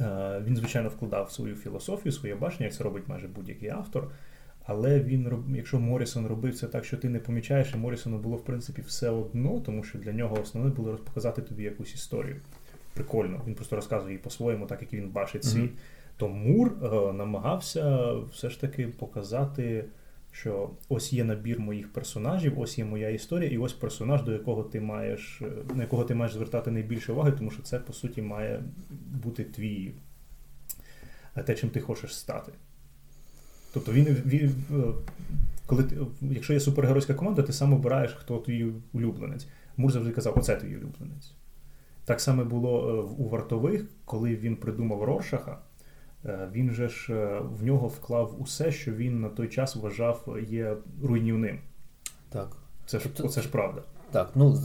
Е, 0.00 0.42
він, 0.46 0.56
звичайно, 0.56 0.88
вкладав 0.88 1.32
свою 1.32 1.54
філософію, 1.54 2.12
своє 2.12 2.34
бачення, 2.34 2.64
як 2.64 2.74
це 2.74 2.84
робить 2.84 3.08
майже 3.08 3.28
будь-який 3.28 3.68
автор. 3.68 4.10
Але 4.64 5.00
він 5.00 5.44
якщо 5.56 5.80
Морісон 5.80 6.26
робив 6.26 6.54
це 6.54 6.66
так, 6.66 6.84
що 6.84 6.96
ти 6.96 7.08
не 7.08 7.18
помічаєш, 7.18 7.74
і 7.74 7.76
Морісону 7.76 8.18
було 8.18 8.36
в 8.36 8.44
принципі 8.44 8.82
все 8.86 9.10
одно, 9.10 9.60
тому 9.60 9.84
що 9.84 9.98
для 9.98 10.12
нього 10.12 10.40
основне 10.40 10.70
було 10.70 10.96
показати 10.96 11.42
тобі 11.42 11.62
якусь 11.62 11.94
історію. 11.94 12.36
Прикольно. 12.94 13.40
Він 13.46 13.54
просто 13.54 13.76
розказує 13.76 14.12
її 14.12 14.22
по-своєму, 14.22 14.66
так 14.66 14.82
як 14.82 14.92
він 14.92 15.08
бачить 15.08 15.44
світ. 15.44 15.70
Mm-hmm. 15.70 15.91
То 16.16 16.28
Мур 16.28 16.72
е, 16.82 17.12
намагався 17.12 18.12
все 18.32 18.50
ж 18.50 18.60
таки 18.60 18.88
показати, 18.88 19.84
що 20.32 20.70
ось 20.88 21.12
є 21.12 21.24
набір 21.24 21.60
моїх 21.60 21.92
персонажів, 21.92 22.60
ось 22.60 22.78
є 22.78 22.84
моя 22.84 23.10
історія, 23.10 23.50
і 23.50 23.58
ось 23.58 23.72
персонаж, 23.72 24.22
до 24.22 24.32
якого 24.32 24.62
ти 24.62 24.80
маєш, 24.80 25.42
е, 25.42 25.74
на 25.74 25.82
якого 25.82 26.04
ти 26.04 26.14
маєш 26.14 26.34
звертати 26.34 26.70
найбільше 26.70 27.12
уваги, 27.12 27.32
тому 27.32 27.50
що 27.50 27.62
це, 27.62 27.78
по 27.78 27.92
суті, 27.92 28.22
має 28.22 28.62
бути 29.22 29.44
твій 29.44 29.92
е, 31.36 31.42
те, 31.42 31.54
чим 31.54 31.70
ти 31.70 31.80
хочеш 31.80 32.16
стати. 32.16 32.52
Тобто 33.72 33.92
він, 33.92 34.04
він 34.26 34.54
коли 35.66 35.84
ти, 35.84 35.96
якщо 36.20 36.52
є 36.52 36.60
супергеройська 36.60 37.14
команда, 37.14 37.42
ти 37.42 37.52
сам 37.52 37.72
обираєш, 37.72 38.12
хто 38.12 38.38
твій 38.38 38.72
улюбленець. 38.92 39.46
Мур 39.76 39.92
завжди 39.92 40.12
казав, 40.12 40.38
оце 40.38 40.56
твій 40.56 40.76
улюбленець. 40.76 41.32
Так 42.04 42.20
само 42.20 42.44
було 42.44 43.02
у 43.18 43.28
вартових, 43.28 43.84
коли 44.04 44.36
він 44.36 44.56
придумав 44.56 45.02
Рошаха. 45.02 45.58
Е, 46.26 46.48
він 46.52 46.70
же 46.70 46.88
ж 46.88 47.14
е, 47.14 47.40
в 47.40 47.64
нього 47.64 47.88
вклав 47.88 48.42
усе, 48.42 48.72
що 48.72 48.92
він 48.92 49.20
на 49.20 49.28
той 49.28 49.48
час 49.48 49.76
вважав 49.76 50.38
є 50.48 50.76
руйнівним. 51.02 51.58
Так. 52.28 52.56
Це 52.86 52.98
ж 52.98 53.04
тобто, 53.04 53.32
це 53.32 53.40
ж 53.40 53.48
правда. 53.48 53.82
Так, 54.10 54.30
ну 54.34 54.58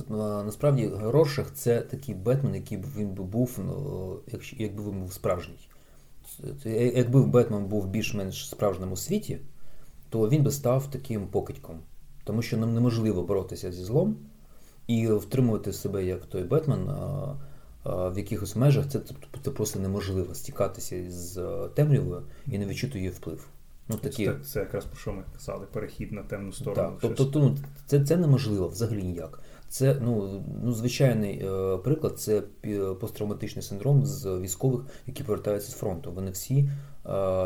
насправді 0.45 0.91
Роршах 1.01 1.51
це 1.53 1.81
такий 1.81 2.15
Бетмен, 2.15 2.55
який 2.55 2.77
він 2.97 3.13
би 3.13 3.23
був, 3.23 3.59
ну, 3.65 4.19
якби 4.57 4.83
він 4.83 4.99
був 4.99 5.13
справжній. 5.13 5.69
Якби 6.95 7.23
Бетмен 7.23 7.65
був 7.65 7.87
більш-менш 7.87 8.49
справжньому 8.49 8.95
світі, 8.95 9.39
то 10.09 10.29
він 10.29 10.43
би 10.43 10.51
став 10.51 10.91
таким 10.91 11.27
покидьком. 11.27 11.79
Тому 12.23 12.41
що 12.41 12.57
нам 12.57 12.73
неможливо 12.73 13.23
боротися 13.23 13.71
зі 13.71 13.83
злом 13.83 14.17
і 14.87 15.07
втримувати 15.07 15.73
себе 15.73 16.05
як 16.05 16.25
той 16.25 16.43
Бетмен 16.43 16.89
в 17.87 18.17
якихось 18.17 18.55
межах 18.55 18.87
це 18.87 18.99
це 19.43 19.51
просто 19.51 19.79
неможливо 19.79 20.35
стікатися 20.35 21.11
з 21.11 21.37
е, 21.37 21.69
темрявою 21.75 22.21
і 22.47 22.57
не 22.57 22.65
відчути 22.65 22.97
її 22.97 23.09
вплив. 23.09 23.47
Ну, 23.89 23.95
такі... 23.95 24.25
Це, 24.25 24.35
це 24.43 24.59
якраз 24.59 24.85
про 24.85 24.97
що 24.97 25.13
ми 25.13 25.23
казали, 25.33 25.65
перехід 25.73 26.11
на 26.11 26.23
темну 26.23 26.53
сторону. 26.53 26.97
Так, 27.01 27.13
Тобто 27.17 27.39
ну, 27.39 27.57
це 27.85 28.05
це 28.05 28.17
неможливо 28.17 28.67
взагалі 28.67 29.03
ніяк. 29.03 29.39
Це 29.69 29.97
ну, 30.01 30.43
ну, 30.63 30.73
звичайний 30.73 31.45
е, 31.45 31.77
приклад 31.77 32.19
це 32.19 32.41
посттравматичний 32.99 33.63
синдром 33.63 34.05
з 34.05 34.39
військових, 34.39 34.81
які 35.07 35.23
повертаються 35.23 35.71
з 35.71 35.75
фронту. 35.75 36.11
Вони 36.11 36.31
всі 36.31 36.59
е, 36.59 36.69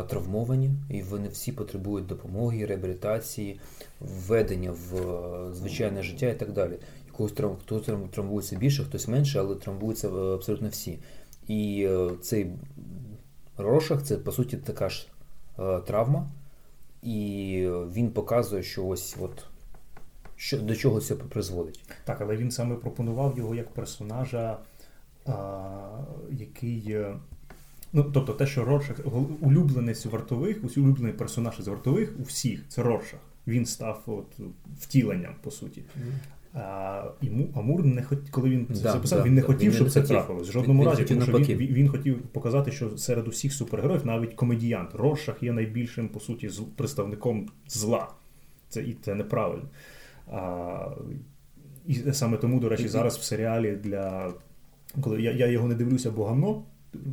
травмовані 0.02 0.70
і 0.90 1.02
вони 1.02 1.28
всі 1.28 1.52
потребують 1.52 2.06
допомоги, 2.06 2.66
реабілітації, 2.66 3.60
введення 4.00 4.70
в 4.70 4.96
е, 4.96 5.54
звичайне 5.54 6.02
життя 6.02 6.28
і 6.28 6.38
так 6.38 6.52
далі 6.52 6.78
когось 7.12 7.32
травм, 7.32 7.56
хто 7.62 7.80
травмується 8.10 8.56
більше, 8.56 8.84
хтось 8.84 9.08
менше, 9.08 9.38
але 9.38 9.54
травмуються 9.54 10.08
е, 10.08 10.34
абсолютно 10.34 10.68
всі. 10.68 10.98
І 11.48 11.86
е, 11.90 12.10
цей 12.22 12.52
Рошах 13.56 14.02
це 14.02 14.16
по 14.16 14.32
суті 14.32 14.56
така 14.56 14.88
ж 14.88 15.06
е, 15.58 15.80
травма, 15.80 16.30
і 17.02 17.68
він 17.92 18.10
показує, 18.10 18.62
що 18.62 18.86
ось 18.86 19.16
от. 19.20 19.44
Що 20.36 20.58
до 20.58 20.76
чого 20.76 21.00
це 21.00 21.14
призводить? 21.14 21.84
Так, 22.04 22.20
але 22.20 22.36
він 22.36 22.50
саме 22.50 22.74
пропонував 22.74 23.38
його 23.38 23.54
як 23.54 23.70
персонажа, 23.70 24.58
а, 25.26 25.68
який. 26.30 26.96
Ну, 27.92 28.04
тобто 28.14 28.32
те, 28.32 28.46
що 28.46 28.64
Роршах, 28.64 28.96
улюбленець 29.40 30.06
вартових, 30.06 30.56
улюблений 30.76 31.12
персонаж 31.12 31.60
з 31.60 31.68
вартових 31.68 32.12
у 32.20 32.22
всіх 32.22 32.68
це 32.68 32.82
Роршах. 32.82 33.20
Він 33.46 33.66
став 33.66 34.02
от 34.06 34.40
втіленням, 34.80 35.34
по 35.42 35.50
суті. 35.50 35.82
А 36.54 37.04
Амур 37.54 37.84
не 37.84 38.02
хот... 38.02 38.18
коли 38.30 38.50
він 38.50 38.66
це 38.66 38.82
да, 38.82 38.92
записав, 38.92 39.18
да, 39.18 39.24
він 39.24 39.34
не 39.34 39.42
хотів, 39.42 39.68
він 39.68 39.74
щоб 39.74 39.86
не 39.86 39.92
це 39.92 40.00
хотів. 40.00 40.16
трапилось. 40.16 40.48
В 40.48 40.52
жодному 40.52 40.82
він, 40.82 40.88
разі, 40.88 41.04
тому 41.04 41.22
що 41.22 41.32
він, 41.32 41.56
він 41.56 41.88
хотів 41.88 42.22
показати, 42.22 42.72
що 42.72 42.98
серед 42.98 43.28
усіх 43.28 43.52
супергероїв 43.52 44.06
навіть 44.06 44.34
комедіянт 44.34 44.94
Роршах 44.94 45.42
є 45.42 45.52
найбільшим, 45.52 46.08
по 46.08 46.20
суті, 46.20 46.50
представником 46.76 47.48
зла. 47.68 48.08
Це 48.68 48.82
і 48.82 48.96
це 49.02 49.14
неправильно. 49.14 49.68
А, 50.32 50.88
І 51.86 51.94
саме 52.12 52.36
тому, 52.36 52.60
до 52.60 52.68
речі, 52.68 52.88
зараз 52.88 53.18
в 53.18 53.22
серіалі 53.22 53.76
для 53.76 54.32
коли 55.00 55.22
я 55.22 55.32
я 55.32 55.46
його 55.46 55.68
не 55.68 55.74
дивлюся, 55.74 56.10
бо 56.10 56.24
гамно 56.24 56.62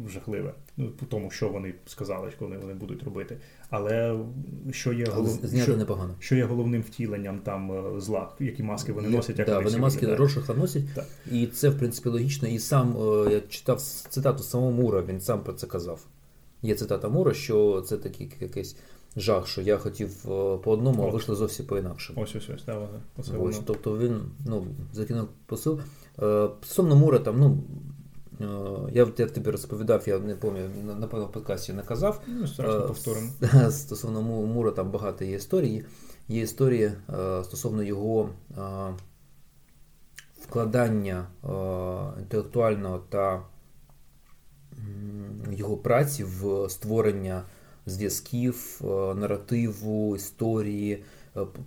жахливе, 0.08 0.54
по 0.88 1.06
тому, 1.06 1.32
що 1.32 1.50
вони 1.50 1.74
сказали, 1.86 2.32
коли 2.40 2.58
вони 2.58 2.74
будуть 2.74 3.04
робити. 3.04 3.38
Але 3.70 4.20
що 4.72 4.94
є 4.94 5.06
голов... 5.06 5.40
що, 5.64 5.78
непогано. 5.78 6.16
що 6.20 6.36
є 6.36 6.44
головним 6.44 6.82
втіленням 6.82 7.40
там 7.40 7.72
е, 7.72 8.02
зла, 8.02 8.30
які 8.40 8.64
маски 8.64 8.92
вони 8.94 9.10
носять, 9.10 9.40
як 9.40 9.48
да, 9.48 9.60
вони, 9.60 9.78
маски 9.78 10.16
Рошиха 10.16 10.54
носять, 10.54 10.84
так. 10.96 11.06
і 11.32 11.48
це 11.48 11.70
в 11.70 11.78
принципі 11.78 12.10
логічно. 12.10 12.48
І 12.48 12.60
сам 12.60 12.98
е, 12.98 13.32
я 13.34 13.42
читав 13.42 13.82
цитату 13.82 14.44
самого 14.44 14.72
Мура, 14.72 15.02
він 15.02 15.22
сам 15.22 15.44
про 15.44 15.54
це 15.54 15.68
казав. 15.68 16.06
Є 16.62 16.76
цитата 16.76 17.10
Мура, 17.10 17.34
що 17.34 17.82
це 17.88 17.98
такий 17.98 18.32
якийсь 18.40 18.76
жах, 19.18 19.48
що 19.48 19.62
я 19.62 19.78
хотів 19.78 20.10
е, 20.10 20.58
по 20.58 20.72
одному, 20.72 21.04
а 21.04 21.10
вийшло 21.10 21.36
зовсім 21.36 21.66
по 21.66 21.78
інакшому. 21.78 22.22
Ось 22.22 22.36
ось 22.36 22.50
ось, 22.50 22.66
да, 22.66 22.88
Оце 23.18 23.38
ось, 23.38 23.62
Тобто 23.66 23.98
він 23.98 24.22
ну, 24.46 24.68
закинув 24.94 25.28
посил. 25.46 25.80
Стосовно 26.64 26.96
Мура, 26.96 27.20
там, 27.20 27.40
ну. 27.40 27.64
Я 28.92 29.08
я 29.18 29.26
тобі 29.26 29.50
розповідав, 29.50 30.04
я 30.08 30.20
не 30.20 30.36
пам'ятаю, 30.36 30.70
напевно, 31.00 31.26
в 31.26 31.32
подкасті 31.32 31.74
не 31.74 31.82
казав. 31.82 32.22
Ну, 32.28 32.48
страшно 32.48 32.88
повторимо. 32.88 33.30
Стосовно 33.72 34.22
Мура 34.22 34.72
там 34.72 34.92
багато 34.92 35.26
є 35.26 35.36
історії. 35.36 35.86
Є 36.28 36.42
історії 36.42 36.92
стосовно 37.44 37.84
його 37.84 38.30
вкладання 40.42 41.28
інтелектуального 42.20 42.98
та 43.10 43.42
його 45.52 45.78
праці 45.78 46.24
в 46.24 46.70
створення 46.70 47.44
зв'язків, 47.86 48.82
наративу, 49.16 50.16
історії. 50.16 51.04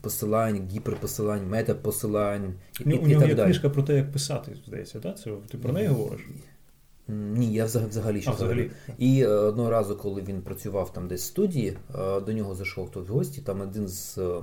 Посилань, 0.01 0.69
гіперпосилань, 0.73 1.49
метапосилань 1.49 2.55
і, 2.81 2.83
ну, 2.87 2.95
і, 2.95 2.99
У 2.99 3.07
нього 3.07 3.27
є 3.27 3.35
книжка 3.35 3.71
про 3.71 3.83
те, 3.83 3.97
як 3.97 4.13
писати, 4.13 4.57
здається, 4.67 5.01
так? 5.01 5.19
Це 5.19 5.31
ти 5.51 5.59
про 5.59 5.73
неї 5.73 5.89
говориш? 5.89 6.21
Ні, 7.13 7.53
я 7.53 7.65
взагалі 7.65 8.23
ще 8.23 8.31
взагалі. 8.31 8.71
І 8.99 9.23
е, 9.23 9.29
одного 9.29 9.71
разу, 9.71 9.97
коли 9.97 10.23
він 10.23 10.43
працював 10.43 10.93
там 10.93 11.09
десь 11.09 11.23
в 11.23 11.27
студії, 11.27 11.77
е, 11.95 12.21
до 12.21 12.33
нього 12.33 12.55
зайшов 12.55 12.87
хтось 12.87 13.09
в 13.09 13.13
гості, 13.13 13.41
там 13.41 13.61
один 13.61 13.89
з 13.89 14.19
е, 14.19 14.41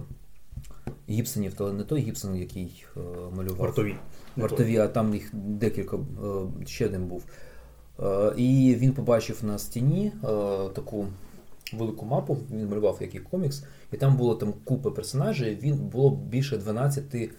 гіпсонів, 1.09 1.53
але 1.57 1.73
не 1.73 1.83
той 1.83 2.01
гіпсон, 2.01 2.35
який 2.35 2.85
малював. 3.35 3.57
Вартові. 3.57 3.95
Вартові, 4.35 4.77
а 4.77 4.87
там 4.87 5.13
їх 5.13 5.29
декілька 5.33 5.99
ще 6.65 6.85
один 6.85 7.05
був. 7.05 7.23
І 8.37 8.75
він 8.79 8.93
побачив 8.93 9.39
на 9.43 9.57
стіні 9.57 10.11
таку 10.73 11.07
велику 11.73 12.05
мапу, 12.05 12.37
він 12.51 12.67
малював 12.67 12.97
який 13.01 13.19
комікс, 13.19 13.63
і 13.91 13.97
там 13.97 14.17
було 14.17 14.35
там 14.35 14.53
купа 14.63 14.91
персонажів, 14.91 15.59
він 15.59 15.75
було 15.75 16.11
більше 16.11 16.57
12 16.57 17.03
Е, 17.15 17.29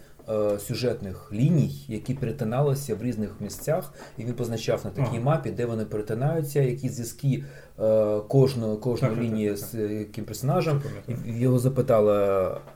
сюжетних 0.58 1.32
ліній, 1.32 1.84
які 1.88 2.14
перетиналися 2.14 2.94
в 2.94 3.02
різних 3.02 3.30
місцях, 3.40 3.94
і 4.18 4.24
він 4.24 4.34
позначав 4.34 4.80
на 4.84 4.90
такій 4.90 5.18
мапі, 5.18 5.50
де 5.50 5.66
вони 5.66 5.84
перетинаються, 5.84 6.60
які 6.60 6.88
зв'язки 6.88 7.44
е, 7.80 8.20
кожної 8.28 8.76
кожної 8.76 9.16
лінії 9.16 9.56
з 9.56 9.74
яким 9.74 10.24
персонажем. 10.24 10.82
І 11.26 11.38
його 11.38 11.58
запитали, 11.58 12.14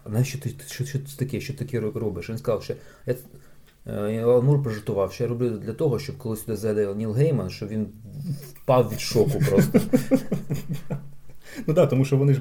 навіщо 0.07 0.39
ти 0.39 0.51
що, 0.67 0.85
що 0.85 0.99
це 0.99 1.17
таке? 1.19 1.41
Що 1.41 1.55
таке 1.55 1.81
робиш? 1.81 2.31
Він 2.31 2.39
сказав, 2.39 2.63
що 2.63 2.75
я. 3.07 3.15
Е, 3.87 4.23
Алан 4.23 4.63
пожартував, 4.63 5.13
що 5.13 5.25
я 5.25 5.31
роблю 5.31 5.51
для 5.51 5.73
того, 5.73 5.99
щоб 5.99 6.19
коли 6.19 6.37
сюди 6.37 6.57
зайде 6.57 6.95
Ніл 6.95 7.13
Гейман, 7.13 7.51
що 7.51 7.67
він 7.67 7.87
впав 8.55 8.91
від 8.93 9.01
шоку 9.01 9.43
просто. 9.51 9.81
Ну 11.67 11.75
так, 11.75 11.89
тому 11.89 12.05
що 12.05 12.17
вони 12.17 12.35
ж 12.35 12.41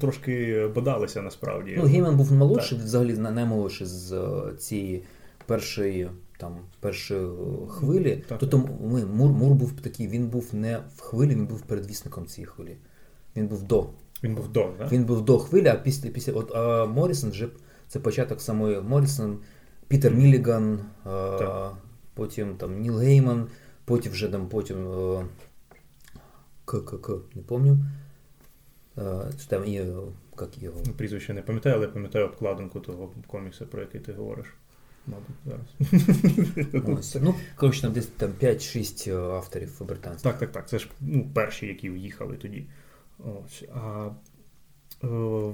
трошки 0.00 0.66
бодалися 0.74 1.22
насправді. 1.22 1.74
Ну, 1.78 1.84
Гейман 1.84 2.16
був 2.16 2.32
молодший, 2.32 2.78
так. 2.78 2.86
взагалі 2.86 3.12
наймолодший 3.18 3.86
з 3.86 4.12
е, 4.12 4.56
цієї 4.58 5.02
першої 5.46 6.10
там 6.38 6.56
першої 6.80 7.28
хвилі. 7.68 8.24
Так, 8.28 8.38
тобто 8.38 8.58
ми, 8.80 9.04
Мур 9.04 9.30
Мур 9.30 9.54
був 9.54 9.72
такий, 9.72 10.08
він 10.08 10.28
був 10.28 10.48
не 10.52 10.80
в 10.96 11.00
хвилі, 11.00 11.30
він 11.30 11.46
був 11.46 11.60
передвісником 11.60 12.26
цієї 12.26 12.46
хвилі. 12.46 12.76
Він 13.36 13.46
був 13.46 13.62
до. 13.62 13.86
Він 14.22 14.34
був 14.34 14.48
до, 14.48 14.72
так? 14.78 14.92
Він 14.92 15.04
був 15.04 15.24
до 15.24 15.38
хвилі, 15.38 15.68
а 15.68 15.74
після 15.74 16.10
після 16.10 16.32
от 16.32 16.54
а 16.54 16.86
Морісон 16.86 17.30
вже 17.30 17.48
це 17.88 18.00
початок 18.00 18.40
самої 18.40 18.80
Морісон, 18.80 19.38
Пітер 19.88 20.14
Міліган, 20.14 20.78
а, 21.04 21.70
потім 22.14 22.56
там 22.56 22.80
Ніл 22.80 22.98
Гейман, 22.98 23.46
потім 23.84 24.12
вже 24.12 24.28
там 24.28 24.48
потім 24.48 24.76
К-К-К, 26.64 27.12
не 27.34 27.42
пам'ятаю. 27.42 27.84
Там 29.48 29.64
і 29.66 29.72
як 30.40 30.62
його? 30.62 30.80
Ну, 30.86 30.92
прізвище 30.92 31.34
не 31.34 31.42
пам'ятаю, 31.42 31.76
але 31.76 31.88
пам'ятаю 31.88 32.24
обкладинку 32.24 32.80
того 32.80 33.12
коміксу, 33.26 33.66
про 33.66 33.80
який 33.80 34.00
ти 34.00 34.12
говориш. 34.12 34.46
Мабуть, 35.06 35.36
зараз. 35.44 36.98
Ось. 36.98 37.16
Ну, 37.22 37.34
коротше, 37.56 37.82
там 37.82 37.92
десь 37.92 38.06
там 38.06 38.30
5-6 38.40 39.12
авторів 39.12 39.82
британських. 39.86 40.22
Так, 40.22 40.38
так, 40.38 40.52
так. 40.52 40.68
Це 40.68 40.78
ж 40.78 40.88
ну, 41.00 41.30
перші, 41.34 41.66
які 41.66 41.90
в'їхали 41.90 42.36
тоді. 42.36 42.66
Ось. 43.18 43.64
А 43.74 44.10
е, 45.04 45.52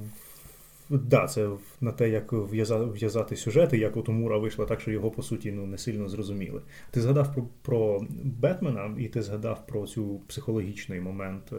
да, 0.90 1.26
це 1.26 1.50
на 1.80 1.92
те, 1.92 2.08
як 2.08 2.32
в'язати 2.32 3.36
сюжети, 3.36 3.78
як 3.78 3.96
от 3.96 4.08
у 4.08 4.12
Мура 4.12 4.38
вийшло 4.38 4.66
так, 4.66 4.80
що 4.80 4.90
його, 4.90 5.10
по 5.10 5.22
суті, 5.22 5.52
ну, 5.52 5.66
не 5.66 5.78
сильно 5.78 6.08
зрозуміли. 6.08 6.62
Ти 6.90 7.00
згадав 7.00 7.34
про, 7.34 7.44
про 7.62 8.06
Бетмена, 8.24 8.94
і 8.98 9.08
ти 9.08 9.22
згадав 9.22 9.66
про 9.66 9.86
цю 9.86 10.20
психологічний 10.28 11.00
момент 11.00 11.52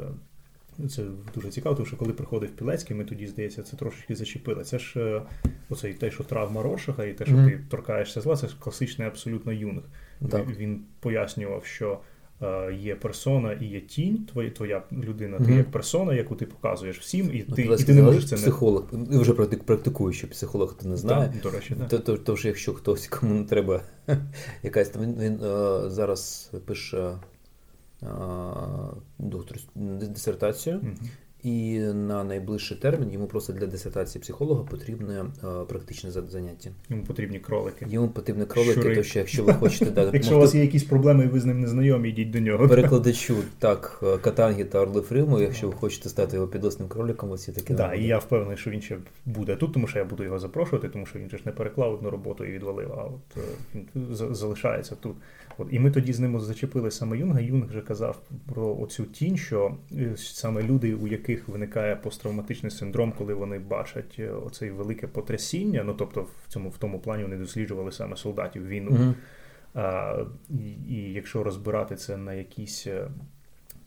це 0.89 1.03
дуже 1.36 1.49
цікаво, 1.49 1.76
тому 1.76 1.86
що 1.86 1.97
коли 1.97 2.13
приходив 2.13 2.49
Пілецький, 2.49 2.97
ми 2.97 3.05
тоді, 3.05 3.28
здається, 3.28 3.63
це 3.63 3.78
трошечки 3.78 4.15
зачепили. 4.15 4.63
Це 4.63 4.80
ж 4.80 4.99
е, 4.99 5.22
оцей 5.69 5.93
те, 5.93 6.11
що 6.11 6.24
травма 6.24 6.63
Рошаха, 6.63 7.05
і 7.05 7.13
те, 7.13 7.26
що 7.26 7.36
mm-hmm. 7.36 7.51
ти 7.51 7.59
торкаєшся 7.69 8.22
зла, 8.22 8.36
це 8.36 8.47
класичний 8.59 9.07
абсолютно 9.07 9.51
Юнг. 9.52 9.82
Так. 10.30 10.45
Він 10.57 10.82
пояснював, 10.99 11.65
що 11.65 11.99
е, 12.41 12.74
є 12.74 12.95
персона 12.95 13.53
і 13.53 13.65
є 13.65 13.82
тінь, 13.82 14.26
твоя 14.26 14.49
твоя 14.49 14.84
людина, 14.91 15.38
mm-hmm. 15.38 15.45
ти 15.45 15.53
як 15.53 15.72
персона, 15.72 16.13
яку 16.13 16.36
ти 16.36 16.45
показуєш 16.45 16.99
всім, 16.99 17.32
і 17.34 17.45
ну, 17.47 17.55
ти 17.55 17.61
і 17.61 17.84
ти 17.84 17.93
не 17.93 18.01
можеш 18.01 18.30
це 18.30 18.36
не... 18.36 18.41
психолог. 18.41 18.84
І 19.11 19.17
вже 19.17 19.34
практикуючий 19.34 20.30
психолог, 20.30 20.78
ти 20.78 20.88
не 20.88 20.97
знає. 20.97 21.30
Так, 21.34 21.41
до 21.41 21.49
речі, 21.49 21.76
да. 21.80 21.86
То, 21.86 21.99
то, 21.99 22.17
то, 22.17 22.36
якщо 22.43 22.74
хтось 22.74 23.07
кому 23.07 23.34
не 23.34 23.43
треба 23.43 23.82
якась 24.63 24.89
там 24.89 25.01
він, 25.01 25.15
він 25.19 25.34
е, 25.43 25.89
зараз 25.89 26.51
пише 26.65 27.11
доктор 29.20 29.58
дисертацію. 29.76 30.76
Mm-hmm. 30.76 31.10
І 31.43 31.80
на 31.80 32.24
найближчий 32.24 32.78
термін 32.78 33.12
йому 33.12 33.28
просто 33.28 33.54
для 33.54 33.68
дисертації 33.68 34.22
психолога 34.22 34.64
потрібне 34.64 35.26
практичне 35.68 36.12
заняття. 36.12 36.70
Йому 36.89 37.04
потрібні 37.04 37.39
кролики. 37.39 37.86
Йому 37.89 38.08
потрібні 38.08 38.45
кролики, 38.45 38.95
то 38.95 39.04
що 39.04 39.20
якщо 39.20 39.43
ви 39.43 39.54
хочете 39.54 39.86
да, 39.86 39.91
допомогти... 39.91 40.18
Якщо 40.18 40.38
у 40.38 40.39
вас 40.39 40.56
є 40.56 40.62
якісь 40.62 40.84
проблеми 40.84 41.24
і 41.24 41.28
ви 41.28 41.39
з 41.39 41.45
ним 41.45 41.60
не 41.60 41.68
знайомі, 41.68 42.10
йдіть 42.10 42.32
до 42.32 42.39
нього. 42.39 42.68
Перекладачу 42.68 43.36
так, 43.60 44.04
катанги 44.22 44.64
та 44.64 44.80
орли 44.80 45.02
Фриму, 45.02 45.39
якщо 45.39 45.68
ви 45.68 45.74
хочете 45.74 46.10
стати 46.10 46.36
його 46.36 46.47
підосним 46.47 46.89
кроликом, 46.89 47.32
ось 47.32 47.45
таке. 47.45 47.76
Так, 47.76 47.99
і 47.99 48.04
я 48.04 48.18
впевнений, 48.18 48.58
що 48.58 48.70
він 48.70 48.82
ще 48.82 48.97
буде 49.26 49.56
тут, 49.56 49.74
тому 49.74 49.88
що 49.88 49.99
я 49.99 50.06
буду 50.06 50.24
його 50.24 50.39
запрошувати, 50.39 50.89
тому 50.89 51.06
що 51.06 51.20
він 51.20 51.30
ж 51.30 51.38
не 51.45 51.52
переклав 51.52 51.93
одну 51.93 52.10
роботу 52.10 52.45
і 52.45 52.52
відвалив, 52.52 52.93
а 52.93 53.04
от 53.04 53.38
е, 53.38 54.36
залишається 54.36 54.95
тут. 54.95 55.16
От, 55.62 55.68
І 55.72 55.80
ми 55.80 55.91
тоді 55.91 56.14
з 56.14 56.20
ним 56.20 56.39
зачепили 56.39 56.91
саме 56.91 57.18
Юнга. 57.18 57.39
Юнг 57.39 57.68
вже 57.68 57.82
казав 57.82 58.22
про 58.53 58.78
оцю 58.80 59.05
тінь, 59.05 59.38
що 59.38 59.78
е, 59.91 60.14
саме 60.18 60.64
люди, 60.64 60.95
у 60.95 61.07
яких 61.07 61.47
виникає 61.47 61.95
посттравматичний 61.95 62.72
синдром, 62.72 63.14
коли 63.18 63.34
вони 63.34 63.59
бачать 63.59 64.16
е, 64.20 64.30
оце 64.30 64.72
велике 64.72 65.07
потрясіння. 65.07 65.84
Ну 65.84 65.93
тобто, 65.93 66.22
в 66.22 66.47
цьому 66.47 66.70
в 66.70 66.78
тому 66.78 66.99
плані 66.99 67.24
вони 67.24 67.38
досліджували 67.38 67.91
саме 67.91 68.16
солдатів 68.16 68.68
війну. 68.68 68.91
Mm-hmm. 68.91 69.14
А, 69.74 70.18
і, 70.49 70.93
і 70.93 71.14
якщо 71.14 71.43
розбирати 71.43 71.95
це 71.95 72.18
на 72.18 72.34
якісь. 72.34 72.88
Е, 72.88 73.07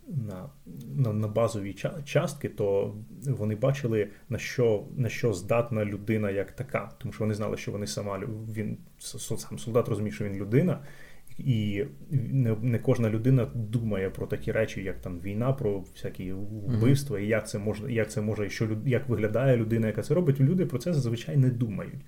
на 0.09 0.49
на, 0.97 1.13
на 1.13 1.29
базові 1.29 1.77
частки, 2.05 2.49
то 2.49 2.95
вони 3.27 3.57
бачили, 3.57 4.09
на 4.29 4.39
що 4.39 4.85
на 4.97 5.09
що 5.09 5.33
здатна 5.33 5.85
людина 5.85 6.31
як 6.31 6.53
така, 6.53 6.91
тому 6.99 7.13
що 7.13 7.25
вони 7.25 7.35
знали, 7.35 7.57
що 7.57 7.73
вони 7.73 7.87
сама 7.87 8.23
він 8.55 8.79
сам 8.99 9.59
солдат 9.59 9.89
розуміє, 9.89 10.15
що 10.15 10.25
він 10.25 10.35
людина, 10.35 10.79
і 11.39 11.85
не 12.11 12.57
не 12.63 12.79
кожна 12.79 13.11
людина 13.11 13.47
думає 13.55 14.11
про 14.11 14.27
такі 14.27 14.53
речі, 14.53 14.83
як 14.83 15.01
там 15.01 15.21
війна, 15.21 15.53
про 15.53 15.79
всякі 15.79 16.33
вбивства, 16.33 17.21
і 17.21 17.27
як 17.27 17.49
це 17.49 17.59
можна, 17.59 17.91
як 17.91 18.11
це 18.11 18.21
може, 18.21 18.51
що 18.51 18.69
як 18.87 19.09
виглядає 19.09 19.57
людина, 19.57 19.87
яка 19.87 20.03
це 20.03 20.15
робить. 20.15 20.41
Люди 20.41 20.67
про 20.67 20.79
це 20.79 20.93
зазвичай 20.93 21.37
не 21.37 21.51
думають. 21.51 22.01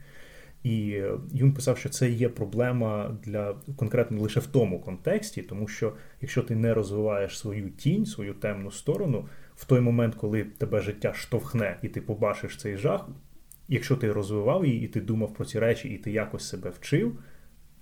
І 0.62 1.02
Юн 1.32 1.52
писав, 1.52 1.78
що 1.78 1.88
це 1.88 2.10
є 2.10 2.28
проблема 2.28 3.18
для 3.24 3.54
конкретно 3.76 4.20
лише 4.20 4.40
в 4.40 4.46
тому 4.46 4.80
контексті, 4.80 5.42
тому 5.42 5.68
що 5.68 5.92
якщо 6.20 6.42
ти 6.42 6.56
не 6.56 6.74
розвиваєш 6.74 7.38
свою 7.38 7.70
тінь, 7.70 8.06
свою 8.06 8.34
темну 8.34 8.70
сторону, 8.70 9.28
в 9.54 9.64
той 9.64 9.80
момент, 9.80 10.14
коли 10.14 10.44
тебе 10.44 10.80
життя 10.80 11.12
штовхне 11.14 11.78
і 11.82 11.88
ти 11.88 12.00
побачиш 12.00 12.56
цей 12.56 12.76
жах, 12.76 13.08
якщо 13.68 13.96
ти 13.96 14.12
розвивав 14.12 14.66
її, 14.66 14.84
і 14.84 14.88
ти 14.88 15.00
думав 15.00 15.34
про 15.34 15.44
ці 15.44 15.58
речі, 15.58 15.88
і 15.88 15.98
ти 15.98 16.10
якось 16.10 16.48
себе 16.48 16.70
вчив, 16.70 17.18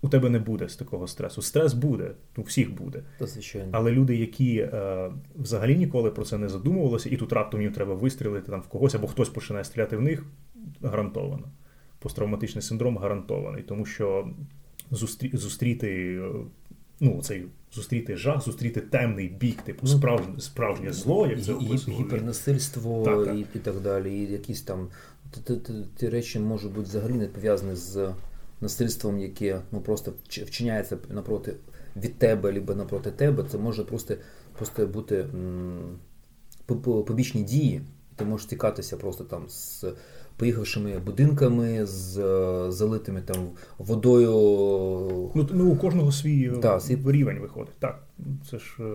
у 0.04 0.08
тебе 0.08 0.30
не 0.30 0.38
буде 0.38 0.68
з 0.68 0.76
такого 0.76 1.06
стресу. 1.06 1.42
Стрес 1.42 1.74
буде, 1.74 2.10
у 2.36 2.42
всіх 2.42 2.74
буде. 2.74 3.02
звичайно. 3.20 3.68
Але 3.72 3.92
люди, 3.92 4.16
які 4.16 4.56
е, 4.58 5.10
взагалі 5.36 5.76
ніколи 5.76 6.10
про 6.10 6.24
це 6.24 6.38
не 6.38 6.48
задумувалися, 6.48 7.08
і 7.08 7.16
тут 7.16 7.32
раптом 7.32 7.62
їм 7.62 7.72
треба 7.72 7.94
вистрілити 7.94 8.50
там 8.50 8.60
в 8.60 8.66
когось, 8.66 8.94
або 8.94 9.06
хтось 9.06 9.28
починає 9.28 9.64
стріляти 9.64 9.96
в 9.96 10.00
них, 10.00 10.24
гарантовано. 10.82 11.48
Посттравматичний 11.98 12.62
синдром 12.62 12.98
гарантований, 12.98 13.62
тому 13.62 13.86
що 13.86 14.28
зустрі, 14.90 15.30
зустріти 15.32 16.20
е, 16.22 16.30
ну, 17.00 17.22
цей 17.22 17.44
зустріти 17.72 18.16
жах, 18.16 18.44
зустріти 18.44 18.80
темний 18.80 19.28
бік, 19.28 19.62
типу 19.62 19.80
Ну, 19.82 19.88
справжнє, 19.88 20.40
справжнє 20.40 20.92
зло, 20.92 21.26
як 21.26 21.42
це 21.42 21.52
описував 21.52 22.00
гіпернасильство 22.00 23.02
Так, 23.04 23.24
так. 23.24 23.36
І, 23.36 23.40
і 23.40 23.58
так 23.58 23.80
далі, 23.80 24.18
і 24.18 24.32
якісь 24.32 24.62
там 24.62 24.88
ті 25.96 26.08
речі 26.08 26.38
можуть 26.38 26.72
бути 26.72 26.88
взагалі 26.88 27.12
не 27.12 27.26
пов'язані 27.26 27.74
з 27.74 28.08
насильством, 28.60 29.18
яке 29.18 29.60
ну 29.72 29.80
просто 29.80 30.12
вчиняється 30.28 30.98
напроти 31.10 31.54
від 31.96 32.18
тебе, 32.18 32.56
або 32.58 32.74
напроти 32.74 33.10
тебе. 33.10 33.44
Це 33.50 33.58
може 33.58 33.84
просто, 33.84 34.14
просто 34.56 34.86
бути 34.86 35.16
м, 35.34 35.98
побічні 37.06 37.42
дії. 37.42 37.80
Ти 38.16 38.24
можеш 38.24 38.46
стікатися 38.46 38.96
просто 38.96 39.24
там 39.24 39.48
з 39.48 39.84
поїхавшими 40.36 40.98
будинками, 40.98 41.86
з 41.86 42.18
е, 42.18 42.72
залитими 42.72 43.22
там 43.22 43.48
водою. 43.78 44.30
Ну, 45.34 45.48
ну, 45.52 45.70
у 45.70 45.76
кожного 45.76 46.12
свій 46.12 46.48
е, 46.48 46.80
свій- 46.80 47.12
рівень 47.12 47.38
виходить. 47.38 47.74
Так, 47.78 48.02
це 48.50 48.58
ж 48.58 48.76
е, 48.80 48.94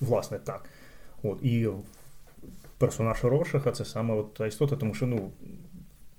власне 0.00 0.38
так. 0.44 0.64
От, 1.22 1.38
і 1.42 1.68
персонаж 2.78 3.24
Рошаха 3.24 3.72
це 3.72 3.84
саме 3.84 4.14
от 4.14 4.34
та 4.34 4.46
істота, 4.46 4.76
тому 4.76 4.94
що 4.94 5.06
ну, 5.06 5.30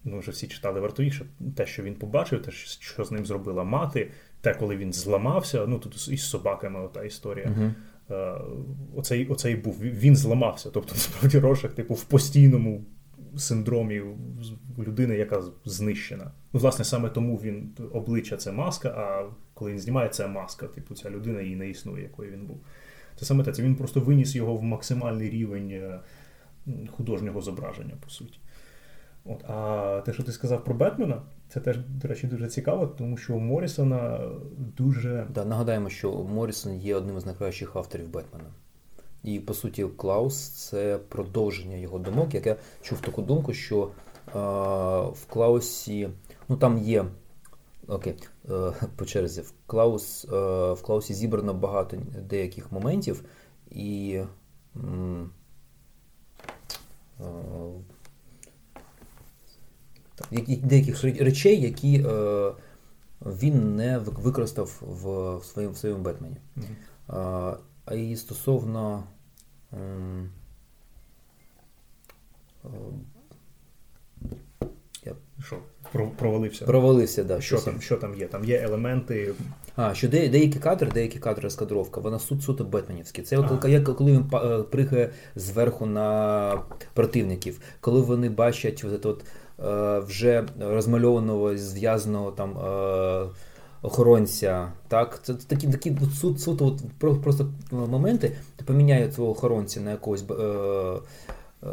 ми 0.07 0.19
вже 0.19 0.31
всі 0.31 0.47
читали 0.47 0.79
вартові, 0.79 1.11
що 1.11 1.25
те, 1.55 1.65
що 1.65 1.83
він 1.83 1.95
побачив, 1.95 2.41
те, 2.41 2.51
що 2.51 3.05
з 3.05 3.11
ним 3.11 3.25
зробила 3.25 3.63
мати, 3.63 4.11
те, 4.41 4.53
коли 4.53 4.77
він 4.77 4.93
зламався, 4.93 5.65
ну 5.67 5.79
тут 5.79 6.07
із 6.11 6.29
собаками 6.29 6.79
ота 6.79 7.03
історія. 7.03 7.73
Е, 8.11 8.33
оцей, 8.95 9.27
оцей 9.27 9.55
був, 9.55 9.79
він 9.81 10.15
зламався. 10.15 10.69
Тобто, 10.73 10.91
насправді, 10.95 11.39
Рошах, 11.39 11.73
типу, 11.73 11.93
в 11.93 12.03
постійному 12.03 12.85
синдромі 13.37 14.01
людини, 14.79 15.15
яка 15.15 15.43
знищена. 15.65 16.31
Ну, 16.53 16.59
власне, 16.59 16.85
саме 16.85 17.09
тому 17.09 17.35
він 17.35 17.71
обличчя 17.91 18.37
це 18.37 18.51
маска, 18.51 18.89
а 18.89 19.25
коли 19.53 19.71
він 19.71 19.79
знімає, 19.79 20.09
це 20.09 20.27
маска. 20.27 20.67
Типу, 20.67 20.95
ця 20.95 21.09
людина 21.09 21.41
її 21.41 21.55
не 21.55 21.69
існує, 21.69 22.03
якою 22.03 22.31
він 22.31 22.45
був. 22.45 22.61
Це 23.15 23.25
саме 23.25 23.43
те. 23.43 23.51
Це 23.51 23.63
він 23.63 23.75
просто 23.75 23.99
виніс 23.99 24.35
його 24.35 24.55
в 24.55 24.63
максимальний 24.63 25.29
рівень 25.29 25.71
е, 25.71 25.99
художнього 26.91 27.41
зображення, 27.41 27.93
по 28.03 28.09
суті. 28.09 28.39
От, 29.29 29.49
а 29.49 30.01
те, 30.05 30.13
що 30.13 30.23
ти 30.23 30.31
сказав 30.31 30.63
про 30.63 30.75
Бетмена, 30.75 31.21
це 31.49 31.59
теж, 31.59 31.77
до 31.77 32.07
речі, 32.07 32.27
дуже 32.27 32.47
цікаво, 32.47 32.87
тому 32.87 33.17
що 33.17 33.35
у 33.35 33.39
Морісона 33.39 34.19
дуже 34.57 35.27
Да, 35.29 35.45
нагадаємо, 35.45 35.89
що 35.89 36.11
Морісон 36.11 36.75
є 36.75 36.95
одним 36.95 37.17
із 37.17 37.25
найкращих 37.25 37.75
авторів 37.75 38.09
Бетмена. 38.09 38.49
І 39.23 39.39
по 39.39 39.53
суті, 39.53 39.85
Клаус 39.97 40.49
це 40.49 40.99
продовження 41.09 41.75
його 41.75 41.99
думок. 41.99 42.33
Як 42.33 42.45
я 42.45 42.55
чув 42.81 43.01
таку 43.01 43.21
думку, 43.21 43.53
що 43.53 43.83
е, 43.83 43.89
в 45.11 45.25
Клаусі, 45.29 46.09
ну 46.49 46.57
там 46.57 46.77
є. 46.77 47.05
Окей, 47.87 48.15
е, 48.49 48.71
по 48.95 49.05
черзі. 49.05 49.41
В, 49.41 49.53
Клаус, 49.65 50.25
е, 50.25 50.73
в 50.73 50.81
Клаусі 50.81 51.13
зібрано 51.13 51.53
багато 51.53 51.97
деяких 52.29 52.71
моментів, 52.71 53.23
і 53.71 54.21
е, 54.75 54.81
деяких 60.63 61.03
речей, 61.03 61.61
які 61.61 62.05
е, 62.07 62.51
він 63.21 63.75
не 63.75 63.97
використав 63.99 64.77
в, 64.81 65.35
в 65.37 65.45
своєму, 65.45 65.73
в 65.73 65.77
своєму 65.77 66.01
Бетмені. 66.01 66.37
Мгм. 66.55 66.65
А, 67.07 67.53
а 67.85 67.95
і 67.95 68.15
стосовно. 68.15 69.03
ем, 69.73 70.29
е, 72.65 72.69
Я 75.05 75.13
що, 75.45 75.57
про- 75.91 76.09
провалився. 76.09 76.65
провалився, 76.65 77.23
да, 77.23 77.41
Що 77.41 77.57
там, 77.59 77.81
що 77.81 77.97
там 77.97 78.15
є? 78.15 78.27
Там 78.27 78.45
є 78.45 78.61
елементи. 78.61 79.33
А, 79.75 79.93
що 79.93 80.07
де, 80.07 80.29
деякі 80.29 80.59
кадри, 80.59 80.91
деякі 80.93 81.19
кадри 81.19 81.43
розкадровка, 81.43 82.01
вона 82.01 82.19
суд 82.19 82.43
суто 82.43 82.63
бетменівські. 82.63 83.21
Це 83.21 83.37
от 83.37 83.65
як 83.65 83.95
коли 83.95 84.11
він 84.11 84.25
е, 84.33 84.63
пригає 84.63 85.09
зверху 85.35 85.85
на 85.85 86.63
противників, 86.93 87.59
коли 87.81 88.01
вони 88.01 88.29
бачать 88.29 88.85
от, 88.93 89.05
от, 89.05 89.25
вже 90.07 90.45
розмальованого, 90.59 91.57
зв'язаного 91.57 92.31
там. 92.31 92.57
Е, 92.57 93.29
Охоронця, 93.81 94.71
так, 94.87 95.19
це 95.23 95.33
такі 95.33 95.67
такі 95.67 95.97
суд, 96.19 96.41
суто 96.41 96.65
от 97.01 97.21
просто 97.21 97.49
моменти. 97.71 98.31
Ти 98.55 98.65
поміняє 98.65 99.09
цього 99.09 99.29
охоронця 99.29 99.81
на 99.81 99.91
якогось 99.91 100.23
е, 100.29 100.43
е, 101.63 101.67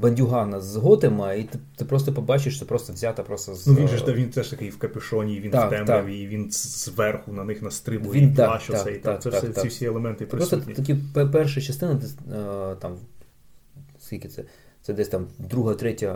бандюгана 0.00 0.60
з 0.60 0.76
Готема, 0.76 1.32
і 1.32 1.44
ти, 1.44 1.58
ти 1.76 1.84
просто 1.84 2.12
побачиш, 2.12 2.56
що 2.56 2.66
просто 2.66 2.92
взята 2.92 3.22
просто 3.22 3.54
з 3.54 3.66
Ну 3.66 3.74
він 3.74 3.88
же 3.88 3.98
ж 3.98 4.12
він 4.12 4.30
теж 4.30 4.48
такий 4.48 4.70
в 4.70 4.78
капюшоні, 4.78 5.40
він 5.40 5.50
Так, 5.50 5.66
в 5.66 5.70
темряві, 5.70 6.18
і 6.18 6.26
він 6.26 6.50
зверху 6.50 7.32
на 7.32 7.44
них 7.44 7.62
настрибує, 7.62 8.20
Він 8.20 8.32
і 8.32 8.36
так, 8.36 8.48
плащ 8.48 8.66
так, 8.66 8.80
оцей. 8.80 8.98
так, 8.98 9.22
це 9.22 9.30
так, 9.30 9.42
все, 9.42 9.52
так. 9.52 9.62
ці 9.62 9.68
всі 9.68 9.84
елементи 9.84 10.24
Це 10.24 10.36
просто 10.36 10.56
такі 10.56 10.96
перша 11.32 11.60
частина, 11.60 12.00
е, 12.32 12.76
там, 12.80 12.96
скільки 13.98 14.28
це? 14.28 14.44
Це 14.84 14.92
десь 14.92 15.08
там 15.08 15.26
друга, 15.38 15.74
третя, 15.74 16.06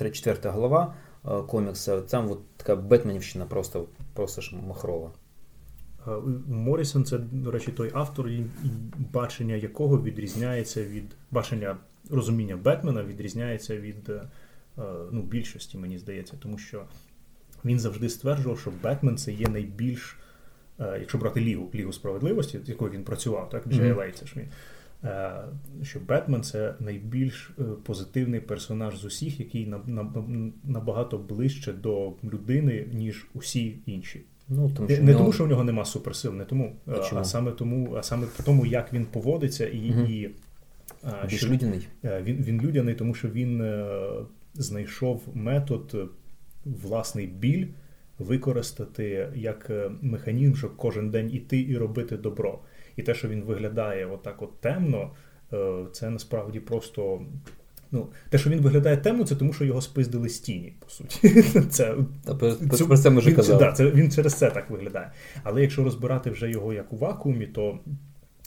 е, 0.00 0.10
четверта 0.10 0.50
глава 0.50 0.94
е, 1.24 1.42
комікса. 1.42 2.00
Там 2.00 2.30
от 2.30 2.38
така 2.56 2.76
Бетменівщина 2.76 3.46
просто, 3.46 3.86
просто 4.14 4.40
ж 4.40 4.56
махрова. 4.56 5.10
Морісон 6.48 7.04
це, 7.04 7.18
до 7.18 7.50
речі, 7.50 7.72
той 7.72 7.90
автор, 7.94 8.28
і- 8.28 8.44
бачення 9.12 9.54
якого 9.54 10.02
відрізняється 10.02 10.84
від 10.84 11.04
бачення 11.30 11.76
розуміння 12.10 12.56
Бетмена 12.56 13.04
відрізняється 13.04 13.76
від 13.76 14.08
е, 14.08 14.22
е, 14.78 14.82
ну, 15.10 15.22
більшості, 15.22 15.78
мені 15.78 15.98
здається, 15.98 16.34
тому 16.38 16.58
що 16.58 16.82
він 17.64 17.80
завжди 17.80 18.08
стверджував, 18.08 18.58
що 18.58 18.72
Бетмен 18.82 19.16
це 19.16 19.32
є 19.32 19.48
найбільш, 19.48 20.18
е, 20.80 20.96
якщо 21.00 21.18
брати 21.18 21.40
Лігу, 21.40 21.70
Лігу 21.74 21.92
справедливості, 21.92 22.60
з 22.64 22.68
якою 22.68 22.90
він 22.90 23.04
працював, 23.04 23.50
так, 23.50 23.64
це 24.18 24.26
ж 24.26 24.32
він. 24.36 24.48
Е, 25.04 25.32
Що 25.82 26.00
Бетмен 26.08 26.42
це 26.42 26.74
найбільш 26.80 27.50
е, 27.58 27.62
позитивний 27.84 28.40
персонаж 28.40 28.98
з 28.98 29.04
усіх, 29.04 29.40
який 29.40 29.66
на- 29.66 29.80
на- 29.86 30.52
набагато 30.64 31.18
ближче 31.18 31.72
до 31.72 32.12
людини, 32.24 32.86
ніж 32.92 33.26
усі 33.34 33.78
інші. 33.86 34.20
Ну, 34.48 34.70
тому 34.76 34.88
Не, 34.88 34.94
що 34.94 35.04
не 35.04 35.10
нього- 35.10 35.18
тому, 35.20 35.32
що 35.32 35.44
в 35.44 35.48
нього 35.48 35.64
нема 35.64 35.84
суперсил, 35.84 36.32
не 36.34 36.44
тому, 36.44 36.76
А 36.86 36.90
а, 37.16 37.24
саме 37.24 37.50
тому, 37.50 37.94
а 37.94 38.02
саме 38.02 38.26
тому, 38.44 38.66
як 38.66 38.92
він 38.92 39.04
поводиться, 39.06 39.68
і, 39.68 39.90
Мгм. 39.90 40.06
і 40.06 40.30
а, 41.02 41.26
більш 41.26 41.40
що, 41.40 41.48
людяний. 41.48 41.88
е, 42.04 42.22
він, 42.22 42.36
він 42.36 42.60
людяний, 42.60 42.94
тому 42.94 43.14
що 43.14 43.28
він 43.28 43.60
е, 43.62 43.86
знайшов 44.54 45.22
метод 45.34 45.90
е, 45.94 46.04
власний 46.64 47.26
біль 47.26 47.66
використати 48.18 49.28
як 49.34 49.66
е, 49.70 49.90
механізм, 50.02 50.54
щоб 50.54 50.76
кожен 50.76 51.10
день 51.10 51.30
іти 51.34 51.60
і 51.60 51.76
робити 51.76 52.16
добро. 52.16 52.58
І 53.00 53.02
те, 53.02 53.14
що 53.14 53.28
він 53.28 53.42
виглядає 53.42 54.06
отак 54.06 54.42
от 54.42 54.60
темно, 54.60 55.10
е, 55.52 55.84
це 55.92 56.10
насправді 56.10 56.60
просто. 56.60 57.22
Ну, 57.92 58.08
те, 58.28 58.38
що 58.38 58.50
він 58.50 58.60
виглядає 58.60 58.96
темно, 58.96 59.24
це 59.24 59.36
тому, 59.36 59.52
що 59.52 59.64
його 59.64 59.80
спиздили 59.80 60.28
з 60.28 60.38
тіні, 60.40 60.74
по 60.78 60.90
суті. 60.90 61.42
Це 61.70 61.94
Та, 62.24 62.34
про, 62.34 62.52
про- 62.54 62.76
Цю- 62.76 62.86
про 62.86 62.98
це 62.98 63.10
ми 63.10 63.18
вже 63.18 63.28
він, 63.28 63.36
казали. 63.36 63.58
Да, 63.58 63.72
це, 63.72 63.90
він 63.90 64.10
через 64.10 64.34
це 64.34 64.50
так 64.50 64.70
виглядає. 64.70 65.12
Але 65.42 65.62
якщо 65.62 65.84
розбирати 65.84 66.30
вже 66.30 66.50
його 66.50 66.72
як 66.72 66.92
у 66.92 66.96
вакуумі, 66.96 67.46
то 67.46 67.78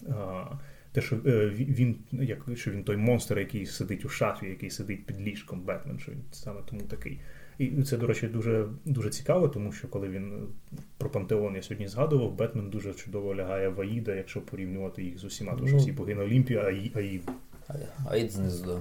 а, 0.09 0.43
те, 0.91 1.01
що 1.01 1.15
е, 1.15 1.49
він, 1.55 1.95
як, 2.11 2.45
що 2.55 2.71
він 2.71 2.83
той 2.83 2.97
монстр, 2.97 3.39
який 3.39 3.65
сидить 3.65 4.05
у 4.05 4.09
шафі, 4.09 4.45
який 4.45 4.69
сидить 4.69 5.05
під 5.05 5.21
ліжком 5.21 5.61
Бетмен, 5.61 5.99
що 5.99 6.11
він 6.11 6.21
саме 6.31 6.61
тому 6.69 6.81
такий. 6.81 7.19
І 7.57 7.83
це, 7.83 7.97
до 7.97 8.07
речі, 8.07 8.27
дуже, 8.27 8.65
дуже 8.85 9.09
цікаво, 9.09 9.47
тому 9.47 9.71
що 9.71 9.87
коли 9.87 10.09
він 10.09 10.33
е, 10.33 10.77
про 10.97 11.09
Пантеон 11.09 11.55
я 11.55 11.61
сьогодні 11.61 11.87
згадував, 11.87 12.35
Бетмен 12.35 12.69
дуже 12.69 12.93
чудово 12.93 13.35
лягає 13.35 13.69
в 13.69 13.81
Аїда, 13.81 14.15
якщо 14.15 14.41
порівнювати 14.41 15.03
їх 15.03 15.17
з 15.19 15.23
усіма, 15.23 15.51
тому 15.53 15.67
що 15.67 15.75
Ну. 15.77 15.81
всі 15.81 15.91
боги 15.91 16.15
на 16.15 16.23
Олімпі, 16.23 16.55
а 16.55 16.63
Аїд, 16.63 16.91
Аїд 16.95 17.21
знизу. 17.21 17.29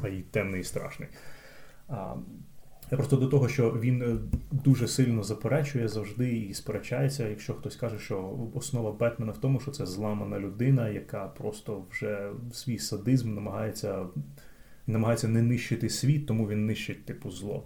а 0.03 0.09
й 0.09 0.23
темний 0.23 0.61
і 0.61 0.65
страшний. 0.65 1.09
А, 1.89 2.15
я 2.91 2.99
просто 2.99 3.17
до 3.17 3.27
того, 3.27 3.49
що 3.49 3.71
він 3.71 4.03
е, 4.03 4.17
дуже 4.51 4.89
сильно 4.89 5.23
заперечує 5.23 5.89
завжди 5.89 6.37
і 6.37 6.55
сперечається, 6.55 7.29
якщо 7.29 7.55
хтось 7.55 7.77
каже, 7.77 7.99
що 7.99 8.39
основа 8.55 8.93
Бетмена 8.93 9.33
в 9.33 9.39
тому, 9.39 9.61
що 9.61 9.71
це 9.71 9.87
зламана 9.87 10.39
людина, 10.39 10.89
яка 10.89 11.27
просто 11.27 11.85
вже 11.91 12.31
свій 12.53 12.79
садизм 12.79 13.35
намагається, 13.35 14.07
намагається 14.87 15.29
не 15.29 15.43
нищити 15.43 15.89
світ, 15.89 16.27
тому 16.27 16.49
він 16.49 16.67
нищить 16.67 17.05
типу 17.05 17.31
зло. 17.31 17.65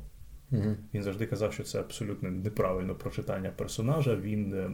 Угу. 0.53 0.77
Він 0.95 1.03
завжди 1.03 1.27
казав, 1.27 1.53
що 1.53 1.63
це 1.63 1.81
абсолютно 1.81 2.31
неправильно 2.31 2.95
прочитання 2.95 3.51
персонажа. 3.57 4.17
Він, 4.17 4.55
е, 4.55 4.71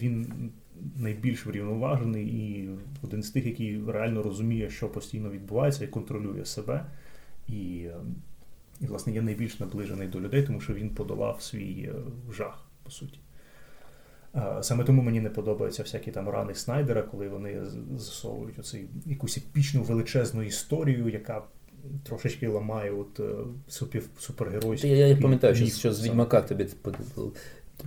він 0.00 0.50
найбільш 0.96 1.46
врівноважений 1.46 2.26
і 2.26 2.70
один 3.02 3.22
з 3.22 3.30
тих, 3.30 3.46
який 3.46 3.84
реально 3.88 4.22
розуміє, 4.22 4.70
що 4.70 4.88
постійно 4.88 5.30
відбувається, 5.30 5.84
і 5.84 5.88
контролює 5.88 6.44
себе. 6.44 6.86
І, 7.48 7.86
е, 7.86 7.96
і, 8.80 8.86
власне, 8.86 9.12
є 9.12 9.22
найбільш 9.22 9.60
наближений 9.60 10.08
до 10.08 10.20
людей, 10.20 10.42
тому 10.42 10.60
що 10.60 10.74
він 10.74 10.90
подолав 10.90 11.42
свій 11.42 11.90
е, 11.92 11.94
жах, 12.32 12.66
по 12.82 12.90
суті. 12.90 13.18
Саме 14.60 14.84
тому 14.84 15.02
мені 15.02 15.20
не 15.20 15.30
подобаються 15.30 15.82
всякі 15.82 16.10
там 16.10 16.28
рани 16.28 16.54
Снайдера, 16.54 17.02
коли 17.02 17.28
вони 17.28 17.64
засовують 17.96 18.58
оцей 18.58 18.88
якусь 19.06 19.36
епічну 19.36 19.82
величезну 19.82 20.42
історію, 20.42 21.08
яка 21.08 21.42
трошечки 22.02 22.48
ламає 22.48 22.90
от 22.90 23.20
е, 23.20 23.84
супергеройський. 24.18 24.90
Я, 24.90 25.06
я 25.06 25.16
пам'ятаю, 25.16 25.54
що, 25.54 25.66
що 25.66 25.92
з 25.92 26.04
Відьмака 26.04 26.40
тобі 26.40 26.66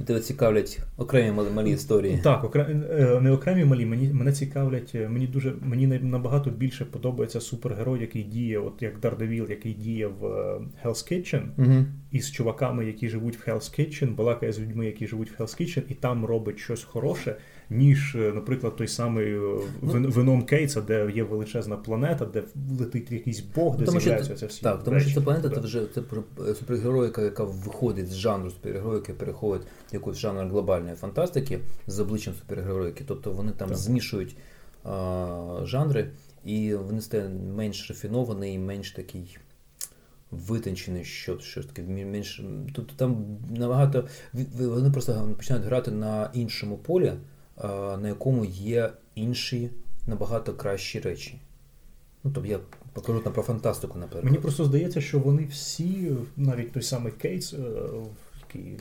Тебе 0.05 0.19
цікавлять 0.19 0.79
окремі 0.97 1.31
малі, 1.31 1.47
малі 1.55 1.71
історії. 1.71 2.19
Так, 2.23 2.43
окрем, 2.43 2.83
е, 2.91 3.19
не 3.21 3.31
окремі 3.31 3.65
малі. 3.65 3.85
Мені 3.85 4.13
мене 4.13 4.31
цікавлять. 4.31 4.91
Е, 4.95 5.09
мені 5.09 5.27
дуже 5.27 5.53
мені 5.61 5.87
набагато 5.87 6.49
більше 6.49 6.85
подобається 6.85 7.41
супергерой, 7.41 8.01
який 8.01 8.23
діє, 8.23 8.59
от 8.59 8.81
як 8.81 8.99
Дардевіл, 8.99 9.49
який 9.49 9.73
діє 9.73 10.07
в 10.07 10.23
Hell's 10.85 11.11
Kitchen, 11.13 11.41
угу. 11.57 11.85
і 12.11 12.19
з 12.19 12.31
чуваками, 12.31 12.85
які 12.85 13.09
живуть 13.09 13.37
в 13.37 13.49
Hell's 13.49 13.79
Kitchen, 13.79 14.15
балакає 14.15 14.51
з 14.51 14.59
людьми, 14.59 14.85
які 14.85 15.07
живуть 15.07 15.31
в 15.31 15.41
Hell's 15.41 15.61
Kitchen, 15.61 15.83
і 15.89 15.93
там 15.93 16.25
робить 16.25 16.59
щось 16.59 16.83
хороше 16.83 17.35
ніж, 17.69 18.15
е, 18.15 18.31
наприклад, 18.35 18.75
той 18.75 18.87
самий 18.87 19.33
е, 19.33 19.59
ну, 19.81 20.09
Веном 20.09 20.45
Кейтса, 20.45 20.81
де 20.81 21.11
є 21.15 21.23
величезна 21.23 21.77
планета, 21.77 22.25
де 22.25 22.43
летить 22.79 23.11
якийсь 23.11 23.39
бог, 23.39 23.77
де 23.77 23.85
тому 23.85 23.99
з'являються 23.99 24.35
це 24.35 24.45
всі. 24.45 24.61
Так, 24.61 24.83
тому 24.83 24.99
що 24.99 25.13
ця 25.13 25.21
планета 25.21 25.49
це 25.49 25.59
вже 25.59 25.81
це 25.93 26.01
е, 26.49 26.55
супергероїка, 26.55 27.21
яка 27.21 27.43
виходить 27.43 28.07
з 28.07 28.15
жанру 28.15 28.51
супергероїки, 28.51 29.13
переходить 29.13 29.67
в 29.91 29.93
якийсь 29.93 30.17
жанр 30.17 30.47
глобальної 30.47 30.95
фантастики 30.95 31.59
з 31.87 31.99
обличчям 31.99 32.33
супергероїки. 32.33 33.03
Тобто 33.07 33.31
вони 33.31 33.51
там 33.51 33.69
так. 33.69 33.77
змішують 33.77 34.35
а, 34.83 35.59
жанри, 35.63 36.09
і 36.45 36.75
вони 36.75 37.01
стають 37.01 37.31
менш 37.55 37.89
рафінований 37.89 38.53
і 38.53 38.59
менш 38.59 38.91
такий. 38.91 39.37
Витончений, 40.31 41.03
що 41.03 41.39
що 41.39 41.63
таке 41.63 41.81
менш. 41.83 42.41
Тобто 42.73 42.93
там 42.95 43.25
набагато 43.49 44.07
вони 44.59 44.91
просто 44.91 45.33
починають 45.37 45.65
грати 45.65 45.91
на 45.91 46.31
іншому 46.33 46.77
полі, 46.77 47.13
на 48.01 48.07
якому 48.07 48.45
є 48.45 48.91
інші 49.15 49.69
набагато 50.07 50.53
кращі 50.53 50.99
речі. 50.99 51.39
Ну, 52.23 52.31
тобто 52.33 52.49
я 52.49 52.59
покажу 52.93 53.19
там 53.19 53.33
про 53.33 53.43
фантастику, 53.43 53.99
наприклад. 53.99 54.23
Мені 54.23 54.37
просто 54.37 54.65
здається, 54.65 55.01
що 55.01 55.19
вони 55.19 55.45
всі, 55.45 56.11
навіть 56.37 56.71
той 56.71 56.83
самий 56.83 57.11
Кейтс, 57.11 57.53
е, 57.53 57.57
який 58.41 58.79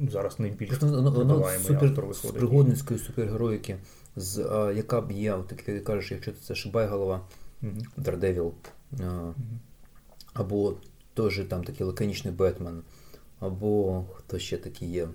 ну, 0.00 0.10
зараз 0.10 0.40
найбільш 0.40 0.70
супер, 1.62 2.14
з 2.14 2.18
пригодницької 2.18 3.00
супергероїки, 3.00 3.76
з, 4.16 4.38
а, 4.38 4.72
яка 4.72 5.00
б 5.00 5.12
є, 5.12 5.34
от, 5.34 5.46
ти 5.46 5.80
кажеш, 5.80 6.10
якщо 6.12 6.32
це 6.32 6.54
Шибайголова, 6.54 7.20
mm-hmm. 7.62 7.84
Дардевіл, 7.96 8.52
а, 9.00 9.32
або 10.32 10.74
теж 11.14 11.40
там 11.48 11.64
такий 11.64 11.86
лаконічний 11.86 12.34
Бетмен, 12.34 12.82
або 13.40 14.04
хто 14.14 14.38
ще 14.38 14.56
такий 14.56 14.90
є 14.90 15.08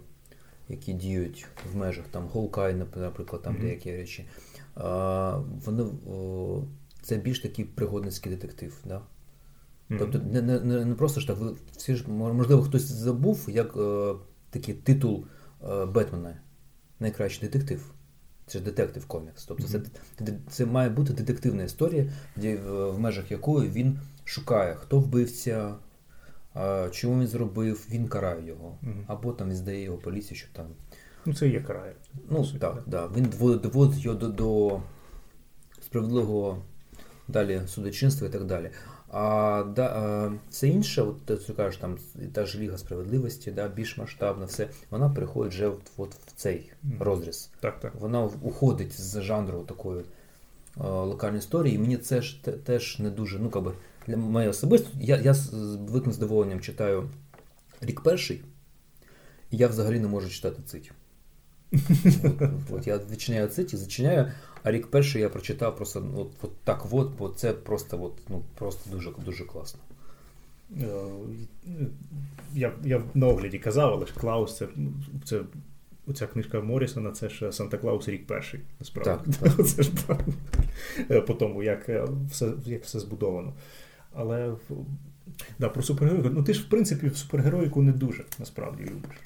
які 0.70 0.94
діють 0.94 1.48
в 1.74 1.76
межах 1.76 2.06
там 2.12 2.28
Голкай, 2.28 2.76
наприклад, 2.96 3.42
там 3.42 3.56
mm-hmm. 3.56 3.62
деякі 3.62 3.92
речі. 3.92 4.26
А, 4.76 5.40
Вони 5.66 5.86
це 7.02 7.18
більш 7.18 7.40
такий 7.40 7.66
пригодницький 7.66 8.32
детектив. 8.32 8.82
Да? 8.86 8.96
Mm-hmm. 8.96 9.98
Тобто 10.00 10.20
не 10.20 10.42
не, 10.42 10.86
не 10.86 10.96
просто 10.96 11.22
ж 11.22 11.28
так, 11.28 11.38
всі 11.78 11.96
ж 11.96 12.10
можливо 12.10 12.62
хтось 12.62 12.86
забув, 12.86 13.46
як 13.48 13.78
е, 13.78 14.14
такий 14.50 14.74
титул 14.74 15.26
е, 15.70 15.86
Бетмена 15.86 16.40
найкращий 17.00 17.50
детектив. 17.50 17.92
Це 18.48 18.60
ж 18.60 18.66
детектив 18.66 19.06
комікс. 19.06 19.46
Тобто 19.46 19.68
mm-hmm. 19.68 19.86
це 20.26 20.34
це 20.50 20.66
має 20.66 20.90
бути 20.90 21.14
детективна 21.14 21.64
історія, 21.64 22.12
де 22.36 22.56
в 22.56 23.00
межах 23.00 23.32
якої 23.32 23.70
він 23.70 24.00
шукає, 24.24 24.76
хто 24.76 25.00
вбивця, 25.00 25.76
чому 26.92 27.20
він 27.20 27.28
зробив, 27.28 27.88
він 27.92 28.08
карає 28.08 28.48
його. 28.48 28.78
Або 29.08 29.34
там 29.34 29.52
здає 29.52 29.84
його 29.84 29.98
поліції, 29.98 30.38
щоб 30.38 30.50
там. 30.54 30.66
Ну, 31.26 31.34
це 31.34 31.48
є 31.48 31.62
карає. 31.62 31.94
Ну, 32.30 32.48
так, 32.48 32.60
так. 32.60 32.84
Да. 32.88 33.10
Він 33.16 33.24
доводить 33.62 34.06
його 34.06 34.18
до, 34.18 34.28
до 34.28 34.82
справедливого 35.82 36.62
далі 37.28 37.62
судочинства 37.68 38.28
і 38.28 38.32
так 38.32 38.46
далі. 38.46 38.72
А 39.12 39.64
да, 39.76 40.32
це 40.50 40.68
інше, 40.68 41.02
от 41.02 41.26
ти 41.26 41.54
кажеш, 41.54 41.78
там 41.78 41.98
та 42.34 42.46
ж 42.46 42.60
Ліга 42.60 42.78
справедливості, 42.78 43.52
да, 43.52 43.68
більш 43.68 43.98
масштабна, 43.98 44.46
все, 44.46 44.68
вона 44.92 45.10
переходить 45.10 45.54
вже 45.54 45.68
от, 45.68 45.82
от 45.98 46.14
в 46.14 46.32
цей 46.36 46.72
розріз. 47.00 47.50
Так, 47.60 47.80
так. 47.80 47.96
Вона 48.00 48.24
уходить 48.42 49.02
з 49.02 49.22
жанру 49.22 49.60
такої 49.60 50.04
локальної 50.78 51.40
історії, 51.40 51.76
і 51.76 51.80
мені 51.80 51.98
це 51.98 52.22
ж 52.22 52.44
теж 52.44 53.00
не 53.00 53.10
дуже, 53.10 53.40
ну, 53.40 53.50
би, 53.50 53.72
для 54.10 54.18
мене 54.18 54.50
особисто, 54.50 54.90
я 55.00 55.18
я 55.18 55.34
з 55.34 55.54
великим 55.76 56.12
задоволенням 56.14 56.60
читаю 56.60 57.10
рік 57.82 58.02
перший, 58.02 58.42
і 59.52 59.58
я 59.58 59.68
взагалі 59.68 60.00
не 60.00 60.08
можу 60.08 60.30
читати 60.30 60.62
цить. 60.66 60.92
От, 62.70 62.88
Я 62.88 63.00
відчиняю 63.12 63.48
цить 63.48 63.74
і 63.74 63.78
зачиняю, 63.78 64.32
а 64.64 64.72
рік 64.72 64.88
перший 64.88 65.22
я 65.22 65.30
прочитав 65.30 65.76
просто 65.76 66.14
от, 66.18 66.32
от 66.42 66.58
так 66.64 66.88
от, 66.92 67.12
бо 67.18 67.30
це 67.30 67.54
просто 67.54 68.04
от, 68.04 68.14
ну, 68.30 68.44
просто 68.56 68.90
дуже 68.90 69.12
дуже 69.26 69.46
класно. 69.46 69.80
Е, 70.82 70.88
я 72.54 72.74
я 72.84 73.04
на 73.14 73.28
огляді 73.28 73.60
казав, 73.60 73.94
але 73.94 74.06
ж 74.06 74.14
Клаус 74.14 74.58
це 74.58 74.68
це 75.26 75.42
оця 76.08 76.28
книжка 76.28 76.62
Морісона, 76.62 77.12
це 77.12 77.30
ж 77.30 77.52
Санта 77.52 77.78
Клаус 77.78 78.08
рік 78.10 78.28
перший, 78.28 78.60
насправді. 78.80 79.32
Так, 79.40 79.56
так. 79.56 79.66
Це 79.68 79.84
ж 79.84 79.92
е, 81.12 81.22
по 81.22 81.34
тому, 81.34 81.64
як 81.64 81.90
е, 81.90 82.08
все 82.32 82.52
як 82.66 82.84
все 82.84 83.00
збудовано. 83.00 83.54
Але 84.20 84.54
да, 85.60 85.70
про 85.70 85.84
супергероїку. 85.84 86.30
Ну 86.30 86.44
ти 86.44 86.54
ж 86.54 86.62
в 86.62 86.70
принципі 86.70 87.08
в 87.08 87.18
супергероїку 87.18 87.82
не 87.82 87.92
дуже 87.92 88.24
насправді 88.40 88.84
любиш. 88.84 89.18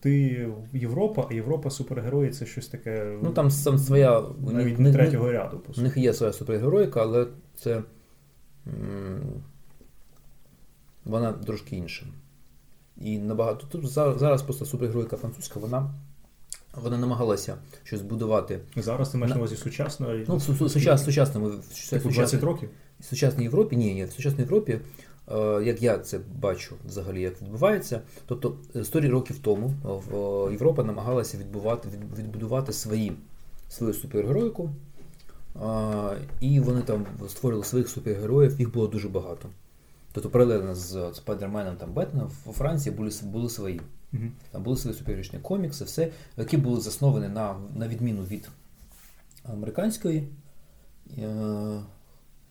Ти 0.00 0.46
Європа, 0.72 1.26
а 1.30 1.34
Європа 1.34 1.70
супергерої 1.70 2.30
це 2.30 2.46
щось 2.46 2.68
таке. 2.68 3.18
Ну 3.22 3.30
там 3.30 3.50
сам 3.50 3.78
своя 3.78 4.24
навіть 4.52 4.78
не 4.78 4.92
третього 4.92 5.32
ряду. 5.32 5.60
У 5.78 5.80
них 5.80 5.96
є 5.96 6.12
своя 6.12 6.32
супергероїка, 6.32 7.02
але 7.02 7.26
це 7.54 7.82
вона 11.04 11.32
трошки 11.32 11.76
інша. 11.76 12.06
І 12.96 13.18
набагато 13.18 13.66
тут 13.66 13.88
зараз 13.90 14.42
просто 14.42 14.64
супергеройка 14.64 15.16
французька, 15.16 15.60
вона 15.60 15.94
вона 16.82 16.98
намагалася 16.98 17.56
щось 17.84 18.02
будувати. 18.02 18.60
Зараз 18.76 19.08
ти 19.08 19.18
маєш 19.18 19.34
на 19.34 19.38
увазі 19.38 19.56
сучасно? 19.56 20.24
Ну, 20.28 20.40
сучасно, 20.40 20.98
сучасному. 20.98 21.50
Типу 21.90 22.10
20 22.10 22.42
років? 22.42 22.70
В 23.00 23.04
сучасній 23.04 23.44
Європі, 23.44 23.76
ні, 23.76 23.94
ні, 23.94 24.04
в 24.04 24.12
сучасній 24.12 24.40
Європі, 24.40 24.80
е, 25.32 25.62
як 25.64 25.82
я 25.82 25.98
це 25.98 26.20
бачу 26.40 26.74
взагалі, 26.86 27.20
як 27.20 27.42
відбувається, 27.42 28.00
тобто 28.26 28.56
100 28.84 29.00
років 29.00 29.38
тому 29.38 29.74
Європа 30.50 30.84
намагалася 30.84 31.38
відбувати, 31.38 31.88
відбудувати 32.18 32.72
свої, 32.72 33.12
свою 33.68 33.94
супергероїку, 33.94 34.70
і 36.40 36.60
вони 36.60 36.82
там 36.82 37.06
створили 37.28 37.64
своїх 37.64 37.88
супергероїв, 37.88 38.60
їх 38.60 38.72
було 38.72 38.86
дуже 38.86 39.08
багато. 39.08 39.48
Тобто 40.12 40.30
паралельно 40.30 40.74
з 40.74 41.10
Спайдерменом 41.14 41.76
там 41.76 41.92
Бетменом 41.92 42.30
у 42.46 42.52
Франції 42.52 42.94
були 42.94 43.10
були 43.22 43.48
свої. 43.48 43.80
Mm-hmm. 44.14 44.30
Там 44.50 44.62
були 44.62 44.76
свої 44.76 44.96
супергеройчні 44.96 45.38
комікси, 45.38 45.84
все, 45.84 46.08
які 46.36 46.56
були 46.56 46.80
засновані 46.80 47.28
на 47.28 47.56
на 47.74 47.88
відміну 47.88 48.22
від 48.22 48.48
американської. 49.44 50.28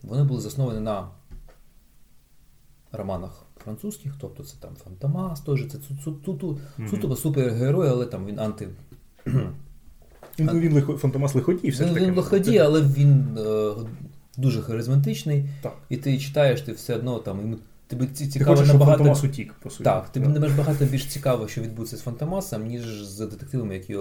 Вони 0.07 0.23
були 0.23 0.41
засновані 0.41 0.79
на 0.79 1.07
романах 2.91 3.45
французьких, 3.63 4.13
тобто 4.21 4.43
це 4.43 4.57
там 4.59 4.75
Фантомас, 4.75 5.41
теж 5.41 5.67
це 5.67 5.77
суто 6.03 6.57
mm-hmm. 6.79 7.15
супергерой, 7.15 7.89
але 7.89 8.05
там 8.05 8.25
він 8.25 8.39
анти. 8.39 8.69
Ну, 10.37 10.53
Він 10.53 10.81
Фантомас 10.81 11.35
лиходій, 11.35 11.69
все 11.69 11.87
ж 11.87 11.93
таки. 11.93 12.05
Він 12.05 12.15
лиходій, 12.15 12.57
але 12.57 12.81
він 12.81 13.37
е, 13.37 13.71
дуже 14.37 14.61
харизматичний. 14.61 15.49
Так. 15.61 15.73
І 15.89 15.97
ти 15.97 16.17
читаєш, 16.17 16.61
ти 16.61 16.71
все 16.71 16.95
одно 16.95 17.19
там. 17.19 17.53
І 17.53 17.57
Тобі 17.87 18.07
цікаво 18.07 18.61
ти 18.61 18.67
набагато... 18.67 18.97
Фантомас 18.97 19.23
утік, 19.23 19.53
по 19.53 19.69
суті. 19.69 19.83
Так, 19.83 20.09
тобі 20.09 20.27
не 20.27 20.49
багато 20.49 20.85
більш 20.85 21.05
цікаво, 21.05 21.47
що 21.47 21.61
відбудеться 21.61 21.97
з 21.97 22.01
Фантомасом, 22.01 22.65
ніж 22.65 23.03
з 23.03 23.19
детективами, 23.19 23.73
які 23.73 23.93
е, 23.95 23.99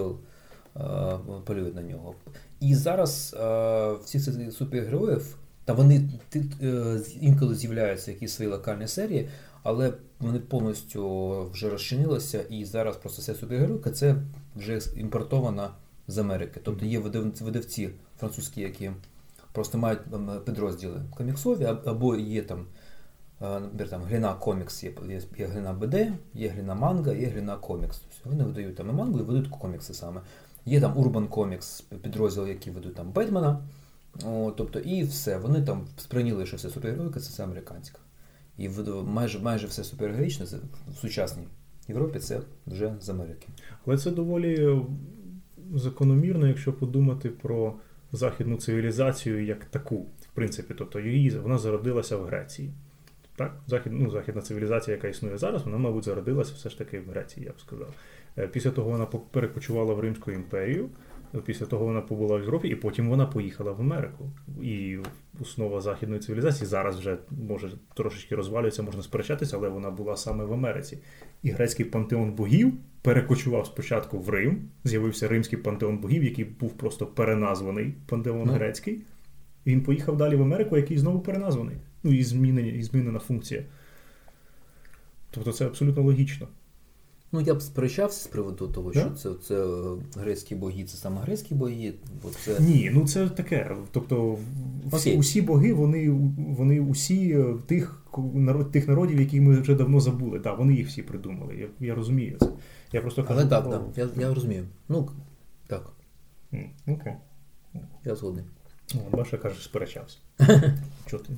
полюють 1.45 1.75
на 1.75 1.81
нього. 1.81 2.15
І 2.59 2.75
зараз 2.75 3.35
е, 3.39 3.93
всіх 4.03 4.23
цих 4.23 4.53
супергероїв 4.53 5.37
та 5.65 5.73
вони 5.73 6.09
е, 6.61 6.99
інколи 7.21 7.55
з'являються 7.55 8.11
якісь 8.11 8.33
свої 8.33 8.51
локальні 8.51 8.87
серії, 8.87 9.29
але 9.63 9.93
вони 10.19 10.39
повністю 10.39 11.49
вже 11.51 11.69
розчинилися, 11.69 12.41
і 12.49 12.65
зараз 12.65 12.97
просто 12.97 13.21
вся 13.21 13.35
супергероїка 13.35 13.91
це 13.91 14.15
вже 14.55 14.79
імпортована 14.95 15.69
з 16.07 16.17
Америки. 16.17 16.59
Тобто 16.63 16.85
є 16.85 16.99
видавці 16.99 17.89
французькі, 18.19 18.61
які 18.61 18.91
просто 19.51 19.77
мають 19.77 19.99
підрозділи 20.45 21.01
коміксові, 21.17 21.65
або 21.85 22.15
є 22.15 22.41
там. 22.41 22.65
Е, 23.41 23.59
наприклад, 23.59 23.89
там 23.89 24.03
Глена 24.03 24.33
комікс, 24.33 24.83
є, 24.83 24.93
є 25.37 25.45
Глена 25.45 25.73
БД, 25.73 25.95
є 26.33 26.49
Глена 26.49 26.75
Манга, 26.75 27.13
є 27.13 27.27
Глена 27.27 27.57
комікс. 27.57 27.97
Тобто 27.97 28.29
Вони 28.29 28.43
видають 28.43 28.75
там 28.75 28.89
і 28.89 28.93
мангу 28.93 29.19
і 29.19 29.23
видають 29.23 29.47
комікси 29.47 29.93
саме. 29.93 30.21
Є 30.65 30.81
там 30.81 30.93
Urban 30.93 31.27
Comics, 31.27 31.83
підрозділ, 32.01 32.47
які 32.47 32.71
ведуть 32.71 32.95
там 32.95 33.11
Бетмена. 33.11 33.59
О, 34.23 34.53
тобто, 34.57 34.79
І 34.79 35.03
все. 35.03 35.37
Вони 35.37 35.61
там 35.61 35.87
сприйняли, 35.97 36.45
що 36.45 36.57
все 36.57 36.69
супергеройка 36.69 37.19
це 37.19 37.29
все 37.29 37.43
американська. 37.43 37.99
І 38.57 38.69
майже 39.05 39.39
майже 39.39 39.67
все 39.67 39.83
супергероїчне 39.83 40.45
в 40.87 40.97
сучасній 40.97 41.47
Європі 41.87 42.19
це 42.19 42.39
вже 42.67 42.95
з 43.01 43.09
Америки. 43.09 43.47
Але 43.85 43.97
це 43.97 44.11
доволі 44.11 44.79
закономірно, 45.75 46.47
якщо 46.47 46.73
подумати 46.73 47.29
про 47.29 47.73
західну 48.11 48.57
цивілізацію 48.57 49.45
як 49.45 49.65
таку, 49.65 49.95
в 49.97 50.27
принципі, 50.33 50.73
тобто 50.77 50.99
її 50.99 51.29
вона 51.29 51.57
зародилася 51.57 52.17
в 52.17 52.25
Греції. 52.25 52.71
Так, 53.35 53.61
Захід, 53.67 53.91
ну, 53.95 54.11
західна 54.11 54.41
цивілізація, 54.41 54.95
яка 54.95 55.07
існує 55.07 55.37
зараз, 55.37 55.63
вона, 55.63 55.77
мабуть, 55.77 56.03
зародилася 56.03 56.53
все 56.55 56.69
ж 56.69 56.77
таки 56.77 56.99
в 56.99 57.09
Греції, 57.09 57.45
я 57.45 57.51
б 57.51 57.59
сказав. 57.59 57.93
Е, 58.37 58.47
після 58.47 58.71
того 58.71 58.89
вона 58.89 59.05
перекочувала 59.05 59.93
в 59.93 59.99
Римську 59.99 60.31
імперію. 60.31 60.89
Після 61.41 61.65
того 61.65 61.85
вона 61.85 62.01
побула 62.01 62.37
в 62.37 62.39
Європі, 62.39 62.67
і 62.67 62.75
потім 62.75 63.09
вона 63.09 63.25
поїхала 63.25 63.71
в 63.71 63.81
Америку. 63.81 64.31
І 64.61 64.97
основа 65.41 65.81
західної 65.81 66.21
цивілізації 66.21 66.67
зараз 66.67 66.99
вже 66.99 67.17
може 67.47 67.71
трошечки 67.93 68.35
розвалюється, 68.35 68.83
можна 68.83 69.03
сперечатися, 69.03 69.57
але 69.57 69.69
вона 69.69 69.91
була 69.91 70.17
саме 70.17 70.45
в 70.45 70.53
Америці. 70.53 70.97
І 71.43 71.49
грецький 71.49 71.85
пантеон 71.85 72.31
богів 72.31 72.73
перекочував 73.01 73.65
спочатку 73.65 74.19
в 74.19 74.29
Рим. 74.29 74.69
З'явився 74.83 75.27
римський 75.27 75.59
пантеон 75.59 75.97
богів, 75.97 76.23
який 76.23 76.45
був 76.45 76.73
просто 76.73 77.05
переназваний 77.05 77.93
пантеон 78.05 78.49
mm. 78.49 78.53
грецький. 78.53 79.01
І 79.65 79.69
він 79.69 79.81
поїхав 79.81 80.17
далі 80.17 80.35
в 80.35 80.41
Америку, 80.41 80.77
який 80.77 80.97
знову 80.97 81.19
переназваний. 81.19 81.75
Ну 82.03 82.13
і 82.13 82.23
змінена, 82.23 82.67
і 82.67 82.81
змінена 82.81 83.19
функція. 83.19 83.63
Тобто 85.31 85.51
це 85.51 85.65
абсолютно 85.65 86.03
логічно. 86.03 86.47
Ну, 87.35 87.41
я 87.41 87.53
б 87.53 87.61
сперечався 87.61 88.23
з 88.23 88.27
приводу 88.27 88.67
того, 88.67 88.93
що 88.93 89.09
це 89.09 89.29
це 89.41 89.65
грецькі 90.15 90.55
боги, 90.55 90.83
це 90.83 90.97
саме 90.97 91.21
грецькі 91.21 91.55
боги. 91.55 91.93
Бо 92.23 92.29
це... 92.29 92.59
Ні, 92.59 92.91
ну 92.93 93.07
це 93.07 93.29
таке. 93.29 93.75
Тобто 93.91 94.37
всі, 94.85 95.17
усі 95.17 95.41
боги, 95.41 95.73
вони 95.73 96.09
вони 96.37 96.79
усі 96.79 97.31
е, 97.31 97.55
тих 97.65 98.01
народ, 98.33 98.71
тих 98.71 98.87
народів, 98.87 99.19
які 99.19 99.41
ми 99.41 99.59
вже 99.59 99.75
давно 99.75 99.99
забули. 99.99 100.39
Так, 100.39 100.59
вони 100.59 100.73
їх 100.73 100.87
всі 100.87 101.01
придумали. 101.01 101.55
Я 101.55 101.87
я 101.87 101.95
розумію 101.95 102.37
це. 102.39 102.47
Я 102.91 103.01
просто 103.01 103.23
кажу, 103.23 103.39
Але 103.39 103.49
так, 103.49 103.69
так, 103.69 103.81
я 103.95 104.09
я 104.21 104.33
розумію. 104.33 104.65
Ну, 104.89 105.09
так. 105.67 105.91
Окей. 106.51 106.71
Okay. 106.87 107.15
Я 108.05 108.15
згодний. 108.15 108.43
Баша 109.11 109.37
каже, 109.37 109.63
сперечався. 109.63 110.17
Чого 111.05 111.23
ти? 111.23 111.33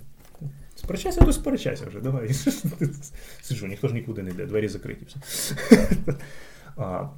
Сперечайся, 0.77 1.25
то 1.25 1.33
сперечайся 1.33 1.85
вже, 1.85 1.99
давай. 1.99 2.33
Сиджу, 3.41 3.67
ніхто 3.67 3.87
ж 3.87 3.93
нікуди 3.93 4.23
не 4.23 4.29
йде, 4.29 4.45
двері 4.45 4.67
закриті. 4.67 5.07
все. 5.07 5.55
А, 6.79 7.09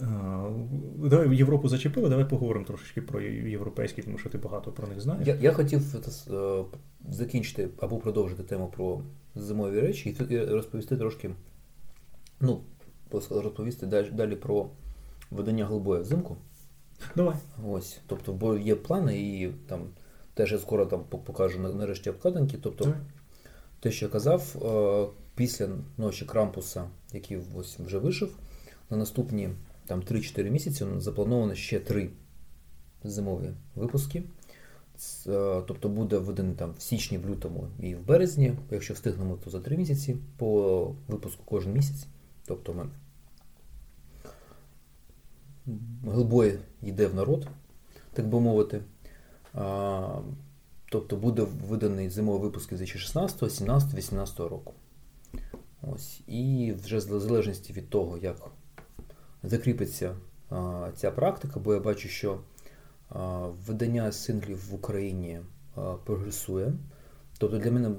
а, 0.00 0.50
Давай 0.98 1.36
Європу 1.36 1.68
зачепили, 1.68 2.08
давай 2.08 2.28
поговоримо 2.28 2.66
трошечки 2.66 3.02
про 3.02 3.20
європейські, 3.20 4.02
тому 4.02 4.18
що 4.18 4.28
ти 4.28 4.38
багато 4.38 4.72
про 4.72 4.88
них 4.88 5.00
знаєш. 5.00 5.28
Я 5.28 5.34
я 5.34 5.52
хотів 5.52 5.82
е, 6.30 6.64
закінчити 7.08 7.68
або 7.78 7.98
продовжити 7.98 8.42
тему 8.42 8.72
про 8.76 9.02
зимові 9.34 9.80
речі 9.80 10.16
і 10.30 10.38
розповісти 10.38 10.96
трошки, 10.96 11.30
ну, 12.40 12.60
розповісти 13.30 13.86
далі 14.12 14.36
про 14.36 14.70
видання 15.30 15.64
голубої 15.64 16.02
взимку. 16.02 16.36
Давай. 17.16 17.36
Ось, 17.68 18.00
тобто, 18.06 18.32
бо 18.32 18.56
є 18.56 18.74
плани 18.74 19.18
і 19.18 19.48
там. 19.68 19.80
Теж 20.36 20.52
я 20.52 20.58
скоро 20.58 20.86
там 20.86 21.04
покажу 21.04 21.60
нарешті 21.60 22.10
обкладинки. 22.10 22.58
Тобто, 22.62 22.84
mm. 22.84 22.94
те, 23.80 23.90
що 23.90 24.06
я 24.06 24.12
казав, 24.12 24.56
е, 24.62 25.06
після 25.34 25.68
ночі 25.98 26.24
Крампуса, 26.24 26.84
який 27.12 27.38
ось 27.56 27.78
вже 27.78 27.98
вийшов, 27.98 28.30
на 28.90 28.96
наступні 28.96 29.48
там 29.86 30.00
3-4 30.00 30.50
місяці 30.50 30.86
заплановано 30.98 31.54
ще 31.54 31.80
три 31.80 32.10
зимові 33.04 33.50
випуски. 33.74 34.18
Е, 34.18 34.22
тобто 35.66 35.88
буде 35.88 36.18
введений 36.18 36.54
там 36.54 36.74
в 36.78 36.82
січні, 36.82 37.18
в 37.18 37.28
лютому 37.28 37.68
і 37.80 37.94
в 37.94 38.06
березні. 38.06 38.52
Якщо 38.70 38.94
встигнемо, 38.94 39.38
то 39.44 39.50
за 39.50 39.60
3 39.60 39.76
місяці 39.76 40.16
по 40.36 40.94
випуску 41.08 41.42
кожен 41.46 41.72
місяць. 41.72 42.06
Тобто 42.46 42.74
ми 42.74 42.86
Гелбой 46.12 46.58
йде 46.82 47.06
в 47.06 47.14
народ, 47.14 47.48
так 48.12 48.28
би 48.28 48.40
мовити. 48.40 48.80
Тобто 50.88 51.16
буде 51.16 51.46
виданий 51.68 52.10
зимовий 52.10 52.42
випуск 52.42 52.68
2016, 52.68 53.52
17, 53.52 53.94
18 53.94 54.40
року. 54.40 54.74
Ось. 55.82 56.20
І 56.26 56.74
вже 56.84 56.96
в 56.96 57.00
залежності 57.00 57.72
від 57.72 57.90
того, 57.90 58.18
як 58.18 58.36
закріпиться 59.42 60.16
а, 60.50 60.88
ця 60.96 61.10
практика, 61.10 61.60
бо 61.60 61.74
я 61.74 61.80
бачу, 61.80 62.08
що 62.08 62.40
а, 63.08 63.46
видання 63.66 64.12
синглів 64.12 64.70
в 64.70 64.74
Україні 64.74 65.40
а, 65.74 65.80
прогресує. 65.80 66.72
Тобто 67.38 67.58
для 67.58 67.70
мене 67.70 67.90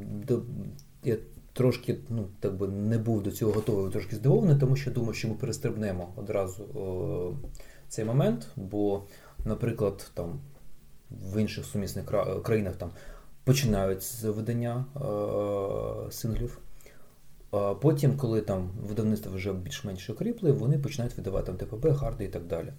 я 1.04 1.18
трошки 1.54 1.98
ну, 2.10 2.28
так 2.40 2.58
би 2.58 2.68
не 2.68 2.98
був 2.98 3.24
до 3.24 3.32
цього 3.32 3.52
готовий, 3.52 3.92
трошки 3.92 4.16
здивований, 4.16 4.60
тому 4.60 4.76
що 4.76 4.92
думав, 4.92 5.16
що 5.16 5.28
ми 5.28 5.34
перестрибнемо 5.34 6.14
одразу 6.16 6.64
о, 6.64 7.34
цей 7.88 8.06
момент, 8.06 8.48
бо, 8.56 9.04
наприклад, 9.46 10.12
там 10.14 10.40
в 11.12 11.42
інших 11.42 11.66
сумісних 11.66 12.06
країнах 12.44 12.76
там 12.76 12.92
починають 13.44 14.04
з 14.04 14.24
видання 14.24 14.86
е, 14.96 16.12
синглів. 16.12 16.60
А 17.52 17.74
Потім, 17.74 18.18
коли 18.18 18.42
там 18.42 18.70
видавництво 18.88 19.32
вже 19.36 19.54
більш-менш 19.54 20.10
окріпли, 20.10 20.52
вони 20.52 20.78
починають 20.78 21.18
видавати 21.18 21.46
там 21.46 21.58
ТПБ, 21.58 21.96
харди 21.96 22.26
і 22.26 22.28
так 22.28 22.46
далі. 22.46 22.74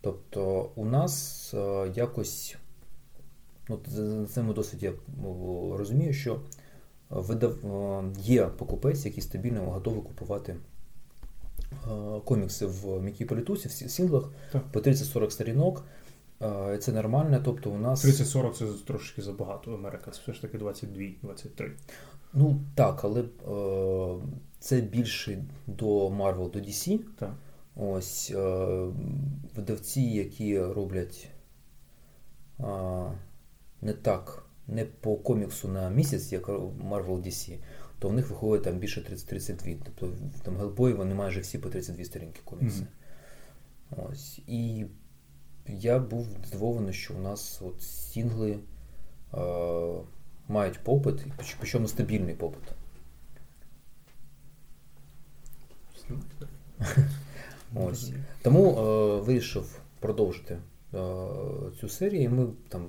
Тобто 0.00 0.70
у 0.74 0.84
нас 0.84 1.54
е, 1.54 1.92
якось 1.94 2.56
ну, 3.68 3.80
на 3.96 4.26
цьому 4.26 4.52
досвіді 4.52 4.86
я 4.86 4.92
розумію, 5.76 6.12
що 6.12 6.40
видав, 7.10 7.66
е, 7.66 8.04
є 8.18 8.46
покупець, 8.46 9.04
який 9.04 9.22
стабільно 9.22 9.60
готовий 9.60 10.02
купувати 10.02 10.56
комікси 12.24 12.66
в 12.66 13.02
м'якій 13.02 13.24
політусі, 13.24 13.68
в 13.68 13.90
сінглах 13.90 14.24
так. 14.52 14.62
по 14.72 14.80
30-40 14.80 15.30
сторінок. 15.30 15.84
Це 16.80 16.92
нормально, 16.92 17.40
тобто 17.44 17.70
у 17.70 17.78
нас. 17.78 18.04
30-40 18.04 18.52
це 18.52 18.84
трошки 18.86 19.22
забагато. 19.22 19.74
Америка 19.74 20.10
це 20.10 20.20
все 20.22 20.32
ж 20.32 20.42
таки 20.42 20.58
22-23. 20.58 21.70
Ну 22.32 22.60
так, 22.74 23.04
але 23.04 23.20
е, 23.20 23.26
це 24.58 24.80
більше 24.80 25.44
до 25.66 26.08
Marvel, 26.08 26.50
до 26.50 26.58
DC. 26.58 26.98
Так. 27.18 27.34
Ось 27.76 28.30
е, 28.30 28.86
видавці, 29.56 30.00
які 30.00 30.60
роблять 30.60 31.28
е, 32.60 32.64
не 33.82 33.92
так, 33.92 34.46
не 34.66 34.84
по 34.84 35.16
коміксу 35.16 35.68
на 35.68 35.90
місяць, 35.90 36.32
як 36.32 36.48
Marvel 36.48 37.22
DC, 37.26 37.58
то 37.98 38.08
в 38.08 38.12
них 38.12 38.30
виходить 38.30 38.64
там 38.64 38.78
більше 38.78 39.00
30-32. 39.00 39.78
Тобто 39.84 40.16
там 40.42 40.56
Гелбой 40.56 40.92
вони 40.92 41.14
майже 41.14 41.40
всі 41.40 41.58
по 41.58 41.68
32 41.68 42.04
сторінки 42.04 42.40
комікси. 42.44 42.82
Mm-hmm. 43.90 44.10
Ось. 44.10 44.40
І 44.46 44.86
я 45.78 45.98
був 45.98 46.26
здивований, 46.46 46.94
що 46.94 47.14
у 47.14 47.18
нас 47.18 47.62
от 47.62 47.82
сінгли 47.82 48.58
е, 49.34 49.38
мають 50.48 50.78
попит, 50.78 51.24
причому 51.58 51.88
стабільний 51.88 52.34
попит. 52.34 52.62
Ось. 57.74 58.12
Тому 58.42 58.70
е, 58.70 59.20
вирішив 59.20 59.80
продовжити 60.00 60.54
е, 60.54 60.60
цю 61.80 61.88
серію. 61.88 62.22
і 62.22 62.28
Ми 62.28 62.46
там 62.68 62.86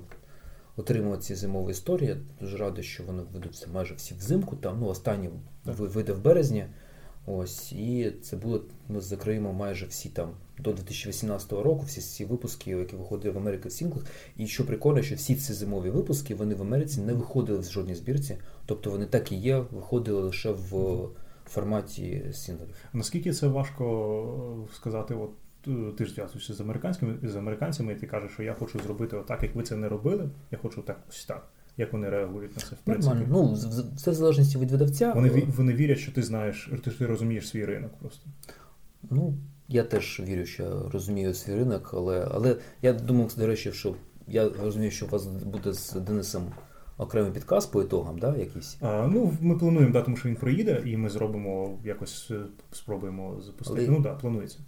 отримали 0.76 1.18
ці 1.18 1.34
зимові 1.34 1.70
історії. 1.70 2.16
Дуже 2.40 2.56
радий, 2.56 2.84
що 2.84 3.04
вони 3.04 3.22
ведуться 3.32 3.66
майже 3.72 3.94
всі 3.94 4.14
взимку. 4.14 4.56
Там, 4.56 4.80
ну, 4.80 4.86
Останній 4.86 5.30
вийде 5.64 6.12
в 6.12 6.22
березні. 6.22 6.66
Ось, 7.26 7.72
І 7.72 8.12
це 8.22 8.36
було, 8.36 8.64
ми 8.88 9.00
закриємо 9.00 9.52
майже 9.52 9.86
всі 9.86 10.08
там 10.08 10.30
до 10.58 10.72
2018 10.72 11.52
року, 11.52 11.84
всі 11.86 12.00
ці 12.00 12.24
випуски, 12.24 12.70
які 12.70 12.96
виходили 12.96 13.34
в 13.34 13.38
Америці 13.38 13.68
в 13.68 13.72
сінглах. 13.72 14.04
І 14.36 14.46
що 14.46 14.66
прикольно, 14.66 15.02
що 15.02 15.14
всі 15.14 15.34
ці 15.34 15.52
зимові 15.52 15.90
випуски 15.90 16.34
вони 16.34 16.54
в 16.54 16.62
Америці 16.62 17.00
не 17.00 17.12
виходили 17.12 17.58
в 17.58 17.64
жодній 17.64 17.94
збірці, 17.94 18.36
тобто 18.66 18.90
вони 18.90 19.06
так 19.06 19.32
і 19.32 19.36
є, 19.36 19.58
виходили 19.58 20.22
лише 20.22 20.50
в 20.50 20.98
форматі 21.46 22.22
сінглів. 22.32 22.68
Наскільки 22.92 23.32
це 23.32 23.46
важко 23.46 24.68
сказати? 24.74 25.14
от 25.14 25.30
е, 25.68 25.92
ти 25.98 26.04
ж 26.04 26.12
зв'язуєшся 26.12 26.54
з 26.54 26.60
американськими 26.60 27.18
з 27.22 27.36
американцями, 27.36 27.92
і 27.92 27.96
ти 27.96 28.06
кажеш, 28.06 28.32
що 28.32 28.42
я 28.42 28.54
хочу 28.54 28.78
зробити 28.78 29.16
отак, 29.16 29.42
як 29.42 29.54
ви 29.54 29.62
це 29.62 29.76
не 29.76 29.88
робили. 29.88 30.30
Я 30.50 30.58
хочу 30.58 30.82
так 30.82 31.00
ось 31.08 31.24
так. 31.24 31.48
Як 31.76 31.92
вони 31.92 32.10
реагують 32.10 32.56
на 32.56 32.62
це 32.62 32.74
в 32.74 32.78
принципі? 32.84 33.14
Нормально. 33.14 33.54
Ну, 33.58 33.92
все 33.96 34.10
в 34.10 34.14
залежності 34.14 34.58
від 34.58 34.70
видавця. 34.70 35.12
Вони 35.12 35.46
вони 35.56 35.72
вірять, 35.72 35.98
що 35.98 36.12
ти 36.12 36.22
знаєш, 36.22 36.70
ти, 36.84 36.90
ти 36.90 37.06
розумієш 37.06 37.48
свій 37.48 37.64
ринок 37.64 37.92
просто. 38.00 38.30
Ну, 39.10 39.34
я 39.68 39.82
теж 39.82 40.22
вірю, 40.24 40.46
що 40.46 40.90
розумію 40.92 41.34
свій 41.34 41.54
ринок, 41.54 41.90
але 41.92 42.28
але 42.30 42.56
я 42.82 42.92
думав, 42.92 43.34
до 43.36 43.46
речі, 43.46 43.72
що 43.72 43.94
я 44.28 44.48
розумію, 44.62 44.90
що 44.90 45.06
у 45.06 45.08
вас 45.08 45.26
буде 45.26 45.72
з 45.72 45.92
Денисом 45.92 46.52
окремий 46.98 47.32
підказ 47.32 47.66
по 47.66 47.82
ітогам, 47.82 48.18
да, 48.18 48.36
якийсь? 48.36 48.76
А, 48.80 49.08
Ну, 49.12 49.32
ми 49.40 49.58
плануємо, 49.58 49.92
да, 49.92 50.02
тому 50.02 50.16
що 50.16 50.28
він 50.28 50.36
приїде, 50.36 50.82
і 50.86 50.96
ми 50.96 51.08
зробимо 51.08 51.78
якось 51.84 52.30
е, 52.30 52.40
спробуємо 52.72 53.40
запустити. 53.40 53.80
Але... 53.80 53.88
Ну 53.88 53.94
так, 53.94 54.02
да, 54.02 54.14
планується. 54.14 54.58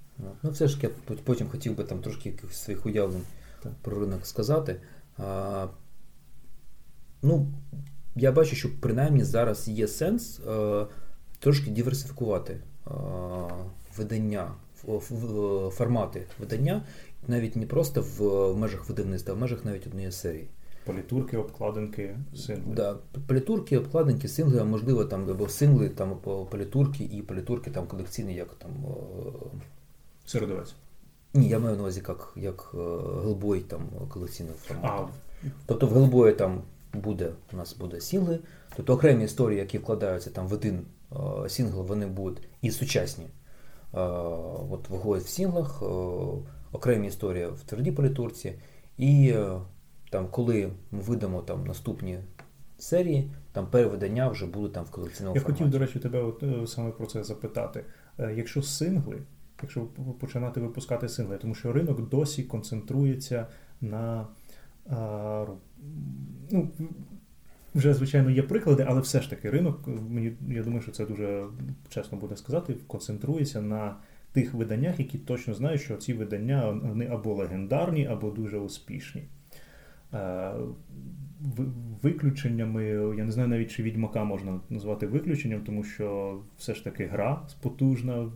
Ну, 0.43 0.51
все 0.51 0.69
ж 0.69 0.79
я 0.83 0.91
потім 1.25 1.49
хотів 1.49 1.77
би 1.77 1.85
там 1.85 2.01
трошки 2.01 2.29
якихось 2.29 2.63
своїх 2.63 2.87
уявлень 2.87 3.23
так. 3.63 3.73
про 3.83 4.01
ринок 4.01 4.27
сказати. 4.27 4.81
А, 5.19 5.67
Ну, 7.25 7.47
я 8.17 8.33
бачу, 8.33 8.57
що 8.57 8.81
принаймні 8.81 9.25
зараз 9.25 9.69
є 9.69 9.89
сенс 9.89 10.41
е, 10.41 10.87
трошки 11.39 11.71
диверсифікувати 11.71 12.53
е, 12.53 12.91
видання, 13.97 14.51
формати 15.71 16.27
видання, 16.41 16.83
навіть 17.29 17.57
не 17.57 17.67
просто 17.67 18.05
в 18.19 18.57
межах 18.57 18.89
видавництва, 18.89 19.35
а 19.35 19.37
в 19.37 19.41
межах 19.41 19.65
навіть 19.65 19.87
однієї 19.87 20.13
серії. 20.13 20.49
Палітурки, 20.85 21.37
обкладинки, 21.37 22.17
сингли. 22.37 22.75
Да, 22.75 22.97
палітурки, 23.27 23.79
обкладинки, 23.79 24.29
сингли, 24.29 24.61
а 24.61 24.65
можливо 24.65 25.05
там 25.05 25.31
або 25.31 25.49
сингли, 25.49 25.89
там 25.89 26.17
палітурки 26.51 27.05
і 27.05 27.23
палітурки 27.23 27.71
там 27.71 27.87
колекційні, 27.87 28.35
як 28.35 28.55
там. 28.55 28.71
Середовець. 30.27 30.75
Ні, 31.35 31.49
я 31.49 31.59
маю 31.59 31.77
на 31.77 31.83
увазі 31.83 32.03
як 32.09 32.33
як 32.37 32.71
Гелбой 33.23 33.61
там 33.61 33.81
колекційного 34.09 34.57
формату. 34.57 35.09
А. 35.45 35.47
Тобто 35.67 35.87
в 35.87 35.93
Гелбої 35.93 36.35
там 36.35 36.63
буде, 36.95 37.31
у 37.53 37.57
нас 37.57 37.77
буде 37.77 38.01
сінгли, 38.01 38.39
тобто 38.77 38.95
окремі 38.95 39.25
історії, 39.25 39.61
які 39.61 39.79
вкладаються 39.79 40.31
там 40.31 40.49
в 40.49 40.53
один 40.53 40.81
е, 41.13 41.49
сінгл, 41.49 41.83
вони 41.83 42.07
будуть 42.07 42.49
і 42.63 42.71
сучасні. 42.71 43.25
Е, 43.25 43.31
от 44.71 44.89
виходять 44.89 45.25
в 45.25 45.29
сінглах, 45.29 45.83
е, 45.83 45.87
окремі 46.73 47.07
історії 47.07 47.47
в 47.47 47.61
твердій 47.61 47.93
політурці. 47.93 48.55
І 48.99 49.35
там, 50.11 50.29
коли 50.31 50.71
ми 50.91 51.01
видамо 51.01 51.43
там 51.43 51.67
наступні 51.67 52.19
серії, 52.79 53.31
там 53.53 53.67
перевидання 53.67 54.29
вже 54.29 54.47
будуть 54.47 54.73
там 54.73 54.85
в 54.85 54.91
колекційному 54.91 55.37
Я 55.37 55.41
форматі. 55.41 55.63
хотів, 55.63 55.73
до 55.73 55.79
речі, 55.79 55.99
тебе 55.99 56.23
от, 56.23 56.71
саме 56.71 56.91
про 56.91 57.07
це 57.07 57.25
запитати. 57.25 57.85
Якщо 58.19 58.63
сингли, 58.63 59.23
якщо 59.63 59.81
починати 60.21 60.61
випускати 60.61 61.09
сингли, 61.09 61.39
тому 61.39 61.55
що 61.55 61.73
ринок 61.73 62.09
досі 62.09 62.43
концентрується 62.43 63.47
на 63.81 64.27
ну, 66.51 66.71
вже, 67.75 67.95
звичайно, 67.95 68.31
є 68.31 68.43
приклади, 68.43 68.85
але 68.89 69.01
все 69.01 69.21
ж 69.21 69.31
таки 69.31 69.51
ринок, 69.51 69.89
мені 70.09 70.33
я 70.49 70.63
думаю, 70.63 70.83
що 70.83 70.93
це 70.93 71.07
дуже 71.07 71.45
чесно 71.89 72.19
буде 72.19 72.37
сказати, 72.37 72.75
концентрується 72.87 73.61
на 73.61 73.97
тих 74.33 74.55
виданнях, 74.55 74.99
які 74.99 75.19
точно 75.19 75.55
знають, 75.55 75.81
що 75.81 75.97
ці 75.97 76.13
видання 76.13 76.71
вони 76.71 77.07
або 77.07 77.35
легендарні, 77.35 78.07
або 78.07 78.31
дуже 78.31 78.59
успішні. 78.59 79.23
Виключеннями, 82.03 82.85
я 83.19 83.25
не 83.25 83.31
знаю 83.31 83.49
навіть, 83.49 83.71
чи 83.71 83.83
відьмака 83.83 84.25
можна 84.25 84.61
назвати 84.71 85.07
виключенням, 85.07 85.61
тому 85.61 85.85
що 85.85 86.39
все 86.59 86.75
ж 86.75 86.85
таки 86.85 87.07
гра 87.07 87.47
потужна. 87.63 88.31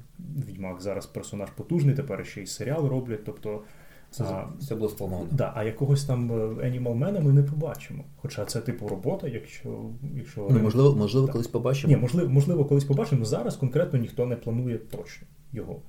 Відьмак 0.48 0.80
зараз 0.80 1.06
персонаж 1.06 1.50
потужний, 1.50 1.94
тепер 1.94 2.26
ще 2.26 2.42
й 2.42 2.46
серіал 2.46 2.86
роблять. 2.86 3.24
тобто 3.24 3.62
це 4.10 4.24
а, 4.24 4.48
все 4.58 4.74
було 4.74 4.88
сплановано. 4.88 5.28
Да, 5.32 5.52
а 5.56 5.64
якогось 5.64 6.04
там 6.04 6.32
е, 6.32 6.34
Animal 6.34 6.98
Man 6.98 7.22
ми 7.22 7.32
не 7.32 7.42
побачимо. 7.42 8.04
Хоча 8.16 8.44
це 8.44 8.60
типу 8.60 8.88
робота, 8.88 9.28
якщо. 9.28 9.90
якщо 10.14 10.48
ну, 10.50 10.58
Можливо, 10.58 10.96
можливо, 10.96 11.26
да. 11.26 11.32
колись 11.32 11.46
побачимо. 11.46 11.92
Ні, 11.92 12.00
можливо, 12.00 12.30
можливо, 12.30 12.64
колись 12.64 12.84
побачимо. 12.84 13.24
Зараз 13.24 13.56
конкретно 13.56 13.98
ніхто 13.98 14.26
не 14.26 14.36
планує 14.36 14.78
точно 14.78 15.26
його. 15.52 15.82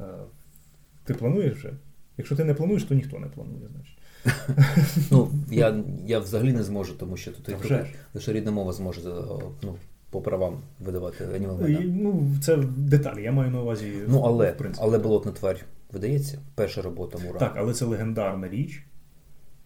Е, 0.00 0.04
ти 1.04 1.14
плануєш 1.14 1.54
вже? 1.54 1.72
Якщо 2.16 2.36
ти 2.36 2.44
не 2.44 2.54
плануєш, 2.54 2.84
то 2.84 2.94
ніхто 2.94 3.18
не 3.18 3.26
планує, 3.26 3.68
значить. 3.72 3.98
Ну, 5.10 5.30
я 5.50 5.84
я 6.06 6.18
взагалі 6.18 6.52
не 6.52 6.62
зможу, 6.62 6.94
тому 6.94 7.16
що 7.16 7.32
тут 7.32 7.48
вже. 7.48 7.86
лише 8.14 8.32
рідна 8.32 8.50
мова 8.50 8.72
зможе 8.72 9.00
ну, 9.62 9.74
по 10.10 10.20
правам 10.20 10.58
видавати 10.80 11.24
Animal 11.24 11.58
Man. 11.58 11.92
Ну, 12.02 12.26
це 12.42 12.56
деталі, 12.76 13.22
я 13.22 13.32
маю 13.32 13.50
на 13.50 13.62
увазі. 13.62 13.92
Ну, 14.08 14.20
але, 14.20 14.56
але 14.78 14.98
болотна 14.98 15.32
тварь 15.32 15.64
видається, 15.94 16.38
перша 16.54 16.82
робота 16.82 17.18
Мура. 17.18 17.38
Так, 17.38 17.54
але 17.56 17.74
це 17.74 17.84
легендарна 17.84 18.48
річ. 18.48 18.86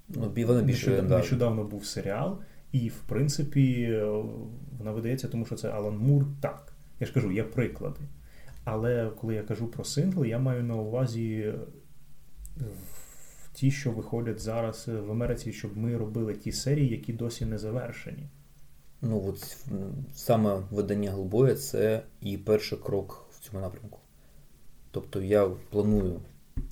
Ну, 0.08 0.32
вона 0.46 0.62
більше 0.62 0.90
легендарна. 0.90 1.18
Нещодавно 1.18 1.64
був 1.64 1.84
серіал, 1.84 2.38
і, 2.72 2.88
в 2.88 2.98
принципі, 3.06 3.98
вона 4.78 4.92
видається, 4.92 5.28
тому 5.28 5.46
що 5.46 5.56
це 5.56 5.68
Алан 5.68 5.98
Мур. 5.98 6.24
Так. 6.40 6.72
Я 7.00 7.06
ж 7.06 7.12
кажу, 7.12 7.32
є 7.32 7.42
приклади. 7.42 8.00
Але 8.64 9.10
коли 9.20 9.34
я 9.34 9.42
кажу 9.42 9.66
про 9.66 9.84
сингли, 9.84 10.28
я 10.28 10.38
маю 10.38 10.64
на 10.64 10.76
увазі 10.76 11.54
ті, 13.52 13.70
що 13.70 13.90
виходять 13.90 14.40
зараз 14.40 14.88
в 14.88 15.10
Америці, 15.10 15.52
щоб 15.52 15.76
ми 15.76 15.96
робили 15.96 16.34
ті 16.34 16.52
серії, 16.52 16.88
які 16.88 17.12
досі 17.12 17.46
не 17.46 17.58
завершені. 17.58 18.28
Ну, 19.02 19.24
от 19.28 19.56
саме 20.14 20.62
видання 20.70 21.10
Голбоя 21.10 21.54
це 21.54 22.02
і 22.20 22.38
перший 22.38 22.78
крок 22.78 23.28
в 23.30 23.40
цьому 23.40 23.60
напрямку. 23.60 23.98
Тобто 25.00 25.22
я 25.22 25.50
планую, 25.70 26.20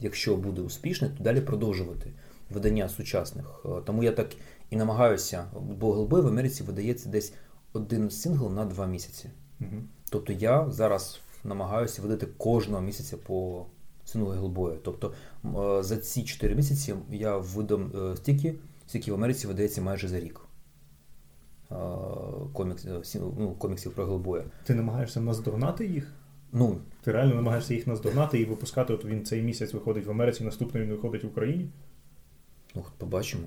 якщо 0.01 0.37
буде 0.37 0.63
успішне, 0.63 1.09
то 1.09 1.25
далі 1.25 1.41
продовжувати 1.41 2.13
видання 2.51 2.89
сучасних. 2.89 3.65
Е, 3.65 3.69
тому 3.85 4.03
я 4.03 4.13
так 4.13 4.29
і 4.71 4.77
намагаюся, 4.77 5.45
бо 5.81 5.93
Гелбой 5.93 6.21
в 6.21 6.27
Америці 6.27 6.63
видається 6.63 7.09
десь 7.09 7.33
один 7.73 8.11
сингл 8.11 8.53
на 8.53 8.65
два 8.65 8.87
місяці. 8.87 9.31
Угу. 9.61 9.83
Тобто 10.11 10.33
я 10.33 10.71
зараз 10.71 11.21
намагаюся 11.45 12.03
видати 12.03 12.27
кожного 12.27 12.83
місяця 12.83 13.17
по 13.17 13.67
синглу 14.05 14.31
Гелбоя. 14.31 14.77
Тобто 14.83 15.13
е, 15.45 15.83
за 15.83 15.97
ці 15.97 16.25
4 16.25 16.55
місяці 16.55 16.95
я 17.11 17.37
видам 17.37 17.93
е, 18.13 18.17
стільки, 18.17 18.55
в 19.11 19.15
Америці 19.15 19.47
видається 19.47 19.83
майже 19.83 20.09
за 20.09 20.21
рік. 20.21 20.41
Комікс, 22.53 22.87
ну, 23.15 23.55
коміксів 23.59 23.93
про 23.93 24.07
Гелбоя. 24.07 24.45
Ти 24.65 24.75
намагаєшся 24.75 25.21
наздогнати 25.21 25.87
їх? 25.87 26.13
Ну, 26.53 26.79
Ти 27.03 27.13
реально 27.13 27.35
намагаєшся 27.35 27.75
їх 27.75 27.87
наздогнати 27.87 28.41
і 28.41 28.45
випускати, 28.45 28.93
от 28.93 29.05
він 29.05 29.25
цей 29.25 29.43
місяць 29.43 29.75
виходить 29.75 30.07
в 30.07 30.11
Америці, 30.11 30.45
наступний 30.45 30.83
він 30.83 30.91
виходить 30.91 31.25
в 31.25 31.27
Україні? 31.27 31.69
Ну, 32.75 32.85
побачимо. 32.99 33.45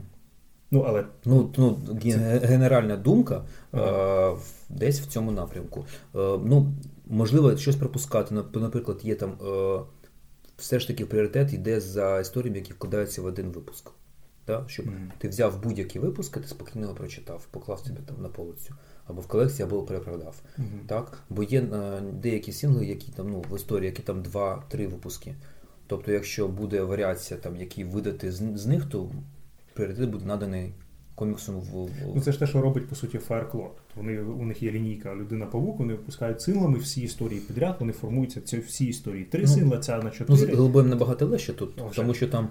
Ну, 0.71 0.81
але... 0.81 1.05
Ну, 1.25 1.53
ну 1.57 1.79
Генеральна 2.43 2.97
думка 2.97 3.43
ага. 3.71 4.31
е, 4.31 4.37
десь 4.69 5.01
в 5.01 5.05
цьому 5.05 5.31
напрямку. 5.31 5.85
Е, 6.15 6.39
ну, 6.45 6.73
Можливо, 7.11 7.57
щось 7.57 7.75
пропускати. 7.75 8.35
Наприклад, 8.53 8.99
є 9.03 9.15
там 9.15 9.31
е, 9.31 9.79
все 10.57 10.79
ж 10.79 10.87
таки 10.87 11.05
пріоритет 11.05 11.53
йде 11.53 11.81
за 11.81 12.19
історіями, 12.19 12.57
які 12.57 12.73
вкладаються 12.73 13.21
в 13.21 13.25
один 13.25 13.51
випуск. 13.51 13.91
Да? 14.47 14.63
Щоб 14.67 14.85
mm. 14.85 15.11
ти 15.17 15.27
взяв 15.29 15.63
будь-який 15.63 16.01
випуск, 16.01 16.37
і 16.37 16.39
ти 16.39 16.47
спокійно 16.47 16.81
його 16.81 16.95
прочитав, 16.95 17.47
поклав 17.51 17.79
себе 17.79 18.01
там 18.05 18.21
на 18.21 18.29
полицю 18.29 18.73
або 19.09 19.21
в 19.21 19.27
колекції, 19.27 19.67
або 19.67 19.83
перепродав. 19.83 20.41
Uh-huh. 20.59 20.87
Так? 20.87 21.17
Бо 21.29 21.43
є 21.43 21.61
е, 21.61 22.01
деякі 22.13 22.51
сингли, 22.51 22.85
які 22.85 23.11
там 23.11 23.31
ну, 23.31 23.43
в 23.51 23.55
історії, 23.55 23.85
які 23.85 24.01
там 24.01 24.23
2-3 24.23 24.87
випуски. 24.87 25.35
Тобто, 25.87 26.11
якщо 26.11 26.47
буде 26.47 26.83
варіація, 26.83 27.39
там, 27.39 27.55
які 27.55 27.83
видати 27.83 28.31
з, 28.31 28.41
з 28.55 28.65
них, 28.65 28.85
то 28.85 29.09
пріоритет 29.73 30.09
буде 30.09 30.25
наданий 30.25 30.73
коміксом 31.15 31.59
в. 31.59 31.89
Ну 32.15 32.21
це 32.21 32.31
ж 32.31 32.39
те, 32.39 32.47
що 32.47 32.61
робить 32.61 32.87
по 32.87 32.95
суті 32.95 33.17
Fireclaw. 33.29 33.67
Вони 33.95 34.19
у 34.19 34.45
них 34.45 34.63
є 34.63 34.71
лінійка 34.71 35.15
людина 35.15 35.45
павук, 35.45 35.79
вони 35.79 35.93
випускають 35.93 36.41
синглами 36.41 36.77
всі 36.77 37.01
історії 37.01 37.39
підряд, 37.39 37.75
вони 37.79 37.93
формуються 37.93 38.41
ці 38.41 38.59
всі 38.59 38.85
історії. 38.85 39.23
Три 39.23 39.41
ну, 39.41 39.47
сингла, 39.47 39.77
ця 39.77 39.97
на 39.97 40.09
чотири. 40.09 40.27
Ну, 40.29 40.35
з 40.35 40.57
Голубим 40.57 40.89
набагато 40.89 41.25
легше 41.25 41.53
тут, 41.53 41.81
О, 41.81 41.91
тому 41.95 42.13
що 42.13 42.27
там 42.27 42.47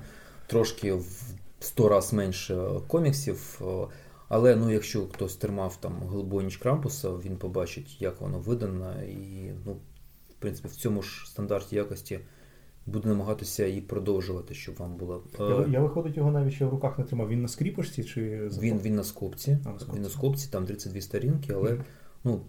трошки 0.47 0.93
в 0.93 1.23
сто 1.61 1.89
раз 1.89 2.13
менше 2.13 2.67
коміксів. 2.87 3.61
Але 4.29 4.57
ну, 4.57 4.71
якщо 4.71 5.07
хтось 5.07 5.37
тримав 5.37 5.77
там 5.81 5.93
Голубоніч 6.07 6.57
Крампуса, 6.57 7.11
він 7.11 7.37
побачить, 7.37 8.03
як 8.03 8.21
воно 8.21 8.39
видано, 8.39 9.03
і 9.03 9.53
ну, 9.67 9.73
в 10.31 10.35
принципі 10.39 10.69
в 10.69 10.77
цьому 10.77 11.03
ж 11.03 11.31
стандарті 11.31 11.77
якості 11.77 12.21
буде 12.87 13.09
намагатися 13.09 13.67
і 13.67 13.81
продовжувати, 13.81 14.55
щоб 14.55 14.77
вам 14.77 14.97
було. 14.97 15.23
Я, 15.39 15.45
е, 15.47 15.67
я 15.71 15.81
виходить, 15.81 16.17
його 16.17 16.31
навіть 16.31 16.55
ще 16.55 16.65
в 16.65 16.71
руках 16.71 16.99
не 16.99 17.05
тримав. 17.05 17.29
Він 17.29 17.43
на 17.43 17.49
скріпочці 17.49 18.05
чи 18.05 18.49
він 18.61 18.79
він 18.79 18.95
на 18.95 19.05
скобці. 19.05 19.59
А, 19.65 19.69
на 19.69 19.79
скобці. 19.79 19.97
Він 19.97 20.03
на 20.03 20.09
скобці, 20.09 20.49
там 20.51 20.67
32 20.67 21.01
сторінки, 21.01 21.53
але 21.53 21.71
mm. 21.73 21.83
ну, 22.25 22.41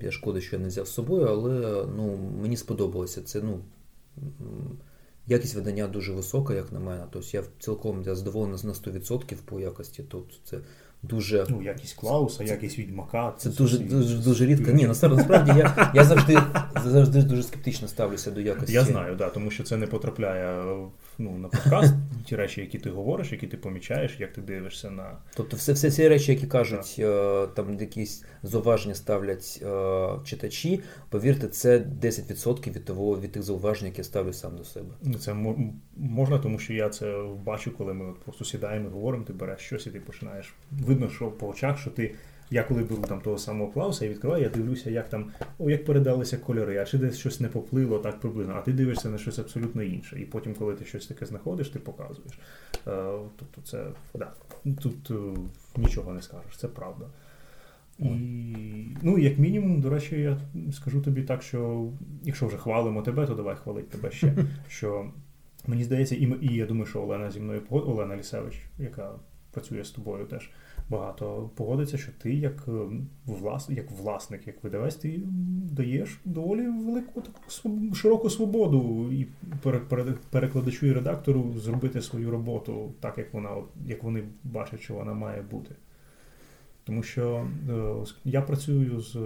я 0.00 0.10
шкода, 0.10 0.40
що 0.40 0.56
я 0.56 0.62
не 0.62 0.68
взяв 0.68 0.86
з 0.86 0.92
собою, 0.92 1.26
але 1.26 1.86
ну, 1.96 2.16
мені 2.42 2.56
сподобалося 2.56 3.22
це. 3.22 3.42
ну, 3.42 3.60
Якість 5.26 5.54
видання 5.54 5.88
дуже 5.88 6.12
висока, 6.12 6.54
як 6.54 6.72
на 6.72 6.80
мене. 6.80 7.04
Тобто 7.10 7.28
я 7.32 7.42
цілком 7.58 8.02
я 8.02 8.14
задоволений 8.14 8.58
на 8.64 8.72
100% 8.72 9.36
по 9.44 9.60
якості. 9.60 10.04
Тобто 10.08 10.34
це 10.44 10.58
дуже. 11.02 11.46
Ну, 11.48 11.62
якість 11.62 11.94
Клауса, 11.94 12.44
якість 12.44 12.78
відьмака. 12.78 13.34
Це, 13.38 13.50
це 13.50 13.56
дуже 13.56 13.78
дуже, 13.78 14.18
дуже 14.18 14.46
рідко. 14.46 14.70
Ні, 14.70 14.86
насправді 14.86 15.52
я 15.56 15.92
я 15.94 16.04
завжди 16.04 16.38
завжди 16.84 17.22
дуже 17.22 17.42
скептично 17.42 17.88
ставлюся 17.88 18.30
до 18.30 18.40
якості. 18.40 18.72
Я 18.72 18.84
знаю, 18.84 19.16
да, 19.16 19.28
тому 19.28 19.50
що 19.50 19.62
це 19.62 19.76
не 19.76 19.86
потрапляє 19.86 20.64
ну, 21.18 21.38
на 21.38 21.48
подкаст, 21.48 21.94
ті 22.26 22.36
речі, 22.36 22.60
які 22.60 22.78
ти 22.78 22.90
говориш, 22.90 23.32
які 23.32 23.46
ти 23.46 23.56
помічаєш, 23.56 24.20
як 24.20 24.32
ти 24.32 24.40
дивишся 24.40 24.90
на. 24.90 25.16
Тобто, 25.36 25.56
все 25.56 25.72
все 25.72 25.90
ці 25.90 26.08
речі, 26.08 26.32
які 26.32 26.46
кажуть, 26.46 26.96
е, 26.98 27.46
там 27.54 27.80
якісь 27.80 28.24
зауваження 28.42 28.94
ставлять 28.94 29.62
е, 29.62 30.08
читачі, 30.24 30.80
повірте, 31.08 31.48
це 31.48 31.78
10% 31.78 32.72
від 32.72 32.84
того 32.84 33.20
від 33.20 33.32
тих 33.32 33.42
зауважень, 33.42 33.86
які 33.86 33.98
я 33.98 34.04
ставлю 34.04 34.32
сам 34.32 34.56
до 34.56 34.64
себе. 34.64 34.94
Ну, 35.02 35.18
це 35.18 35.34
можна, 35.96 36.38
тому 36.38 36.58
що 36.58 36.72
я 36.72 36.88
це 36.88 37.22
бачу, 37.44 37.76
коли 37.76 37.94
ми 37.94 38.12
просто 38.24 38.44
сідаємо 38.44 38.88
і 38.88 38.92
говоримо, 38.92 39.24
ти 39.24 39.32
береш 39.32 39.60
щось 39.60 39.86
і 39.86 39.90
ти 39.90 40.00
починаєш. 40.00 40.54
Видно, 40.92 41.10
що 41.10 41.30
по 41.30 41.48
очах, 41.48 41.78
що 41.78 41.90
ти. 41.90 42.14
Я 42.50 42.62
коли 42.62 42.82
беру 42.82 43.02
там 43.02 43.20
того 43.20 43.38
самого 43.38 43.70
Клауса 43.70 44.06
і 44.06 44.08
відкриваю, 44.08 44.42
я 44.42 44.48
дивлюся, 44.48 44.90
як 44.90 45.08
там, 45.08 45.30
о, 45.58 45.70
як 45.70 45.84
передалися 45.84 46.36
кольори, 46.36 46.78
а 46.78 46.84
чи 46.84 46.98
десь 46.98 47.18
щось 47.18 47.40
не 47.40 47.48
поплило 47.48 47.98
так 47.98 48.20
приблизно, 48.20 48.54
а 48.56 48.60
ти 48.60 48.72
дивишся 48.72 49.08
на 49.08 49.18
щось 49.18 49.38
абсолютно 49.38 49.82
інше. 49.82 50.20
І 50.20 50.24
потім, 50.24 50.54
коли 50.54 50.74
ти 50.74 50.84
щось 50.84 51.06
таке 51.06 51.26
знаходиш, 51.26 51.68
ти 51.68 51.78
показуєш. 51.78 52.32
Е, 52.86 53.02
тобто 53.36 53.60
це 53.64 53.86
да, 54.14 54.32
тут 54.82 55.10
е, 55.10 55.14
нічого 55.76 56.12
не 56.12 56.22
скажеш, 56.22 56.56
це 56.56 56.68
правда. 56.68 57.06
І, 57.98 58.10
ну, 59.02 59.18
як 59.18 59.38
мінімум, 59.38 59.80
до 59.80 59.90
речі, 59.90 60.20
я 60.20 60.38
скажу 60.72 61.00
тобі 61.00 61.22
так, 61.22 61.42
що 61.42 61.88
якщо 62.22 62.46
вже 62.46 62.56
хвалимо 62.56 63.02
тебе, 63.02 63.26
то 63.26 63.34
давай 63.34 63.56
хвалить 63.56 63.90
тебе 63.90 64.10
ще. 64.10 64.34
Що 64.68 65.10
мені 65.66 65.84
здається, 65.84 66.14
і, 66.14 66.36
і 66.40 66.54
я 66.54 66.66
думаю, 66.66 66.86
що 66.86 67.02
Олена 67.02 67.30
зі 67.30 67.40
мною 67.40 67.62
Олена 67.70 68.16
Лісевич, 68.16 68.62
яка 68.78 69.10
працює 69.50 69.84
з 69.84 69.90
тобою 69.90 70.24
теж 70.24 70.50
багато 70.92 71.50
погодиться, 71.54 71.98
що 71.98 72.12
ти 72.22 72.34
як 72.34 72.68
ем, 72.68 73.08
влас, 73.26 73.70
як 73.70 73.90
власник, 73.90 74.46
як 74.46 74.64
видавець, 74.64 74.94
ти 74.94 75.20
даєш 75.72 76.20
доволі 76.24 76.60
велику 76.60 77.20
таку 77.20 77.94
широку 77.94 78.30
свободу 78.30 79.12
і 79.12 79.26
перекладачу 80.30 80.86
і 80.86 80.92
редактору 80.92 81.54
зробити 81.58 82.02
свою 82.02 82.30
роботу 82.30 82.92
так, 83.00 83.18
як 83.18 83.34
вона, 83.34 83.50
як 83.86 84.02
вони 84.02 84.22
бачать, 84.44 84.80
що 84.80 84.94
вона 84.94 85.12
має 85.12 85.42
бути. 85.42 85.74
Тому 86.84 87.02
що 87.02 87.46
е, 87.70 87.94
я 88.24 88.42
працюю 88.42 89.00
з 89.00 89.16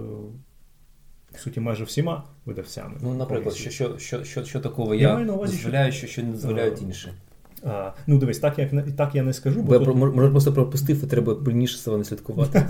в 1.31 1.39
суті 1.39 1.59
майже 1.59 1.83
всіма 1.83 2.23
видавцями. 2.45 2.97
Ну, 3.01 3.13
наприклад, 3.13 3.55
що 3.55 3.69
що, 3.69 3.97
що, 3.97 4.23
що, 4.23 4.45
що 4.45 4.59
такого 4.59 4.95
я, 4.95 5.19
я 5.19 5.25
дозволяю, 5.25 5.91
що, 5.91 6.07
що 6.07 6.23
не 6.23 6.31
дозволяють 6.31 6.81
інші. 6.81 7.09
А, 7.63 7.91
Ну, 8.07 8.17
дивись, 8.17 8.39
так 8.39 8.59
як 8.59 8.95
так 8.95 9.15
я 9.15 9.23
не 9.23 9.33
скажу. 9.33 9.61
Бо, 9.61 9.79
бо 9.79 9.85
тут... 9.85 9.95
може 9.95 10.29
просто 10.29 10.53
пропустив, 10.53 11.03
і 11.03 11.07
треба 11.07 11.35
пильніше 11.35 11.77
себе 11.77 11.97
не 11.97 12.03
слідкувати. 12.03 12.63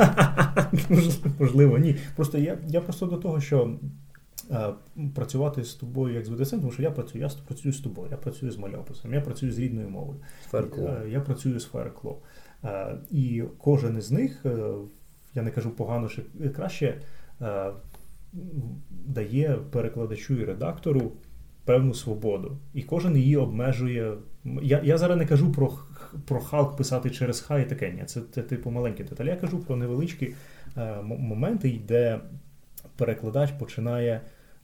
Можливо, 1.39 1.77
ні. 1.77 1.95
Просто 2.15 2.37
я 2.37 2.57
я 2.67 2.81
просто 2.81 3.05
до 3.05 3.17
того, 3.17 3.41
що 3.41 3.75
а, 4.51 4.73
працювати 5.15 5.63
з 5.63 5.73
тобою 5.73 6.15
як 6.15 6.25
з 6.25 6.29
видавцем, 6.29 6.59
тому 6.59 6.71
що 6.71 6.83
я 6.83 6.91
працюю, 6.91 7.23
я 7.23 7.29
працюю 7.47 7.73
з 7.73 7.79
тобою, 7.79 8.07
я 8.11 8.17
працюю 8.17 8.51
з 8.51 8.57
мальописом, 8.57 9.13
я 9.13 9.21
працюю 9.21 9.51
з 9.51 9.59
рідною 9.59 9.89
мовою. 9.89 10.19
Феркло. 10.49 10.91
Я 11.09 11.19
працюю 11.19 11.59
з 11.59 11.65
Феркло. 11.65 12.17
І 13.11 13.43
кожен 13.57 13.97
із 13.97 14.11
них, 14.11 14.45
е, 14.45 14.73
я 15.33 15.41
не 15.41 15.51
кажу 15.51 15.69
погано 15.71 16.07
чи 16.07 16.21
краще, 16.49 17.01
е, 17.41 17.71
дає 18.89 19.57
перекладачу 19.71 20.33
і 20.33 20.45
редактору 20.45 21.11
певну 21.65 21.93
свободу. 21.93 22.57
І 22.73 22.83
кожен 22.83 23.17
її 23.17 23.37
обмежує. 23.37 24.13
Я 24.61 24.81
я 24.83 24.97
зараз 24.97 25.17
не 25.17 25.25
кажу 25.25 25.51
про 25.51 25.73
про 26.25 26.39
Халк 26.39 26.77
писати 26.77 27.09
через 27.09 27.41
хай 27.41 27.63
і 27.63 27.65
таке. 27.65 27.91
Ні, 27.91 28.03
це 28.05 28.41
типу 28.41 28.71
маленькі 28.71 29.03
деталі. 29.03 29.27
Я 29.27 29.35
кажу 29.35 29.59
про 29.59 29.75
невеличкі 29.75 30.33
е, 30.77 31.01
моменти, 31.01 31.81
де 31.87 32.19
перекладач 32.95 33.51
починає 33.51 34.21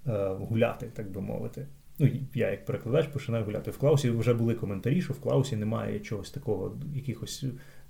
е, 0.07 0.27
гуляти, 0.27 0.85
так 0.93 1.11
би 1.11 1.21
мовити. 1.21 1.67
Ну, 1.99 2.09
я 2.33 2.51
як 2.51 2.65
перекладач 2.65 3.07
починаю 3.07 3.45
гуляти. 3.45 3.71
В 3.71 3.77
Клаусі 3.77 4.09
вже 4.09 4.33
були 4.33 4.53
коментарі, 4.53 5.01
що 5.01 5.13
в 5.13 5.19
Клаусі 5.19 5.55
немає 5.55 5.99
чогось 5.99 6.31
такого, 6.31 6.77
якихось 6.95 7.45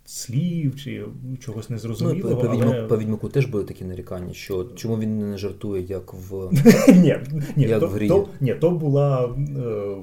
слів 0.06 0.76
чи 0.76 1.06
чогось 1.40 1.70
незрозумілого. 1.70 2.44
Ну, 2.44 2.50
по, 2.50 2.64
але... 2.64 2.84
по 2.84 2.98
відьмаку 2.98 3.30
теж 3.30 3.46
були 3.46 3.64
такі 3.64 3.86
нарікання, 3.86 4.34
що 4.34 4.64
чому 4.64 5.00
він 5.00 5.32
не 5.32 5.38
жартує, 5.38 5.84
як 5.84 6.14
в 6.14 6.50
ні, 6.88 7.18
ні, 7.56 7.64
як 7.64 7.80
то, 7.80 7.88
в 7.88 7.92
грі. 7.92 8.08
То, 8.08 8.28
ні, 8.42 8.54
то 8.54 8.72
була 8.72 9.26
е, 9.26 9.96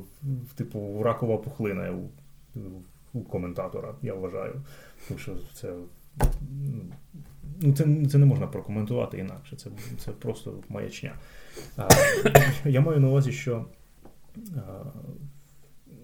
типу 0.55 1.03
ракова 1.03 1.37
пухлина 1.37 1.91
у, 1.91 3.19
у 3.19 3.23
коментатора, 3.23 3.95
я 4.03 4.15
вважаю. 4.15 4.63
Тому 5.09 5.21
що 5.21 5.33
це 5.55 5.73
ну, 7.61 7.73
це, 7.73 8.07
це 8.11 8.19
не 8.19 8.27
можна 8.27 8.47
прокоментувати 8.47 9.19
інакше. 9.19 9.57
Це 9.57 9.71
це 9.99 10.11
просто 10.11 10.55
маячня. 10.69 11.15
А, 11.77 11.89
Я 12.65 12.81
маю 12.81 13.01
на 13.01 13.09
увазі, 13.09 13.33
що 13.33 13.65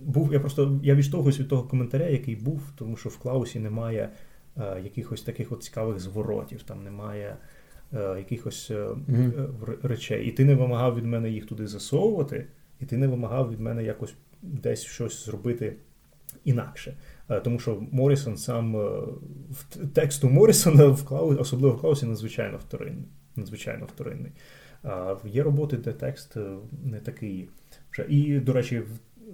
був, 0.06 0.32
я 0.32 0.40
просто 0.40 0.80
я 0.82 0.94
відштовхуюсь 0.94 1.40
від 1.40 1.48
того 1.48 1.62
коментаря, 1.62 2.06
який 2.06 2.36
був, 2.36 2.62
тому 2.76 2.96
що 2.96 3.08
в 3.08 3.18
Клаусі 3.18 3.60
немає 3.60 4.10
е, 4.56 4.80
якихось 4.84 5.22
таких 5.22 5.52
от 5.52 5.62
цікавих 5.62 6.00
зворотів, 6.00 6.62
там 6.62 6.84
немає 6.84 7.36
е, 7.94 8.14
якихось 8.18 8.70
е, 8.70 8.74
mm-hmm. 8.74 9.86
речей. 9.86 10.26
І 10.26 10.32
ти 10.32 10.44
не 10.44 10.54
вимагав 10.54 10.96
від 10.96 11.04
мене 11.04 11.30
їх 11.30 11.46
туди 11.46 11.66
засовувати, 11.66 12.46
і 12.80 12.84
ти 12.84 12.96
не 12.96 13.06
вимагав 13.06 13.50
від 13.50 13.60
мене 13.60 13.84
якось 13.84 14.14
десь 14.42 14.84
щось 14.84 15.24
зробити 15.24 15.76
інакше. 16.44 16.96
Е, 17.28 17.40
тому 17.40 17.58
що 17.58 17.82
Морісон 17.92 18.36
сам 18.36 18.76
е, 18.76 18.88
в 19.50 19.88
тексту 19.94 20.28
Морісона 20.28 20.86
в 20.86 21.04
Клаусі, 21.04 21.40
особливо 21.40 21.76
в 21.76 21.80
Клаусі, 21.80 22.06
надзвичайно 22.06 22.58
вторинний. 22.58 23.08
Надзвичайно 23.36 23.86
вторинний. 23.86 24.32
Є 25.24 25.42
роботи, 25.42 25.76
де 25.76 25.92
текст 25.92 26.36
не 26.84 27.00
такий. 27.00 27.48
І, 28.08 28.40
до 28.40 28.52
речі, 28.52 28.82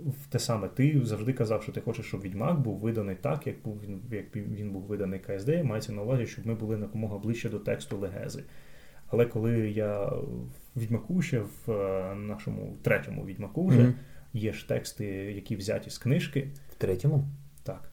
в 0.07 0.27
те 0.27 0.39
саме 0.39 0.69
ти 0.69 1.01
завжди 1.05 1.33
казав, 1.33 1.63
що 1.63 1.73
ти 1.73 1.81
хочеш, 1.81 2.07
щоб 2.07 2.21
відьмак 2.21 2.61
був 2.61 2.79
виданий 2.79 3.17
так, 3.17 3.47
як 3.47 3.57
був 3.65 3.81
він 3.83 4.01
як 4.11 4.37
він 4.37 4.71
був 4.71 4.83
виданий 4.83 5.21
КСД. 5.21 5.49
Мається 5.65 5.93
на 5.93 6.03
увазі, 6.03 6.27
щоб 6.27 6.47
ми 6.47 6.55
були 6.55 6.79
якомога 6.79 7.19
ближче 7.19 7.49
до 7.49 7.59
тексту 7.59 7.99
легези. 7.99 8.45
Але 9.07 9.27
коли 9.27 9.71
я 9.71 10.05
в 10.05 10.51
відьмаку 10.77 11.23
ще 11.23 11.41
в 11.41 11.73
е, 11.73 12.15
нашому 12.15 12.77
третьому 12.83 13.25
відьмаку 13.25 13.67
вже 13.67 13.81
mm-hmm. 13.81 13.95
є 14.33 14.53
ж 14.53 14.69
тексти, 14.69 15.05
які 15.07 15.57
взяті 15.57 15.91
з 15.91 15.99
книжки. 15.99 16.49
В 16.73 16.75
третьому? 16.75 17.29
Так. 17.63 17.91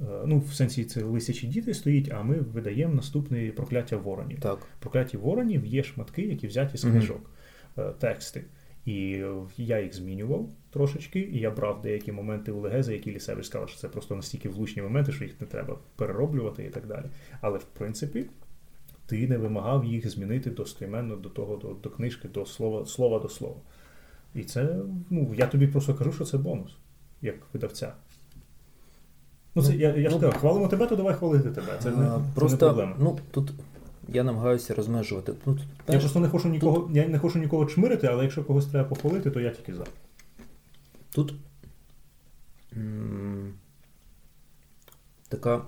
Е, 0.00 0.04
ну, 0.26 0.38
в 0.38 0.52
сенсі 0.54 0.84
це 0.84 1.02
лисячі 1.02 1.46
діти 1.46 1.74
стоїть, 1.74 2.12
а 2.12 2.22
ми 2.22 2.34
видаємо 2.34 2.94
наступне 2.94 3.50
прокляття 3.50 3.96
воронів. 3.96 4.40
Так. 4.40 4.66
Прокляття 4.78 5.18
воронів 5.18 5.66
є 5.66 5.82
шматки, 5.82 6.22
які 6.22 6.46
взяті 6.46 6.76
з 6.76 6.82
книжок, 6.82 7.30
mm-hmm. 7.76 7.94
тексти. 7.94 8.44
І 8.86 9.24
я 9.56 9.80
їх 9.80 9.94
змінював 9.94 10.48
трошечки, 10.70 11.20
і 11.20 11.38
я 11.38 11.50
брав 11.50 11.82
деякі 11.82 12.12
моменти 12.12 12.52
у 12.52 12.60
Легеза, 12.60 12.92
які 12.92 13.12
Лісевич 13.12 13.46
сказав, 13.46 13.68
що 13.68 13.78
це 13.78 13.88
просто 13.88 14.16
настільки 14.16 14.48
влучні 14.48 14.82
моменти, 14.82 15.12
що 15.12 15.24
їх 15.24 15.40
не 15.40 15.46
треба 15.46 15.78
перероблювати 15.96 16.64
і 16.64 16.70
так 16.70 16.86
далі. 16.86 17.04
Але 17.40 17.58
в 17.58 17.64
принципі, 17.64 18.26
ти 19.06 19.28
не 19.28 19.38
вимагав 19.38 19.84
їх 19.84 20.10
змінити 20.10 20.50
достойменно 20.50 21.16
до 21.16 21.28
того, 21.28 21.56
до, 21.56 21.68
до 21.68 21.90
книжки, 21.90 22.28
до 22.28 22.46
слова 22.46 22.86
слова 22.86 23.18
до 23.18 23.28
слова. 23.28 23.56
І 24.34 24.42
це, 24.42 24.76
ну, 25.10 25.34
я 25.36 25.46
тобі 25.46 25.66
просто 25.66 25.94
кажу, 25.94 26.12
що 26.12 26.24
це 26.24 26.38
бонус, 26.38 26.76
як 27.22 27.34
видавця. 27.52 27.92
Ну, 29.54 29.62
це, 29.62 29.76
я 29.76 29.96
я 29.96 30.10
ж 30.10 30.18
ну, 30.22 30.32
хвалимо 30.32 30.68
тебе, 30.68 30.86
то 30.86 30.96
давай 30.96 31.14
хвалити 31.14 31.50
тебе. 31.50 31.78
Це 31.82 31.90
не, 31.90 32.10
просто, 32.34 32.58
це 32.58 32.66
не 32.66 32.72
проблема. 32.72 32.96
Ну, 33.00 33.18
тут 33.30 33.52
я 34.12 34.24
намагаюся 34.24 34.74
розмежувати. 34.74 35.32
Ну, 35.46 35.54
тут, 35.54 35.64
Я 35.88 35.98
просто 35.98 36.20
не 36.20 36.28
хочу 36.28 36.48
нікого 36.48 36.78
тут... 36.80 36.96
я 36.96 37.08
не 37.08 37.18
хочу 37.18 37.38
нікого 37.38 37.66
чмирити, 37.66 38.06
але 38.06 38.22
якщо 38.22 38.44
когось 38.44 38.66
треба 38.66 38.88
похвалити, 38.88 39.30
то 39.30 39.40
я 39.40 39.50
тільки 39.50 39.74
за. 39.74 39.84
Тут 41.10 41.34
м- 42.76 43.54
така 45.28 45.62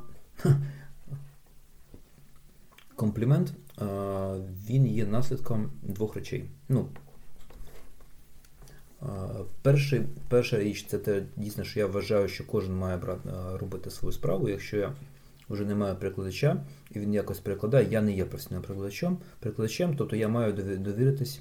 комплімент, 2.96 3.52
а, 3.78 4.36
він 4.68 4.86
є 4.86 5.06
наслідком 5.06 5.70
двох 5.82 6.14
речей. 6.14 6.44
Ну, 6.68 6.88
перший, 9.62 10.02
Перша 10.28 10.58
річ 10.58 10.86
це 10.88 10.98
те, 10.98 11.22
дійсно, 11.36 11.64
що 11.64 11.80
я 11.80 11.86
вважаю, 11.86 12.28
що 12.28 12.46
кожен 12.46 12.76
має 12.76 12.96
брати, 12.96 13.30
робити 13.54 13.90
свою 13.90 14.12
справу. 14.12 14.48
Якщо 14.48 14.76
я 14.76 14.92
вже 15.52 15.64
немає 15.64 15.94
перекладача, 15.94 16.64
і 16.90 17.00
він 17.00 17.14
якось 17.14 17.40
перекладає. 17.40 17.88
Я 17.90 18.02
не 18.02 18.12
є 18.12 18.24
професійним 18.24 18.62
перекладачем, 18.62 19.18
перекладачем, 19.40 19.96
тобто 19.96 20.16
я 20.16 20.28
маю 20.28 20.52
довіритись 20.78 21.40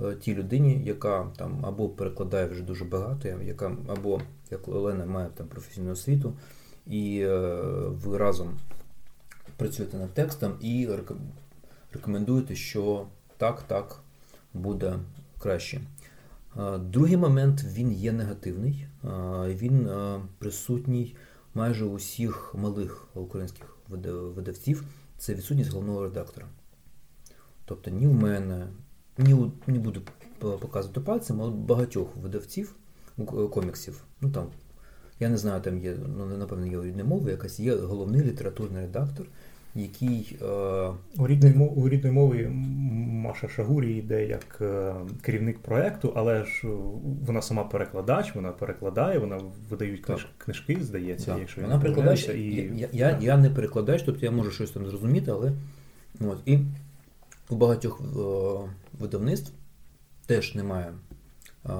е, 0.00 0.14
тій 0.14 0.34
людині, 0.34 0.82
яка 0.84 1.32
там 1.36 1.66
або 1.66 1.88
перекладає 1.88 2.46
вже 2.46 2.62
дуже 2.62 2.84
багато, 2.84 3.28
яка 3.28 3.76
або 3.88 4.20
як 4.50 4.68
Олена 4.68 5.06
має 5.06 5.28
там 5.34 5.46
професійну 5.46 5.92
освіту, 5.92 6.36
і 6.86 7.20
е, 7.20 7.38
ви 7.88 8.18
разом 8.18 8.58
працюєте 9.56 9.96
над 9.96 10.14
текстом 10.14 10.52
і 10.60 10.88
рекомендуєте, 11.92 12.54
що 12.54 13.06
так, 13.36 13.62
так 13.62 14.00
буде 14.54 14.94
краще. 15.38 15.80
Е, 16.56 16.78
другий 16.78 17.16
момент 17.16 17.64
він 17.72 17.92
є 17.92 18.12
негативний, 18.12 18.86
він 19.46 19.88
присутній 20.38 21.16
майже 21.56 21.84
усіх 21.84 22.54
малих 22.54 23.08
українських 23.14 23.76
видавців 24.36 24.84
це 25.18 25.34
відсутність 25.34 25.70
головного 25.70 26.02
редактора. 26.02 26.46
Тобто 27.64 27.90
ні 27.90 28.06
в 28.06 28.14
мене, 28.14 28.66
ні 29.18 29.34
у, 29.34 29.52
не 29.66 29.78
буду 29.78 30.00
показувати 30.38 31.00
пальцем, 31.00 31.42
але 31.42 31.50
багатьох 31.50 32.16
видавців 32.16 32.74
коміксів. 33.50 34.04
ну 34.20 34.30
там, 34.30 34.46
Я 35.20 35.28
не 35.28 35.38
знаю, 35.38 35.62
там 35.62 35.78
є, 35.78 35.96
ну, 36.16 36.26
напевно, 36.26 36.66
є 36.66 36.82
рідна 36.82 37.04
мови, 37.04 37.30
якась 37.30 37.60
є 37.60 37.76
головний 37.76 38.22
літературний 38.22 38.82
редактор, 38.82 39.26
який. 39.76 40.38
Е... 40.42 40.90
У 41.18 41.26
рідної 41.26 41.54
у 41.54 41.88
рідної 41.88 42.14
мови 42.14 42.48
Маша 43.26 43.48
Шагурі 43.48 43.96
йде 43.96 44.26
як 44.26 44.58
е, 44.60 44.94
керівник 45.22 45.58
проєкту, 45.58 46.12
але 46.16 46.44
ж 46.44 46.68
вона 47.26 47.42
сама 47.42 47.64
перекладач, 47.64 48.34
вона 48.34 48.52
перекладає, 48.52 49.18
вона 49.18 49.40
видають 49.70 50.00
книж, 50.00 50.28
книжки, 50.38 50.78
здається, 50.80 51.26
так. 51.26 51.40
якщо 51.40 51.60
вона 51.60 51.78
перекладач. 51.78 52.28
І... 52.28 52.72
Я 52.76 52.88
я, 52.92 53.18
я 53.20 53.36
не 53.36 53.50
перекладач, 53.50 54.02
тобто 54.02 54.26
я 54.26 54.32
можу 54.32 54.50
щось 54.50 54.70
там 54.70 54.86
зрозуміти, 54.86 55.30
але 55.30 55.52
от. 56.20 56.38
і 56.46 56.58
у 57.50 57.56
багатьох 57.56 58.00
е, 58.00 58.68
видавництв 58.98 59.52
теж 60.26 60.54
немає 60.54 60.92
е, 61.66 61.70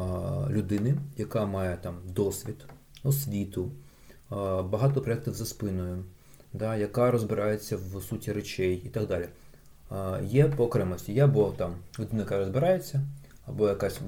людини, 0.50 0.96
яка 1.16 1.46
має 1.46 1.76
там 1.76 1.94
досвід, 2.14 2.66
освіту, 3.04 3.64
е, 3.64 3.72
багато 4.62 5.00
проєктів 5.00 5.34
за 5.34 5.46
спиною 5.46 6.04
да, 6.58 6.76
яка 6.76 7.10
розбирається 7.10 7.76
в 7.76 8.02
суті 8.02 8.32
речей 8.32 8.82
і 8.84 8.88
так 8.88 9.06
далі. 9.08 9.28
є 10.24 10.48
по 10.48 10.64
окремості. 10.64 11.12
Є 11.12 11.24
або 11.24 11.54
там 11.56 11.74
людина, 11.98 12.22
яка 12.22 12.38
розбирається, 12.38 13.00
або 13.46 13.68
якась 13.68 14.00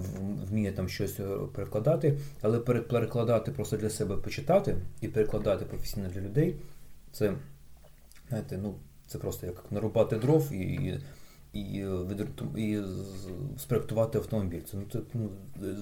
вміє 0.50 0.72
там 0.72 0.88
щось 0.88 1.20
е, 1.20 1.24
перекладати, 1.54 2.18
але 2.42 2.58
перекладати 2.60 3.50
просто 3.50 3.76
для 3.76 3.90
себе 3.90 4.16
почитати 4.16 4.76
і 5.00 5.08
перекладати 5.08 5.64
професійно 5.64 6.08
для 6.08 6.20
людей, 6.20 6.56
це 7.12 7.32
знаєте, 8.28 8.58
ну, 8.62 8.74
це 9.06 9.18
просто 9.18 9.46
як 9.46 9.64
нарубати 9.70 10.16
дров 10.16 10.52
і 10.52 11.00
і, 11.52 11.60
і, 11.60 11.86
і 12.56 12.82
спроектувати 13.58 14.18
автомобіль. 14.18 14.60
Це, 14.70 14.76
ну, 14.76 14.82
це 14.92 14.98
ну, 15.14 15.30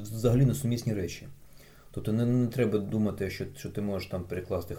взагалі 0.02 0.44
несумісні 0.44 0.94
речі. 0.94 1.26
Тобто 1.90 2.12
не, 2.12 2.26
не 2.26 2.46
треба 2.46 2.78
думати, 2.78 3.30
що 3.30 3.44
що 3.56 3.70
ти 3.70 3.80
можеш 3.80 4.08
там 4.08 4.24
перекласти 4.24 4.74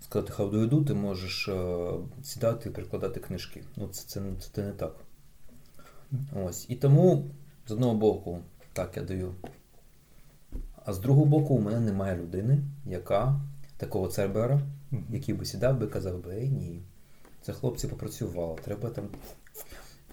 сказати 0.00 0.32
how 0.32 0.50
do 0.50 0.54
you 0.54 0.70
do, 0.70 0.84
ти 0.84 0.94
можеш 0.94 1.48
е, 1.48 1.90
сідати 2.22 2.68
і 2.68 2.72
перекладати 2.72 3.20
книжки. 3.20 3.62
Ну, 3.76 3.88
Це 3.88 4.08
це, 4.08 4.20
це, 4.40 4.48
це 4.52 4.62
не 4.62 4.72
так. 4.72 4.96
Ось. 6.44 6.66
І 6.70 6.74
тому, 6.74 7.24
з 7.66 7.70
одного 7.70 7.94
боку, 7.94 8.38
так 8.72 8.96
я 8.96 9.02
даю. 9.02 9.34
А 10.84 10.92
з 10.92 10.98
другого 10.98 11.26
боку, 11.26 11.54
у 11.54 11.60
мене 11.60 11.80
немає 11.80 12.16
людини, 12.16 12.58
яка 12.86 13.40
такого 13.76 14.08
цербера, 14.08 14.60
який 15.10 15.34
би 15.34 15.44
сідав 15.44 15.78
би 15.78 15.86
і 15.86 15.88
казав 15.88 16.24
би, 16.24 16.34
ей 16.34 16.48
ні, 16.48 16.82
це 17.42 17.52
хлопці 17.52 17.88
попрацювали, 17.88 18.56
треба 18.64 18.90
там 18.90 19.04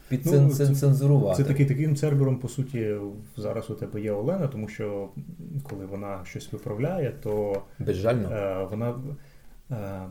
підцензурувати. 0.09 1.29
Ну, 1.29 1.35
це, 1.35 1.43
це 1.43 1.49
такий 1.49 1.65
таким 1.65 1.95
цербером, 1.95 2.37
по 2.37 2.49
суті, 2.49 2.97
зараз 3.37 3.69
у 3.69 3.75
тебе 3.75 4.01
є 4.01 4.11
Олена, 4.11 4.47
тому 4.47 4.67
що 4.67 5.09
коли 5.63 5.85
вона 5.85 6.25
щось 6.25 6.53
виправляє, 6.53 7.11
то 7.23 7.61
Безжально. 7.79 8.29
Е, 8.31 8.67
вона. 8.71 8.95
Е, 9.71 10.07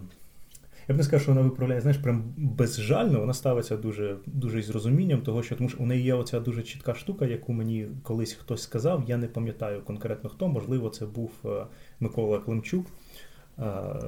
я 0.88 0.94
б 0.94 0.98
не 0.98 1.02
сказав, 1.02 1.22
що 1.22 1.32
вона 1.32 1.48
виправляє, 1.48 1.80
знаєш, 1.80 1.98
прям 1.98 2.34
безжально, 2.36 3.20
вона 3.20 3.34
ставиться 3.34 3.76
дуже 3.76 4.16
дуже 4.26 4.58
із 4.58 4.70
розумінням, 4.70 5.22
того, 5.22 5.42
що 5.42 5.56
тому 5.56 5.68
що 5.68 5.78
у 5.78 5.86
неї 5.86 6.02
є 6.02 6.14
оця 6.14 6.40
дуже 6.40 6.62
чітка 6.62 6.94
штука, 6.94 7.26
яку 7.26 7.52
мені 7.52 7.88
колись 8.02 8.32
хтось 8.32 8.62
сказав. 8.62 9.04
Я 9.06 9.16
не 9.16 9.26
пам'ятаю 9.26 9.82
конкретно 9.82 10.30
хто, 10.30 10.48
можливо, 10.48 10.88
це 10.88 11.06
був 11.06 11.32
е, 11.44 11.66
Микола 12.00 12.38
Климчук. 12.38 12.86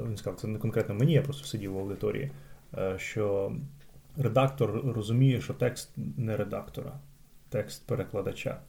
Він 0.08 0.16
сказав, 0.16 0.40
це 0.40 0.48
не 0.48 0.58
конкретно 0.58 0.94
мені, 0.94 1.12
я 1.12 1.22
просто 1.22 1.46
сидів 1.46 1.72
в 1.72 1.78
аудиторії. 1.78 2.30
Що 2.96 3.52
редактор 4.16 4.92
розуміє, 4.94 5.40
що 5.40 5.54
текст 5.54 5.90
не 6.16 6.36
редактора, 6.36 6.92
текст 7.48 7.86
перекладача. 7.86 8.60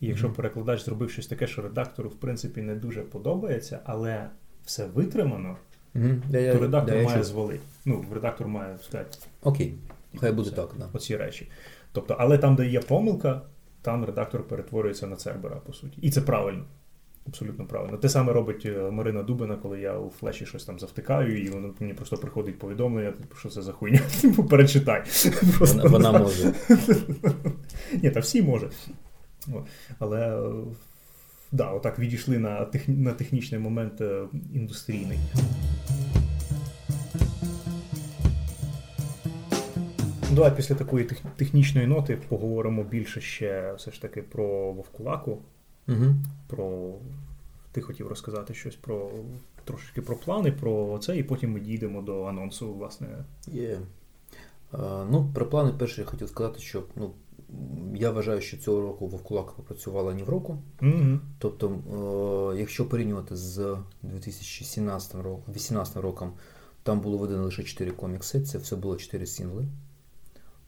І 0.00 0.06
якщо 0.06 0.28
mm-hmm. 0.28 0.34
перекладач 0.34 0.84
зробив 0.84 1.10
щось 1.10 1.26
таке, 1.26 1.46
що 1.46 1.62
редактору, 1.62 2.08
в 2.08 2.14
принципі, 2.14 2.62
не 2.62 2.74
дуже 2.74 3.02
подобається, 3.02 3.80
але 3.84 4.30
все 4.64 4.86
витримано, 4.86 5.56
mm-hmm. 5.96 6.52
то 6.52 6.58
редактор 6.58 6.94
yeah, 6.94 7.04
має 7.04 7.24
звалити. 7.24 7.60
Ну, 7.84 8.04
редактор 8.12 8.48
має 8.48 8.78
сказати. 8.82 9.18
Окей, 9.42 9.74
хай 10.20 10.32
буде 10.32 10.50
так. 10.50 10.70
Да. 10.78 10.88
Оці 10.92 11.16
речі. 11.16 11.50
Тобто, 11.92 12.16
але 12.18 12.38
там, 12.38 12.56
де 12.56 12.66
є 12.66 12.80
помилка, 12.80 13.42
там 13.82 14.04
редактор 14.04 14.48
перетворюється 14.48 15.06
на 15.06 15.16
цербера, 15.16 15.56
по 15.56 15.72
суті. 15.72 15.98
І 16.00 16.10
це 16.10 16.20
правильно. 16.20 16.64
Абсолютно 17.26 17.66
правильно. 17.66 17.96
Те 17.96 18.08
саме 18.08 18.32
робить 18.32 18.66
е, 18.66 18.90
Марина 18.90 19.22
Дубина, 19.22 19.56
коли 19.56 19.80
я 19.80 19.98
у 19.98 20.10
флеші 20.10 20.46
щось 20.46 20.64
там 20.64 20.78
завтикаю, 20.78 21.44
і 21.44 21.50
воно 21.50 21.74
мені 21.80 21.94
просто 21.94 22.16
приходить 22.16 22.58
повідомлення, 22.58 23.10
типу, 23.10 23.36
що 23.36 23.48
це 23.48 23.62
за 23.62 23.72
хуйня. 23.72 24.00
Типу, 24.20 24.44
перечитай. 24.44 25.02
Вона, 25.58 25.84
вона 25.84 26.12
може. 26.12 26.54
Ні, 28.02 28.10
та 28.10 28.20
всі 28.20 28.42
може. 28.42 28.70
Але 29.98 30.50
да, 31.52 31.70
отак 31.70 31.98
відійшли 31.98 32.38
на 32.38 32.64
тех, 32.64 32.88
на 32.88 33.12
технічний 33.12 33.60
момент 33.60 34.00
е, 34.00 34.24
індустрійний. 34.54 35.18
Давай 40.32 40.56
після 40.56 40.74
такої 40.74 41.08
технічної 41.36 41.86
ноти 41.86 42.18
поговоримо 42.28 42.84
більше 42.84 43.20
ще 43.20 43.74
все 43.76 43.90
ж 43.90 44.02
таки 44.02 44.22
про 44.22 44.72
Вовкулаку. 44.72 45.38
Угу. 45.88 46.14
Про 46.46 46.94
ти 47.72 47.80
хотів 47.80 48.08
розказати 48.08 48.54
щось 48.54 48.76
про 48.76 49.10
трошечки 49.64 50.02
про 50.02 50.16
плани, 50.16 50.52
про 50.52 50.98
це, 50.98 51.16
і 51.16 51.22
потім 51.22 51.52
ми 51.52 51.60
дійдемо 51.60 52.02
до 52.02 52.24
анонсу, 52.24 52.74
власне. 52.74 53.08
Є. 53.46 53.62
Yeah. 53.62 53.78
Ну, 55.10 55.30
про 55.34 55.46
плани 55.46 55.72
перше 55.78 56.00
я 56.00 56.06
хотів 56.06 56.28
сказати, 56.28 56.60
що 56.60 56.82
ну, 56.96 57.10
я 57.94 58.10
вважаю, 58.10 58.40
що 58.40 58.56
цього 58.56 58.80
року 58.80 59.06
Вовкулака 59.06 59.52
попрацювала 59.56 60.14
ні 60.14 60.22
в 60.22 60.28
року. 60.28 60.58
Mm-hmm. 60.80 61.18
Тобто, 61.38 61.68
е, 62.54 62.58
якщо 62.58 62.88
порівнювати 62.88 63.36
з 63.36 63.76
2017 64.02 65.14
роком, 65.14 65.42
2018 65.46 65.96
роком, 65.96 66.32
там 66.82 67.00
було 67.00 67.18
видано 67.18 67.44
лише 67.44 67.62
4 67.62 67.90
комікси, 67.90 68.40
це 68.40 68.58
все 68.58 68.76
було 68.76 68.96
4 68.96 69.26
сінгли. 69.26 69.66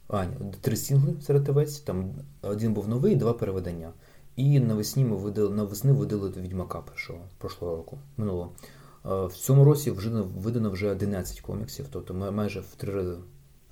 А, 0.08 0.24
ні, 0.24 0.32
3 0.60 0.76
сінгли 0.76 1.14
серед 1.20 1.44
ТВЦ, 1.44 1.80
там 1.80 2.14
один 2.42 2.74
був 2.74 2.88
новий, 2.88 3.16
два 3.16 3.32
переведення. 3.32 3.92
І 4.36 4.60
навесні 4.60 5.04
ми 5.04 5.16
видали, 5.16 5.54
навесни 5.54 5.92
видали 5.92 6.30
Відьмака 6.30 6.80
першого 6.80 7.18
прошлого 7.38 7.76
року, 7.76 7.98
минулого. 8.16 8.52
В 9.04 9.32
цьому 9.32 9.64
році 9.64 9.90
вже 9.90 10.10
видано 10.10 10.70
вже 10.70 10.90
11 10.90 11.40
коміксів, 11.40 11.86
тобто 11.90 12.14
майже 12.14 12.60
в 12.60 12.74
три 12.76 12.92
рази 12.92 13.16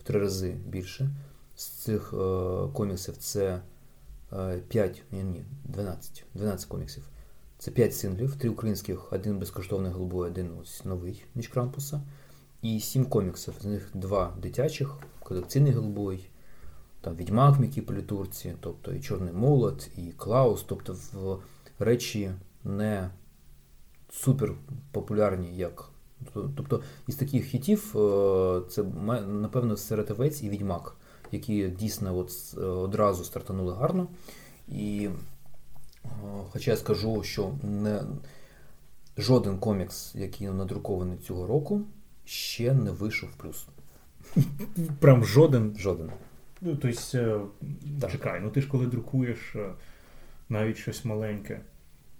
в 0.01 0.02
три 0.02 0.20
рази 0.20 0.55
більше. 0.68 1.10
З 1.62 1.66
цих 1.66 2.14
е, 2.14 2.16
коміксів 2.72 3.16
це 3.16 3.60
5, 4.68 5.02
ні, 5.12 5.22
ні, 5.22 5.44
12 5.64 6.24
12 6.34 6.66
коміксів. 6.66 7.09
Це 7.59 7.70
5 7.70 7.97
синглів, 7.97 8.36
3 8.36 8.51
українських, 8.51 9.12
один 9.12 9.39
безкоштовний 9.39 9.93
голубой, 9.93 10.30
один 10.30 10.51
ось 10.62 10.84
новий 10.84 11.24
ніж 11.34 11.48
Крампуса. 11.48 12.02
І 12.62 12.80
7 12.80 13.05
коміксів. 13.05 13.55
З 13.60 13.64
них 13.64 13.90
2 13.94 14.36
дитячих, 14.43 14.97
колекційний 15.22 15.72
голубой, 15.72 16.28
там 17.01 17.16
Відьмак 17.16 17.56
в 17.56 17.60
м'якій 17.60 17.82
політурці, 17.82 18.55
тобто 18.60 18.93
і 18.93 19.01
Чорний 19.01 19.32
Молот, 19.32 19.90
і 19.97 20.12
Клаус, 20.12 20.64
тобто 20.68 20.97
в 21.12 21.39
речі 21.78 22.30
не 22.64 23.10
супер 24.10 24.55
популярні, 24.93 25.56
як. 25.56 25.89
Тобто 26.34 26.82
із 27.06 27.16
таких 27.16 27.44
хітів 27.44 27.97
е, 27.97 28.62
це 28.70 28.82
напевно 29.26 29.76
Серетовець 29.76 30.43
і 30.43 30.48
Відьмак, 30.48 30.97
які 31.32 31.68
дійсно 31.68 32.16
от 32.16 32.30
е, 32.59 32.60
одразу 32.60 33.24
стартанули 33.24 33.74
гарно. 33.74 34.09
І 34.68 35.09
е, 36.04 36.09
Хоча 36.50 36.70
я 36.70 36.76
скажу, 36.76 37.22
що 37.22 37.54
не, 37.62 38.02
жоден 39.18 39.59
комікс, 39.59 40.14
який 40.14 40.48
надрукований 40.48 41.18
цього 41.18 41.46
року, 41.46 41.82
ще 42.24 42.74
не 42.74 42.90
вийшов 42.90 43.28
в 43.30 43.36
плюс. 43.36 43.66
Прям 45.00 45.24
жоден? 45.24 45.76
Жоден. 45.78 46.10
Ну, 46.60 46.76
тобто, 46.76 48.09
чекай, 48.10 48.40
ну 48.40 48.50
ти 48.50 48.60
ж 48.60 48.68
коли 48.68 48.86
друкуєш 48.86 49.56
навіть 50.48 50.76
щось 50.76 51.04
маленьке, 51.04 51.60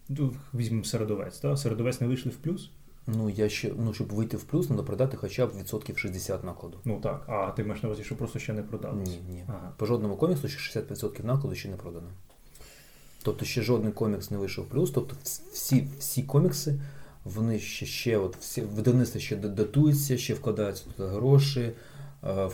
ну, 0.09 0.35
візьмемо 0.55 0.85
середовець, 0.85 1.39
так? 1.39 1.59
Середовець 1.59 2.01
не 2.01 2.07
вийшли 2.07 2.31
в 2.31 2.37
плюс? 2.37 2.71
Ну, 3.07 3.31
я 3.31 3.49
ще, 3.49 3.73
ну, 3.79 3.95
щоб 3.95 4.13
вийти 4.13 4.37
в 4.37 4.45
плюс, 4.45 4.67
треба 4.67 4.83
продати 4.83 5.17
хоча 5.17 5.47
б 5.47 5.51
відсотків 5.59 5.99
60 5.99 6.45
накладу. 6.45 6.79
Ну 6.85 7.01
так, 7.01 7.25
а 7.29 7.51
ти 7.51 7.65
маєш 7.65 7.83
на 7.83 7.89
увазі, 7.89 8.05
що 8.05 8.17
просто 8.17 8.39
ще 8.39 8.53
не 8.53 8.63
продали? 8.63 9.03
Ні, 9.03 9.19
ні. 9.29 9.45
Ага. 9.49 9.73
По 9.77 9.87
жодному 9.87 10.17
коміксу 10.17 10.49
ще 10.49 10.81
60% 10.81 11.25
накладу 11.25 11.55
ще 11.55 11.69
не 11.69 11.77
продано. 11.77 12.07
Тобто 13.23 13.45
ще 13.45 13.63
жодний 13.63 13.93
комікс 13.93 14.31
не 14.31 14.37
вийшов 14.39 14.65
в 14.65 14.69
плюс. 14.69 14.91
Тобто 14.91 15.17
всі 15.53 15.89
всі 15.99 16.23
комікси, 16.23 16.81
вони 17.25 17.59
ще 17.59 17.87
ще 17.87 18.19
от 18.19 18.37
всі 18.37 18.61
видавництва 18.61 19.21
ще 19.21 19.37
датуються, 19.37 20.19
ще 20.19 20.35
вкладаються 20.35 20.85
туди 20.97 21.09
гроші. 21.09 21.73
Е, 22.25 22.49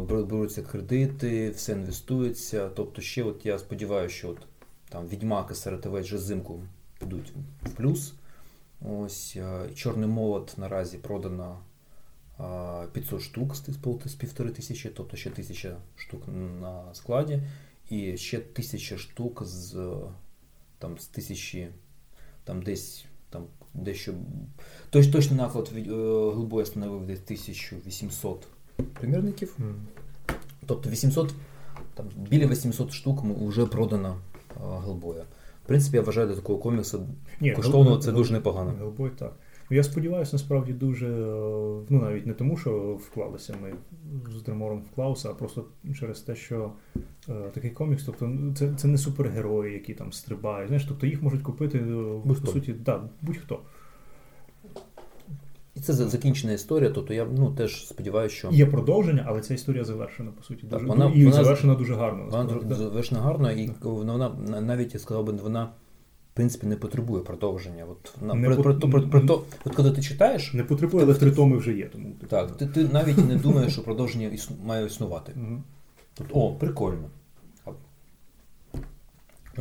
беруться 0.00 0.62
кредити, 0.62 1.50
все 1.50 1.72
інвестується. 1.72 2.68
Тобто, 2.68 3.02
ще 3.02 3.22
от 3.22 3.46
я 3.46 3.58
сподіваюся, 3.58 4.14
що 4.14 4.28
от 4.28 4.38
там 4.88 5.08
Відьмак 5.08 5.48
і 5.50 5.54
Саратовець 5.54 6.06
вже 6.06 6.18
зимку 6.18 6.60
підуть 6.98 7.32
в 7.62 7.70
плюс. 7.70 8.14
Ось 8.80 9.36
е, 9.36 9.70
Чорний 9.74 10.08
молот 10.08 10.54
наразі 10.58 10.98
продано 10.98 11.58
500 12.92 13.20
штук 13.22 13.56
з 14.04 14.14
півтори 14.14 14.50
тисячі, 14.50 14.90
тобто 14.90 15.16
ще 15.16 15.30
тисяча 15.30 15.76
штук 15.96 16.22
на 16.60 16.94
складі, 16.94 17.42
і 17.90 18.16
ще 18.16 18.38
тисяча 18.38 18.98
штук 18.98 19.42
з 19.44 19.96
там 20.78 20.98
з 20.98 21.06
тисячі, 21.06 21.68
там 22.44 22.62
десь 22.62 23.04
там 23.30 23.44
дещо. 23.74 24.14
Точно 24.90 25.36
наклад 25.36 25.70
е, 25.76 25.80
глибоє 26.34 26.66
становив 26.66 27.06
десь 27.06 27.20
1800 27.24 28.46
примірників. 28.92 29.56
Mm. 29.60 29.74
Тобто 30.66 30.90
800, 30.90 31.34
там, 31.94 32.06
біля 32.16 32.46
800 32.46 32.92
штук 32.92 33.24
вже 33.40 33.66
продано 33.66 34.20
Гелбоя. 34.60 35.24
В 35.68 35.70
принципі, 35.70 35.96
я 35.96 36.02
вважаю, 36.02 36.28
до 36.28 36.34
такого 36.34 36.58
коміксу 36.58 37.06
Ні, 37.40 37.52
коштовного 37.52 37.96
це 37.96 38.12
дуже 38.12 38.32
непогано. 38.32 38.74
Гелбой 38.78 39.10
так. 39.10 39.32
Ну, 39.70 39.76
я 39.76 39.82
сподіваюся, 39.82 40.30
насправді 40.32 40.72
дуже, 40.72 41.08
ну 41.88 42.00
навіть 42.00 42.26
не 42.26 42.32
тому, 42.34 42.56
що 42.56 42.94
вклалися 42.94 43.54
ми 43.62 43.72
з 44.30 44.42
Дремором 44.42 44.82
в 44.82 44.94
Клауса, 44.94 45.30
а 45.30 45.34
просто 45.34 45.64
через 45.98 46.20
те, 46.20 46.36
що 46.36 46.72
е, 47.28 47.32
такий 47.52 47.70
комікс, 47.70 48.04
тобто 48.04 48.26
ну, 48.26 48.54
це 48.54 48.74
це 48.74 48.88
не 48.88 48.98
супергерої, 48.98 49.74
які 49.74 49.94
там 49.94 50.12
стрибають. 50.12 50.68
Знаєш, 50.68 50.84
тобто 50.88 51.06
їх 51.06 51.22
можуть 51.22 51.42
купити 51.42 51.78
будь-хто. 51.78 52.46
по 52.46 52.52
суті, 52.52 52.72
да, 52.72 53.08
будь-хто. 53.22 53.60
І 55.78 55.80
це 55.80 55.92
закінчена 55.92 56.52
історія, 56.52 56.90
тобто 56.90 57.14
я 57.14 57.26
ну, 57.36 57.50
теж 57.50 57.86
сподіваюся, 57.88 58.36
що. 58.36 58.48
Є 58.50 58.66
продовження, 58.66 59.24
але 59.26 59.40
ця 59.40 59.54
історія 59.54 59.84
завершена, 59.84 60.30
по 60.30 60.42
суті. 60.42 60.62
Так, 60.62 60.70
дуже, 60.70 60.86
вона, 60.86 61.12
і 61.14 61.24
вона, 61.24 61.36
завершена 61.36 61.74
дуже 61.74 61.94
гарно. 61.94 62.24
Вона 62.30 62.44
насправді, 62.44 62.74
завершена 62.74 63.20
гарно, 63.20 63.52
і 63.52 63.70
вона 63.80 64.28
навіть 64.60 64.94
я 64.94 65.00
сказав 65.00 65.24
би, 65.24 65.32
вона. 65.32 65.64
В 66.32 66.40
принципі, 66.40 66.66
не 66.66 66.76
потребує 66.76 67.22
продовження. 67.22 67.84
От, 67.84 68.22
на, 68.22 68.34
Не 68.34 68.46
про, 68.46 68.56
по- 68.56 68.62
про, 68.62 68.74
про, 68.74 68.90
про, 68.90 69.02
про, 69.02 69.20
то, 69.20 69.44
от 69.64 69.74
коли 69.74 69.90
ти 69.90 70.02
читаєш, 70.02 70.54
Не 70.54 70.64
потребує, 70.64 71.04
але 71.04 71.14
три 71.14 71.30
томи 71.30 71.56
вже 71.56 71.72
є. 71.72 71.86
Тому, 71.86 72.10
типу, 72.10 72.26
так, 72.26 72.56
ти, 72.56 72.66
ти 72.66 72.88
навіть 72.88 73.28
не 73.28 73.36
думаєш, 73.36 73.72
що 73.72 73.82
продовження 73.82 74.28
існу, 74.28 74.56
має 74.64 74.86
існувати. 74.86 75.32
Тобто, 76.14 76.34
о, 76.34 76.54
прикольно. 76.54 77.10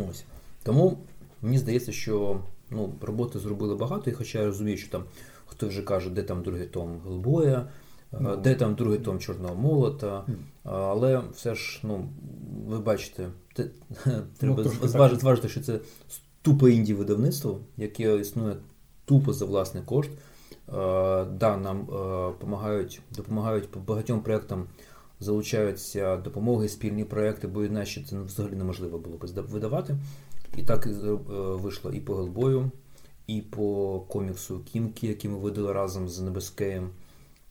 Ось. 0.10 0.24
Тому 0.64 0.98
мені 1.42 1.58
здається, 1.58 1.92
що 1.92 2.40
ну, 2.72 2.94
роботи 3.02 3.40
зробили 3.40 3.76
багато, 3.76 4.10
і 4.10 4.14
хоча 4.14 4.40
я 4.40 4.46
розумію, 4.46 4.78
що 4.78 4.90
там 4.92 5.04
хто 5.48 5.68
вже 5.68 5.82
каже, 5.82 6.10
де 6.10 6.24
там 6.24 6.44
другий 6.44 6.66
том 6.66 7.00
Гелбоя, 7.06 7.68
е, 8.14 8.18
Ну. 8.20 8.36
де 8.38 8.56
там 8.56 8.76
другий 8.76 9.00
том 9.00 9.20
Чорного 9.20 9.56
молота. 9.56 10.26
Але 10.64 11.22
все 11.34 11.56
ж, 11.56 11.80
ну, 11.84 12.10
ви 12.68 12.80
бачите, 12.80 13.30
те- 13.54 13.70
треба 14.38 14.64
трошки 14.64 14.88
зважити, 14.88 15.22
зважити, 15.22 15.50
що 15.50 15.62
це 15.62 15.80
тупе 16.42 16.72
інді 16.72 16.94
видавництво, 16.94 17.60
яке 17.78 18.18
існує 18.18 18.56
тупо 19.06 19.34
за 19.34 19.46
власний 19.46 19.84
кошт. 19.84 20.10
Е, 20.12 21.26
Да, 21.26 21.58
нам 21.64 21.86
допомагають, 22.32 23.02
допомагають 23.16 23.72
по 23.72 23.80
багатьом 23.80 24.22
проєктам, 24.22 24.66
залучаються 25.20 26.18
допомоги, 26.18 26.70
спільні 26.70 27.04
проєкти, 27.04 27.48
бо 27.48 27.64
іначе 27.64 28.04
це 28.10 28.20
взагалі 28.20 28.56
неможливо 28.56 28.98
було 29.00 29.18
б 29.18 29.48
видавати. 29.48 29.98
І 30.58 30.64
так 30.64 30.88
е, 30.88 30.92
вийшло 31.54 31.92
і 31.92 32.00
по 32.00 32.16
Гелбою, 32.16 32.72
і 33.28 33.42
по 33.42 34.00
коміксу 34.08 34.60
Кімкі, 34.60 35.08
який 35.08 35.32
ми 35.32 35.38
видали 35.38 35.74
разом 35.74 36.10
з 36.10 36.20
Небескеєм. 36.20 36.90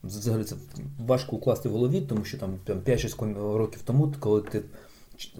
Взагалі 0.05 0.44
це 0.44 0.57
важко 0.98 1.36
укласти 1.36 1.69
в 1.69 1.73
голові, 1.73 2.01
тому 2.01 2.24
що 2.24 2.39
там, 2.39 2.59
там 2.65 2.81
5-6 2.81 3.57
років 3.57 3.82
тому, 3.85 4.15
коли 4.20 4.43
ти 4.43 4.62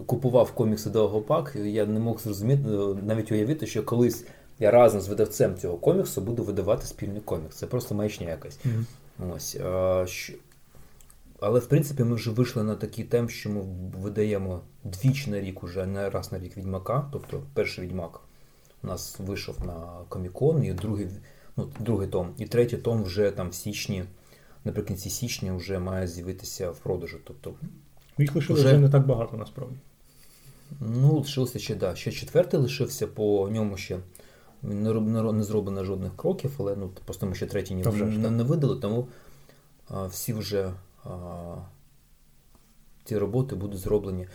купував 0.05 0.51
комікси 0.51 0.89
Довгопак, 0.89 1.55
я 1.55 1.85
не 1.85 1.99
мог 1.99 2.19
зрозуміти, 2.19 2.69
навіть 3.03 3.31
уявити, 3.31 3.67
що 3.67 3.83
колись 3.83 4.25
я 4.59 4.71
разом 4.71 5.01
з 5.01 5.07
видавцем 5.07 5.57
цього 5.57 5.77
коміксу 5.77 6.21
буду 6.21 6.43
видавати 6.43 6.85
спільний 6.85 7.21
комікс. 7.21 7.55
Це 7.55 7.67
просто 7.67 7.95
маячня 7.95 8.29
якась. 8.29 8.59
Мгм. 8.65 8.85
Ось, 9.35 9.55
а, 9.55 10.03
що... 10.07 10.33
Але 11.39 11.59
в 11.59 11.65
принципі 11.65 12.03
ми 12.03 12.15
вже 12.15 12.31
вийшли 12.31 12.63
на 12.63 12.75
такий 12.75 13.05
темп, 13.05 13.29
що 13.29 13.49
ми 13.49 13.61
видаємо 14.01 14.61
двічі 14.83 15.31
на 15.31 15.41
рік 15.41 15.63
уже, 15.63 15.85
не 15.85 16.09
раз 16.09 16.31
на 16.31 16.39
рік 16.39 16.57
відьмака. 16.57 17.09
Тобто 17.11 17.41
перший 17.53 17.85
відьмак 17.85 18.19
у 18.83 18.87
нас 18.87 19.19
вийшов 19.19 19.65
на 19.65 20.05
Комікон, 20.09 20.63
і 20.63 20.73
другий, 20.73 21.07
ну, 21.57 21.69
другий 21.79 22.07
том, 22.07 22.33
і 22.37 22.45
третій 22.45 22.77
том 22.77 23.03
вже 23.03 23.31
там 23.31 23.49
в 23.49 23.53
січні, 23.53 24.03
наприкінці 24.65 25.09
січня 25.09 25.53
вже 25.53 25.79
має 25.79 26.07
з'явитися 26.07 26.71
в 26.71 26.79
продажу. 26.79 27.17
Тобто, 27.23 27.53
Їх 28.17 28.35
лишилось 28.35 28.59
Вже- 28.61 28.69
вже 28.69 28.79
не 28.79 28.89
так 28.89 29.07
багато 29.07 29.37
насправді. 29.37 29.75
ну, 30.79 31.19
лишився 31.19 31.59
ще, 31.59 31.75
да, 31.75 31.95
ще 31.95 32.11
четвертий 32.11 32.59
лишився, 32.59 33.07
по 33.07 33.49
ньому 33.49 33.77
ще 33.77 33.99
не, 34.61 34.93
не, 34.93 35.33
не 35.33 35.43
зроблено 35.43 35.83
жодних 35.83 36.15
кроків, 36.15 36.51
але 36.59 36.75
ну, 36.75 36.89
просто 37.05 37.25
ми 37.25 37.35
ще 37.35 37.45
третій 37.45 37.75
не, 37.75 37.89
вже 37.89 38.05
не, 38.05 38.31
не 38.31 38.43
видали, 38.43 38.75
тому 38.75 39.07
а, 39.87 40.05
всі 40.05 40.33
вже 40.33 40.73
а, 41.03 41.55
ці 43.03 43.17
роботи 43.17 43.55
будуть 43.55 43.79
зроблені. 43.79 44.27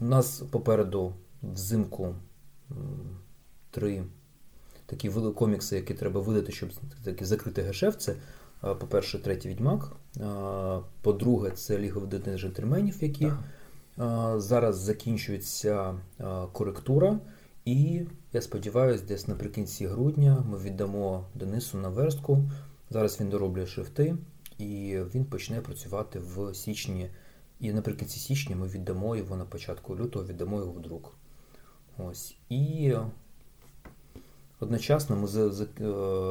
У 0.00 0.04
нас 0.04 0.42
попереду 0.50 1.12
взимку 1.42 2.14
три 3.70 4.04
такі 4.86 5.10
комікси, 5.10 5.76
які 5.76 5.94
треба 5.94 6.20
видати, 6.20 6.52
щоб 6.52 6.70
таки 7.04 7.24
закрити 7.24 7.62
гешефт. 7.62 8.00
Це, 8.00 8.14
по-перше, 8.60 9.18
третій 9.18 9.48
відьмак. 9.48 9.96
По-друге, 11.02 11.50
це 11.50 11.78
Ліга 11.78 12.00
видатних 12.00 12.38
джентльменів, 12.38 13.02
які 13.02 13.32
Так. 13.96 14.40
зараз 14.40 14.78
закінчується 14.78 15.94
коректура. 16.52 17.20
І 17.64 18.02
я 18.32 18.40
сподіваюся, 18.40 19.04
десь 19.08 19.28
наприкінці 19.28 19.86
грудня 19.86 20.44
ми 20.50 20.58
віддамо 20.58 21.24
Денису 21.34 21.78
на 21.78 21.88
верстку. 21.88 22.50
Зараз 22.90 23.20
він 23.20 23.28
дороблює 23.28 23.66
шрифти, 23.66 24.16
і 24.58 24.98
він 25.14 25.24
почне 25.24 25.60
працювати 25.60 26.18
в 26.18 26.54
січні. 26.54 27.10
І 27.60 27.72
наприкінці 27.72 28.18
січня 28.18 28.56
ми 28.56 28.68
віддамо 28.68 29.16
його 29.16 29.36
на 29.36 29.44
початку 29.44 29.96
лютого, 29.96 30.24
віддамо 30.24 30.58
його 30.58 30.72
в 30.72 30.82
друк. 30.82 31.14
Ось. 31.98 32.36
І 32.48 32.94
одночасно 34.60 35.16
ми 35.16 35.28
е, 35.80 35.84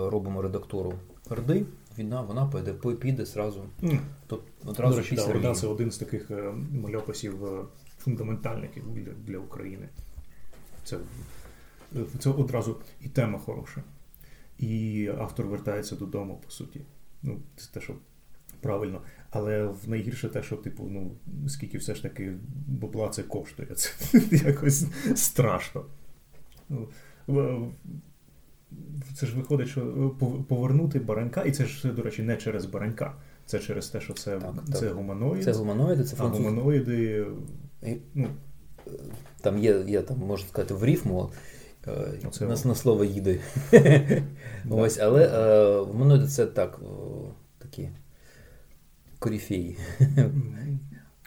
робимо 0.09 0.41
редактору 0.41 0.93
Орди. 1.29 1.65
Війна, 1.97 2.21
вона 2.21 2.47
піде, 2.47 2.73
піде 2.95 3.25
зразу. 3.25 3.63
М. 3.83 3.99
Тобто 4.27 4.69
одразу 4.69 4.93
До 4.93 4.97
речі, 5.01 5.15
після 5.15 5.31
Орда 5.31 5.53
це 5.55 5.67
один 5.67 5.91
з 5.91 5.97
таких 5.97 6.31
е, 6.31 6.53
мальописів 6.71 7.45
е, 7.45 7.65
фундаментальних 7.97 8.69
для, 8.95 9.11
для 9.13 9.37
України. 9.37 9.89
Це, 10.83 10.97
це 12.19 12.29
одразу 12.29 12.77
і 13.01 13.09
тема 13.09 13.39
хороша. 13.39 13.83
І 14.59 15.07
автор 15.19 15.45
вертається 15.45 15.95
додому, 15.95 16.41
по 16.45 16.51
суті. 16.51 16.81
Ну, 17.23 17.39
це 17.55 17.71
те, 17.73 17.81
що 17.81 17.93
правильно. 18.61 19.01
Але 19.29 19.63
в 19.63 19.89
найгірше 19.89 20.29
те, 20.29 20.43
що, 20.43 20.55
типу, 20.55 20.83
ну, 20.83 21.11
скільки 21.47 21.77
все 21.77 21.95
ж 21.95 22.01
таки 22.01 22.33
бабла 22.67 23.09
це 23.09 23.23
коштує. 23.23 23.69
Це 23.75 24.19
якось 24.31 24.85
страшно. 25.15 25.85
Це 29.15 29.25
ж 29.25 29.35
виходить, 29.35 29.67
що 29.67 29.81
е, 29.81 30.25
повернути 30.47 30.99
баранька, 30.99 31.41
і 31.41 31.51
це 31.51 31.65
ж, 31.65 31.87
до 31.93 32.01
речі, 32.01 32.23
не 32.23 32.37
через 32.37 32.65
баранька. 32.65 33.13
Це 33.45 33.59
через 33.59 33.87
те, 33.87 34.01
що 34.01 34.13
це, 34.13 34.39
Так, 34.39 34.53
це 34.73 34.87
так. 34.87 34.95
гуманоїд. 34.95 35.43
Це 35.43 35.51
гуманоїди, 35.51 36.03
це 36.03 36.15
а 36.19 36.23
гуманоїди. 36.27 37.25
І- 37.83 37.97
Ну, 38.13 38.27
Там 39.41 39.57
є, 39.57 39.83
є 39.87 40.01
там, 40.01 40.17
можна 40.17 40.47
сказати, 40.47 40.73
в 40.73 40.83
рифму 40.83 41.31
е, 41.87 41.91
Оце 42.27 42.45
на, 42.45 42.55
на 42.65 42.75
слово 42.75 43.03
їди. 43.03 43.39
Да. 44.65 44.75
Ось, 44.75 44.99
але 44.99 45.25
е, 45.25 45.93
мене 45.93 46.27
це 46.27 46.45
так, 46.45 46.79
о, 46.81 47.29
такі 47.57 47.89
коріфеї. 49.19 49.77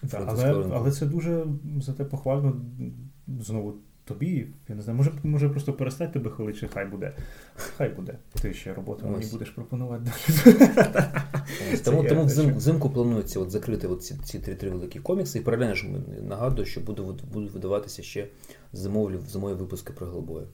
да, 0.03 0.25
але, 0.27 0.65
але 0.73 0.91
це 0.91 1.07
дуже 1.07 1.45
зате 1.81 2.05
похвально 2.05 2.61
знову 3.41 3.75
тобі. 4.11 4.47
Я 4.69 4.75
не 4.75 4.83
знаю, 4.83 4.97
може, 4.97 5.13
може 5.23 5.49
просто 5.49 5.73
перестати 5.73 6.13
тебе 6.13 6.31
хвалити, 6.31 6.59
чи 6.59 6.69
хай 6.69 6.87
буде. 6.87 7.13
Хай 7.55 7.89
буде. 7.89 8.19
Ти 8.43 8.55
ще 8.55 8.75
роботу 8.75 9.07
мені 9.07 9.27
будеш 9.33 9.51
пропонувати 9.51 10.05
далі. 10.05 10.57
Тому 11.85 12.05
тому 12.05 12.25
взимку 12.57 12.91
планується 12.91 13.41
от 13.41 13.51
закрити 13.51 13.87
от 13.89 14.03
ці, 14.05 14.15
ці 14.25 14.39
три, 14.39 14.55
три 14.55 14.71
великі 14.71 15.01
комікси. 15.01 15.39
І 15.39 15.43
паралельно 15.43 15.75
ж 15.75 15.87
нагадую, 16.29 16.67
що 16.67 16.81
вид- 16.81 17.25
будуть 17.33 17.53
видаватися 17.53 18.03
ще 18.03 18.29
зимові, 18.73 19.19
зимові 19.29 19.55
випуски 19.55 19.93
про 19.93 20.07
Гелбоя. 20.07 20.47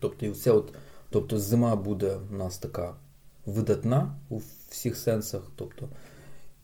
Тобто, 0.00 0.26
і 0.26 0.30
все 0.30 0.50
от, 0.50 0.74
тобто 1.10 1.38
зима 1.38 1.76
буде 1.76 2.16
у 2.32 2.34
нас 2.36 2.58
така 2.58 2.94
видатна 3.46 4.14
у 4.28 4.40
всіх 4.70 4.96
сенсах. 4.96 5.42
Тобто, 5.56 5.88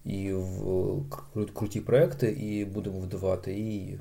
і 0.04 0.32
в 0.32 1.46
круті 1.52 1.80
проекти, 1.80 2.30
і 2.30 2.64
будемо 2.64 2.98
видавати, 3.00 3.58
і 3.58 3.98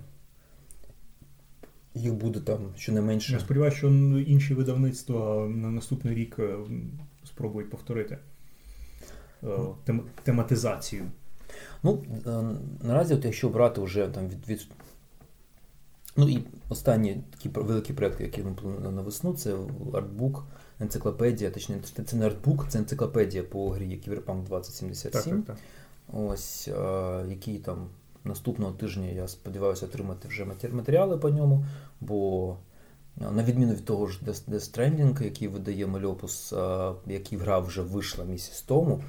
їх 2.00 2.14
буде 2.14 2.40
там 2.40 2.60
щонайменше. 2.78 3.34
Я 3.34 3.40
сподіваюся, 3.40 3.78
що 3.78 3.88
інші 4.28 4.54
видавництва 4.54 5.48
на 5.48 5.72
наступний 5.72 6.16
рік 6.16 6.36
е, 6.40 6.56
спробують 7.26 7.70
повторити 7.70 8.18
е, 9.44 9.48
тем- 9.86 10.04
тематизацію. 10.24 11.04
Ну, 11.84 12.04
е, 12.28 12.44
наразі, 12.88 13.14
от 13.14 13.26
якщо 13.26 13.50
брати 13.50 13.82
вже 13.82 14.08
там 14.08 14.30
від, 14.30 14.48
від. 14.48 14.68
Ну 16.18 16.30
і 16.30 16.44
останні 16.70 17.24
такі 17.32 17.50
великі 17.50 17.94
проекти, 17.94 18.24
які 18.24 18.44
ми 18.44 18.54
плануємо 18.54 18.92
на 18.92 19.02
весну, 19.02 19.34
це 19.34 19.56
артбук, 19.94 20.44
енциклопедія, 20.80 21.52
точніше, 21.52 21.82
це 22.06 22.16
не 22.16 22.26
артбук, 22.26 22.66
це 22.70 22.80
енциклопедія 22.80 23.44
по 23.44 23.70
грі 23.70 24.02
Так, 24.06 24.44
2077. 24.44 25.44
так, 25.44 25.56
так. 25.56 25.66
Ось, 26.14 26.68
е, 26.68 27.26
який 27.30 27.60
там 27.60 27.88
наступного 28.24 28.72
тижня 28.72 29.06
я 29.06 29.28
сподіваюся 29.28 29.86
отримати 29.86 30.28
вже 30.28 30.44
матер- 30.44 30.74
матеріали 30.74 31.18
по 31.18 31.30
ньому, 31.30 31.66
бо 32.02 32.56
е, 33.22 33.32
на 33.32 33.44
відміну 33.44 33.74
від 33.74 33.86
того 33.86 34.08
ж 34.08 34.20
Death 34.28 34.54
Stranding, 34.54 35.24
який 35.24 35.48
видає 35.48 35.88
Мальопус, 35.88 36.54
е, 36.54 36.92
який 37.08 37.38
гра 37.38 37.60
вже 37.60 37.82
вийшла 37.82 38.26
місяць 38.26 38.62
тому, 38.62 39.04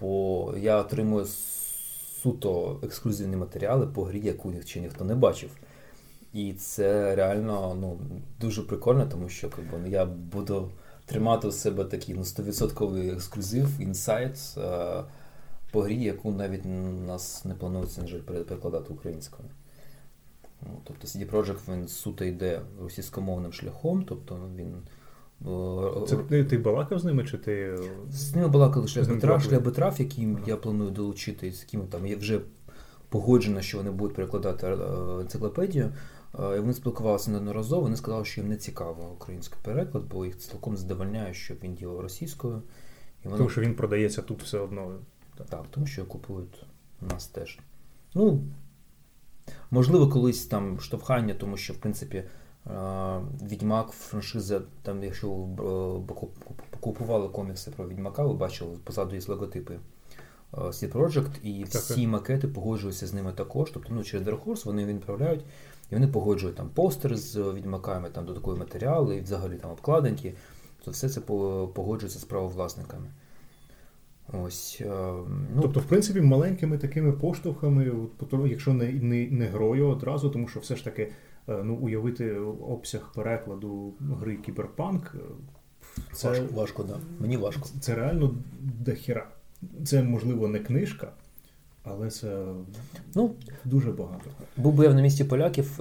бо 0.00 0.54
я 0.58 0.80
отримую 0.80 1.26
суто 2.22 2.80
ексклюзивні 2.82 3.36
матеріали 3.36 3.86
по 3.86 4.04
грі, 4.04 4.20
яку 4.24 4.52
ще 4.64 4.80
ніхто 4.80 5.04
не 5.04 5.14
бачив. 5.14 5.50
І 6.32 6.52
це 6.52 7.14
реально 7.14 7.76
ну, 7.80 7.98
дуже 8.40 8.62
прикольно, 8.62 9.06
тому 9.06 9.28
що 9.28 9.46
якби, 9.58 9.78
ну, 9.82 9.86
я 9.86 10.04
буду 10.04 10.70
тримати 11.06 11.48
у 11.48 11.52
себе 11.52 11.84
такий 11.84 12.14
ну, 12.14 12.22
100% 12.22 13.12
ексклюзив, 13.14 13.68
інсайт 13.80 14.54
е, 14.58 15.02
по 15.74 15.80
грі, 15.80 16.02
яку 16.02 16.32
навіть 16.32 16.64
нас 17.06 17.44
не 17.44 17.54
планується 17.54 18.00
на 18.00 18.06
жаль, 18.06 18.20
перекладати 18.20 18.92
українською. 18.92 19.48
Ну, 20.62 20.68
Тобто 20.84 21.06
CD 21.06 21.30
Projekt 21.30 21.58
він 21.72 21.88
суто 21.88 22.24
йде 22.24 22.60
російськомовним 22.82 23.52
шляхом, 23.52 24.04
тобто 24.08 24.38
він 24.56 24.74
Це 26.08 26.16
ти, 26.16 26.44
ти 26.44 26.58
балакав 26.58 26.98
з 26.98 27.04
ними? 27.04 27.24
чи 27.24 27.38
ти... 27.38 27.78
З 28.10 28.34
ними 28.34 28.48
балакав 28.48 28.82
лише 28.82 29.04
шлях 29.40 29.62
Бетрав, 29.62 30.00
яким 30.00 30.38
я 30.46 30.56
планую 30.56 30.90
долучити, 30.90 31.52
з 31.52 31.60
яким 31.60 31.86
там 31.86 32.06
є 32.06 32.16
вже 32.16 32.40
погоджено, 33.08 33.60
що 33.60 33.78
вони 33.78 33.90
будуть 33.90 34.16
перекладати 34.16 34.66
енциклопедію. 35.20 35.92
І 36.34 36.58
Вони 36.58 36.74
спілкувалися 36.74 37.30
неодноразово, 37.30 37.82
вони 37.82 37.96
сказали, 37.96 38.24
що 38.24 38.40
їм 38.40 38.50
не 38.50 38.56
цікаво 38.56 39.12
український 39.14 39.58
переклад, 39.62 40.04
бо 40.10 40.24
їх 40.24 40.38
цілком 40.38 40.76
задовольняє, 40.76 41.34
щоб 41.34 41.56
він 41.62 41.74
діяв 41.74 42.00
російською. 42.00 42.62
І 43.24 43.28
вони... 43.28 43.38
Тому 43.38 43.50
що 43.50 43.60
він 43.60 43.74
продається 43.74 44.22
тут 44.22 44.42
все 44.42 44.58
одно. 44.58 44.92
Так, 45.48 45.64
тому 45.70 45.86
що 45.86 46.06
купують 46.06 46.66
у 47.02 47.06
нас 47.06 47.26
теж. 47.26 47.58
Ну, 48.14 48.40
можливо, 49.70 50.08
колись 50.08 50.46
там 50.46 50.80
штовхання, 50.80 51.34
тому 51.34 51.56
що, 51.56 51.72
в 51.72 51.76
принципі, 51.76 52.24
Відьмак, 53.42 53.90
франшиза, 53.90 54.62
там, 54.82 55.04
якщо 55.04 55.28
купували 56.80 57.28
комікси 57.28 57.70
про 57.70 57.88
Відьмака, 57.88 58.22
ви 58.22 58.34
бачили, 58.34 58.76
позаду 58.84 59.14
є 59.14 59.20
логотипи 59.28 59.78
Seed 60.52 60.92
Project, 60.92 61.40
і 61.42 61.64
всі 61.64 62.02
так. 62.02 62.08
макети 62.08 62.48
погоджуються 62.48 63.06
з 63.06 63.12
ними 63.12 63.32
також. 63.32 63.70
Тобто 63.70 63.94
ну, 63.94 64.04
через 64.04 64.26
Dark 64.26 64.44
Horse 64.44 64.64
вони 64.64 64.84
відправляють, 64.84 65.44
і 65.90 65.94
вони 65.94 66.08
погоджують 66.08 66.56
там 66.56 66.68
постер 66.68 67.16
з 67.16 67.52
відьмаками, 67.52 68.10
там 68.10 68.26
додаткові 68.26 68.58
матеріали, 68.58 69.16
і 69.16 69.20
взагалі 69.20 69.54
там 69.54 69.70
обкладинки. 69.70 70.34
То 70.84 70.90
все 70.90 71.08
це 71.08 71.20
погоджується 71.20 72.18
з 72.18 72.24
правовласниками. 72.24 73.06
Ось, 74.32 74.78
е, 74.80 74.86
ну, 75.54 75.62
Тобто, 75.62 75.80
в 75.80 75.84
принципі, 75.84 76.20
маленькими 76.20 76.78
такими 76.78 77.12
поштовхами, 77.12 77.92
якщо 78.46 78.72
не 78.72 78.92
не, 78.92 79.26
не 79.30 79.46
грою 79.46 79.88
одразу, 79.88 80.30
тому 80.30 80.48
що 80.48 80.60
все 80.60 80.76
ж 80.76 80.84
таки 80.84 81.02
е, 81.48 81.62
ну, 81.64 81.74
уявити 81.74 82.34
обсяг 82.68 83.12
перекладу 83.14 83.94
гри 84.20 84.36
Кіберпанк. 84.36 85.14
Е, 85.14 86.02
це 86.12 86.28
важко, 86.28 86.54
важко, 86.54 86.82
да. 86.82 86.96
Мені 87.20 87.36
важко. 87.36 87.68
Це 87.80 87.94
реально 87.94 88.34
дохіра. 88.60 89.26
Це, 89.84 90.02
можливо, 90.02 90.48
не 90.48 90.58
книжка, 90.58 91.12
але 91.82 92.10
це 92.10 92.44
ну, 93.14 93.34
дуже 93.64 93.92
багато. 93.92 94.30
Був 94.56 94.74
би 94.74 94.84
я 94.84 94.94
на 94.94 95.02
місці 95.02 95.24
поляків. 95.24 95.80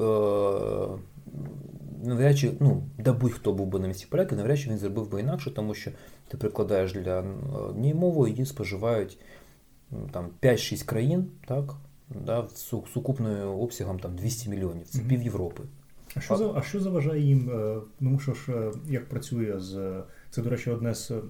Навряд 2.03 2.37
чи, 2.37 2.51
ну, 2.59 2.83
да 2.97 3.13
будь-хто 3.13 3.53
був 3.53 3.67
би 3.67 3.79
на 3.79 3.87
місці 3.87 4.07
поляків, 4.09 4.37
навряд 4.37 4.59
чи 4.59 4.69
він 4.69 4.77
зробив 4.77 5.11
би 5.11 5.19
інакше, 5.19 5.51
тому 5.51 5.73
що 5.73 5.91
ти 6.27 6.37
прикладаєш 6.37 6.93
для 6.93 7.23
однієї 7.53 7.93
мови, 7.93 8.29
її 8.29 8.45
споживають 8.45 9.17
там 10.11 10.29
5-6 10.41 10.85
країн, 10.85 11.25
так, 11.47 11.73
да, 12.25 12.47
сукупною 12.93 13.51
обсягом 13.51 13.99
там 13.99 14.15
200 14.15 14.49
мільйонів. 14.49 14.85
Це 14.85 14.99
mm-hmm. 14.99 15.07
пів 15.07 15.23
Європи. 15.23 15.63
А 16.15 16.19
що 16.19 16.37
за, 16.37 16.51
а 16.55 16.61
що 16.61 16.79
заважає 16.79 17.21
їм? 17.21 17.49
Е, 17.49 17.81
ну 17.99 18.19
що 18.19 18.33
ж, 18.33 18.51
е, 18.51 18.71
як 18.89 19.09
працює 19.09 19.59
з. 19.59 20.03
Це, 20.29 20.41
до 20.41 20.49
речі, 20.49 20.69
одне 20.69 20.93
з 20.93 21.11
е, 21.11 21.21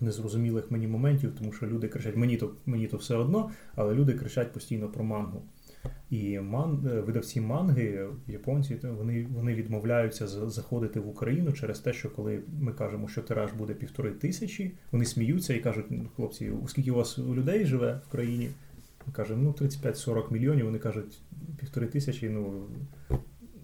незрозумілих 0.00 0.70
мені 0.70 0.86
моментів, 0.86 1.32
тому 1.38 1.52
що 1.52 1.66
люди 1.66 1.88
кричать, 1.88 2.16
мені 2.16 2.36
то 2.36 2.50
мені 2.66 2.86
то 2.86 2.96
все 2.96 3.16
одно, 3.16 3.50
але 3.74 3.94
люди 3.94 4.12
кричать 4.12 4.52
постійно 4.52 4.88
про 4.88 5.04
мангу. 5.04 5.42
І 6.10 6.38
ман, 6.38 6.88
е, 6.92 7.00
видавці 7.00 7.40
манги, 7.40 8.06
японці, 8.28 8.78
вони 8.98 9.26
вони 9.34 9.54
відмовляються 9.54 10.26
заходити 10.26 11.00
в 11.00 11.08
Україну 11.08 11.52
через 11.52 11.78
те, 11.78 11.92
що 11.92 12.10
коли 12.10 12.40
ми 12.60 12.72
кажемо, 12.72 13.08
що 13.08 13.22
тираж 13.22 13.52
буде 13.52 13.74
півтори 13.74 14.10
тисячі, 14.10 14.72
вони 14.92 15.04
сміються 15.04 15.54
і 15.54 15.60
кажуть, 15.60 15.86
«Ну, 15.90 16.06
хлопці, 16.16 16.52
скільки 16.66 16.90
у 16.90 16.94
вас 16.94 17.18
людей 17.18 17.66
живе 17.66 18.00
в 18.08 18.12
країні? 18.12 18.50
Ми 19.06 19.12
кажемо, 19.12 19.42
ну 19.42 19.66
35-40 19.66 20.32
мільйонів. 20.32 20.64
Вони 20.64 20.78
кажуть, 20.78 21.20
півтори 21.58 21.86
тисячі, 21.86 22.28
ну. 22.28 22.62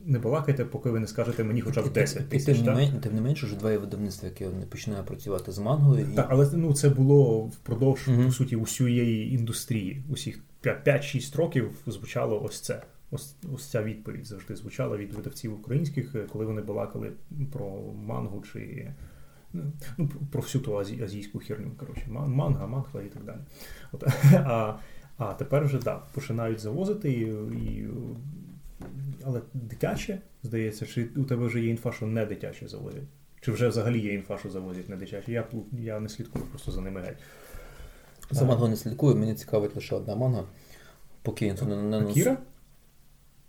Не 0.08 0.18
балакайте, 0.18 0.64
поки 0.64 0.90
ви 0.90 1.00
не 1.00 1.06
скажете 1.06 1.44
мені 1.44 1.60
хоча 1.60 1.82
б 1.82 1.92
10 1.92 2.28
тисяч. 2.28 2.58
Тим, 2.58 2.74
не, 2.74 2.92
тим 3.02 3.14
не 3.14 3.20
менше, 3.20 3.46
вже 3.46 3.56
два 3.56 3.78
видавництва, 3.78 4.28
яке 4.28 4.48
не 4.48 4.66
починає 4.66 5.02
працювати 5.02 5.52
з 5.52 5.58
мангою. 5.58 6.06
Так, 6.16 6.26
але 6.30 6.50
ну, 6.52 6.72
це 6.72 6.88
було 6.88 7.40
впродовж, 7.40 8.08
по 8.24 8.32
суті, 8.32 8.56
усієї 8.56 9.34
індустрії, 9.34 10.02
усіх 10.08 10.40
5-6 10.70 11.36
років 11.36 11.70
звучало 11.86 12.42
ось 12.42 12.60
це. 12.60 12.82
Ось 13.10 13.36
ось 13.54 13.66
ця 13.66 13.82
відповідь 13.82 14.26
завжди 14.26 14.56
звучала 14.56 14.96
від 14.96 15.12
видавців 15.12 15.54
українських, 15.54 16.14
е, 16.14 16.26
коли 16.32 16.46
вони 16.46 16.62
балакали 16.62 17.12
про 17.52 17.80
мангу 18.06 18.44
чи 18.52 18.92
ну, 19.98 20.08
про 20.32 20.40
всю 20.40 20.64
ту 20.64 20.78
азі, 20.78 21.02
азійську 21.02 21.38
херню. 21.38 21.70
Коротше, 21.76 22.06
манга, 22.08 22.66
мангла 22.66 23.02
і 23.02 23.08
так 23.08 23.24
далі. 23.24 23.38
От, 23.92 24.02
А 24.34 24.78
а 25.18 25.34
тепер 25.34 25.64
вже 25.64 25.78
да, 25.78 26.02
починають 26.12 26.60
завозити, 26.60 27.12
і, 27.12 27.20
і, 27.56 27.88
але 29.24 29.40
дитяче, 29.54 30.18
здається, 30.42 30.86
чи 30.86 31.08
у 31.16 31.24
тебе 31.24 31.46
вже 31.46 31.60
є 31.60 31.70
інфа, 31.70 31.92
що 31.92 32.06
не 32.06 32.26
дитяче 32.26 32.68
завозять? 32.68 33.02
Чи 33.40 33.52
вже 33.52 33.68
взагалі 33.68 34.00
є 34.00 34.14
інфа, 34.14 34.38
що 34.38 34.50
завозять 34.50 34.88
не 34.88 34.96
дитяче? 34.96 35.32
Я 35.32 35.44
я 35.72 36.00
не 36.00 36.08
слідкую 36.08 36.44
просто 36.44 36.72
за 36.72 36.80
ними 36.80 37.00
геть. 37.00 37.18
За 38.30 38.44
мангою 38.44 38.68
не 38.68 38.76
слідкую, 38.76 39.16
мені 39.16 39.34
цікавить 39.34 39.76
лише 39.76 39.94
одна 39.94 40.14
манга. 40.14 40.44
Поки 41.22 41.52
не, 41.52 41.76
не 41.76 41.98
Акіра? 41.98 42.38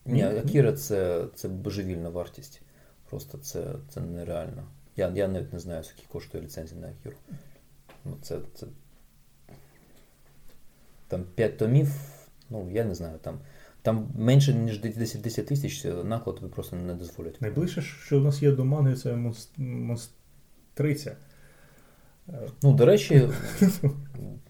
Ні, 0.06 0.24
Акіра 0.24 0.74
це 0.74 1.26
це 1.36 1.48
божевільна 1.48 2.10
вартість. 2.10 2.62
Просто 3.10 3.38
це 3.38 3.66
це 3.90 4.02
нереально. 4.02 4.64
Я 4.96 5.12
я 5.16 5.28
навіть 5.28 5.54
не 5.54 5.60
знаю, 5.60 5.84
скільки 5.84 6.08
коштує 6.08 6.44
ліцензія 6.44 6.82
на 6.82 6.88
Акіру. 6.88 7.16
Ну, 8.06 8.18
це, 8.22 8.40
це... 8.56 8.68
Там 11.08 11.24
5 11.36 11.58
томів, 11.58 11.92
ну 12.50 12.72
я 12.72 12.86
не 12.86 12.96
знаю, 12.96 13.18
там 13.22 13.40
там 13.82 14.10
менше, 14.16 14.54
ніж 14.54 14.80
10 14.80 15.22
10 15.22 15.48
тисяч 15.48 15.86
наклад 15.86 16.36
тобі 16.36 16.54
просто 16.54 16.76
не 16.76 16.94
дозволять. 16.94 17.42
Найближче, 17.42 17.82
що 17.82 18.18
у 18.18 18.22
нас 18.22 18.42
є 18.42 18.52
до 18.52 18.66
манги, 18.66 18.96
це 18.96 19.34
монстриця. 19.58 21.16
Ну, 22.64 22.74
до 22.74 22.86
речі, 22.86 23.30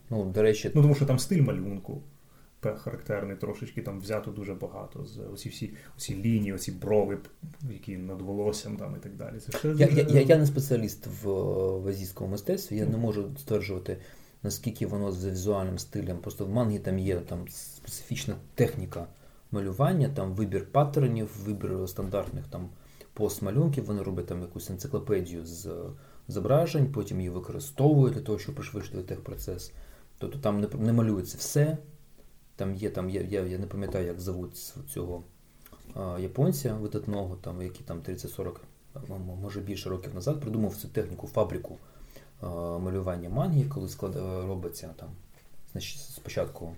Ну, 0.09 0.25
до 0.25 0.41
речі, 0.41 0.71
ну 0.75 0.81
тому 0.81 0.95
що 0.95 1.05
там 1.05 1.19
стиль 1.19 1.41
малюнку 1.41 2.01
характерний, 2.75 3.35
трошечки 3.35 3.81
там 3.81 3.99
взято 3.99 4.31
дуже 4.31 4.53
багато. 4.53 5.05
З 5.05 5.19
оці 5.33 5.49
всі 5.49 5.73
оці 5.97 6.15
лінії, 6.15 6.53
оці 6.53 6.71
брови, 6.71 7.17
які 7.71 7.97
над 7.97 8.21
волоссям 8.21 8.77
там 8.77 8.95
і 8.95 8.99
так 8.99 9.15
далі. 9.15 9.39
Це 9.39 9.57
ще 9.57 9.67
я, 9.67 9.73
дуже... 9.73 10.01
я, 10.01 10.07
я, 10.09 10.21
я 10.21 10.37
не 10.37 10.45
спеціаліст 10.45 11.07
в, 11.07 11.29
в 11.79 11.87
азійському 11.87 12.31
мистецтві, 12.31 12.77
я 12.77 12.85
не 12.85 12.97
можу 12.97 13.29
стверджувати, 13.37 13.97
наскільки 14.43 14.87
воно 14.87 15.11
за 15.11 15.31
візуальним 15.31 15.79
стилем. 15.79 16.17
Просто 16.17 16.45
в 16.45 16.49
мангі 16.49 16.79
там 16.79 16.99
є 16.99 17.15
там 17.15 17.47
специфічна 17.47 18.35
техніка 18.55 19.07
малювання, 19.51 20.09
там 20.09 20.33
вибір 20.33 20.71
паттернів, 20.71 21.29
вибір 21.45 21.89
стандартних 21.89 22.47
там 22.47 22.69
постмалюнків, 23.13 23.85
вони 23.85 24.03
роблять 24.03 24.25
там 24.27 24.41
якусь 24.41 24.69
енциклопедію 24.69 25.45
з 25.45 25.69
зображень, 26.27 26.91
потім 26.91 27.17
її 27.17 27.29
використовують 27.29 28.13
для 28.13 28.21
того, 28.21 28.39
щоб 28.39 28.55
пришвидшити 28.55 29.03
техпроцес. 29.03 29.71
Тобто 30.17 30.39
там 30.39 30.61
не, 30.61 30.67
не 30.77 30.93
малюється 30.93 31.37
все. 31.37 31.77
Там 32.55 32.75
є, 32.75 32.89
там, 32.89 33.09
я, 33.09 33.21
я, 33.21 33.41
я 33.41 33.57
не 33.57 33.67
пам'ятаю, 33.67 34.05
як 34.05 34.19
зовуть 34.19 34.73
цього 34.93 35.23
а, 35.95 36.17
японця 36.19 36.73
видатного, 36.73 37.35
там, 37.35 37.61
який 37.61 37.85
там 37.85 37.99
30-40, 37.99 38.55
може 39.41 39.59
більше 39.59 39.89
років 39.89 40.15
назад, 40.15 40.41
придумав 40.41 40.75
цю 40.75 40.87
техніку, 40.87 41.27
фабрику 41.27 41.77
а, 42.41 42.47
малювання 42.77 43.29
манги, 43.29 43.65
коли 43.65 43.89
склад, 43.89 44.15
робиться 44.47 44.89
там, 44.95 45.09
значить, 45.71 45.99
спочатку 45.99 46.75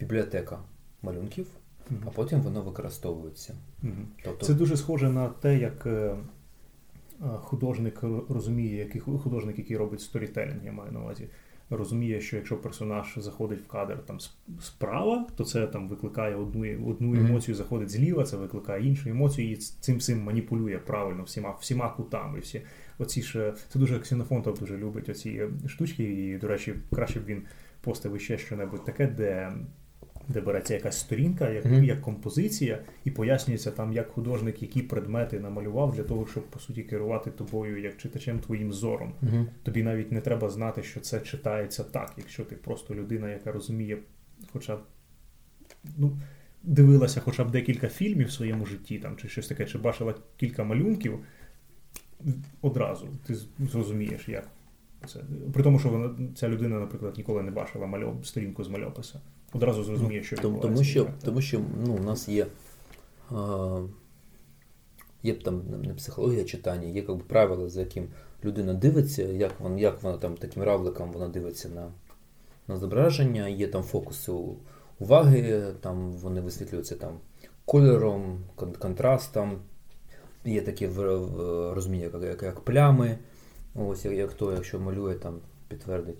бібліотека 0.00 0.58
малюнків, 1.02 1.46
mm 1.90 1.96
а 2.06 2.10
потім 2.10 2.40
воно 2.40 2.62
використовується. 2.62 3.54
mm 3.84 4.04
Тобто, 4.24 4.46
Це 4.46 4.54
дуже 4.54 4.76
схоже 4.76 5.10
на 5.10 5.28
те, 5.28 5.58
як 5.58 5.86
е, 5.86 6.16
художник 7.40 8.02
розуміє, 8.28 8.76
який 8.76 9.00
художник, 9.00 9.58
який 9.58 9.76
робить 9.76 10.00
сторітелінг, 10.00 10.64
я 10.64 10.72
маю 10.72 10.92
на 10.92 11.00
увазі 11.00 11.28
розуміє, 11.70 12.20
що 12.20 12.36
якщо 12.36 12.56
персонаж 12.56 13.14
заходить 13.16 13.60
в 13.60 13.66
кадр 13.66 13.98
там 14.06 14.18
справа, 14.60 15.26
то 15.36 15.44
це 15.44 15.66
там 15.66 15.88
викликає 15.88 16.36
одну 16.36 16.88
одну 16.90 17.14
емоцію, 17.14 17.54
заходить 17.54 17.90
зліва, 17.90 18.24
це 18.24 18.36
викликає 18.36 18.86
іншу 18.86 19.10
емоцію, 19.10 19.50
і 19.50 19.56
цим 19.56 19.96
всім 19.96 20.22
маніпулює 20.22 20.78
правильно 20.78 21.22
всіма 21.22 21.56
всіма 21.60 21.88
кутами. 21.88 22.38
Всі 22.38 22.62
оці 22.98 23.22
ж 23.22 23.54
це 23.68 23.78
дуже 23.78 23.98
Ксенофонтов 23.98 24.58
дуже 24.58 24.78
любить 24.78 25.08
оці 25.08 25.42
штучки, 25.66 26.04
і, 26.04 26.38
до 26.38 26.48
речі, 26.48 26.74
краще 26.90 27.20
б 27.20 27.24
він 27.26 27.42
постав 27.80 28.20
ще 28.20 28.38
щось 28.38 28.80
таке, 28.86 29.06
де 29.06 29.52
де 30.28 30.40
береться 30.40 30.74
якась 30.74 31.00
сторінка, 31.00 31.50
як 31.50 31.64
mm-hmm. 31.64 31.84
як 31.84 32.00
композиція, 32.00 32.78
і 33.04 33.10
пояснюється 33.10 33.70
там, 33.70 33.92
як 33.92 34.08
художник, 34.08 34.62
які 34.62 34.82
предмети 34.82 35.40
намалював 35.40 35.94
для 35.94 36.02
того, 36.02 36.26
щоб 36.26 36.46
по 36.46 36.58
суті 36.58 36.82
керувати 36.82 37.30
тобою 37.30 37.80
як 37.80 37.96
читачем 37.96 38.38
твоїм 38.38 38.72
зором. 38.72 39.12
Mm-hmm. 39.22 39.46
Тобі 39.62 39.82
навіть 39.82 40.12
не 40.12 40.20
треба 40.20 40.50
знати, 40.50 40.82
що 40.82 41.00
це 41.00 41.20
читається 41.20 41.84
так, 41.84 42.12
якщо 42.16 42.44
ти 42.44 42.56
просто 42.56 42.94
людина, 42.94 43.30
яка 43.30 43.52
розуміє, 43.52 43.98
хоча 44.52 44.76
б 44.76 44.80
ну, 45.96 46.18
дивилася 46.62 47.20
хоча 47.20 47.44
б 47.44 47.50
декілька 47.50 47.88
фільмів 47.88 48.26
в 48.26 48.32
своєму 48.32 48.66
житті, 48.66 48.98
там 48.98 49.16
чи 49.16 49.28
щось 49.28 49.48
таке, 49.48 49.64
чи 49.64 49.78
бачила 49.78 50.14
кілька 50.36 50.64
малюнків. 50.64 51.18
Одразу 52.60 53.08
ти 53.26 53.34
зрозумієш, 53.58 54.28
як 54.28 54.48
це. 55.06 55.20
При 55.52 55.62
тому, 55.62 55.78
що 55.78 55.88
вона 55.88 56.14
ця 56.34 56.48
людина, 56.48 56.80
наприклад, 56.80 57.14
ніколи 57.16 57.42
не 57.42 57.50
бачила 57.50 57.86
мальоп, 57.86 58.26
сторінку 58.26 58.64
з 58.64 58.68
мальописа 58.68 59.20
одразу 59.52 59.84
зрозуміє, 59.84 60.22
що 60.22 60.36
відбувається. 60.36 60.68
Тому 60.68 60.84
що 60.84 61.08
тому 61.24 61.40
що 61.40 61.60
ну, 61.86 61.94
у 61.94 62.02
нас 62.02 62.28
є 62.28 62.46
а, 63.30 63.80
є 65.22 65.34
там 65.34 65.62
не 65.82 65.94
психологія 65.94 66.44
читання, 66.44 66.88
є 66.88 66.94
якби 66.94 67.16
правила, 67.16 67.68
за 67.68 67.80
яким 67.80 68.08
людина 68.44 68.74
дивиться, 68.74 69.22
як 69.22 69.60
вона, 69.60 69.80
як 69.80 70.02
вона 70.02 70.18
там 70.18 70.36
таким 70.36 70.62
равликом 70.62 71.12
вона 71.12 71.28
дивиться 71.28 71.68
на 71.68 71.88
на 72.68 72.76
зображення, 72.76 73.48
є 73.48 73.68
там 73.68 73.82
фокуси 73.82 74.32
уваги, 74.98 75.62
там 75.80 76.12
вони 76.12 76.40
висвітлюються 76.40 76.96
там 76.96 77.18
кольором, 77.64 78.38
контрастом, 78.78 79.58
є 80.44 80.60
таке 80.60 80.88
розуміння, 81.74 82.04
як, 82.04 82.22
як, 82.22 82.42
як 82.42 82.60
плями. 82.60 83.18
Ось 83.74 84.04
як, 84.04 84.14
як 84.14 84.32
то, 84.32 84.52
якщо 84.52 84.80
малює, 84.80 85.14
там 85.14 85.38
підтвердить. 85.68 86.18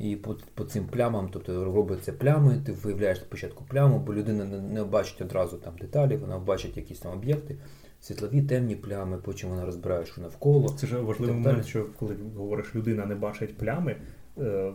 І 0.00 0.16
по 0.16 0.36
по 0.54 0.64
цим 0.64 0.84
плямам, 0.84 1.28
тобто 1.32 1.64
робляться 1.64 2.12
плями, 2.12 2.60
ти 2.66 2.72
виявляєш 2.72 3.18
спочатку 3.18 3.64
пляму, 3.68 3.98
бо 3.98 4.14
людина 4.14 4.44
не, 4.44 4.60
не 4.60 4.84
бачить 4.84 5.20
одразу 5.20 5.56
там 5.56 5.72
деталі, 5.80 6.16
вона 6.16 6.38
бачить 6.38 6.76
якісь 6.76 6.98
там 6.98 7.12
об'єкти, 7.12 7.56
світлові 8.00 8.42
темні 8.42 8.76
плями, 8.76 9.18
потім 9.18 9.48
вона 9.50 9.64
розбирає, 9.64 10.06
що 10.06 10.20
навколо. 10.20 10.68
Це 10.68 10.86
ж 10.86 10.96
важливий 10.96 11.34
момент, 11.34 11.66
що 11.66 11.86
коли 11.98 12.16
говориш, 12.36 12.74
людина 12.74 13.06
не 13.06 13.14
бачить 13.14 13.58
плями, 13.58 13.96
е, 14.38 14.72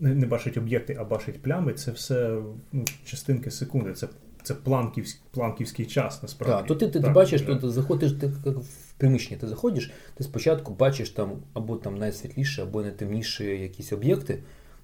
не 0.00 0.26
бачить 0.26 0.56
об'єкти, 0.56 0.96
а 1.00 1.04
бачить 1.04 1.42
плями, 1.42 1.72
це 1.72 1.90
все 1.90 2.42
ну, 2.72 2.84
частинки 3.04 3.50
секунди. 3.50 3.92
Це 3.92 4.08
це 4.42 4.54
планківський 4.54 5.22
планківський 5.30 5.86
час 5.86 6.22
насправді. 6.22 6.56
Так, 6.56 6.66
то 6.66 6.74
ти 6.74 6.88
ти, 6.92 7.00
так, 7.00 7.12
бачиш, 7.12 7.42
то 7.42 7.56
ти 7.56 7.68
заходиш 7.68 8.12
ти, 8.12 8.26
в 8.26 8.92
приміщення, 8.98 9.40
ти 9.40 9.46
заходиш, 9.46 9.90
ти 10.14 10.24
спочатку 10.24 10.74
бачиш 10.74 11.10
там 11.10 11.32
або 11.52 11.76
там 11.76 11.98
найсвітліші, 11.98 12.60
або 12.60 12.82
найтемніші 12.82 13.44
якісь 13.44 13.92
об'єкти, 13.92 14.38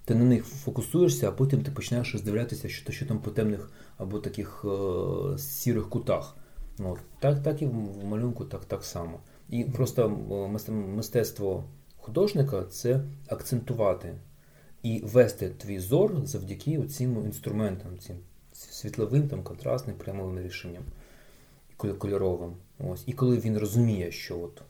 ти 0.05 0.15
на 0.15 0.25
них 0.25 0.45
фокусуєшся, 0.45 1.29
а 1.29 1.31
потім 1.31 1.63
ти 1.63 1.71
починаєш 1.71 2.13
роздивлятися, 2.13 2.69
що 2.69 2.91
що 2.91 3.05
там 3.05 3.19
по 3.19 3.31
темних 3.31 3.71
або 3.97 4.19
таких 4.19 4.65
е, 4.65 5.37
сірих 5.37 5.89
кутах. 5.89 6.37
Ну, 6.77 6.97
Так 7.19 7.43
так 7.43 7.61
і 7.61 7.65
в 7.65 8.05
малюнку 8.05 8.45
так 8.45 8.65
так 8.65 8.83
само. 8.83 9.19
І 9.49 9.63
просто 9.63 10.09
мистецтво 10.69 11.63
художника 11.97 12.63
це 12.63 13.01
акцентувати 13.27 14.15
і 14.83 15.01
вести 15.03 15.49
твій 15.49 15.79
зор 15.79 16.25
завдяки 16.25 16.83
цим 16.83 17.25
інструментам, 17.25 17.99
цим 17.99 18.15
світловим, 18.53 19.27
там, 19.27 19.43
контрастним, 19.43 19.95
прямовим 19.95 20.39
рішенням, 20.39 20.83
кольоровим. 21.77 22.53
Ось. 22.79 23.03
І 23.05 23.13
коли 23.13 23.37
він 23.37 23.57
розуміє, 23.57 24.11
що 24.11 24.39
от 24.39 24.61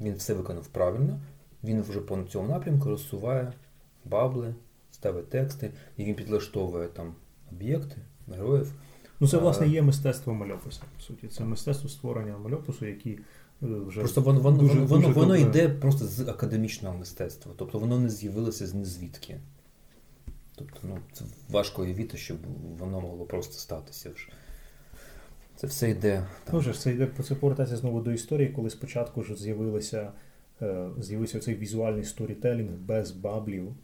він 0.00 0.14
все 0.14 0.34
виконав 0.34 0.66
правильно, 0.66 1.20
він 1.64 1.82
вже 1.82 2.00
по 2.00 2.22
цьому 2.22 2.48
напрямку 2.48 2.88
розсуває 2.88 3.52
бабли, 4.04 4.54
ставить 4.94 5.30
тексти, 5.30 5.70
він 5.98 6.14
підлаштовує 6.14 6.88
там 6.88 7.14
об'єкти, 7.52 7.96
героїв. 8.28 8.72
Ну, 9.20 9.28
це, 9.28 9.38
власне, 9.38 9.68
є 9.68 9.82
мистецтво 9.82 10.34
мальопису, 10.34 10.80
по 10.96 11.02
суті. 11.02 11.28
Це 11.28 11.44
мистецтво 11.44 11.88
створення 11.88 12.38
мальопису, 12.38 12.86
які 12.86 13.10
е, 13.10 13.18
вже. 13.60 14.00
Просто 14.00 14.20
воно 14.20 14.40
воно, 14.40 14.58
дуже, 14.58 14.80
воно, 14.80 15.06
дуже 15.06 15.20
воно 15.20 15.36
йде 15.36 15.68
просто 15.68 16.06
з 16.06 16.20
академічного 16.20 16.98
мистецтва. 16.98 17.52
Тобто 17.56 17.78
воно 17.78 18.00
не 18.00 18.10
з'явилося 18.10 18.66
з 18.66 18.74
незвідки. 18.74 19.40
Тобто, 20.56 20.78
ну, 20.82 20.98
це 21.12 21.24
важко 21.50 21.82
уявити, 21.82 22.16
щоб 22.16 22.36
воно 22.78 23.00
могло 23.00 23.24
просто 23.24 23.54
статися. 23.54 24.10
вже. 24.14 24.28
Це 25.56 25.66
все 25.66 25.90
йде. 25.90 26.26
Там. 26.44 26.54
Дуже, 26.54 26.72
це 26.72 26.90
йде 26.90 27.08
це 27.28 27.34
повертається 27.34 27.76
знову 27.76 28.00
до 28.00 28.12
історії, 28.12 28.48
коли 28.48 28.70
спочатку 28.70 29.22
ж 29.22 29.34
з'явилися 29.34 30.12
е, 30.62 30.88
з'явився 30.98 31.40
цей 31.40 31.54
візуальний 31.54 32.04
сторітелінг 32.04 32.70
без 32.70 33.10
баблів, 33.10 33.74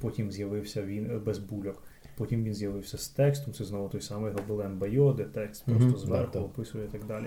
потім 0.00 0.32
з'явився 0.32 0.82
він 0.82 1.10
е, 1.10 1.18
без 1.18 1.38
бульок, 1.38 1.82
потім 2.16 2.44
він 2.44 2.54
з'явився 2.54 2.98
з 2.98 3.08
текстом. 3.08 3.54
Це 3.54 3.64
знову 3.64 3.88
той 3.88 4.00
самий 4.00 4.32
Гобелен 4.32 4.78
Байо, 4.78 5.12
де 5.12 5.24
текст 5.24 5.64
просто 5.64 5.88
mm-hmm, 5.88 5.96
зверху 5.96 6.38
описує 6.38 6.84
і 6.84 6.88
так 6.88 7.04
далі. 7.04 7.26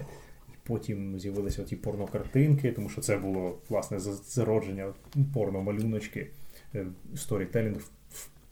Потім 0.64 1.20
з'явилися 1.20 1.64
ті 1.64 1.76
порнокартинки, 1.76 2.72
тому 2.72 2.90
що 2.90 3.02
це 3.02 3.18
було 3.18 3.58
власне 3.70 4.00
зародження 4.00 4.94
порномалюночки, 5.34 6.30
е, 6.76 6.88
сторітелінг 7.16 7.82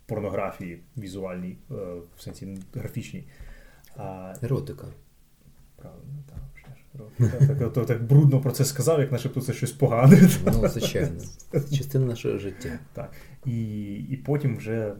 порнографії 0.05 0.79
візуальній, 0.97 1.57
е, 1.71 1.75
в 2.15 2.21
сенсі 2.21 2.57
графічній. 2.73 3.23
Еротика. 4.43 4.87
Правильно, 5.75 6.23
так. 6.29 6.39
Так, 7.17 7.73
так, 7.73 7.85
так, 7.85 8.03
брудно 8.03 8.41
про 8.41 8.51
це 8.51 8.65
сказав, 8.65 8.99
як 8.99 9.11
начебто 9.11 9.41
це 9.41 9.53
щось 9.53 9.71
погане. 9.71 10.29
Ну, 10.45 10.67
звичайно. 10.69 11.21
Частина 11.71 12.05
нашого 12.05 12.37
життя. 12.37 12.79
Так. 12.93 13.11
І 13.45 13.93
і 13.93 14.17
потім 14.25 14.57
вже 14.57 14.93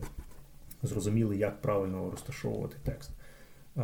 зрозуміли, 0.84 1.38
як 1.38 1.62
правильно 1.62 2.12
розташовувати 2.12 2.76
текст. 2.84 3.12
Е, 3.78 3.82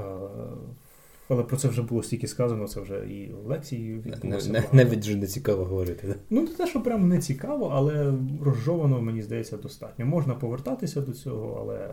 але 1.29 1.43
про 1.43 1.57
це 1.57 1.67
вже 1.67 1.81
було 1.81 2.03
стільки 2.03 2.27
сказано, 2.27 2.67
це 2.67 2.81
вже 2.81 2.97
і 2.97 3.31
лекції 3.45 3.99
відбулося. 3.99 4.63
Навіть 4.71 4.99
вже 4.99 5.15
не 5.15 5.27
цікаво 5.27 5.65
говорити. 5.65 6.07
Да? 6.07 6.15
Ну, 6.29 6.41
не 6.41 6.47
те, 6.47 6.67
що 6.67 6.83
прям 6.83 7.09
не 7.09 7.19
цікаво, 7.19 7.71
але 7.73 8.13
розжовано, 8.43 9.01
мені 9.01 9.21
здається, 9.21 9.57
достатньо. 9.57 10.05
Можна 10.05 10.35
повертатися 10.35 11.01
до 11.01 11.13
цього, 11.13 11.57
але, 11.61 11.91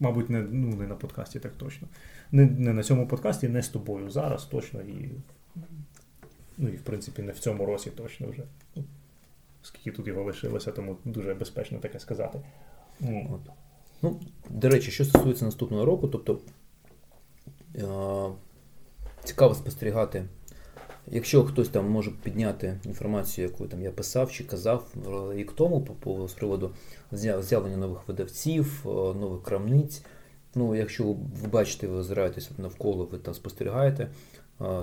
мабуть, 0.00 0.30
не 0.30 0.42
ну, 0.42 0.76
не 0.76 0.86
на 0.86 0.94
подкасті 0.94 1.38
так 1.38 1.52
точно. 1.56 1.88
Не 2.32 2.46
не 2.46 2.72
на 2.72 2.82
цьому 2.82 3.08
подкасті, 3.08 3.48
не 3.48 3.62
з 3.62 3.68
тобою 3.68 4.10
зараз 4.10 4.44
точно. 4.44 4.80
І, 4.80 5.10
ну, 6.58 6.68
і 6.68 6.76
в 6.76 6.82
принципі, 6.82 7.22
не 7.22 7.32
в 7.32 7.38
цьому 7.38 7.66
році 7.66 7.90
точно 7.90 8.26
вже. 8.28 8.42
Скільки 9.62 9.90
тут 9.90 10.06
його 10.06 10.22
лишилося, 10.22 10.72
тому 10.72 10.96
дуже 11.04 11.34
безпечно 11.34 11.78
таке 11.78 12.00
сказати. 12.00 12.40
От. 13.00 13.40
Ну, 14.02 14.20
До 14.50 14.68
речі, 14.68 14.90
що 14.90 15.04
стосується 15.04 15.44
наступного 15.44 15.84
року, 15.84 16.08
тобто 16.08 16.40
Е, 17.76 18.30
цікаво 19.24 19.54
спостерігати. 19.54 20.24
Якщо 21.06 21.44
хтось 21.44 21.68
там 21.68 21.90
може 21.90 22.10
підняти 22.22 22.80
інформацію, 22.84 23.46
яку 23.48 23.66
там 23.66 23.82
я 23.82 23.90
писав 23.90 24.32
чи 24.32 24.44
казав 24.44 24.94
рік 25.32 25.52
тому 25.52 25.80
по, 25.80 25.94
по 25.94 26.28
з 26.28 26.32
приводу 26.32 26.70
з'явлення 27.12 27.76
нових 27.76 28.08
видавців, 28.08 28.82
е, 28.86 28.88
нових 28.90 29.42
крамниць. 29.42 30.02
Ну, 30.54 30.74
Якщо 30.74 31.04
ви 31.42 31.48
бачите, 31.52 31.86
ви 31.86 31.96
озираєтесь 31.96 32.50
навколо, 32.58 33.04
ви 33.04 33.18
там 33.18 33.34
спостерігаєте, 33.34 34.10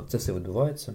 це 0.08 0.18
все 0.18 0.34
відбувається 0.34 0.94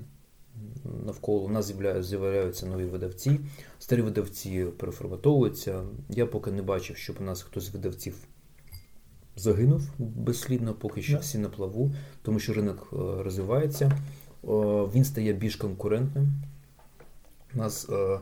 навколо. 1.07 1.44
У 1.44 1.49
нас 1.49 1.73
з'являються 2.01 2.66
нові 2.66 2.85
видавці, 2.85 3.40
старі 3.78 4.03
видавці 4.03 4.65
переформатовуються. 4.65 5.82
Я 6.09 6.27
поки 6.27 6.51
не 6.51 6.62
бачив, 6.62 6.97
щоб 6.97 7.16
у 7.20 7.24
нас 7.24 7.43
хтось 7.43 7.65
з 7.65 7.70
видавців 7.70 8.15
загинув 9.36 9.90
безслідно, 9.99 10.74
поки 10.74 11.03
що 11.03 11.19
всі 11.19 11.39
на 11.39 11.49
плаву, 11.49 11.94
тому 12.23 12.39
що 12.39 12.55
ринок 12.55 12.89
е, 12.93 12.97
розвивається, 13.23 13.86
е, 13.86 13.97
він 14.94 15.05
стає 15.05 15.32
більш 15.32 15.57
конкурентним. 15.57 16.32
У 17.55 17.59
нас 17.59 17.89
е, 17.90 18.19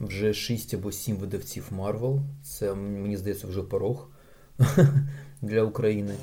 вже 0.00 0.34
6 0.34 0.74
або 0.74 0.92
7 0.92 1.16
видавців 1.16 1.68
Marvel. 1.78 2.20
Це, 2.42 2.74
мені 2.74 3.16
здається, 3.16 3.46
вже 3.46 3.62
порог 3.62 4.08
для 5.42 5.62
України. 5.62 6.14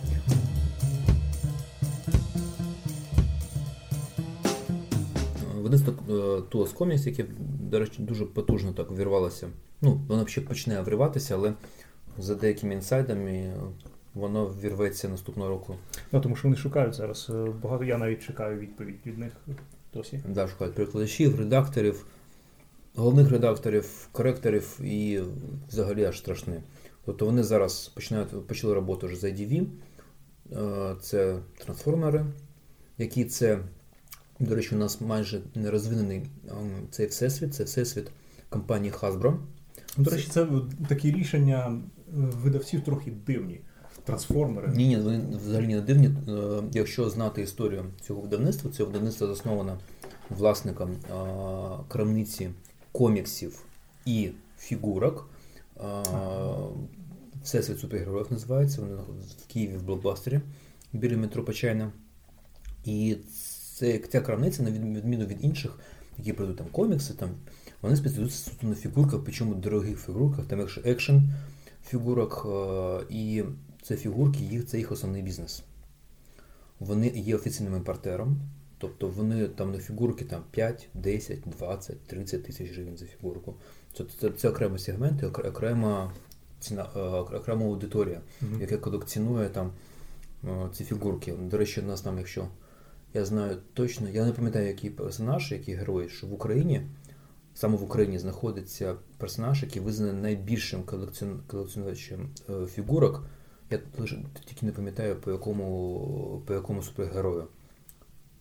Видавство 5.55 6.41
Туас 6.41 6.73
Комікс, 6.73 7.07
яке, 7.07 7.25
до 7.59 7.79
речі, 7.79 8.01
дуже 8.01 8.25
потужно 8.25 8.73
так 8.73 8.91
вірвалося. 8.91 9.47
Ну, 9.81 10.01
воно 10.07 10.27
ще 10.27 10.41
почне 10.41 10.81
вриватися, 10.81 11.35
але 11.35 11.53
за 12.17 12.35
деякими 12.35 12.73
інсайдами 12.73 13.53
воно 14.13 14.45
вірветься 14.45 15.09
наступного 15.09 15.49
року. 15.49 15.75
Ну, 16.11 16.21
тому 16.21 16.35
що 16.35 16.47
вони 16.47 16.57
шукають 16.57 16.93
зараз. 16.93 17.27
Е, 17.29 17.47
багато 17.63 17.83
я 17.83 17.97
навіть 17.97 18.23
чекаю 18.23 18.59
відповідь 18.59 18.99
від 19.05 19.17
них 19.17 19.31
досі. 19.93 20.19
Да, 20.27 20.47
шукають 20.47 20.75
перекладачів, 20.75 21.39
редакторів, 21.39 22.05
головних 22.95 23.29
редакторів, 23.31 24.07
коректорів 24.11 24.79
і 24.83 25.21
взагалі 25.69 26.05
аж 26.05 26.17
страшне. 26.17 26.61
Тобто 27.05 27.25
вони 27.25 27.43
зараз 27.43 27.87
починають 27.87 28.47
почали 28.47 28.73
роботу 28.73 29.07
вже 29.07 29.15
з 29.15 29.23
IDV. 29.23 29.65
Е, 30.51 30.95
це 31.01 31.39
трансформери, 31.57 32.25
які 32.97 33.25
це, 33.25 33.59
до 34.39 34.55
речі, 34.55 34.75
у 34.75 34.77
нас 34.77 35.01
майже 35.01 35.41
не 35.55 35.71
розвинений 35.71 36.25
цей 36.91 37.07
всесвіт, 37.07 37.55
це 37.55 37.63
всесвіт 37.63 38.11
компанії 38.49 38.93
Hasbro. 38.93 39.37
До 39.97 40.11
речі, 40.11 40.27
це 40.31 40.47
такі 40.87 41.11
рішення 41.11 41.67
е, 41.67 41.81
видавців 42.13 42.83
трохи 42.83 43.11
дивні 43.11 43.59
трансформери. 44.03 44.67
Ні, 44.75 44.87
ні, 44.87 44.97
вони 44.97 45.21
взагалі 45.45 45.67
не 45.67 45.81
дивні. 45.81 46.07
Е, 46.07 46.61
якщо 46.73 47.09
знати 47.09 47.41
історію 47.41 47.85
цього 48.01 48.21
видавництва, 48.21 48.71
це 48.71 48.83
видавництво 48.83 49.27
засновано 49.27 49.77
власником 50.29 50.91
е, 50.91 51.13
крамниці 51.87 52.49
коміксів 52.91 53.63
і 54.05 54.29
фігурок. 54.59 55.29
Всесвіт 57.43 57.79
супергероїв 57.79 58.31
називається. 58.31 58.81
Вони 58.81 58.95
в 58.95 59.53
Києві 59.53 59.77
в 59.77 59.83
блокбастері 59.83 60.39
біля 60.93 61.17
метро 61.17 61.43
Почайна. 61.43 61.91
І 62.85 63.17
це, 63.75 63.97
ця 63.97 64.21
крамниця, 64.21 64.63
на 64.63 64.71
відміну 64.71 65.25
від 65.25 65.43
інших, 65.43 65.79
які 66.17 66.33
продають 66.33 66.57
там 66.57 66.67
комікси, 66.71 67.13
там, 67.13 67.29
вони 67.81 67.95
спеціалізуються 67.95 68.51
на 68.61 68.75
фігурках, 68.75 69.19
причому 69.23 69.55
дорогих 69.55 69.99
фігурках, 69.99 70.45
там 70.45 70.59
якщо 70.59 70.81
екшен 70.85 71.33
фігурок. 71.85 72.47
І 73.09 73.43
це 73.81 73.95
фігурки, 73.95 74.39
їх, 74.39 74.65
це 74.65 74.77
їх 74.77 74.91
основний 74.91 75.21
бізнес. 75.21 75.63
Вони 76.79 77.07
є 77.07 77.35
офіційним 77.35 77.75
імпортером 77.75 78.41
Тобто 78.79 79.07
вони 79.07 79.47
там 79.47 79.71
на 79.71 79.79
фігурки 79.79 80.25
там 80.25 80.43
5, 80.51 80.87
10, 80.93 81.39
20, 81.45 82.01
30 82.07 82.43
тисяч 82.43 82.71
гривень 82.71 82.97
за 82.97 83.05
фігурку. 83.05 83.55
Це, 83.93 84.03
це, 84.19 84.29
це 84.29 84.49
окремий 84.49 84.79
сегмент, 84.79 85.23
окрема 85.23 86.11
ціна, 86.59 86.89
е, 86.95 86.99
окрема 86.99 87.65
аудиторія, 87.65 88.21
mm-hmm. 88.41 88.61
яка 88.61 88.77
колекціонує 88.77 89.49
там 89.49 89.71
е, 90.43 90.69
ці 90.73 90.83
фігурки. 90.83 91.33
До 91.33 91.57
речі, 91.57 91.81
у 91.81 91.83
нас 91.83 92.01
там, 92.01 92.17
якщо 92.17 92.47
я 93.13 93.25
знаю 93.25 93.57
точно, 93.73 94.09
я 94.09 94.25
не 94.25 94.31
пам'ятаю, 94.31 94.67
який 94.67 94.89
персонаж, 94.89 95.51
який 95.51 95.75
герой, 95.75 96.09
що 96.09 96.27
в 96.27 96.33
Україні, 96.33 96.81
саме 97.53 97.77
в 97.77 97.83
Україні 97.83 98.19
знаходиться 98.19 98.95
персонаж, 99.17 99.63
який 99.63 99.81
визнаний 99.81 100.21
найбільшим 100.21 100.83
колекціонувачем 101.47 102.29
е, 102.49 102.65
фігурок. 102.65 103.23
Я 103.71 103.79
тільки 104.45 104.65
не 104.65 104.71
пам'ятаю, 104.71 105.15
по 105.15 105.31
якому 105.31 106.41
по 106.45 106.53
якому 106.53 106.83
супергерою. 106.83 107.47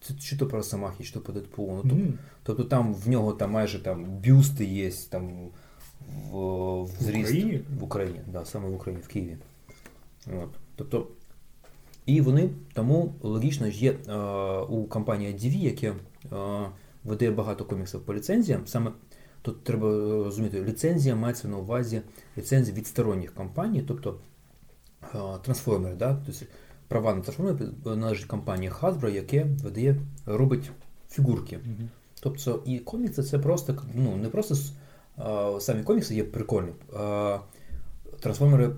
Це 0.01 0.15
чи 0.15 0.37
то 0.37 0.47
про 0.47 0.63
Самахі, 0.63 1.05
чи 1.05 1.13
то 1.13 1.21
по 1.21 1.33
Дедпулу. 1.33 1.81
Ну, 1.85 1.95
mm. 1.95 2.13
тобто 2.43 2.65
там 2.65 2.95
в 2.95 3.09
нього 3.09 3.33
там 3.33 3.51
майже 3.51 3.83
там 3.83 4.05
бюсти 4.05 4.65
є 4.65 4.91
там 5.11 5.49
в, 6.31 6.83
в 6.83 6.91
зріст 7.01 7.31
в 7.31 7.37
Україні, 7.37 7.61
в 7.81 7.85
Україні 7.85 8.21
да, 8.27 8.45
саме 8.45 8.69
в 8.69 8.75
Україні, 8.75 9.05
в 9.05 9.09
Києві. 9.09 9.37
От. 10.27 10.51
Тобто, 10.77 11.07
І 12.07 12.21
вони 12.21 12.51
тому 12.73 13.15
логічно 13.23 13.67
є 13.67 13.93
е, 13.93 14.17
у 14.59 14.85
компанії 14.85 15.35
DV, 15.35 15.57
яке 15.57 15.89
е, 15.89 15.97
видає 17.05 17.31
багато 17.31 17.65
коміксів 17.65 18.01
по 18.01 18.15
ліцензіям. 18.15 18.67
Саме 18.67 18.93
тут 19.43 19.65
треба 19.65 19.89
розуміти, 20.25 20.65
ліцензія 20.65 21.17
мається 21.17 21.49
на 21.49 21.57
увазі 21.57 22.03
ліцензія 22.39 22.77
від 22.77 22.87
сторонніх 22.87 23.35
компаній, 23.35 23.85
тобто 23.89 24.21
е, 25.15 25.19
трансформери. 25.43 25.95
Да? 25.95 26.23
Тобто, 26.27 26.45
права 26.89 27.15
на 27.15 27.21
трансформери 27.21 27.67
належить 27.85 28.27
компанії 28.27 28.73
Hasbro, 28.73 29.09
яке 29.09 29.47
видає, 29.63 29.97
робить 30.27 30.71
фігурки. 31.11 31.57
Mm-hmm. 31.57 31.87
Тобто 32.21 32.63
і 32.67 32.79
комікси 32.79 33.23
це 33.23 33.39
просто 33.39 33.83
ну, 33.95 34.17
не 34.17 34.29
просто 34.29 34.55
самі 35.61 35.83
комікси 35.83 36.15
є 36.15 36.25
прикольні. 36.25 36.73
Трансформери 38.21 38.65
е, 38.65 38.71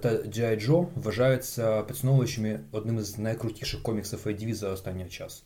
та 0.00 0.08
G.I. 0.08 0.68
Joe 0.68 0.86
вважаються 1.02 1.82
підсновуючими 1.82 2.60
одним 2.72 3.00
з 3.00 3.18
найкрутіших 3.18 3.82
коміксів 3.82 4.20
IDV 4.26 4.54
за 4.54 4.70
останній 4.70 5.08
час. 5.08 5.44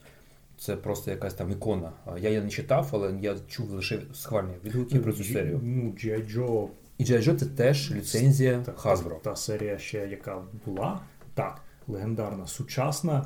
Це 0.58 0.76
просто 0.76 1.10
якась 1.10 1.34
там 1.34 1.50
ікона. 1.50 1.92
Я 2.20 2.28
її 2.28 2.42
не 2.42 2.50
читав, 2.50 2.88
але 2.92 3.14
я 3.20 3.36
чув 3.48 3.70
лише 3.70 4.00
схвальні 4.14 4.52
відгуки 4.64 4.98
про 4.98 5.12
цю 5.12 5.24
серію. 5.24 5.60
Ну, 5.62 5.82
G.I. 5.82 6.36
Joe... 6.36 6.68
І 6.98 7.04
G.I. 7.04 7.22
Joe 7.22 7.36
це 7.36 7.46
теж 7.46 7.92
ліцензія 7.92 8.62
та, 8.66 8.72
Hasbro. 8.72 9.08
Та, 9.08 9.30
та 9.30 9.36
серія 9.36 9.78
ще, 9.78 10.08
яка 10.08 10.42
була, 10.66 11.00
так, 11.34 11.60
легендарна, 11.88 12.46
сучасна. 12.46 13.24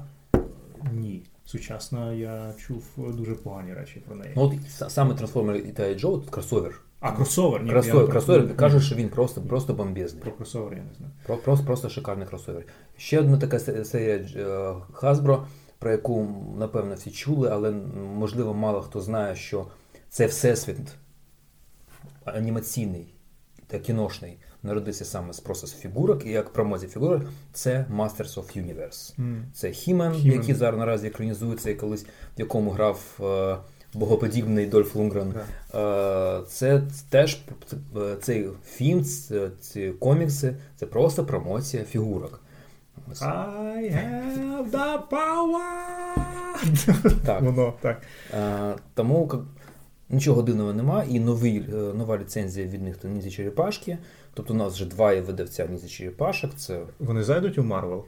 Ні. 0.92 1.22
Сучасна 1.44 2.12
я 2.12 2.54
чув 2.58 2.84
дуже 2.96 3.34
погані 3.34 3.74
речі 3.74 4.02
про 4.06 4.16
неї. 4.16 4.32
Ну 4.36 4.42
от 4.42 4.92
саме 4.92 5.14
Трансформер 5.14 5.56
і 5.56 5.72
та 5.72 5.94
Джо 5.94 6.10
тут 6.10 6.30
кросовер. 6.30 6.80
А 7.00 7.12
кросовер, 7.12 7.62
ні. 7.62 7.70
Кросовер, 7.70 8.10
кросовер 8.10 8.56
кажуть, 8.56 8.82
що 8.82 8.94
він 8.94 9.08
просто 9.08 9.40
просто 9.40 9.74
бомбезний. 9.74 10.22
Про 10.22 10.32
кросовер 10.32 10.74
я 10.74 10.82
не 10.82 10.94
знаю. 10.94 11.12
Про, 11.26 11.36
Просто 11.36 11.66
просто 11.66 11.88
шикарний 11.88 12.26
кросовер. 12.26 12.64
Ще 12.96 13.20
одна 13.20 13.38
така 13.38 13.58
серія 13.58 14.16
е, 14.16 14.74
Hasbro, 14.92 15.44
про 15.78 15.90
яку, 15.90 16.28
напевно, 16.58 16.94
всі 16.94 17.10
чули, 17.10 17.48
але 17.52 17.70
можливо 18.14 18.54
мало 18.54 18.80
хто 18.80 19.00
знає, 19.00 19.36
що 19.36 19.66
це 20.08 20.26
всесвіт 20.26 20.94
анімаційний 22.24 23.14
та 23.66 23.78
кіношний 23.78 24.38
народився 24.62 25.04
саме 25.04 25.32
з 25.32 25.42
з 25.64 25.74
фігурок, 25.74 26.26
і 26.26 26.30
як 26.30 26.52
промозі 26.52 26.86
фігурок, 26.86 27.22
це 27.52 27.86
Masters 27.96 28.34
of 28.34 28.58
Universe. 28.58 29.18
Mm. 29.18 29.42
Це 29.54 29.70
Хімен, 29.70 30.14
який 30.14 30.54
зараз 30.54 30.78
наразі 30.78 31.06
екранізується 31.06 31.70
і 31.70 31.74
колись 31.74 32.04
в 32.04 32.40
якому 32.40 32.70
грав 32.70 33.00
е, 33.20 33.56
богоподібний 33.94 34.66
Дольф 34.66 34.94
Лунгрен. 34.94 35.34
Yeah. 35.72 36.40
Е, 36.40 36.46
це 36.48 36.82
теж 37.10 37.38
е, 37.96 38.16
цей 38.22 38.48
фільм, 38.66 39.04
ці 39.60 39.88
комікси, 39.88 40.54
це 40.76 40.86
просто 40.86 41.24
промоція 41.24 41.84
фігурок. 41.84 42.40
I 43.20 43.90
have 43.92 44.70
the 44.70 45.08
power! 45.10 45.58
Так. 47.24 47.42
Воно, 47.42 47.74
так. 47.80 48.02
Е, 48.34 48.74
тому 48.94 49.28
Нічого 50.10 50.42
дивного 50.42 50.72
нема, 50.72 51.04
і 51.04 51.20
новий, 51.20 51.64
е, 51.68 51.72
нова 51.72 52.18
ліцензія 52.18 52.66
від 52.66 52.82
них 52.82 52.96
то 52.96 53.30
Черепашки. 53.30 53.98
Тобто 54.38 54.54
у 54.54 54.56
нас 54.56 54.74
вже 54.74 54.84
два 54.84 55.12
є 55.12 55.20
видавця 55.20 55.66
Ніндзя 55.66 55.88
Черепашок. 55.88 56.54
Це... 56.54 56.86
Вони 56.98 57.22
зайдуть 57.22 57.58
у 57.58 57.62
Марвел? 57.62 58.04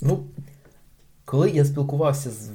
Ну, 0.00 0.26
коли 1.24 1.50
я 1.50 1.64
спілкувався 1.64 2.30
з 2.30 2.48
е, 2.48 2.52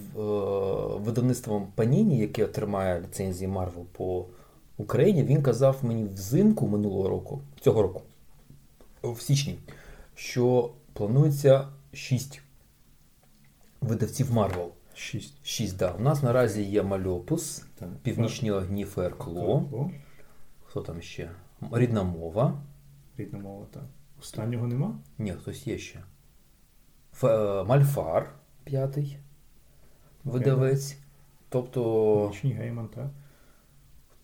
видавництвом 0.97 1.67
Паніні, 1.75 2.19
яке 2.19 2.47
тримає 2.47 3.01
ліцензії 3.01 3.47
Марвел 3.47 3.85
по 3.85 4.25
Україні, 4.77 5.23
він 5.23 5.41
казав 5.41 5.77
мені 5.81 6.05
взимку 6.05 6.67
минулого 6.67 7.09
року, 7.09 7.41
цього 7.61 7.81
року, 7.81 8.01
в 9.03 9.21
січні, 9.21 9.59
що 10.15 10.71
планується 10.93 11.67
шість 11.93 12.41
видавців 13.81 14.33
Марвел. 14.33 14.71
Шість. 14.99 15.45
Шість, 15.45 15.77
да. 15.77 15.91
У 15.91 15.99
нас 15.99 16.23
наразі 16.23 16.63
є 16.63 16.83
Мальопус, 16.83 17.65
так. 17.75 17.89
Північні 18.03 18.51
вогні, 18.51 18.85
Fireclaw. 18.85 19.91
Хто 20.63 20.81
там 20.81 21.01
ще? 21.01 21.31
Рідна 21.71 22.03
мова. 22.03 22.61
Рідна 23.17 23.39
мова, 23.39 23.65
так. 23.71 23.83
Останнього 24.19 24.67
нема? 24.67 24.99
Ні, 25.17 25.31
хтось 25.31 25.67
є 25.67 25.77
ще. 25.77 25.99
Ф... 27.13 27.23
Е, 27.23 27.63
Мольфар 27.63 28.29
п'ятий 28.63 29.17
видавець. 30.23 30.97
Тобто. 31.49 32.29
Нічний 32.33 32.53
Гейман, 32.53 32.87
так. 32.87 33.09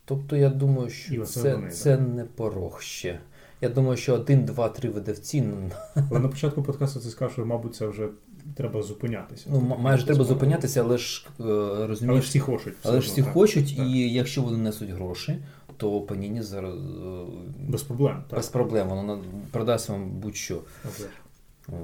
Тобто, 0.06 0.36
я 0.36 0.50
думаю, 0.50 0.90
що 0.90 1.26
це, 1.26 1.56
вони, 1.56 1.72
це 1.72 1.98
не 1.98 2.24
порог 2.24 2.82
ще. 2.82 3.20
Я 3.62 3.70
думаю, 3.70 3.98
що 3.98 4.14
один, 4.14 4.46
два, 4.46 4.70
три 4.70 4.90
видавці. 4.90 5.42
Ну, 5.42 5.72
але 5.96 6.20
на 6.20 6.28
початку 6.28 6.64
подкасту 6.64 7.00
ти 7.00 7.10
сказав, 7.10 7.32
що, 7.32 7.46
мабуть, 7.46 7.76
це 7.76 7.88
вже 7.88 8.10
треба 8.56 8.82
зупинятися. 8.82 9.50
Ну, 9.52 9.60
тобто, 9.60 9.84
майже 9.84 10.06
треба 10.06 10.24
зупинятися, 10.24 10.82
але 10.82 10.98
ж 10.98 11.28
е, 11.40 11.44
розумієш. 11.88 12.02
Але 12.10 12.22
ж 12.22 12.28
всі 12.28 12.40
хочуть. 12.40 12.74
Але 12.84 13.02
ж 13.02 13.08
всі 13.08 13.24
так. 13.24 13.34
хочуть, 13.34 13.78
так. 13.78 13.88
і 13.88 14.14
якщо 14.14 14.42
вони 14.42 14.58
несуть 14.58 14.90
гроші, 14.90 15.38
то 15.78 16.02
Паніні 16.02 16.42
зараз. 16.42 16.76
Е, 16.76 17.26
без 17.60 17.84
проблем. 17.84 18.24
Так. 18.30 18.40
Без 18.40 18.48
проблем. 18.48 18.90
Воно 18.90 19.24
продасть 19.52 19.90
вам 19.90 20.10
будь-що. 20.10 20.56
Okay. 20.56 21.08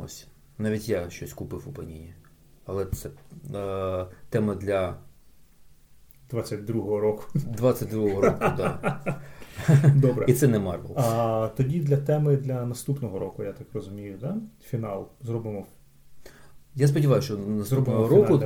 Ось. 0.04 0.28
Навіть 0.58 0.90
я 0.90 1.10
щось 1.10 1.34
купив 1.34 1.64
у 1.68 1.72
Паніні. 1.72 2.14
Але 2.66 2.86
це 2.86 3.10
е, 3.56 4.06
тема 4.30 4.56
для. 4.56 4.98
22-го 6.32 7.00
року. 7.00 7.24
22-го 7.36 8.22
року, 8.22 8.40
так. 8.58 9.22
Добре. 9.96 10.26
І 10.28 10.34
це 10.34 10.48
не 10.48 10.60
Марвел. 10.60 10.94
А 10.98 11.50
тоді 11.58 11.80
для 11.80 11.98
теми 11.98 12.38
для 12.38 12.66
наступного 12.66 13.20
року, 13.20 13.44
я 13.44 13.54
так 13.54 13.68
розумію, 13.74 14.18
да? 14.22 14.38
фінал 14.62 15.10
зробимо. 15.22 15.66
Я 16.76 16.88
сподіваюся, 16.88 17.26
що 17.26 17.38
наступного 17.38 18.08
року 18.08 18.44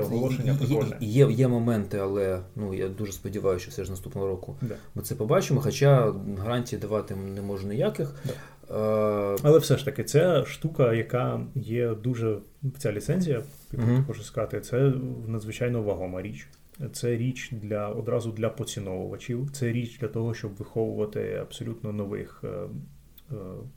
є, 0.61 0.85
є 0.99 1.31
є, 1.31 1.47
моменти, 1.47 1.97
але 1.97 2.39
ну 2.55 2.73
я 2.73 2.89
дуже 2.89 3.11
сподіваюся, 3.11 3.63
що 3.63 3.71
все 3.71 3.83
ж 3.83 3.91
наступного 3.91 4.27
року 4.27 4.55
да. 4.61 4.75
ми 4.95 5.01
це 5.01 5.15
побачимо. 5.15 5.61
Хоча 5.61 6.13
гарантії 6.37 6.81
давати 6.81 7.15
не 7.15 7.41
можу 7.41 7.67
ніяких. 7.67 8.15
Да. 8.25 8.33
А... 8.69 9.35
Але 9.43 9.59
все 9.59 9.77
ж 9.77 9.85
таки, 9.85 10.03
це 10.03 10.45
штука, 10.45 10.93
яка 10.93 11.41
є 11.55 11.95
дуже 12.03 12.37
ця 12.77 12.91
ліцензія, 12.91 13.43
яку 13.71 13.83
угу. 13.91 14.03
хочу 14.07 14.23
сказати, 14.23 14.61
це 14.61 14.93
надзвичайно 15.27 15.81
вагома 15.81 16.21
річ. 16.21 16.47
Це 16.93 17.17
річ 17.17 17.49
для 17.51 17.89
одразу 17.89 18.31
для 18.31 18.49
поціновувачів. 18.49 19.49
Це 19.51 19.71
річ 19.71 19.97
для 19.99 20.07
того, 20.07 20.33
щоб 20.33 20.55
виховувати 20.55 21.39
абсолютно 21.41 21.93
нових 21.93 22.41
е, 22.43 22.47
е, 22.47 22.67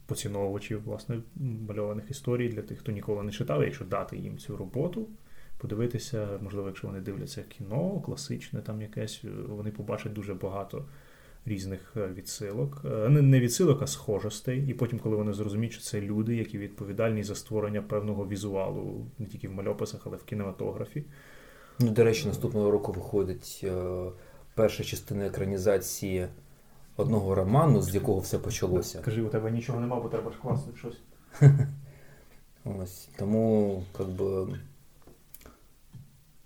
поціновувачів 0.06 0.82
власне 0.84 1.20
мальованих 1.68 2.10
історій 2.10 2.48
для 2.48 2.62
тих, 2.62 2.78
хто 2.78 2.92
ніколи 2.92 3.22
не 3.22 3.32
читав, 3.32 3.62
якщо 3.62 3.84
дати 3.84 4.16
їм 4.16 4.38
цю 4.38 4.56
роботу. 4.56 5.08
Подивитися, 5.58 6.28
можливо, 6.42 6.66
якщо 6.66 6.86
вони 6.86 7.00
дивляться 7.00 7.42
кіно, 7.42 8.00
класичне 8.00 8.60
там 8.60 8.82
якесь, 8.82 9.24
вони 9.48 9.70
побачать 9.70 10.12
дуже 10.12 10.34
багато 10.34 10.84
різних 11.46 11.92
е, 11.96 12.08
відсилок. 12.14 12.80
Не 13.08 13.40
відсилок, 13.40 13.82
а 13.82 13.86
схожостей. 13.86 14.68
І 14.68 14.74
потім, 14.74 14.98
коли 14.98 15.16
вони 15.16 15.32
зрозуміють, 15.32 15.72
що 15.72 15.82
це 15.82 16.00
люди, 16.00 16.36
які 16.36 16.58
відповідальні 16.58 17.22
за 17.22 17.34
створення 17.34 17.82
певного 17.82 18.28
візуалу 18.28 19.06
не 19.18 19.26
тільки 19.26 19.48
в 19.48 19.52
мальописах, 19.52 20.00
але 20.04 20.16
в 20.16 20.24
кінематографі. 20.24 21.04
Ну, 21.80 21.90
До 21.90 22.04
речі, 22.04 22.28
наступного 22.28 22.70
року 22.70 22.92
виходить 22.92 23.60
е, 23.64 23.72
перша 24.54 24.84
частина 24.84 25.26
екранізації 25.26 26.28
одного 26.98 27.34
роману, 27.34 27.82
з 27.82 27.94
якого 27.94 28.20
все 28.20 28.38
почалося. 28.38 29.00
Кажи, 29.00 29.22
у 29.22 29.28
тебе 29.28 29.50
нічого 29.50 29.80
нема, 29.80 30.00
бо 30.00 30.08
треба 30.08 30.30
ж 30.30 30.38
класно 30.42 30.72
щось. 30.76 31.00
Ось. 32.64 33.08
Тому, 33.18 33.82
як 33.98 34.08
би. 34.08 34.46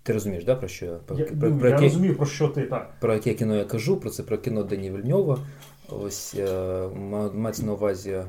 Ти 0.03 0.13
розумієш, 0.13 0.45
да, 0.45 0.57
про 0.57 0.69
що 0.69 0.87
я? 0.87 0.93
Про, 0.93 1.19
я, 1.19 1.25
про, 1.25 1.51
ну, 1.51 1.59
про 1.59 1.69
я 1.69 1.77
розумію, 1.77 2.17
про 2.17 2.27
що 2.27 2.49
ти 2.49 2.63
так. 2.63 2.93
Про 3.01 3.15
яке 3.15 3.35
кіно 3.35 3.57
я 3.57 3.65
кажу, 3.65 3.97
про 3.97 4.11
це 4.11 4.23
про 4.23 4.39
кіно 4.39 4.63
Дені 4.63 4.91
Вільньова. 4.91 5.39
Ось 5.89 6.35
е, 6.39 6.89
мається 7.35 7.67
на 7.67 7.73
увазі 7.73 8.11
е, 8.11 8.27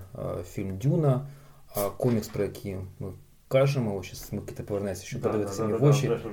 фільм 0.50 0.78
Дюна, 0.78 1.28
а 1.76 1.90
комікс, 1.90 2.28
про 2.28 2.44
який 2.44 2.76
ми 3.00 3.12
кажемо. 3.48 4.04
Щас 4.04 4.32
Микита 4.32 4.64
повернеться, 4.64 5.06
щоб 5.06 5.22
Да, 5.22 5.30
подивитися 5.30 5.58
да, 5.58 5.64
мені 5.64 5.80
да, 5.80 5.86
в 5.86 5.90
да, 5.90 5.98
очі. 5.98 6.08
вже 6.08 6.30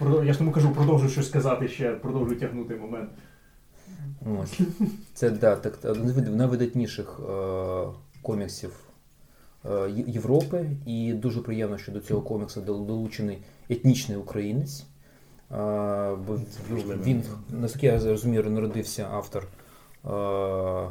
вже. 0.00 0.26
Я 0.26 0.32
ж 0.32 0.38
тому 0.38 0.52
кажу, 0.52 0.70
продовжую 0.70 1.10
щось 1.10 1.28
сказати 1.28 1.68
ще, 1.68 1.90
продовжую 1.90 2.40
тягнути 2.40 2.76
момент. 2.76 3.10
Ось. 4.42 4.60
Це 5.14 5.30
да, 5.30 5.56
так, 5.56 5.78
один 5.84 6.08
з 6.08 6.16
найвидатніших 6.16 7.20
е, 7.30 7.86
коміксів 8.22 8.72
е, 9.64 9.90
Європи, 10.06 10.70
і 10.86 11.12
дуже 11.12 11.40
приємно, 11.40 11.78
що 11.78 11.92
до 11.92 12.00
цього 12.00 12.20
коміксу 12.20 12.60
долучений 12.60 13.38
етнічний 13.68 14.18
українець. 14.18 14.80
Е, 14.80 14.84
бо 16.26 16.38
він, 17.04 17.22
наскільки 17.50 17.86
я 17.86 17.98
розумію, 17.98 18.50
народився 18.50 19.08
автор 19.12 19.46
е, 20.04 20.90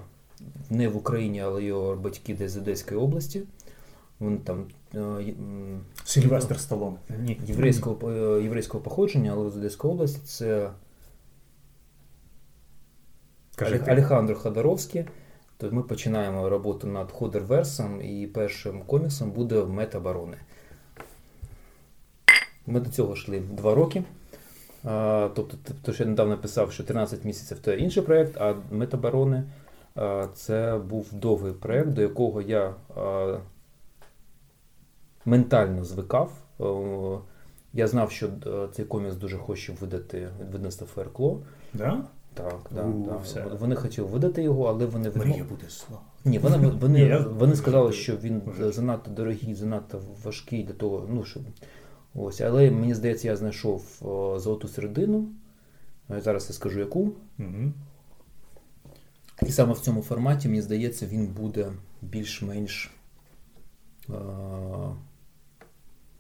не 0.70 0.88
в 0.88 0.98
Україні, 0.98 1.42
але 1.42 1.64
його 1.64 1.96
батьки 1.96 2.36
десь 2.36 2.52
з 2.52 2.58
Одеської 2.58 3.00
області. 3.00 3.42
Він 4.22 4.38
там 4.38 4.66
е, 4.96 5.34
Сильвестр 6.04 6.60
Сталон. 6.60 6.96
ні, 7.20 7.40
єврейського, 7.46 8.12
е, 8.12 8.44
єврейського 8.44 8.84
походження, 8.84 9.32
але 9.36 9.50
з 9.50 9.58
Одеської 9.58 9.94
області 9.94 10.20
це 10.26 10.70
Каже, 13.56 13.76
Олег- 13.76 13.86
Ходоровський. 14.36 15.06
То 15.58 15.72
ми 15.72 15.82
починаємо 15.84 16.50
роботу 16.50 16.88
над 16.88 17.12
Ходерверсом, 17.12 18.02
і 18.02 18.28
першим 18.28 18.82
коміксом 18.82 19.32
буде 19.32 19.66
Метаборони. 19.66 20.38
Ми 22.68 22.80
до 22.80 22.90
цього 22.90 23.14
йшли 23.14 23.40
два 23.40 23.76
роки. 23.76 24.04
А, 24.84 25.30
тобто, 25.36 25.58
т- 25.58 25.74
то, 25.84 25.94
що 25.94 26.04
я 26.04 26.10
недавно 26.10 26.38
писав, 26.38 26.72
що 26.72 26.84
13 26.84 27.26
місяців 27.26 27.58
це 27.66 27.78
інший 27.78 28.04
проєкт, 28.04 28.38
а 28.42 28.56
Метаборони 28.72 29.44
а, 29.96 30.28
це 30.36 30.78
був 30.90 31.14
довгий 31.14 31.54
проєкт, 31.54 31.90
до 31.90 32.02
якого 32.02 32.42
я 32.42 32.74
а, 32.98 33.38
ментально 35.26 35.84
звикав. 35.84 36.32
Я 37.74 37.88
знав, 37.88 38.12
що 38.12 38.28
е, 38.28 38.68
цей 38.74 38.86
комікс 38.86 39.16
дуже 39.16 39.38
хоче 39.38 39.74
видати 39.82 40.28
від 40.54 40.74
Феркло. 40.74 41.42
Да? 41.74 42.04
Так, 42.36 42.60
да, 42.72 42.84
У, 42.84 43.06
да. 43.06 43.18
все. 43.18 43.46
Вони 43.60 43.76
хотіли 43.76 44.08
видати 44.08 44.44
його, 44.44 44.64
але 44.64 44.86
вони 44.86 45.10
Мрія 45.10 45.34
відмов... 45.34 45.50
буде 45.50 45.70
слава. 45.70 46.04
Ні, 46.26 46.40
вони, 46.44 46.68
вони, 46.68 47.18
вони 47.18 47.56
сказали, 47.56 47.94
що 47.94 48.18
він 48.18 48.42
занадто 48.60 49.12
дорогий, 49.12 49.56
занадто 49.56 50.02
важкий 50.24 50.64
для 50.64 50.74
того, 50.74 51.08
ну 51.10 51.26
щоб. 51.26 51.44
Ось, 52.16 52.42
але 52.42 52.72
мені 52.72 52.94
здається, 52.94 53.28
я 53.28 53.36
знайшов 53.36 54.00
о, 54.02 54.40
золоту 54.40 54.68
середину. 54.68 55.28
Е, 56.12 56.22
Зараз 56.22 56.46
я 56.50 56.56
скажу 56.56 56.80
яку. 56.80 57.12
Угу. 57.40 57.72
І 59.42 59.52
саме 59.52 59.74
в 59.74 59.80
цьому 59.80 60.02
форматі, 60.02 60.48
мені 60.48 60.62
здається, 60.62 61.06
він 61.06 61.28
буде 61.28 61.72
більш-менш 62.02 62.92
е, 64.10 64.14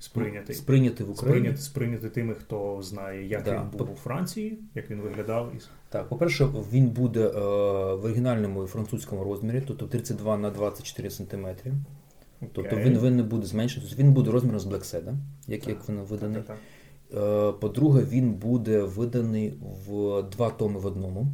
Сприйнятий. 0.06 0.56
сприйнятий 0.56 1.06
в 1.06 1.10
Україні. 1.10 1.38
Сприйняти, 1.40 1.62
сприйняти 1.62 2.10
тими, 2.10 2.34
хто 2.34 2.82
знає, 2.82 3.28
як 3.28 3.44
Да. 3.44 3.52
він 3.72 3.78
був 3.78 3.92
у 3.92 3.96
Франції, 3.96 4.60
як 4.76 4.90
він 4.90 5.02
виглядав. 5.02 5.54
Так, 5.90 6.10
по-перше, 6.10 6.48
він 6.72 6.88
буде 6.88 7.28
е, 7.28 7.32
в 7.96 8.06
оригінальному 8.06 8.64
і 8.64 8.68
французькому 8.68 9.24
розмірі, 9.24 9.64
тобто 9.68 9.88
32 9.88 10.38
на 10.38 10.50
24 10.50 11.10
см. 11.10 11.48
Тобто 12.54 12.76
він, 12.76 13.00
він 13.00 13.16
не 13.16 13.24
буде 13.24 13.48
зменшений, 13.48 13.90
тобто 13.90 14.04
він 14.04 14.14
буде 14.14 14.32
розміром 14.32 14.60
з 14.60 14.66
Black 14.66 15.14
як, 15.48 15.68
як 15.68 15.90
він 15.90 15.96
виданий. 15.96 16.42
Так, 16.42 16.58
Е, 17.14 17.52
По-друге, 17.52 18.04
він 18.04 18.34
буде 18.34 18.82
виданий 18.82 19.54
в 19.88 20.22
два 20.24 20.50
томи 20.50 20.80
в 20.80 20.86
одному. 20.86 21.28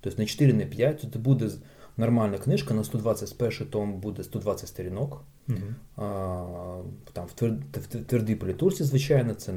Тобто 0.00 0.22
не 0.22 0.26
4, 0.26 0.52
не 0.52 0.66
5. 0.66 0.98
Тобто 1.02 1.18
буде 1.18 1.50
нормальна 1.96 2.38
книжка, 2.38 2.74
на 2.74 2.84
120 2.84 3.38
перший 3.38 3.66
том 3.66 4.00
буде 4.00 4.22
120 4.24 4.68
сторінок. 4.68 5.24
Угу. 5.48 5.58
А, 5.96 6.80
Там 7.12 7.26
в 7.26 7.32
твер- 7.42 7.58
в 7.72 7.86
твердій 7.86 8.34
політурці, 8.34 8.84
звичайно, 8.84 9.34
це 9.34 9.52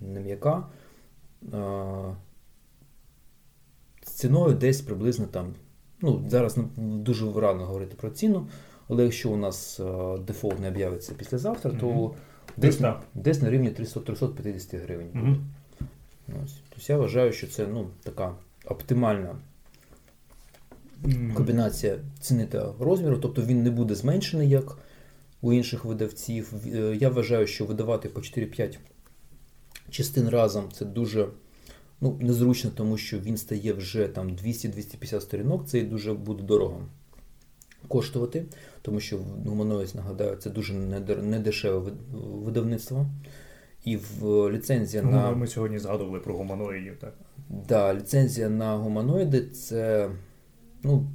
не 0.00 0.20
м'яка. 0.20 0.66
З 4.06 4.10
ціною 4.10 4.54
десь 4.54 4.80
приблизно 4.80 5.26
там. 5.26 5.54
Ну, 6.00 6.24
зараз 6.28 6.56
дуже 6.76 7.32
рано 7.32 7.66
говорити 7.66 7.94
про 7.96 8.10
ціну, 8.10 8.46
але 8.88 9.04
якщо 9.04 9.30
у 9.30 9.36
нас 9.36 9.80
дефолт 10.26 10.60
не 10.60 10.68
об'явиться 10.68 11.14
післязавтра, 11.14 11.70
то 11.70 11.86
Мгм. 11.86 12.10
десь, 12.56 12.76
так. 12.76 13.02
десь 13.14 13.42
на 13.42 13.50
рівні 13.50 13.70
300 13.70 14.00
350 14.00 14.80
гривень. 14.82 15.08
Угу. 15.14 15.36
Ось. 16.44 16.54
Тобто 16.68 16.92
я 16.92 16.98
вважаю, 16.98 17.32
що 17.32 17.46
це 17.46 17.66
ну, 17.66 17.86
така 18.02 18.34
оптимальна 18.66 19.36
комбінація 21.34 21.98
ціни 22.20 22.46
та 22.46 22.72
розміру, 22.80 23.18
тобто 23.18 23.42
він 23.42 23.62
не 23.62 23.70
буде 23.70 23.94
зменшений, 23.94 24.48
як 24.48 24.78
у 25.44 25.52
інших 25.52 25.84
видавців. 25.84 26.54
Е, 26.74 26.96
Я 27.00 27.08
вважаю, 27.08 27.46
що 27.46 27.64
видавати 27.64 28.08
по 28.08 28.20
4-5 28.20 28.78
частин 29.90 30.28
разом 30.28 30.72
це 30.72 30.84
дуже 30.84 31.28
ну, 32.00 32.18
незручно, 32.20 32.70
тому 32.74 32.96
що 32.96 33.18
він 33.18 33.36
стає 33.36 33.72
вже 33.72 34.08
там 34.08 34.30
200-250 34.30 35.20
сторінок, 35.20 35.66
це 35.66 35.78
і 35.78 35.82
дуже 35.82 36.14
буде 36.14 36.42
дорого 36.42 36.80
коштувати, 37.88 38.44
тому 38.82 39.00
що 39.00 39.18
Гуманоїд, 39.46 39.94
нагадаю, 39.94 40.36
це 40.36 40.50
дуже 40.50 40.74
недешеве 40.74 41.92
видавництво. 42.12 43.06
І 43.84 43.96
в 43.96 44.50
ліцензія 44.50 45.02
Ну, 45.02 45.10
на 45.10 45.30
Ми 45.30 45.46
сьогодні 45.46 45.78
згадували 45.78 46.20
про 46.20 46.36
гуманоїдів, 46.36 46.96
так? 47.00 47.14
Да, 47.68 47.94
ліцензія 47.94 48.48
на 48.48 48.76
гуманоїди 48.76 49.46
це, 49.46 50.10
ну, 50.82 51.06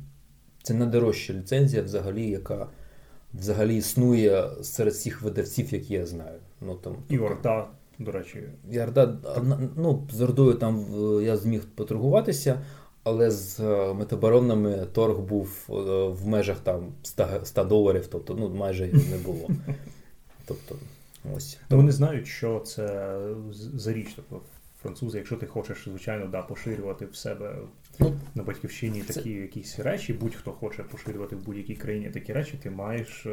це 0.64 0.74
найдорожча 0.74 1.34
ліцензія, 1.34 1.84
взагалі, 1.84 2.30
яка 2.30 2.68
взагалі 3.34 3.76
існує 3.78 4.50
серед 4.62 4.94
всіх 4.94 5.22
видавців, 5.22 5.74
які 5.74 5.94
я 5.94 6.06
знаю. 6.06 6.40
Ну, 6.62 6.76
там, 6.76 6.96
І 7.10 7.18
Орда, 7.20 7.68
до 8.00 8.12
речі. 8.12 8.44
Ярда, 8.70 9.18
а, 9.36 9.40
на- 9.40 9.70
ну, 9.76 10.08
з 10.12 10.22
Ордою 10.22 10.54
там 10.54 10.86
я 11.24 11.38
зміг 11.38 11.62
поторгуватися, 11.76 12.62
але 13.04 13.32
з 13.32 13.60
е, 13.60 13.94
метаборонами 13.94 14.88
торг 14.94 15.20
був 15.20 15.68
е, 15.70 15.74
в 16.08 16.28
межах 16.28 16.60
там 16.60 16.84
100, 17.04 17.28
100 17.44 17.64
доларів, 17.64 18.08
тобто 18.12 18.36
ну, 18.40 18.50
майже 18.50 18.88
не 18.88 19.18
було. 19.26 19.50
Тобто, 20.46 20.76
ось. 21.36 21.58
Ну, 21.70 21.78
вони 21.78 21.92
знають, 21.92 22.28
що 22.28 22.60
це 22.60 23.18
за 23.76 23.94
річ. 23.94 24.08
Тобто, 24.16 24.42
французи, 24.82 25.18
якщо 25.18 25.36
ти 25.36 25.46
хочеш, 25.46 25.84
звичайно, 25.90 26.26
да, 26.26 26.42
поширювати 26.42 27.06
в 27.06 27.16
себе 27.16 27.56
Ну, 28.00 28.20
на 28.36 28.44
батьківщині 28.44 29.02
це- 29.02 29.14
такі 29.14 29.30
якісь 29.30 29.80
речі, 29.80 30.14
будь-хто 30.14 30.52
хоче 30.52 30.84
поширювати 30.84 31.36
в 31.36 31.46
будь-якій 31.46 31.76
країні 31.76 32.10
такі 32.10 32.34
речі, 32.34 32.60
ти 32.64 32.70
маєш 32.70 33.26
е, 33.26 33.30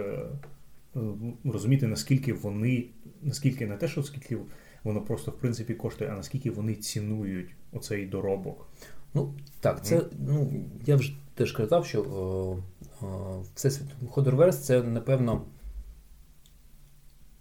е, 0.97 1.01
розуміти, 1.45 1.87
наскільки 1.87 2.33
вони, 2.33 2.87
наскільки 3.23 3.67
не 3.67 3.77
те, 3.77 3.89
що 3.89 4.03
скільки 4.03 4.39
воно 4.85 5.01
просто 5.01 5.31
в 5.31 5.39
принципі 5.39 5.75
коштує, 5.75 6.11
а 6.11 6.17
наскільки 6.17 6.51
вони 6.51 6.75
цінують 6.75 7.55
оцей 7.73 8.07
доробок. 8.07 8.69
Ну, 9.15 9.35
так, 9.61 9.85
це, 9.85 10.03
ну, 10.19 10.65
я 10.87 10.97
вже 10.97 11.17
теж 11.35 11.53
казав, 11.53 11.87
що 11.87 12.03
о, 12.03 12.59
о, 13.07 13.43
Всесвіт 13.55 13.89
Ходорверс 14.11 14.65
це, 14.65 14.83
напевно, 14.83 15.43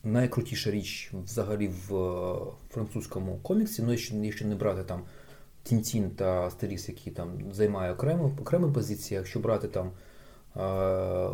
найкрутіша 0.04 0.72
річ 0.72 1.12
взагалі 1.24 1.68
в 1.68 1.96
е, 1.96 2.36
французькому 2.70 3.40
коміксі. 3.44 3.84
Ну, 3.84 3.92
якщо, 3.92 4.16
якщо 4.16 4.48
не 4.48 4.56
брати 4.56 4.84
там 4.84 5.02
Тінтін 5.66 6.10
та 6.10 6.42
Астеріс, 6.42 6.90
які 6.90 7.12
там 7.12 7.30
займає 7.52 7.94
окрему, 7.94 8.32
окрему 8.42 8.72
позицію, 8.72 9.18
якщо 9.18 9.40
брати 9.40 9.68
там 9.68 9.92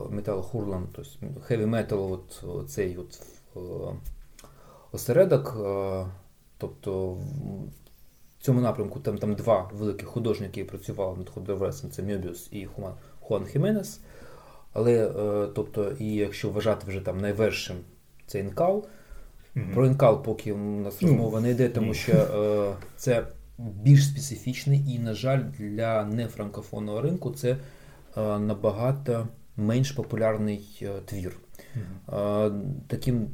Métal 0.09 0.41
Hurlant, 0.41 0.87
тобто 0.95 1.09
Heavy 1.49 1.69
Metal, 1.69 2.11
от, 2.11 2.69
цей 2.69 2.97
от 2.97 3.21
е, 3.55 3.59
осередок, 4.91 5.57
е, 5.65 6.05
тобто 6.57 7.09
в- 7.13 7.23
цьому 8.39 8.61
напрямку 8.61 8.99
там, 8.99 9.17
там 9.17 9.35
два 9.35 9.69
великі 9.73 10.05
художники, 10.05 10.59
які 10.59 10.69
працювали 10.69 11.17
над 11.17 11.29
Ходоверсом, 11.29 11.91
це 11.91 12.03
Мьобіус 12.03 12.47
і 12.51 12.65
Хуан, 12.65 12.93
Хуан 13.19 13.45
Хіменес. 13.45 13.99
Але, 14.73 15.07
е, 15.07 15.47
тобто, 15.55 15.91
і 15.99 16.13
якщо 16.13 16.49
вважати 16.49 16.87
вже 16.87 16.99
там 17.01 17.17
найвершим 17.17 17.77
це 18.27 18.39
інкал, 18.39 18.85
Мгм. 19.55 19.73
про 19.73 19.85
інкал 19.85 20.23
поки 20.23 20.53
у 20.53 20.57
нас 20.57 20.97
Ну, 21.01 21.07
розмова 21.07 21.41
не 21.41 21.49
йде, 21.51 21.69
тому 21.69 21.93
що 21.93 22.75
це 22.97 23.27
більш 23.83 24.07
специфічний 24.07 24.85
і, 24.95 24.99
на 24.99 25.13
жаль, 25.13 25.43
для 25.59 26.05
нефранкофонного 26.05 27.01
ринку 27.01 27.31
це 27.31 27.51
е, 27.51 28.39
набагато 28.39 29.27
менш 29.57 29.91
популярний 29.91 30.79
е, 30.81 30.89
твір. 31.05 31.37
Е, 32.09 32.51
таким 32.87 33.27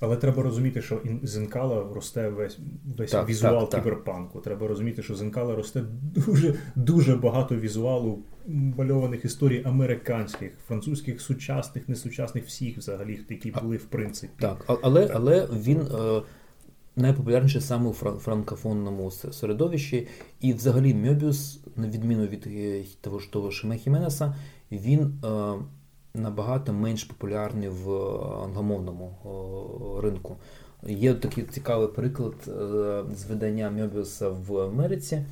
Але 0.00 0.16
треба 0.16 0.42
розуміти, 0.42 0.82
що 0.82 1.00
ін- 1.04 1.20
з 1.22 1.36
інкала 1.36 1.86
росте 1.94 2.28
весь, 2.28 2.58
весь 2.96 3.10
Так, 3.10 3.28
візуал 3.28 3.60
так, 3.60 3.70
так. 3.70 3.82
кіберпанку. 3.82 4.40
Треба 4.40 4.68
розуміти, 4.68 5.02
що 5.02 5.14
з 5.14 5.22
інкала 5.22 5.56
росте 5.56 5.82
дуже 6.02 6.54
дуже 6.76 7.16
багато 7.16 7.56
візуалу 7.56 8.18
мальованих 8.46 9.24
історій 9.24 9.62
американських, 9.66 10.52
французьких, 10.66 11.20
сучасних, 11.20 11.88
несучасних, 11.88 12.46
всіх 12.46 12.78
взагалі, 12.78 13.20
які 13.30 13.50
були 13.62 13.76
в 13.76 13.84
принципі. 13.84 14.32
Так, 14.38 14.78
але, 14.82 15.10
але 15.14 15.48
він 15.52 15.80
е, 16.96 17.00
найпопулярніший 17.00 17.60
саме 17.60 17.90
у 17.90 17.92
франкофонному 17.92 19.10
середовищі. 19.10 20.08
І 20.40 20.52
взагалі 20.52 20.94
Мьобіус, 20.94 21.60
на 21.76 21.88
відміну 21.88 22.26
від 22.26 22.46
е, 22.46 22.84
того 23.00 23.18
ж 23.18 23.32
того 23.32 23.50
ж 23.50 23.76
Хіменеса, 23.76 24.34
він 24.72 25.00
е, 25.00 25.54
набагато 26.14 26.72
менш 26.72 27.04
популярні 27.04 27.68
в 27.68 27.90
англомовному 28.44 29.14
ринку. 30.02 30.36
Є 30.86 31.14
такий 31.14 31.44
цікавий 31.44 31.88
приклад 31.88 32.34
з 33.14 33.24
видання 33.28 33.70
Мьобіуса 33.70 34.28
в 34.28 34.58
Америці, 34.58 35.24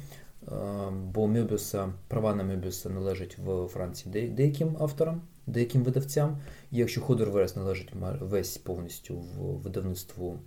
бо 1.14 1.26
Мьобіуса, 1.26 1.92
права 2.08 2.34
на 2.34 2.44
Мьобіуса 2.44 2.90
належать 2.90 3.38
в 3.38 3.66
Франції 3.66 4.28
деяким 4.28 4.76
авторам, 4.80 5.22
деяким 5.46 5.82
видавцям. 5.82 6.38
Якщо 6.70 7.00
Ходор 7.00 7.30
Верес 7.30 7.56
належить 7.56 7.92
весь 8.20 8.58
повністю 8.58 9.16
в 9.16 9.38
видавництву 9.38 10.38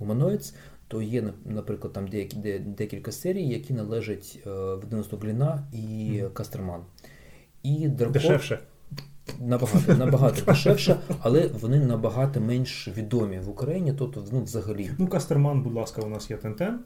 Humanoids, 0.00 0.54
то 0.88 1.02
є, 1.02 1.32
наприклад, 1.44 1.92
там 1.92 2.08
деякі, 2.08 2.58
декілька 2.58 3.12
серій, 3.12 3.48
які 3.48 3.72
належать 3.74 4.38
видавництву 4.44 5.18
Гліна 5.18 5.68
і 5.72 6.22
Кастерман. 6.32 6.80
І 7.62 7.88
Дракон... 7.88 8.12
Дешевше. 8.12 8.58
Набагато 9.40 9.94
набагато 9.94 10.44
дешевше, 10.44 10.96
але 11.20 11.46
вони 11.46 11.78
набагато 11.78 12.40
менш 12.40 12.88
відомі 12.88 13.38
в 13.38 13.48
Україні, 13.48 13.92
тобто 13.92 14.24
ну, 14.32 14.42
взагалі. 14.42 14.90
Ну, 14.98 15.08
Кастерман, 15.08 15.62
будь 15.62 15.74
ласка, 15.74 16.02
у 16.02 16.08
нас 16.08 16.30
є 16.30 16.36
Тентен. 16.36 16.80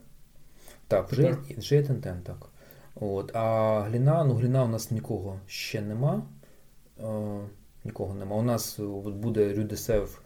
Так, 0.89 1.13
вже, 1.13 1.37
вже 1.59 1.77
є 1.77 1.83
Тентен, 1.83 2.21
так. 2.23 2.49
От. 2.95 3.37
А 3.37 3.81
Гліна, 3.81 4.25
ну 4.25 4.35
Гліна 4.35 4.65
у 4.65 4.69
нас 4.69 4.91
нікого 4.91 5.41
ще 5.47 5.81
нема. 5.81 6.23
Е, 7.01 7.41
Нікого 7.85 8.15
нема. 8.15 8.37
У 8.37 8.43
нас 8.43 8.79
от 8.79 9.15
буде 9.15 9.55
Rue 9.55 9.72
de 9.72 9.83
Sèvres, 9.83 10.23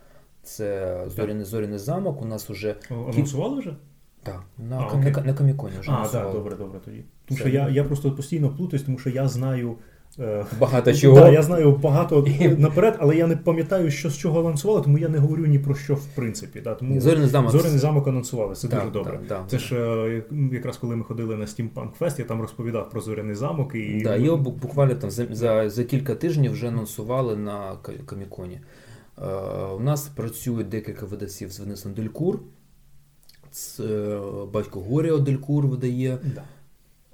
це 0.47 0.99
Зоряний 1.07 1.45
Зоряний 1.45 1.79
замок. 1.79 2.23
У 2.23 2.25
нас 2.25 2.51
вже. 2.51 2.75
Анонсували 2.91 3.61
вже? 3.61 3.77
Так, 4.23 4.43
на, 4.59 4.79
а, 4.79 4.97
на, 4.97 5.23
на 5.25 5.35
Каміконі 5.35 5.75
вже. 5.81 5.91
А, 5.91 6.09
так, 6.09 6.33
добре, 6.33 6.57
добре 6.57 6.81
тоді. 6.85 7.05
Тому 7.25 7.39
що 7.39 7.49
я 7.49 7.69
я 7.69 7.85
просто 7.85 8.13
постійно 8.13 8.51
плутаюсь, 8.51 8.83
тому 8.83 8.99
що 8.99 9.11
я 9.11 9.29
знаю. 9.29 9.77
Е, 10.19 10.45
багато 10.61 10.93
чого. 10.95 11.21
Так, 11.21 11.33
Я 11.33 11.43
знаю 11.43 11.73
багато 11.73 12.27
наперед, 12.59 12.97
але 12.99 13.17
я 13.17 13.27
не 13.27 13.37
пам'ятаю, 13.37 13.91
що 13.91 14.11
з 14.11 14.19
чого 14.19 14.41
анонсували, 14.41 14.83
тому 14.83 14.99
я 14.99 15.09
не 15.09 15.19
говорю 15.19 15.47
ні 15.47 15.59
про 15.59 15.75
що 15.75 15.95
в 15.95 16.07
принципі. 16.07 16.61
Да. 16.61 16.75
Тому 16.75 17.01
Зоряний 17.01 17.29
замок 17.29 17.53
Зоряний 17.53 17.79
замок 17.79 18.09
анонсували, 18.09 18.55
це 18.55 18.69
так, 18.69 18.79
дуже 18.79 18.93
добре. 18.93 19.21
Так, 19.29 19.45
це 19.49 19.59
ж 19.59 19.77
е, 19.77 20.23
якраз 20.53 20.77
коли 20.77 20.97
ми 20.97 21.05
ходили 21.05 21.37
на 21.37 21.45
Steampunk 21.45 21.89
Fest, 22.01 22.19
я 22.19 22.25
там 22.25 22.41
розповідав 22.41 22.91
про 22.91 23.01
Зоряний 23.01 23.35
замок. 23.35 23.75
і... 23.75 24.01
Да, 24.05 24.17
Його 24.17 24.37
буквально 24.37 24.95
там 24.95 25.11
за, 25.11 25.27
за 25.31 25.71
за, 25.71 25.85
кілька 25.85 26.15
тижнів 26.15 26.53
вже 26.53 26.69
анонсували 26.69 27.37
на 27.37 27.77
Каміконі. 28.07 28.61
Е, 29.19 29.27
у 29.65 29.81
нас 29.81 30.09
працюють 30.09 30.69
декілька 30.69 31.07
видавців 31.07 31.53
з 31.53 31.61
Венесом 31.61 31.95
Делькур. 31.95 32.41
Це 33.51 34.21
батько 34.53 34.81
Горіо 34.81 35.19
Делькур 35.19 35.67
видає. 35.67 36.19
Да. 36.35 36.45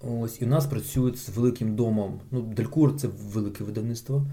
Ось, 0.08 0.40
І 0.40 0.44
в 0.44 0.48
нас 0.48 0.66
працюють 0.66 1.18
з 1.18 1.28
великим 1.28 1.76
домом. 1.76 2.20
Ну, 2.30 2.42
Делькур 2.42 2.96
це 2.96 3.08
велике 3.08 3.64
видавництво. 3.64 4.26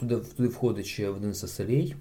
Туди 0.00 0.16
туди 0.16 0.48
входить 0.48 0.86
ще 0.86 1.10
видавництво 1.10 1.48
Салей. 1.48 1.96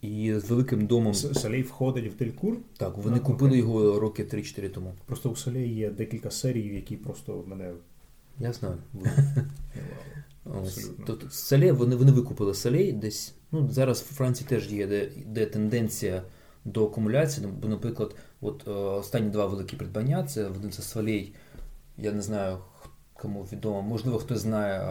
І 0.00 0.34
з 0.34 0.50
великим 0.50 0.86
домом. 0.86 1.14
Салей 1.14 1.62
входить 1.62 2.14
в 2.14 2.16
Делькур? 2.16 2.56
Так, 2.76 2.96
вони 2.98 3.16
а, 3.16 3.20
купили 3.20 3.50
окей. 3.50 3.58
його 3.60 4.00
роки 4.00 4.24
3-4 4.24 4.70
тому. 4.70 4.94
Просто 5.06 5.30
у 5.30 5.36
Салей 5.36 5.74
є 5.74 5.90
декілька 5.90 6.30
серій, 6.30 6.74
які 6.74 6.96
просто 6.96 7.44
мене. 7.46 7.72
Я 8.38 8.52
знаю. 8.52 8.76
Тобто 11.06 11.30
Салей, 11.30 11.72
вони 11.72 11.96
вони 11.96 12.12
викупили 12.12 12.54
Салей 12.54 12.92
десь. 12.92 13.34
Ну, 13.52 13.68
Зараз 13.70 14.00
в 14.00 14.14
Франції 14.14 14.48
теж 14.48 14.72
є 14.72 14.86
де, 14.86 15.08
де 15.26 15.46
тенденція 15.46 16.22
до 16.64 16.86
акумуляції. 16.86 17.46
Бо, 17.46 17.68
наприклад, 17.68 18.14
от 18.40 18.68
останні 18.68 19.30
два 19.30 19.46
великі 19.46 19.76
придбання 19.76 20.24
це 20.24 20.42
видавництво 20.42 20.84
Салей. 20.84 21.34
Я 21.98 22.12
не 22.12 22.22
знаю, 22.22 22.58
кому 23.12 23.42
відомо. 23.42 23.82
Можливо, 23.82 24.18
хтось 24.18 24.38
знає 24.38 24.82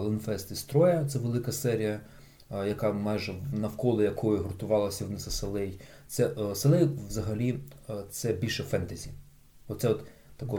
Ленфест 0.00 0.50
із 0.50 0.62
Троя, 0.62 1.04
це 1.04 1.18
велика 1.18 1.52
серія, 1.52 2.00
яка 2.50 2.92
майже 2.92 3.34
навколо 3.52 4.02
якої 4.02 4.38
гуртувалася 4.40 5.04
вниз 5.04 5.36
Селей. 5.36 5.80
Це 6.08 6.30
Селей 6.54 6.88
взагалі 7.08 7.58
це 8.10 8.32
більше 8.32 8.62
фентезі. 8.64 9.10
Оце 9.68 9.88
от 9.88 10.04
таке. 10.36 10.58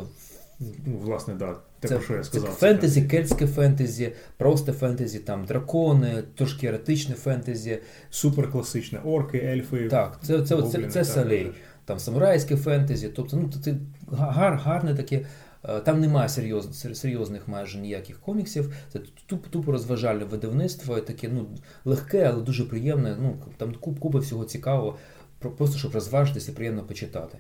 Ну, 0.60 0.98
власне, 0.98 1.34
да. 1.34 1.60
Те, 1.82 1.88
це, 1.88 2.02
що 2.02 2.14
я 2.14 2.24
сказав. 2.24 2.50
Це 2.50 2.56
фентезі, 2.56 3.02
кельтське 3.02 3.48
фентезі, 3.48 4.14
просто 4.38 4.74
фентезі, 4.74 5.20
там 5.20 5.46
дракони, 5.46 6.24
трошки 6.36 6.68
еретичне 6.68 7.16
фентезі. 7.16 7.80
Суперкласичне, 8.10 9.00
орки, 9.00 9.38
ельфи. 9.38 9.88
Так, 9.88 10.20
це 10.24 10.42
це, 10.42 10.56
гобліни, 10.56 10.88
це, 10.88 10.92
це, 10.92 11.06
це 11.06 11.06
Салей. 11.06 11.52
Там 11.86 12.00
самурайське 12.00 12.56
фентезі. 12.56 13.10
Тобто, 13.16 13.38
ну, 13.38 13.52
це 13.64 13.76
гар, 14.12 14.56
гарне 14.56 14.96
таке 14.96 15.26
Е, 15.64 15.80
там 15.80 16.02
немає 16.02 16.30
серйоз, 16.30 16.86
серйозних 16.94 17.48
майже 17.48 17.80
ніяких 17.80 18.20
коміксів. 18.20 18.74
Це 18.94 19.00
тупо, 19.26 19.50
тупо 19.50 19.72
розважальне 19.72 20.26
видавництво, 20.26 21.00
таке 21.00 21.30
ну, 21.34 21.48
легке, 21.86 22.24
але 22.34 22.42
дуже 22.42 22.66
приємне. 22.66 23.18
Ну, 23.22 23.38
Там 23.58 23.76
куп, 23.76 24.00
купа 24.00 24.20
всього 24.20 24.46
цікавого, 24.46 24.98
просто 25.40 25.78
щоб 25.78 25.94
розважитися 25.94 26.52
приємно 26.52 26.84
почитати. 26.84 27.38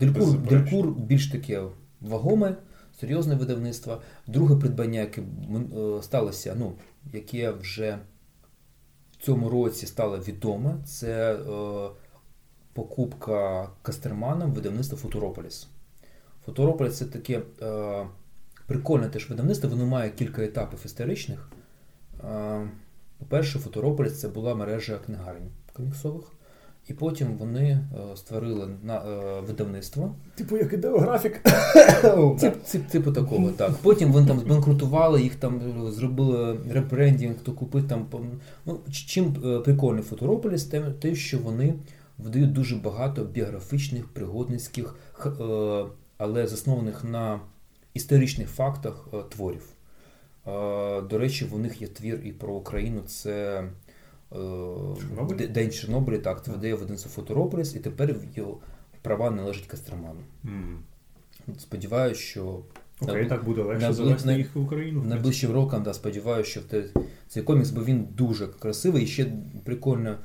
Делькур, 0.00 0.38
Делькур 0.38 0.94
більш 0.94 1.26
таке 1.26 1.62
вагоме, 2.00 2.56
серйозне 3.00 3.34
видавництво. 3.34 4.02
Друге 4.26 4.56
придбання, 4.56 5.00
яке 5.00 5.22
е, 5.22 6.02
сталося, 6.02 6.56
ну, 6.58 6.72
яке 7.12 7.50
вже 7.50 7.98
в 9.12 9.24
цьому 9.24 9.48
році 9.48 9.86
стало 9.86 10.18
відоме, 10.18 10.76
це 10.84 11.34
е, 11.34 11.90
покупка 12.72 13.68
Кастерманом 13.82 14.52
видавництва 14.52 14.98
Футурополіс. 14.98 15.68
Фоторополь 16.44 16.88
це 16.88 17.04
таке 17.04 17.42
е, 17.62 18.06
прикольне 18.66 19.08
теж 19.08 19.30
видавництво, 19.30 19.70
воно 19.70 19.86
має 19.86 20.10
кілька 20.10 20.44
етапів 20.44 20.78
історичних. 20.84 21.50
По-перше, 23.18 23.58
Фоторополіс 23.58 24.20
це 24.20 24.28
була 24.28 24.54
мережа 24.54 24.98
книгарень 24.98 25.50
коміксових. 25.72 26.32
І 26.88 26.92
потім 26.92 27.36
вони 27.36 27.62
е, 27.62 28.16
створили 28.16 28.68
на 28.82 28.96
е, 28.96 29.40
видавництво. 29.40 30.14
Типу 30.34 30.56
як 30.56 30.72
ідеографік. 30.72 31.40
Тип, 32.40 32.62
тип, 32.62 32.86
типу 32.86 33.12
такого, 33.12 33.50
так. 33.50 33.72
Потім 33.82 34.12
вони 34.12 34.26
там 34.26 34.38
збанкрутували, 34.40 35.22
їх 35.22 35.34
там 35.34 35.60
зробили 35.90 36.58
ребрендінг, 36.70 37.34
хто 37.38 37.52
купив 37.52 37.88
там. 37.88 38.06
Ну, 38.66 38.78
Чим 38.90 39.36
е, 39.44 39.58
прикольний 39.58 40.02
Фоторополіс, 40.02 40.64
те, 41.00 41.14
що 41.14 41.38
вони 41.38 41.74
видають 42.18 42.52
дуже 42.52 42.76
багато 42.76 43.24
біографічних 43.24 44.08
пригодницьких 44.08 44.96
е, 45.26 45.30
але 46.18 46.46
заснованих 46.46 47.04
на 47.04 47.40
історичних 47.94 48.48
фактах 48.48 49.08
е, 49.12 49.16
творів. 49.28 49.68
Е, 50.46 51.00
до 51.00 51.18
речі, 51.18 51.44
в 51.44 51.58
них 51.58 51.82
є 51.82 51.88
твір 51.88 52.20
і 52.24 52.32
про 52.32 52.54
Україну. 52.54 53.00
Це 53.06 53.60
е, 53.60 53.68
Чорнобиль? 55.00 55.48
День 55.48 55.70
Чорнобиля, 55.70 56.18
так, 56.18 56.44
це 56.44 56.50
видає 56.50 56.74
видавництво 56.74 57.10
Фоторополіс, 57.10 57.74
і 57.74 57.78
тепер 57.78 58.16
його 58.34 58.58
права 59.02 59.30
належать 59.30 59.66
Кастерману. 59.66 60.20
Mm. 60.44 60.76
Сподіваюся, 61.58 62.20
що. 62.20 62.62
Окей, 63.00 63.14
okay, 63.14 63.28
так 63.28 63.44
буде 63.44 63.62
легше 63.62 63.92
завести 63.92 64.34
їх 64.34 64.56
в 64.56 64.60
Україну. 64.60 65.02
Найближчим 65.04 65.52
роком, 65.52 65.82
да, 65.82 65.94
сподіваюся, 65.94 66.50
що 66.50 66.60
те, 66.60 66.84
цей 67.28 67.42
комікс, 67.42 67.70
бо 67.70 67.84
він 67.84 68.08
дуже 68.10 68.46
красивий. 68.46 69.04
І 69.04 69.06
ще 69.06 69.26
прикольно, 69.64 70.18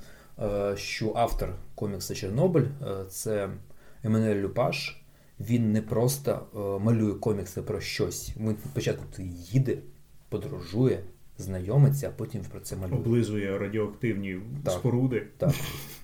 що 0.76 1.14
автор 1.16 1.56
комікса 1.76 2.16
Чорнобиль 2.16 2.66
це 3.10 3.50
Еммануель 4.04 4.36
Люпаш 4.36 5.00
він 5.40 5.72
не 5.72 5.82
просто 5.82 6.48
е, 6.56 6.84
малює 6.84 7.14
комікси 7.14 7.62
про 7.62 7.82
щось. 7.82 8.32
Він 8.38 8.58
спочатку 8.72 9.04
їде, 9.52 9.78
подорожує, 10.30 11.04
знайомиться, 11.40 12.08
а 12.08 12.18
потім 12.18 12.42
про 12.52 12.60
це 12.60 12.76
малює. 12.76 12.98
Облизує 12.98 13.58
радіоактивні 13.58 14.38
так, 14.64 14.74
споруди. 14.74 15.24
Так. 15.38 15.54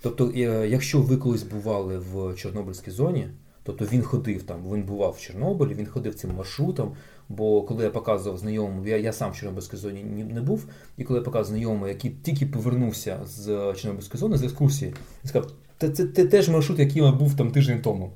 Тобто, 0.01 0.31
е, 0.35 0.67
якщо 0.69 1.01
ви 1.01 1.17
колись 1.17 1.43
бували 1.43 1.97
в 1.97 2.35
Чорнобильській 2.35 2.91
зоні, 2.91 3.27
тобто 3.63 3.85
він 3.85 4.01
ходив 4.01 4.43
там, 4.43 4.57
він 4.73 4.83
бував 4.83 5.15
в 5.17 5.21
Чорнобилі, 5.21 5.73
він 5.73 5.85
ходив 5.85 6.15
цим 6.15 6.35
маршрутом. 6.35 6.91
Бо 7.29 7.61
коли 7.61 7.83
я 7.83 7.89
показував 7.89 8.37
знайомому, 8.37 8.87
я 8.87 8.97
я 8.97 9.13
сам 9.13 9.31
в 9.31 9.35
Чорнобильській 9.35 9.77
зоні 9.77 10.03
не 10.33 10.41
був, 10.41 10.65
і 10.97 11.03
коли 11.03 11.19
я 11.19 11.23
показував 11.23 11.45
знайомому, 11.45 11.87
який 11.87 12.11
тільки 12.11 12.45
повернувся 12.45 13.19
з 13.25 13.73
Чорнобильської 13.73 14.19
зони 14.19 14.37
з 14.37 14.43
екскурсії, 14.43 14.91
він 15.23 15.29
сказав, 15.29 15.51
це, 15.77 15.89
це, 15.89 16.07
це 16.07 16.25
теж 16.25 16.49
маршрут, 16.49 16.79
який 16.79 17.03
я 17.03 17.11
був 17.11 17.37
там 17.37 17.51
тиждень 17.51 17.81
тому. 17.81 18.11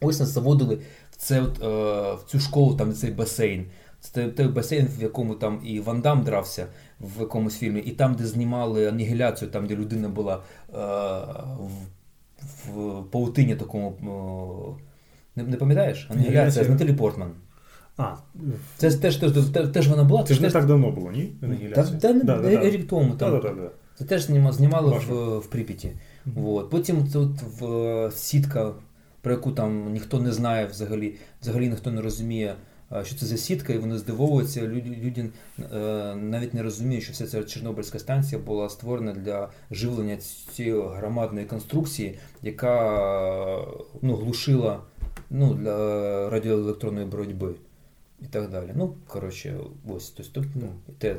Ось 0.00 0.20
нас 0.20 0.28
заводили 0.28 0.78
в 1.10 1.16
це, 1.16 1.42
от, 1.42 1.62
е, 1.62 2.14
в 2.14 2.30
цю 2.30 2.40
школу, 2.40 2.76
там 2.76 2.92
цей 2.92 3.10
басейн. 3.10 3.66
Це 4.00 4.28
той 4.28 4.48
басейн, 4.48 4.88
в 4.98 5.02
якому 5.02 5.34
там 5.34 5.60
і 5.64 5.80
Ван 5.80 6.00
Дам 6.00 6.22
дрався 6.22 6.66
в 7.00 7.20
якомусь 7.20 7.58
фільмі, 7.58 7.80
і 7.80 7.90
там, 7.90 8.14
де 8.14 8.26
знімали 8.26 8.88
анігіляцію, 8.88 9.50
там, 9.50 9.66
де 9.66 9.76
людина 9.76 10.08
була 10.08 10.34
е, 10.34 10.76
в, 11.58 12.72
в 12.72 13.04
паутині 13.10 13.56
такому. 13.56 13.96
Е, 14.76 14.82
не, 15.36 15.42
не 15.42 15.56
пам'ятаєш? 15.56 16.08
Анігіляція 16.10 16.64
з 16.64 16.68
Наталі 16.68 16.92
Портман. 16.92 17.30
А, 17.96 18.14
Це 18.76 18.90
теж 18.90 19.16
теж, 19.16 19.32
теж 19.72 19.88
вона 19.88 20.04
була. 20.04 20.22
Це 20.22 20.34
ж 20.34 20.42
не 20.42 20.50
так 20.50 20.66
давно 20.66 20.90
було, 20.90 21.10
ні? 21.10 21.32
Та, 21.74 21.82
та, 21.82 22.12
да, 22.12 22.38
да, 22.38 22.70
рік 22.70 22.88
тому. 22.88 23.14
Там. 23.14 23.30
Да, 23.30 23.38
да, 23.38 23.54
да. 23.54 23.70
Це 23.98 24.04
теж 24.04 24.22
знімали 24.22 24.98
в, 25.08 25.38
в 25.38 25.46
Прип'яті. 25.46 25.92
Вот. 26.24 26.70
Потім 26.70 27.06
тут 27.06 27.42
в 27.42 28.10
сітка 28.14 28.72
про 29.20 29.32
яку 29.32 29.52
там 29.52 29.92
ніхто 29.92 30.20
не 30.20 30.32
знає 30.32 30.66
взагалі, 30.66 31.14
взагалі 31.42 31.68
ніхто 31.68 31.90
не 31.90 32.00
розуміє. 32.00 32.54
Що 33.02 33.16
це 33.16 33.26
за 33.26 33.36
сітка, 33.36 33.72
і 33.72 33.78
вони 33.78 33.98
здивовуються. 33.98 34.62
Люди, 34.62 34.98
люди 35.02 35.30
навіть 36.16 36.54
не 36.54 36.62
розуміють, 36.62 37.04
що 37.04 37.12
вся 37.12 37.26
ця 37.26 37.44
Чорнобильська 37.44 37.98
станція 37.98 38.40
була 38.40 38.68
створена 38.68 39.12
для 39.12 39.50
живлення 39.70 40.16
цієї 40.52 40.82
громадної 40.82 41.46
конструкції, 41.46 42.18
яка 42.42 43.66
ну, 44.02 44.14
глушила 44.14 44.80
ну, 45.30 45.54
для 45.54 46.30
радіоелектронної 46.30 47.06
боротьби 47.06 47.54
і 48.22 48.26
так 48.26 48.50
далі. 48.50 48.70
Ну, 48.74 48.94
коротше, 49.06 49.60
ось 49.88 50.10
тобто, 50.10 50.44
ну, 50.54 50.68
те. 50.98 51.16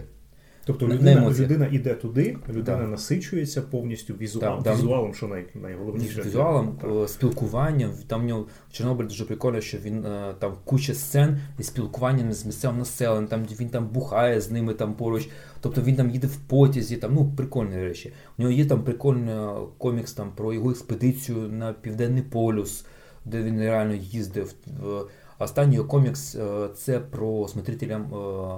Тобто 0.66 0.88
людина 0.88 1.30
людина 1.40 1.68
йде 1.72 1.94
туди, 1.94 2.38
людина 2.50 2.78
да. 2.78 2.88
насичується 2.88 3.62
повністю 3.62 4.14
візуал, 4.14 4.62
да, 4.64 4.74
візуалом, 4.74 5.14
що 5.14 5.28
най, 5.28 5.46
найголовніше. 5.56 6.22
Візуалом, 6.22 6.78
так. 6.82 7.10
спілкуванням. 7.10 7.92
Там 8.08 8.22
в 8.22 8.24
нього 8.24 8.46
в 8.70 8.74
Чорнобиль 8.74 9.06
дуже 9.06 9.26
прикольно, 9.26 9.62
що 9.62 9.78
він 9.78 10.06
е, 10.06 10.34
там 10.40 10.54
куча 10.66 10.94
сцен 10.94 11.40
і 11.60 11.64
спілкуванням 11.64 12.34
з 12.34 12.46
місцевим 12.46 12.78
населенням, 12.78 13.28
там 13.28 13.46
він 13.60 13.70
там 13.70 13.88
бухає 13.88 14.42
з 14.42 14.52
ними 14.52 14.74
там 14.74 14.94
поруч. 14.94 15.30
Тобто 15.62 15.82
він 15.82 15.96
там 15.96 16.10
їде 16.10 16.28
в 16.28 16.38
потязі, 16.38 16.98
там 16.98 17.14
ну 17.14 17.32
прикольні 17.38 17.76
речі. 17.76 18.14
У 18.38 18.42
нього 18.42 18.54
є 18.54 18.66
там 18.66 18.84
прикольний 18.84 19.34
е, 19.36 19.50
комікс 19.78 20.14
там 20.14 20.32
про 20.36 20.54
його 20.54 20.72
експедицію 20.72 21.38
на 21.38 21.74
Південний 21.74 22.24
полюс, 22.24 22.86
де 23.26 23.44
він 23.44 23.60
реально 23.60 23.94
їздив. 23.94 24.54
Останній 25.40 25.78
комікс 25.78 26.36
е, 26.36 26.70
це 26.76 27.00
про 27.00 27.48
смотрителя 27.48 27.98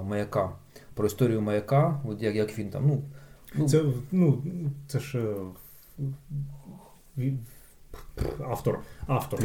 маяка 0.08 0.52
про 0.94 1.06
історію 1.06 1.40
маяка, 1.40 2.00
от 2.04 2.22
як 2.22 2.34
як 2.34 2.58
він 2.58 2.70
там. 2.70 2.86
ну... 2.86 3.02
ну 3.54 3.68
Це 3.68 3.84
ну, 4.12 4.42
це 4.86 4.98
ж 4.98 5.34
е, 7.18 7.32
автор. 8.44 8.80
автор 9.06 9.40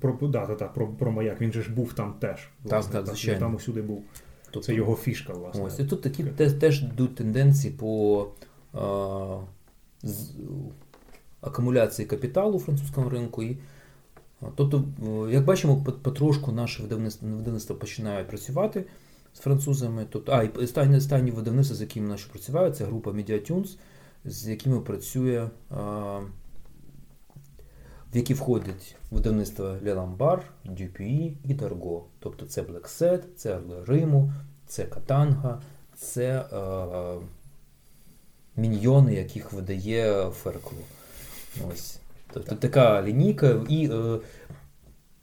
про, 0.00 0.28
да, 0.28 0.46
да, 0.46 0.54
да, 0.54 0.68
про, 0.68 0.88
про 0.88 1.12
маяк. 1.12 1.40
Він 1.40 1.52
же 1.52 1.62
ж 1.62 1.72
був 1.72 1.92
там 1.92 2.14
теж. 2.20 2.48
Так, 2.68 2.84
так, 2.84 3.06
звичайно. 3.06 3.40
Там 3.40 3.54
усюди 3.54 3.82
був. 3.82 4.02
Тобто, 4.50 4.66
це 4.66 4.74
його 4.74 4.94
фішка, 4.94 5.32
власне. 5.32 5.62
Ось, 5.62 5.78
І 5.78 5.84
тут 5.84 6.02
такі 6.02 6.24
теж, 6.24 6.52
теж 6.52 6.82
йдуть 6.82 7.14
тенденції 7.14 7.74
по 7.74 8.26
а, 8.72 9.38
з, 10.02 10.30
акумуляції 11.40 12.08
капіталу 12.08 12.56
у 12.56 12.60
французькому 12.60 13.08
ринку. 13.08 13.42
І, 13.42 13.58
Тобто, 14.54 14.84
як 15.30 15.44
бачимо, 15.44 15.84
потрошку 16.02 16.52
наше 16.52 16.82
видавництво, 16.82 17.28
видавництво 17.28 17.76
починають 17.76 18.28
працювати 18.28 18.84
з 19.38 19.40
французами. 19.40 20.06
Тобто, 20.10 20.32
а, 20.32 20.42
і 20.42 20.48
останні, 20.48 20.96
останні 20.96 21.30
видавництва, 21.30 21.76
з 21.76 21.80
якими 21.80 22.08
наші 22.08 22.26
працюють, 22.30 22.76
це 22.76 22.84
група 22.84 23.10
MediaTunes, 23.10 23.76
з 24.24 24.48
якими 24.48 24.80
працює, 24.80 25.48
а, 25.70 26.18
в 28.12 28.16
які 28.16 28.34
входять 28.34 28.96
видавництва 29.10 29.76
Леламбар, 29.84 30.42
Dupuy 30.66 31.32
і 31.44 31.54
Dargo. 31.54 32.02
Тобто 32.18 32.46
це 32.46 32.62
Black 32.62 33.00
Set, 33.00 33.22
це 33.36 33.56
Орли 33.56 33.84
Риму, 33.84 34.32
це 34.66 34.84
Катанга, 34.84 35.62
це 35.96 36.38
а, 36.52 37.16
міньйони, 38.56 39.14
яких 39.14 39.52
видає 39.52 40.30
Феркло. 40.30 40.78
Ось. 41.72 42.00
Тобто 42.32 42.54
така 42.54 43.02
лінійка. 43.02 43.60
І 43.68 43.90
е, 43.92 44.18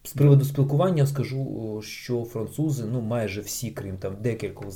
з 0.06 0.14
приводу 0.14 0.46
спілкування 0.46 1.08
скажу, 1.08 1.82
що 1.84 2.24
французи, 2.24 2.84
ну 2.92 3.02
майже 3.02 3.42
всі, 3.42 3.72
крім 3.72 3.98
там 3.98 4.16
декількох 4.22 4.74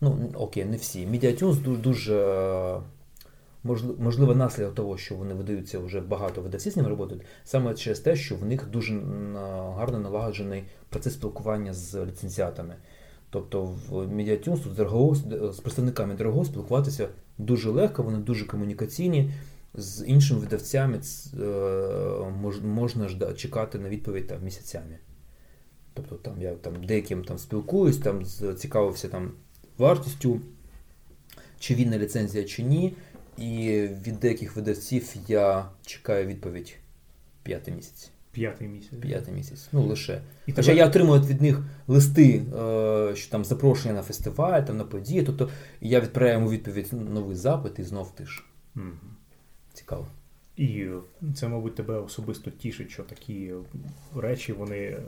ну 0.00 0.30
окей, 0.34 0.64
не 0.64 0.76
всі. 0.76 1.06
Медіатюнс 1.06 1.58
дуже 1.58 1.82
дуже 1.82 2.80
можливо 3.98 4.34
наслідок 4.34 4.74
того, 4.74 4.98
що 4.98 5.14
вони 5.14 5.34
видаються 5.34 5.78
вже 5.78 6.00
багато 6.00 6.40
видавців 6.40 6.72
з 6.72 6.76
ними 6.76 6.96
працюють, 6.96 7.22
саме 7.44 7.74
через 7.74 8.00
те, 8.00 8.16
що 8.16 8.36
в 8.36 8.44
них 8.44 8.70
дуже 8.70 9.00
гарно 9.76 9.98
налагоджений 9.98 10.64
процес 10.88 11.14
спілкування 11.14 11.74
з 11.74 12.04
ліцензіатами. 12.04 12.74
Тобто 13.30 13.78
в 13.90 14.12
Медіатюнс 14.12 14.60
тут 14.60 14.74
з 15.54 15.60
представниками 15.60 16.14
дорогого 16.14 16.44
спілкуватися 16.44 17.08
дуже 17.38 17.70
легко, 17.70 18.02
вони 18.02 18.18
дуже 18.18 18.46
комунікаційні 18.46 19.32
з 19.74 20.04
іншими 20.06 20.40
видавцями 20.40 21.00
е, 21.40 22.60
можна 22.62 23.34
чекати 23.36 23.78
на 23.78 23.88
відповідь 23.88 24.26
там, 24.26 24.44
місяцями. 24.44 24.98
Тобто 25.94 26.14
там 26.14 26.42
я 26.42 26.54
там 26.54 26.84
деяким 26.84 27.24
там 27.24 27.38
спілкуюсь, 27.38 27.98
там 27.98 28.24
цікавився 28.56 29.08
там 29.08 29.32
вартістю, 29.78 30.40
чи 31.58 31.74
вільна 31.74 31.98
ліцензія, 31.98 32.44
чи 32.44 32.62
ні. 32.62 32.94
І 33.38 33.70
від 34.06 34.20
деяких 34.20 34.56
видавців 34.56 35.14
я 35.28 35.68
чекаю 35.86 36.26
відповідь 36.26 36.74
п'ятий 37.42 37.74
місяць. 37.74 38.10
П'ятий 38.32 38.68
місяць. 38.68 38.98
П'ятий 39.00 39.34
місяць. 39.34 39.68
Ну 39.72 39.86
лише. 39.86 40.20
І 40.46 40.52
Хоча 40.52 40.66
тебе... 40.66 40.78
я 40.78 40.86
отримую 40.86 41.22
від 41.22 41.42
них 41.42 41.62
листи, 41.86 42.42
е, 42.56 43.16
що 43.16 43.30
там 43.30 43.44
запрошення 43.44 43.94
на 43.94 44.02
фестиваль, 44.02 44.62
там 44.62 44.76
на 44.76 44.84
події. 44.84 45.22
Тобто 45.22 45.50
я 45.80 46.00
відправляю 46.00 46.34
йому 46.34 46.50
відповідь 46.50 46.92
новий 46.92 47.36
запит 47.36 47.78
і 47.78 47.82
знов 47.84 48.14
тиш. 48.14 48.46
Угу 48.76 49.11
цікаво. 49.92 50.06
І 50.56 50.86
це, 51.34 51.48
мабуть, 51.48 51.74
тебе 51.74 51.94
особисто 51.94 52.50
тішить, 52.50 52.90
що 52.90 53.02
такі 53.02 53.52
речі 54.16 54.52
вони 54.52 54.78
е, 54.78 55.02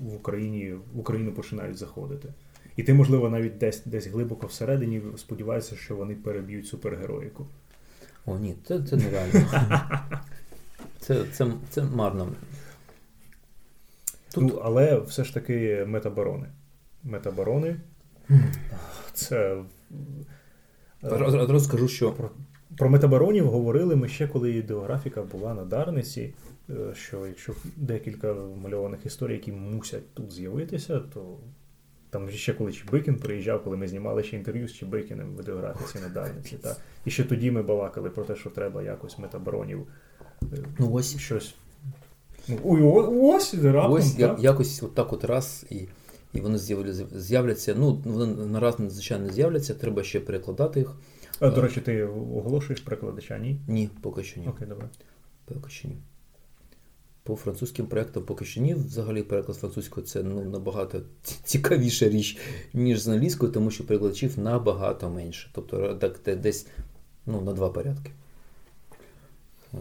в 0.00 0.14
Україні 0.14 0.72
в 0.72 0.98
Україну 0.98 1.32
починають 1.32 1.78
заходити. 1.78 2.28
І 2.76 2.82
ти, 2.82 2.94
можливо, 2.94 3.28
навіть 3.28 3.58
десь 3.58 3.82
десь 3.84 4.06
глибоко 4.06 4.46
всередині 4.46 5.02
сподіваєшся, 5.16 5.76
що 5.76 5.96
вони 5.96 6.14
переб'ють 6.14 6.66
супергероїку. 6.66 7.46
О, 8.26 8.38
ні, 8.38 8.54
це 8.64 8.82
це 8.82 8.96
нереально. 8.96 9.46
Це 11.00 11.24
це, 11.32 11.52
це 11.70 11.82
марно. 11.82 12.28
Тут... 14.34 14.44
Ну, 14.44 14.60
але 14.64 14.98
все 14.98 15.24
ж 15.24 15.34
таки 15.34 15.84
метабарони. 15.88 16.46
Метабарони. 17.04 17.76
Це. 19.12 19.62
Одразу 21.02 21.60
скажу, 21.60 21.88
що 21.88 22.14
про 22.78 22.90
метабаронів 22.90 23.46
говорили 23.46 23.96
ми 23.96 24.08
ще, 24.08 24.28
коли 24.28 24.50
ідеографіка 24.52 25.22
була 25.22 25.54
на 25.54 25.64
Дарниці. 25.64 26.34
Е, 26.70 26.94
що 26.94 27.26
якщо 27.26 27.52
декілька 27.76 28.34
мальованих 28.62 29.06
історій, 29.06 29.32
які 29.32 29.52
мусять 29.52 30.14
тут 30.14 30.32
з'явитися, 30.32 31.00
то 31.14 31.36
там 32.10 32.30
ще 32.30 32.52
коли 32.54 32.72
Чебикін 32.72 33.16
приїжджав, 33.16 33.64
коли 33.64 33.76
ми 33.76 33.88
знімали 33.88 34.22
ще 34.22 34.36
інтерв'ю 34.36 34.68
з 34.68 34.74
Чебикіним 34.74 35.36
в 35.36 35.40
ідеографіці 35.40 35.98
на 35.98 36.08
Дарниці. 36.08 36.56
Та. 36.56 36.76
І 37.04 37.10
ще 37.10 37.24
тоді 37.24 37.50
ми 37.50 37.62
балакали 37.62 38.10
про 38.10 38.24
те, 38.24 38.36
що 38.36 38.50
треба 38.50 38.82
якось 38.82 39.18
метабаронів 39.18 39.86
е, 40.42 40.46
ну, 40.78 40.92
ось. 40.92 41.18
щось. 41.18 41.54
Ну, 42.48 43.22
ось 43.22 43.54
раптом, 43.54 43.92
Ось 43.92 44.12
так? 44.12 44.40
якось 44.40 44.82
отак 44.82 45.12
от 45.12 45.24
раз 45.24 45.66
і 45.70 45.88
і 46.32 46.40
вони 46.40 46.58
з'являться. 47.14 47.74
Ну, 47.78 48.02
вони 48.04 48.46
нараз 48.46 48.78
надзвичайно 48.78 49.26
не 49.26 49.32
з'являться, 49.32 49.74
треба 49.74 50.02
ще 50.02 50.20
перекладати 50.20 50.80
їх. 50.80 50.96
А, 51.40 51.50
До 51.50 51.60
речі, 51.60 51.80
ти 51.80 52.04
оголошуєш 52.04 52.80
перекладача, 52.80 53.38
ні? 53.38 53.60
Ні, 53.68 53.90
поки 54.00 54.22
що 54.22 54.40
ні. 54.40 54.48
Окей, 54.48 54.68
добре. 54.68 54.88
Поки 55.44 55.70
що 55.70 55.88
ні. 55.88 55.96
По 57.22 57.36
французьким 57.36 57.86
проєктам 57.86 58.22
поки 58.22 58.44
що 58.44 58.60
ні. 58.60 58.74
Взагалі 58.74 59.22
переклад 59.22 59.58
французькою 59.58 60.06
це 60.06 60.22
ну, 60.22 60.44
набагато 60.44 61.00
цікавіша 61.22 62.08
річ, 62.08 62.38
ніж 62.74 63.00
з 63.00 63.08
англійською, 63.08 63.52
тому 63.52 63.70
що 63.70 63.86
перекладачів 63.86 64.38
набагато 64.38 65.10
менше. 65.10 65.50
Тобто 65.52 65.94
так, 65.94 66.40
десь 66.40 66.66
ну, 67.26 67.40
на 67.40 67.52
два 67.52 67.68
порядки. 67.68 68.10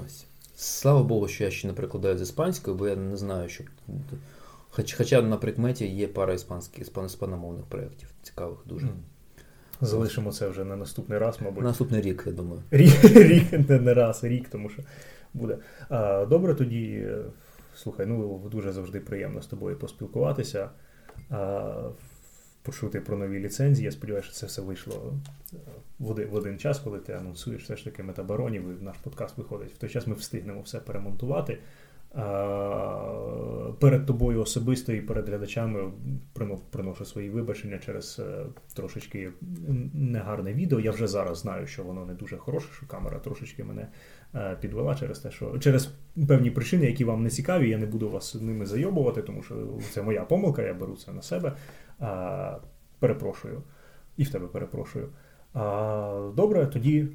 Ось. 0.06 0.26
Слава 0.56 1.03
Богу, 1.03 1.27
що 1.27 1.44
я 1.44 1.52
ще 1.52 1.68
не 1.68 1.73
перекладаю 1.73 2.18
з 2.18 2.22
іспанською, 2.22 2.77
бо 2.77 2.88
я 2.88 2.95
не 2.95 3.18
знаю, 3.18 3.49
що. 3.49 3.64
Хоч, 4.69 4.94
Хоча 4.94 5.22
на 5.22 5.38
прикметі 5.38 5.88
є 5.88 6.07
пара 6.07 6.34
іспанських 6.34 6.88
іспаномовних 7.06 7.65
проєктів. 7.65 8.10
Цікавих 8.23 8.60
дуже. 8.65 8.90
Залишимо 9.82 10.32
це 10.32 10.48
вже 10.48 10.64
на 10.64 10.76
наступний 10.76 11.20
раз, 11.20 11.38
мабуть. 11.42 11.64
Наступний 11.64 12.02
рік, 12.02 12.24
я 12.28 12.32
думаю. 12.32 12.62
Рік, 12.72 13.04
рік 13.04 13.70
не, 13.70 13.80
не 13.80 13.94
раз, 13.94 14.24
рік, 14.24 14.50
тому 14.50 14.70
що 14.70 14.84
буде. 15.34 15.58
А, 15.90 16.26
Добре, 16.26 16.54
тоді, 16.54 17.08
слухай, 17.76 18.06
ну 18.06 18.50
дуже 18.52 18.72
завжди 18.72 19.00
приємно 19.00 19.42
з 19.42 19.48
тобою 19.48 19.76
поспілкуватися, 19.76 20.70
а, 21.30 21.90
почути 22.66 23.02
про 23.02 23.18
нові 23.18 23.40
ліцензії. 23.40 23.86
Я 23.86 23.92
сподіваюся, 23.92 24.30
що 24.30 24.38
це 24.38 24.46
все 24.46 24.62
вийшло 24.62 25.14
е, 25.54 25.58
в 26.00 26.12
один, 26.12 26.28
в 26.28 26.36
один 26.36 26.60
час, 26.60 26.80
коли 26.80 27.00
ти 27.00 27.14
анонсуєш 27.14 27.64
все 27.64 27.78
ж 27.78 27.84
таки 27.84 28.04
метабаронів, 28.04 28.82
і 28.82 28.84
наш 28.84 28.98
подкаст 28.98 29.38
виходить. 29.38 29.74
В 29.74 29.78
той 29.78 29.90
час 29.90 30.08
ми 30.08 30.14
встигнемо 30.14 30.62
все 30.62 30.80
перемонтувати 30.80 31.58
перед 33.80 34.06
тобою 34.06 34.42
особисто 34.42 34.94
і 34.94 35.02
перед 35.02 35.30
глядачами 35.30 35.92
приношу 36.72 37.06
свої 37.06 37.30
вибачення 37.30 37.78
через 37.78 38.20
е, 38.20 38.46
трошечки 38.74 39.32
негарне 39.94 40.54
відео. 40.54 40.80
Я 40.80 40.92
вже 40.92 41.08
зараз 41.08 41.38
знаю, 41.38 41.68
що 41.68 41.84
воно 41.84 42.06
не 42.06 42.14
дуже 42.14 42.38
хороше, 42.38 42.68
що 42.74 42.88
камера 42.88 43.20
трошечки 43.20 43.64
мене 43.64 43.88
е, 44.36 44.58
підвела 44.62 44.96
через 44.96 45.20
те, 45.20 45.32
що 45.32 45.60
через 45.60 45.90
певні 46.28 46.52
причини, 46.52 46.86
які 46.86 47.06
вам 47.06 47.24
не 47.24 47.30
цікаві, 47.30 47.70
я 47.70 47.78
не 47.78 47.86
буду 47.86 48.10
вас 48.10 48.36
ними 48.36 48.66
зайобувати, 48.66 49.22
тому 49.22 49.44
що 49.44 49.56
це 49.92 50.02
моя 50.02 50.22
помилка, 50.22 50.62
я 50.62 50.74
беру 50.74 50.96
це 50.96 51.12
на 51.12 51.22
себе. 51.22 51.56
Перепрошую. 53.00 53.64
І 54.18 54.24
в 54.24 54.30
тебе 54.30 54.48
перепрошую. 54.48 55.10
Добре, 56.36 56.66
тоді 56.74 57.08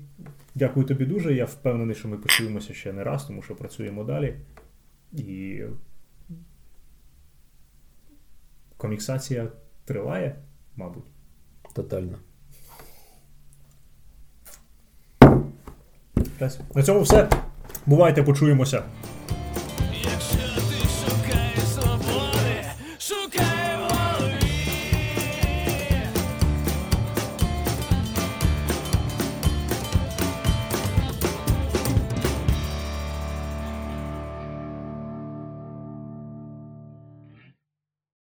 дякую 0.54 0.86
тобі 0.86 1.04
дуже. 1.04 1.34
Я 1.34 1.44
впевнений, 1.44 1.94
що 1.94 2.08
ми 2.08 2.16
почуємося 2.16 2.74
ще 2.74 2.92
не 2.92 3.04
раз, 3.04 3.24
тому 3.24 3.42
що 3.42 3.56
працюємо 3.56 4.04
далі. 4.04 4.36
І 5.12 5.62
коміксація 8.76 9.48
триває, 9.84 10.36
мабуть. 10.76 11.04
Тотально. 11.72 12.18
На 16.74 16.82
цьому 16.82 17.00
все. 17.00 17.28
Бувайте, 17.86 18.22
почуємося. 18.22 18.82